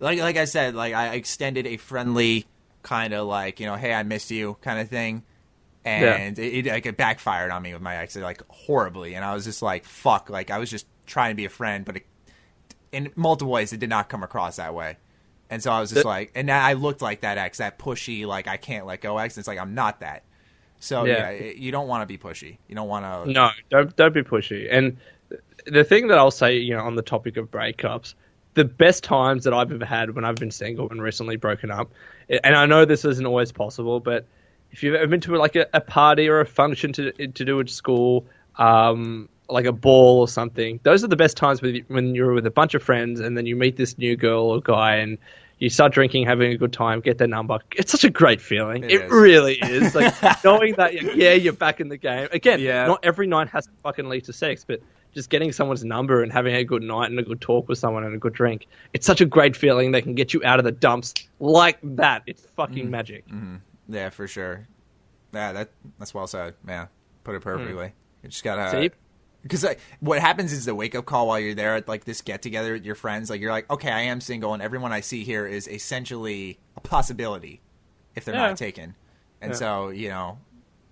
Like, 0.00 0.18
like 0.18 0.36
I 0.36 0.44
said, 0.44 0.74
like 0.74 0.94
I 0.94 1.14
extended 1.14 1.66
a 1.66 1.76
friendly 1.76 2.46
kind 2.82 3.14
of 3.14 3.26
like, 3.26 3.58
you 3.58 3.66
know, 3.66 3.74
hey, 3.74 3.92
I 3.92 4.02
missed 4.02 4.30
you 4.30 4.56
kind 4.60 4.78
of 4.78 4.88
thing. 4.88 5.24
And 5.84 6.38
it, 6.38 6.66
it 6.66 6.70
like 6.70 6.86
it 6.86 6.96
backfired 6.96 7.50
on 7.50 7.62
me 7.62 7.74
with 7.74 7.82
my 7.82 7.96
ex 7.96 8.16
like 8.16 8.42
horribly, 8.48 9.14
and 9.14 9.22
I 9.22 9.34
was 9.34 9.44
just 9.44 9.60
like, 9.60 9.84
"Fuck!" 9.84 10.30
Like 10.30 10.50
I 10.50 10.56
was 10.56 10.70
just 10.70 10.86
trying 11.04 11.32
to 11.32 11.34
be 11.34 11.44
a 11.44 11.50
friend, 11.50 11.84
but 11.84 11.96
it, 11.96 12.06
in 12.90 13.12
multiple 13.16 13.52
ways, 13.52 13.70
it 13.74 13.80
did 13.80 13.90
not 13.90 14.08
come 14.08 14.22
across 14.22 14.56
that 14.56 14.74
way. 14.74 14.96
And 15.50 15.62
so 15.62 15.70
I 15.70 15.80
was 15.80 15.90
just 15.90 16.04
like, 16.04 16.32
and 16.34 16.50
I 16.50 16.72
looked 16.72 17.02
like 17.02 17.20
that 17.20 17.38
ex, 17.38 17.58
that 17.58 17.78
pushy, 17.78 18.26
like 18.26 18.48
I 18.48 18.56
can't 18.56 18.86
let 18.86 19.00
go 19.00 19.18
ex. 19.18 19.38
It's 19.38 19.46
like 19.48 19.58
I'm 19.58 19.74
not 19.74 20.00
that. 20.00 20.22
So 20.80 21.04
yeah, 21.04 21.30
Yeah. 21.30 21.52
you 21.52 21.70
don't 21.70 21.88
want 21.88 22.02
to 22.02 22.06
be 22.06 22.18
pushy. 22.18 22.58
You 22.68 22.74
don't 22.74 22.88
want 22.88 23.04
to. 23.26 23.32
No, 23.32 23.50
don't 23.70 23.94
don't 23.96 24.14
be 24.14 24.22
pushy. 24.22 24.68
And 24.70 24.96
the 25.66 25.84
thing 25.84 26.08
that 26.08 26.18
I'll 26.18 26.30
say, 26.30 26.56
you 26.58 26.74
know, 26.74 26.82
on 26.82 26.94
the 26.96 27.02
topic 27.02 27.36
of 27.36 27.50
breakups, 27.50 28.14
the 28.54 28.64
best 28.64 29.04
times 29.04 29.44
that 29.44 29.52
I've 29.54 29.72
ever 29.72 29.84
had 29.84 30.14
when 30.14 30.24
I've 30.24 30.36
been 30.36 30.50
single 30.50 30.88
and 30.90 31.02
recently 31.02 31.36
broken 31.36 31.70
up. 31.70 31.90
And 32.28 32.54
I 32.56 32.66
know 32.66 32.84
this 32.84 33.04
isn't 33.04 33.26
always 33.26 33.52
possible, 33.52 34.00
but 34.00 34.26
if 34.72 34.82
you've 34.82 34.94
ever 34.94 35.06
been 35.06 35.20
to 35.22 35.36
like 35.36 35.56
a, 35.56 35.66
a 35.72 35.80
party 35.80 36.28
or 36.28 36.40
a 36.40 36.46
function 36.46 36.92
to 36.94 37.12
to 37.12 37.44
do 37.44 37.60
at 37.60 37.68
school, 37.68 38.26
um, 38.56 39.28
like 39.48 39.66
a 39.66 39.72
ball 39.72 40.20
or 40.20 40.28
something, 40.28 40.80
those 40.84 41.04
are 41.04 41.08
the 41.08 41.16
best 41.16 41.36
times 41.36 41.60
with, 41.62 41.84
when 41.88 42.14
you're 42.14 42.32
with 42.32 42.46
a 42.46 42.50
bunch 42.50 42.74
of 42.74 42.82
friends 42.82 43.20
and 43.20 43.36
then 43.36 43.46
you 43.46 43.56
meet 43.56 43.76
this 43.76 43.98
new 43.98 44.16
girl 44.16 44.44
or 44.44 44.60
guy 44.60 44.96
and 44.96 45.18
you 45.58 45.70
start 45.70 45.92
drinking, 45.92 46.26
having 46.26 46.52
a 46.52 46.56
good 46.56 46.72
time, 46.72 47.00
get 47.00 47.18
their 47.18 47.28
number. 47.28 47.58
It's 47.76 47.92
such 47.92 48.04
a 48.04 48.10
great 48.10 48.40
feeling. 48.40 48.84
It 48.84 48.90
It, 48.90 49.02
is. 49.04 49.10
really 49.12 49.54
is. 49.60 49.94
Like 49.94 50.14
knowing 50.44 50.74
that, 50.74 50.94
yeah, 51.16 51.32
you're 51.32 51.52
back 51.52 51.80
in 51.80 51.88
the 51.88 51.96
game. 51.96 52.28
Again, 52.32 52.58
Yeah. 52.60 52.86
not 52.86 53.00
every 53.04 53.26
night 53.26 53.48
has 53.50 53.66
to 53.66 53.72
fucking 53.82 54.08
lead 54.08 54.24
to 54.24 54.32
sex, 54.32 54.64
but 54.66 54.80
just 55.14 55.30
getting 55.30 55.52
someone's 55.52 55.84
number 55.84 56.22
and 56.24 56.32
having 56.32 56.56
a 56.56 56.64
good 56.64 56.82
night 56.82 57.08
and 57.10 57.18
a 57.20 57.22
good 57.22 57.40
talk 57.40 57.68
with 57.68 57.78
someone 57.78 58.02
and 58.02 58.14
a 58.14 58.18
good 58.18 58.32
drink. 58.32 58.66
It's 58.94 59.06
such 59.06 59.20
a 59.20 59.24
great 59.26 59.54
feeling. 59.54 59.92
They 59.92 60.02
can 60.02 60.14
get 60.16 60.34
you 60.34 60.42
out 60.44 60.58
of 60.58 60.64
the 60.64 60.72
dumps 60.72 61.14
like 61.38 61.78
that. 61.82 62.22
It's 62.26 62.42
Mm. 62.42 62.50
fucking 62.56 62.90
magic. 62.90 63.24
Yeah, 63.88 64.08
for 64.10 64.26
sure. 64.26 64.66
Yeah, 65.32 65.52
that 65.52 65.70
that's 65.98 66.14
well 66.14 66.26
said. 66.26 66.54
Yeah, 66.66 66.86
put 67.22 67.36
it 67.36 67.40
perfectly. 67.42 67.92
You 68.22 68.28
just 68.30 68.42
gotta 68.42 68.70
See? 68.70 68.90
Because 69.44 69.62
like, 69.62 69.78
what 70.00 70.18
happens 70.18 70.52
is 70.52 70.64
the 70.64 70.74
wake 70.74 70.96
up 70.96 71.04
call 71.06 71.28
while 71.28 71.38
you're 71.38 71.54
there 71.54 71.76
at 71.76 71.86
like 71.86 72.04
this 72.04 72.20
get 72.22 72.42
together 72.42 72.72
with 72.72 72.84
your 72.84 72.96
friends. 72.96 73.30
Like 73.30 73.40
you're 73.40 73.52
like, 73.52 73.70
okay, 73.70 73.90
I 73.90 74.00
am 74.00 74.20
single, 74.20 74.52
and 74.54 74.62
everyone 74.62 74.92
I 74.92 75.00
see 75.00 75.22
here 75.22 75.46
is 75.46 75.68
essentially 75.68 76.58
a 76.76 76.80
possibility 76.80 77.60
if 78.16 78.24
they're 78.24 78.34
Yeah. 78.34 78.48
not 78.48 78.56
taken. 78.56 78.96
And 79.40 79.52
Yeah. 79.52 79.56
so 79.58 79.88
you 79.90 80.08
know 80.08 80.38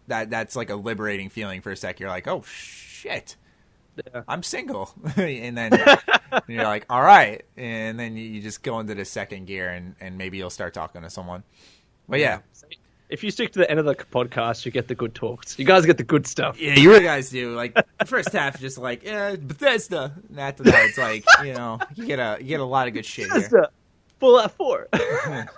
that 0.07 0.31
that's 0.31 0.55
like 0.55 0.71
a 0.71 0.77
liberating 0.77 1.29
feeling 1.31 1.61
for 1.63 1.73
a 1.73 1.77
sec. 1.77 1.99
You're 1.99 2.09
like, 2.11 2.29
oh 2.29 2.43
shit. 2.47 3.35
Yeah. 4.15 4.23
I'm 4.29 4.43
single, 4.43 4.95
and 5.17 5.57
then 5.59 5.73
you're 6.49 6.63
like, 6.65 6.87
all 6.89 7.03
right, 7.03 7.45
and 7.59 8.01
then 8.01 8.17
you, 8.17 8.25
you 8.25 8.41
just 8.41 8.63
go 8.63 8.81
into 8.81 8.95
the 8.95 9.05
second 9.05 9.47
gear, 9.47 9.69
and, 9.69 9.97
and 10.01 10.17
maybe 10.17 10.39
you'll 10.39 10.49
start 10.49 10.73
talking 10.73 11.03
to 11.03 11.11
someone. 11.11 11.43
But 12.09 12.21
yeah? 12.21 12.39
If 13.13 13.23
you 13.23 13.31
stick 13.31 13.53
to 13.53 13.59
the 13.59 13.71
end 13.71 13.79
of 13.79 13.85
the 13.85 13.95
podcast, 13.95 14.65
you 14.65 14.73
get 14.73 14.89
the 14.89 14.95
good 14.95 15.15
talks. 15.15 15.59
You 15.59 15.67
guys 15.67 15.85
get 15.85 15.99
the 15.99 16.03
good 16.03 16.27
stuff. 16.27 16.59
Yeah, 16.59 16.77
you 16.77 16.99
guys 17.01 17.29
do. 17.29 17.55
Like 17.55 17.75
the 17.75 18.07
first 18.07 18.33
half, 18.33 18.59
just 18.59 18.79
like 18.79 19.03
yeah, 19.03 19.37
Bethesda. 19.37 20.15
And 20.31 20.41
after 20.41 20.63
that, 20.63 20.87
it's 20.87 20.97
like 20.97 21.27
you 21.45 21.53
know, 21.53 21.79
you 21.95 22.07
get 22.07 22.19
a 22.19 22.39
you 22.41 22.49
get 22.49 22.61
a 22.61 22.65
lot 22.65 22.89
of 22.89 22.95
good 22.95 23.05
shit 23.05 23.31
here. 23.31 23.41
That's 23.41 23.53
a 23.53 23.69
Fallout 24.19 24.53
4. 24.53 24.89
I'm 24.95 25.49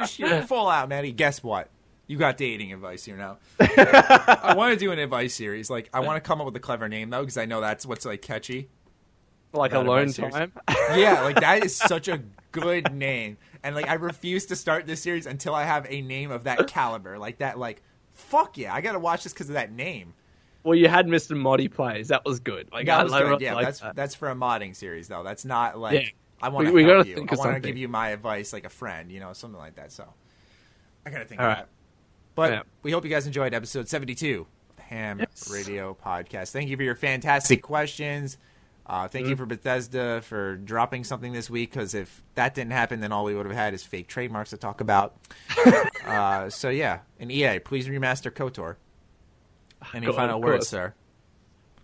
just 0.00 0.14
shooting 0.14 0.42
full 0.42 0.68
out, 0.68 0.88
Matty. 0.88 1.12
Guess 1.12 1.44
what? 1.44 1.68
You 2.08 2.16
got 2.16 2.38
dating 2.38 2.72
advice 2.72 3.04
here 3.04 3.16
now. 3.16 3.36
I 3.60 4.54
want 4.56 4.72
to 4.72 4.78
do 4.84 4.90
an 4.90 4.98
advice 4.98 5.34
series. 5.34 5.70
Like 5.70 5.90
I 5.92 6.00
want 6.00 6.16
to 6.16 6.26
come 6.26 6.40
up 6.40 6.46
with 6.46 6.56
a 6.56 6.60
clever 6.60 6.88
name 6.88 7.10
though, 7.10 7.20
because 7.20 7.36
I 7.36 7.44
know 7.44 7.60
that's 7.60 7.86
what's 7.86 8.04
like 8.04 8.22
catchy. 8.22 8.68
Like 9.52 9.72
alone 9.72 10.12
time. 10.12 10.52
Yeah, 10.96 11.22
like 11.22 11.40
that 11.40 11.64
is 11.64 11.76
such 11.76 12.08
a 12.08 12.22
good 12.52 12.92
name, 12.94 13.36
and 13.62 13.74
like 13.74 13.88
I 13.88 13.94
refuse 13.94 14.46
to 14.46 14.56
start 14.56 14.86
this 14.86 15.02
series 15.02 15.26
until 15.26 15.54
I 15.54 15.64
have 15.64 15.86
a 15.88 16.00
name 16.02 16.30
of 16.30 16.44
that 16.44 16.66
caliber. 16.66 17.18
Like 17.18 17.38
that, 17.38 17.58
like 17.58 17.82
fuck 18.10 18.56
yeah, 18.58 18.74
I 18.74 18.80
gotta 18.80 18.98
watch 18.98 19.22
this 19.24 19.32
because 19.32 19.48
of 19.48 19.54
that 19.54 19.70
name. 19.72 20.14
well, 20.64 20.74
you 20.74 20.88
had 20.88 21.06
Mr. 21.06 21.36
Moddy 21.36 21.70
plays. 21.72 22.08
That 22.08 22.24
was 22.24 22.40
good. 22.40 22.68
Like 22.72 22.86
That 22.86 23.00
I 23.00 23.02
was 23.04 23.12
love 23.12 23.22
good. 23.24 23.32
it 23.34 23.40
Yeah, 23.42 23.54
like 23.54 23.66
that's 23.66 23.80
that. 23.80 23.94
that's 23.96 24.14
for 24.14 24.30
a 24.30 24.34
modding 24.34 24.74
series 24.74 25.08
though. 25.08 25.22
That's 25.22 25.44
not 25.44 25.78
like 25.78 25.94
Yeah. 26.02 26.08
I 26.42 26.48
want 26.50 26.66
to 26.66 26.72
We- 26.72 26.82
we 26.84 26.88
help 26.88 27.00
gotta 27.00 27.08
you. 27.10 27.14
think 27.16 27.32
I 27.32 27.36
want 27.36 27.54
to 27.54 27.60
give 27.60 27.76
you 27.76 27.88
my 27.88 28.10
advice 28.10 28.52
like 28.52 28.64
a 28.64 28.68
friend, 28.70 29.10
you 29.12 29.20
know, 29.20 29.32
something 29.32 29.58
like 29.58 29.76
that. 29.76 29.92
So 29.92 30.04
I 31.06 31.10
gotta 31.10 31.24
think 31.24 31.40
All 31.40 31.46
of 31.46 31.50
right. 31.50 31.58
that. 31.62 31.68
But 32.34 32.52
Yeah. 32.52 32.62
we 32.82 32.90
hope 32.92 33.04
you 33.04 33.10
guys 33.10 33.26
enjoyed 33.26 33.54
episode 33.54 33.88
seventy-two 33.88 34.46
of 34.70 34.84
Ham 34.84 35.20
Yes. 35.20 35.50
Radio 35.52 35.96
Podcast. 36.04 36.50
Thank 36.52 36.68
you 36.70 36.76
for 36.76 36.82
your 36.82 36.94
fantastic 36.96 37.62
questions. 37.62 38.36
Uh, 38.88 39.06
thank 39.06 39.26
you 39.26 39.34
Mm-hmm. 39.34 39.42
for 39.42 39.46
Bethesda 39.46 40.22
for 40.22 40.56
dropping 40.56 41.04
something 41.04 41.32
this 41.32 41.50
week 41.50 41.70
because 41.70 41.94
if 41.94 42.22
that 42.36 42.54
didn't 42.54 42.72
happen, 42.72 43.00
then 43.00 43.12
all 43.12 43.24
we 43.24 43.34
would 43.34 43.44
have 43.46 43.54
had 43.54 43.74
is 43.74 43.82
fake 43.84 44.08
trademarks 44.08 44.50
to 44.50 44.56
talk 44.56 44.80
about. 44.80 45.14
uh, 46.06 46.48
so 46.48 46.70
yeah, 46.70 47.00
and 47.20 47.30
EA, 47.30 47.58
please 47.58 47.86
remaster 47.88 48.30
KOTOR. 48.32 48.76
Any 49.92 50.06
God, 50.06 50.14
final 50.16 50.40
words, 50.40 50.68
sir? 50.68 50.94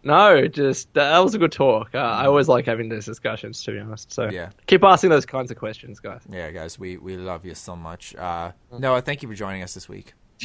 No, 0.02 0.46
just 0.48 0.92
that, 0.94 1.10
that 1.10 1.18
was 1.20 1.34
a 1.34 1.38
good 1.38 1.52
talk. 1.52 1.90
Uh, 1.94 1.98
I 1.98 2.26
always 2.26 2.48
like 2.48 2.66
having 2.66 2.88
these 2.88 3.04
discussions, 3.06 3.62
to 3.64 3.72
be 3.72 3.78
honest. 3.78 4.12
So 4.12 4.28
Yeah. 4.30 4.50
keep 4.66 4.82
asking 4.84 5.10
those 5.10 5.24
kinds 5.26 5.50
of 5.50 5.58
questions, 5.58 6.00
guys. 6.00 6.22
Yeah, 6.30 6.50
guys, 6.50 6.78
we, 6.78 6.96
we 6.98 7.16
love 7.16 7.44
you 7.44 7.54
so 7.54 7.74
much. 7.76 8.14
Uh, 8.16 8.52
Noah, 8.78 9.00
thank 9.02 9.22
you 9.22 9.28
for 9.28 9.34
joining 9.34 9.62
us 9.62 9.72
this 9.74 9.88
week. 9.88 10.12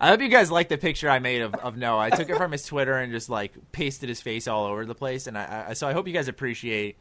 I 0.00 0.08
hope 0.08 0.22
you 0.22 0.28
guys 0.28 0.50
like 0.50 0.68
the 0.70 0.78
picture 0.78 1.10
I 1.10 1.18
made 1.18 1.42
of, 1.42 1.54
of 1.56 1.76
Noah. 1.76 1.98
I 1.98 2.10
took 2.10 2.30
it 2.30 2.36
from 2.38 2.52
his 2.52 2.64
Twitter 2.64 2.96
and 2.96 3.12
just 3.12 3.28
like 3.28 3.52
pasted 3.70 4.08
his 4.08 4.20
face 4.22 4.48
all 4.48 4.64
over 4.64 4.86
the 4.86 4.94
place, 4.94 5.26
and 5.26 5.36
I, 5.36 5.66
I 5.68 5.72
so 5.74 5.86
I 5.86 5.92
hope 5.92 6.06
you 6.06 6.14
guys 6.14 6.26
appreciate. 6.28 6.96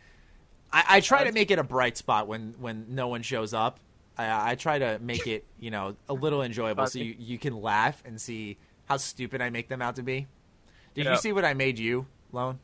I, 0.72 0.84
I 0.90 1.00
try 1.00 1.24
to 1.24 1.32
make 1.32 1.50
it 1.50 1.60
a 1.60 1.64
bright 1.64 1.96
spot 1.98 2.28
when 2.28 2.56
when 2.60 2.88
no 2.90 3.08
one 3.08 3.22
shows 3.22 3.54
up. 3.54 3.80
I, 4.18 4.52
I 4.52 4.56
try 4.56 4.80
to 4.80 5.00
make 5.00 5.28
it 5.28 5.46
you 5.60 5.72
know 5.72 5.96
a 6.10 6.14
little 6.14 6.42
enjoyable 6.44 6.86
so 6.88 7.00
you, 7.00 7.16
you 7.18 7.38
can 7.40 7.62
laugh 7.62 8.04
and 8.06 8.20
see 8.20 8.58
how 8.86 8.98
stupid 8.98 9.42
I 9.42 9.50
make 9.50 9.70
them 9.70 9.82
out 9.82 9.96
to 9.96 10.04
be. 10.04 10.28
Did 10.94 11.06
Yeah. 11.06 11.12
you 11.12 11.18
see 11.18 11.32
what 11.32 11.46
I 11.46 11.54
made 11.54 11.80
you, 11.80 12.06
Lone? 12.34 12.60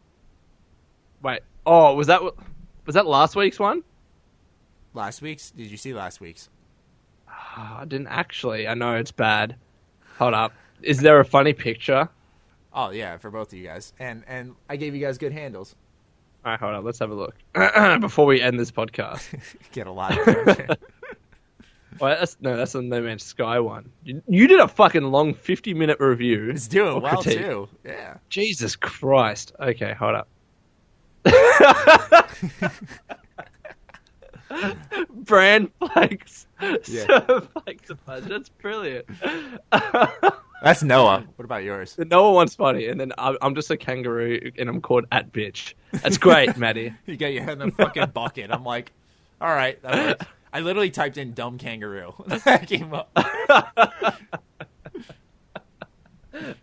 Wait. 1.22 1.40
Oh, 1.66 1.96
was 1.96 2.08
that 2.08 2.22
was 2.86 2.94
that 2.96 3.06
last 3.08 3.38
week's 3.38 3.58
one? 3.58 3.84
Last 4.94 5.22
week's? 5.22 5.52
Did 5.52 5.72
you 5.72 5.78
see 5.78 5.94
last 5.94 6.20
week's? 6.20 6.50
I 7.58 7.86
didn't 7.88 8.08
actually. 8.08 8.68
I 8.68 8.74
know 8.74 8.96
it's 8.96 9.12
bad. 9.12 9.56
Hold 10.18 10.34
up. 10.34 10.54
Is 10.82 11.00
there 11.00 11.20
a 11.20 11.26
funny 11.26 11.54
picture? 11.54 12.10
Oh 12.74 12.90
yeah, 12.92 13.18
for 13.18 13.32
both 13.32 13.54
of 13.54 13.60
you 13.60 13.66
guys, 13.66 13.94
and 14.00 14.24
and 14.28 14.56
I 14.70 14.76
gave 14.76 14.94
you 14.96 15.02
guys 15.02 15.18
good 15.18 15.32
handles. 15.32 15.76
All 16.44 16.52
right, 16.52 16.60
hold 16.60 16.74
on. 16.76 16.84
Let's 16.84 17.00
have 17.00 17.10
a 17.12 17.16
look 17.16 17.36
before 18.02 18.26
we 18.26 18.42
end 18.42 18.60
this 18.60 18.72
podcast. 18.72 19.34
Get 19.72 19.88
a 19.88 19.92
lot. 19.92 20.18
Of. 20.28 20.78
Well, 21.98 22.18
that's, 22.20 22.36
no, 22.42 22.58
that's 22.58 22.74
the 22.74 22.82
No 22.82 23.02
Man's 23.02 23.24
Sky 23.24 23.58
one. 23.62 23.90
You, 24.04 24.22
you 24.28 24.48
did 24.48 24.60
a 24.60 24.68
fucking 24.68 25.04
long 25.04 25.34
fifty-minute 25.34 26.02
review. 26.02 26.50
it's 26.50 26.68
doing 26.68 27.02
well 27.02 27.22
critique. 27.22 27.40
too. 27.40 27.70
Yeah. 27.86 28.16
Jesus 28.28 28.76
Christ. 28.76 29.54
Okay, 29.62 29.94
hold 29.94 30.16
up. 30.16 30.28
Brand 35.10 35.72
flags. 35.80 36.48
Yeah. 36.62 37.06
Serve 37.28 37.50
flags 37.50 37.90
of 37.90 38.00
fudge. 38.02 38.26
That's 38.26 38.50
brilliant. 38.50 39.06
That's 40.64 40.84
Noah. 40.84 41.26
What 41.36 41.46
about 41.46 41.64
yours? 41.64 41.96
no 41.98 42.24
one 42.26 42.34
wants 42.34 42.56
funny, 42.56 42.88
and 42.88 43.00
then 43.00 43.12
I'm 43.18 43.38
I'm 43.42 43.56
just 43.56 43.70
a 43.72 43.78
kangaroo, 43.78 44.52
and 44.58 44.70
I'm 44.70 44.82
called 44.82 45.06
at 45.12 45.32
bitch. 45.32 45.74
That's 45.92 46.18
great, 46.18 46.58
Matty. 46.58 46.94
You 47.06 47.18
get 47.18 47.34
your 47.34 47.44
head 47.44 47.62
in 47.62 47.70
the 47.70 47.76
fucking 47.76 48.12
bucket. 48.12 48.52
I'm 48.52 48.64
like, 48.64 48.92
all 49.42 49.50
right, 49.50 49.82
that 49.84 49.94
works. 49.94 50.26
I 50.54 50.62
literally 50.62 50.90
typed 50.90 51.18
in 51.18 51.34
dumb 51.34 51.58
kangaroo. 51.58 52.14
that 52.28 52.68
came 52.68 52.94
up. 52.94 53.12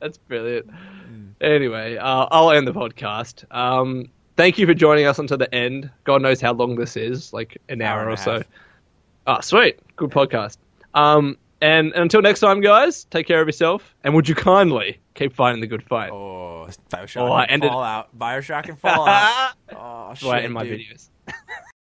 That's 0.00 0.18
brilliant. 0.18 0.70
Anyway, 1.40 1.96
uh, 1.96 2.26
I'll 2.30 2.50
end 2.52 2.66
the 2.66 2.72
podcast. 2.72 3.44
Um, 3.54 4.06
thank 4.36 4.58
you 4.58 4.66
for 4.66 4.74
joining 4.74 5.06
us 5.06 5.18
until 5.18 5.38
the 5.38 5.52
end. 5.54 5.90
God 6.04 6.22
knows 6.22 6.40
how 6.40 6.52
long 6.52 6.76
this 6.76 6.96
is, 6.96 7.32
like 7.32 7.58
an 7.68 7.82
Hour 7.82 8.00
hour, 8.02 8.10
or 8.10 8.16
so. 8.16 8.42
Ah, 9.26 9.40
sweet. 9.40 9.78
Good 9.96 10.10
podcast. 10.10 10.56
Um, 10.94 11.36
and, 11.60 11.92
and 11.92 12.02
until 12.02 12.22
next 12.22 12.40
time, 12.40 12.60
guys, 12.60 13.04
take 13.04 13.26
care 13.26 13.40
of 13.40 13.46
yourself. 13.48 13.94
And 14.04 14.14
would 14.14 14.28
you 14.28 14.34
kindly 14.34 14.98
keep 15.14 15.32
fighting 15.32 15.60
the 15.60 15.66
good 15.66 15.82
fight? 15.84 16.10
Oh, 16.10 16.68
Bioshock 16.90 17.20
Oh, 17.20 17.32
I 17.32 17.42
and 17.44 17.52
ended- 17.52 17.70
Fallout. 17.70 18.18
Bioshock 18.18 18.68
and 18.68 18.78
Fallout. 18.80 19.52
Oh, 19.74 20.12
shit, 20.14 20.28
Right 20.28 20.44
in 20.44 20.52
my 20.52 20.64
dude. 20.64 20.80
videos. 20.80 21.08